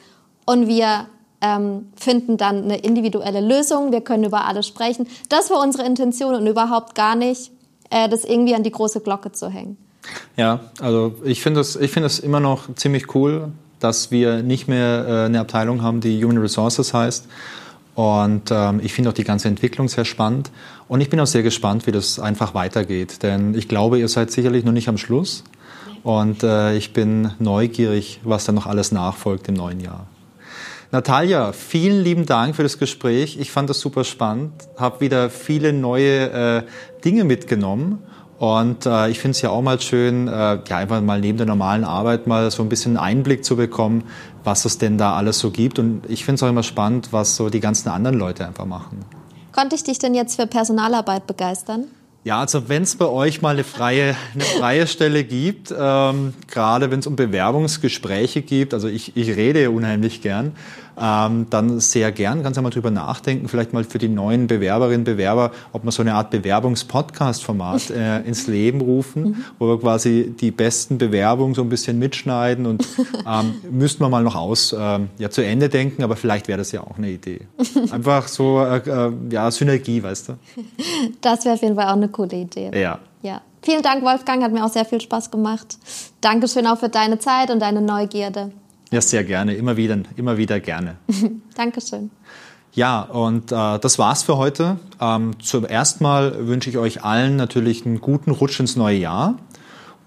und 0.46 0.68
wir 0.68 1.06
ähm, 1.42 1.86
finden 1.96 2.36
dann 2.36 2.64
eine 2.64 2.78
individuelle 2.78 3.40
Lösung. 3.40 3.92
Wir 3.92 4.00
können 4.00 4.24
über 4.24 4.46
alles 4.46 4.66
sprechen. 4.66 5.06
Das 5.28 5.50
war 5.50 5.60
unsere 5.60 5.84
Intention 5.84 6.34
und 6.34 6.46
überhaupt 6.46 6.94
gar 6.94 7.16
nicht, 7.16 7.50
äh, 7.90 8.08
das 8.08 8.24
irgendwie 8.24 8.54
an 8.54 8.62
die 8.62 8.70
große 8.70 9.00
Glocke 9.00 9.32
zu 9.32 9.50
hängen. 9.50 9.76
Ja, 10.36 10.60
also 10.80 11.14
ich 11.24 11.42
finde 11.42 11.60
es 11.60 11.76
find 11.76 12.18
immer 12.20 12.40
noch 12.40 12.74
ziemlich 12.74 13.14
cool, 13.14 13.52
dass 13.80 14.10
wir 14.10 14.42
nicht 14.42 14.68
mehr 14.68 15.06
äh, 15.06 15.26
eine 15.26 15.40
Abteilung 15.40 15.82
haben, 15.82 16.00
die 16.00 16.22
Human 16.24 16.38
Resources 16.38 16.94
heißt. 16.94 17.26
Und 17.94 18.50
ähm, 18.50 18.80
ich 18.82 18.94
finde 18.94 19.10
auch 19.10 19.14
die 19.14 19.24
ganze 19.24 19.48
Entwicklung 19.48 19.88
sehr 19.88 20.04
spannend. 20.04 20.50
Und 20.88 21.00
ich 21.00 21.10
bin 21.10 21.20
auch 21.20 21.26
sehr 21.26 21.42
gespannt, 21.42 21.86
wie 21.86 21.92
das 21.92 22.18
einfach 22.18 22.54
weitergeht. 22.54 23.22
Denn 23.22 23.54
ich 23.54 23.68
glaube, 23.68 23.98
ihr 23.98 24.08
seid 24.08 24.30
sicherlich 24.30 24.64
noch 24.64 24.72
nicht 24.72 24.88
am 24.88 24.96
Schluss. 24.96 25.44
Und 26.02 26.42
äh, 26.42 26.76
ich 26.76 26.92
bin 26.92 27.32
neugierig, 27.38 28.20
was 28.24 28.44
da 28.44 28.52
noch 28.52 28.66
alles 28.66 28.92
nachfolgt 28.92 29.48
im 29.48 29.54
neuen 29.54 29.80
Jahr. 29.80 30.06
Natalia, 30.92 31.52
vielen 31.52 32.04
lieben 32.04 32.26
Dank 32.26 32.54
für 32.54 32.62
das 32.62 32.78
Gespräch. 32.78 33.38
Ich 33.40 33.50
fand 33.50 33.70
das 33.70 33.80
super 33.80 34.04
spannend, 34.04 34.52
habe 34.76 35.00
wieder 35.00 35.30
viele 35.30 35.72
neue 35.72 36.30
äh, 36.30 36.62
Dinge 37.02 37.24
mitgenommen 37.24 38.00
Und 38.38 38.84
äh, 38.84 39.08
ich 39.08 39.18
finde 39.18 39.30
es 39.30 39.40
ja 39.40 39.48
auch 39.48 39.62
mal 39.62 39.80
schön, 39.80 40.28
äh, 40.28 40.58
ja 40.68 40.76
einfach 40.76 41.00
mal 41.00 41.18
neben 41.18 41.38
der 41.38 41.46
normalen 41.46 41.84
Arbeit 41.84 42.26
mal 42.26 42.50
so 42.50 42.62
ein 42.62 42.68
bisschen 42.68 42.98
Einblick 42.98 43.42
zu 43.42 43.56
bekommen, 43.56 44.04
was 44.44 44.66
es 44.66 44.76
denn 44.76 44.98
da 44.98 45.14
alles 45.14 45.38
so 45.38 45.50
gibt. 45.50 45.78
Und 45.78 46.02
ich 46.10 46.26
finde 46.26 46.34
es 46.34 46.42
auch 46.42 46.48
immer 46.50 46.62
spannend, 46.62 47.08
was 47.10 47.36
so 47.36 47.48
die 47.48 47.60
ganzen 47.60 47.88
anderen 47.88 48.18
Leute 48.18 48.46
einfach 48.46 48.66
machen. 48.66 49.02
Konnte 49.52 49.76
ich 49.76 49.84
dich 49.84 49.98
denn 49.98 50.14
jetzt 50.14 50.36
für 50.36 50.46
Personalarbeit 50.46 51.26
begeistern? 51.26 51.86
Ja, 52.24 52.38
also 52.38 52.68
wenn 52.68 52.82
es 52.82 52.94
bei 52.94 53.06
euch 53.06 53.42
mal 53.42 53.54
eine 53.54 53.64
freie, 53.64 54.14
eine 54.32 54.44
freie 54.44 54.86
Stelle 54.86 55.24
gibt, 55.24 55.74
ähm, 55.76 56.34
gerade 56.48 56.90
wenn 56.92 57.00
es 57.00 57.08
um 57.08 57.16
Bewerbungsgespräche 57.16 58.42
gibt, 58.42 58.74
also 58.74 58.86
ich, 58.86 59.16
ich 59.16 59.28
rede 59.30 59.72
unheimlich 59.72 60.22
gern, 60.22 60.52
ähm, 61.00 61.46
dann 61.50 61.80
sehr 61.80 62.12
gern, 62.12 62.42
kannst 62.42 62.56
du 62.56 62.60
ja 62.60 62.62
mal 62.62 62.70
drüber 62.70 62.90
nachdenken, 62.90 63.48
vielleicht 63.48 63.72
mal 63.72 63.84
für 63.84 63.98
die 63.98 64.08
neuen 64.08 64.46
Bewerberinnen, 64.46 65.04
Bewerber, 65.04 65.52
ob 65.72 65.84
man 65.84 65.92
so 65.92 66.02
eine 66.02 66.14
Art 66.14 66.30
Bewerbungspodcast-Format 66.30 67.90
äh, 67.96 68.20
ins 68.20 68.46
Leben 68.46 68.80
rufen, 68.80 69.22
mhm. 69.22 69.44
wo 69.58 69.68
wir 69.68 69.80
quasi 69.80 70.34
die 70.38 70.50
besten 70.50 70.98
Bewerbungen 70.98 71.54
so 71.54 71.62
ein 71.62 71.68
bisschen 71.68 71.98
mitschneiden 71.98 72.66
und 72.66 72.86
ähm, 73.26 73.54
müssten 73.70 74.02
wir 74.02 74.08
mal 74.08 74.22
noch 74.22 74.36
aus, 74.36 74.72
äh, 74.72 75.00
ja, 75.18 75.30
zu 75.30 75.44
Ende 75.44 75.68
denken, 75.68 76.02
aber 76.02 76.16
vielleicht 76.16 76.48
wäre 76.48 76.58
das 76.58 76.72
ja 76.72 76.82
auch 76.82 76.98
eine 76.98 77.10
Idee. 77.10 77.46
Einfach 77.90 78.28
so, 78.28 78.60
äh, 78.60 78.78
äh, 78.78 79.12
ja, 79.30 79.50
Synergie, 79.50 80.02
weißt 80.02 80.30
du? 80.30 80.32
Das 81.20 81.44
wäre 81.44 81.54
auf 81.54 81.62
jeden 81.62 81.74
Fall 81.74 81.86
auch 81.86 81.96
eine 81.96 82.08
coole 82.08 82.36
Idee. 82.36 82.70
Ja. 82.78 82.98
Ja. 83.22 83.40
Vielen 83.62 83.82
Dank, 83.82 84.02
Wolfgang, 84.02 84.42
hat 84.42 84.52
mir 84.52 84.64
auch 84.64 84.70
sehr 84.70 84.84
viel 84.84 85.00
Spaß 85.00 85.30
gemacht. 85.30 85.78
Dankeschön 86.20 86.66
auch 86.66 86.78
für 86.78 86.88
deine 86.88 87.20
Zeit 87.20 87.50
und 87.50 87.60
deine 87.60 87.80
Neugierde. 87.80 88.50
Ja, 88.92 89.00
sehr 89.00 89.24
gerne. 89.24 89.54
Immer 89.54 89.76
wieder, 89.76 89.98
immer 90.16 90.36
wieder 90.36 90.60
gerne. 90.60 90.96
Dankeschön. 91.56 92.10
Ja, 92.74 93.02
und 93.02 93.50
äh, 93.50 93.78
das 93.78 93.98
war's 93.98 94.22
für 94.22 94.36
heute. 94.36 94.76
Ähm, 95.00 95.32
zuerst 95.40 96.00
mal 96.00 96.46
wünsche 96.46 96.70
ich 96.70 96.78
euch 96.78 97.02
allen 97.02 97.36
natürlich 97.36 97.84
einen 97.84 98.00
guten 98.00 98.30
Rutsch 98.30 98.60
ins 98.60 98.76
neue 98.76 98.98
Jahr. 98.98 99.38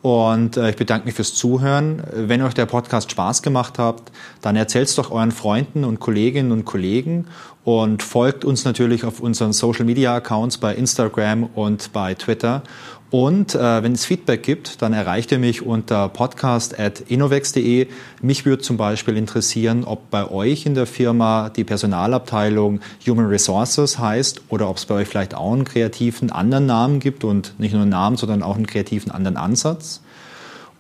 Und 0.03 0.55
äh, 0.57 0.69
ich 0.69 0.75
bedanke 0.75 1.07
mich 1.07 1.15
fürs 1.15 1.33
Zuhören. 1.33 2.03
Wenn 2.13 2.43
euch 2.43 2.53
der 2.53 2.67
Podcast 2.67 3.09
Spaß 3.09 3.41
gemacht 3.41 3.79
hat, 3.79 4.11
dann 4.41 4.55
erzählt 4.55 4.87
es 4.87 4.93
doch 4.93 5.09
euren 5.09 5.31
Freunden 5.31 5.83
und 5.83 5.99
Kolleginnen 5.99 6.51
und 6.51 6.63
Kollegen 6.63 7.25
und 7.63 8.03
folgt 8.03 8.45
uns 8.45 8.65
natürlich 8.65 9.03
auf 9.03 9.19
unseren 9.19 9.51
Social 9.51 9.83
Media 9.83 10.15
Accounts 10.15 10.59
bei 10.59 10.75
Instagram 10.75 11.45
und 11.55 11.91
bei 11.91 12.13
Twitter. 12.13 12.61
Und 13.11 13.55
äh, 13.55 13.83
wenn 13.83 13.93
es 13.93 14.03
Feedback 14.03 14.43
gibt, 14.43 14.81
dann 14.81 14.91
erreicht 14.91 15.31
ihr 15.31 15.39
mich 15.39 15.61
unter 15.61 16.09
podcast.innovex.de. 16.09 17.87
Mich 18.21 18.45
würde 18.45 18.63
zum 18.63 18.77
Beispiel 18.77 19.15
interessieren, 19.15 19.83
ob 19.85 20.09
bei 20.09 20.29
euch 20.29 20.65
in 20.65 20.73
der 20.73 20.85
Firma 20.85 21.49
die 21.49 21.63
Personalabteilung 21.63 22.81
Human 23.07 23.27
Resources 23.27 23.99
heißt 23.99 24.41
oder 24.49 24.69
ob 24.69 24.77
es 24.77 24.85
bei 24.85 24.95
euch 24.95 25.07
vielleicht 25.07 25.35
auch 25.35 25.53
einen 25.53 25.65
kreativen 25.65 26.31
anderen 26.31 26.65
Namen 26.65 26.99
gibt 26.99 27.23
und 27.23 27.57
nicht 27.59 27.73
nur 27.73 27.83
einen 27.83 27.91
Namen, 27.91 28.17
sondern 28.17 28.43
auch 28.43 28.55
einen 28.55 28.67
kreativen 28.67 29.11
anderen 29.11 29.37
Ansatz. 29.37 30.01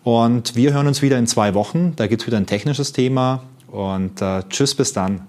Und 0.03 0.55
wir 0.55 0.73
hören 0.73 0.87
uns 0.87 1.01
wieder 1.01 1.17
in 1.17 1.27
zwei 1.27 1.53
Wochen. 1.53 1.93
Da 1.95 2.07
gibt 2.07 2.21
es 2.23 2.27
wieder 2.27 2.37
ein 2.37 2.47
technisches 2.47 2.91
Thema. 2.91 3.43
Und 3.67 4.21
äh, 4.21 4.43
tschüss, 4.49 4.75
bis 4.75 4.93
dann. 4.93 5.21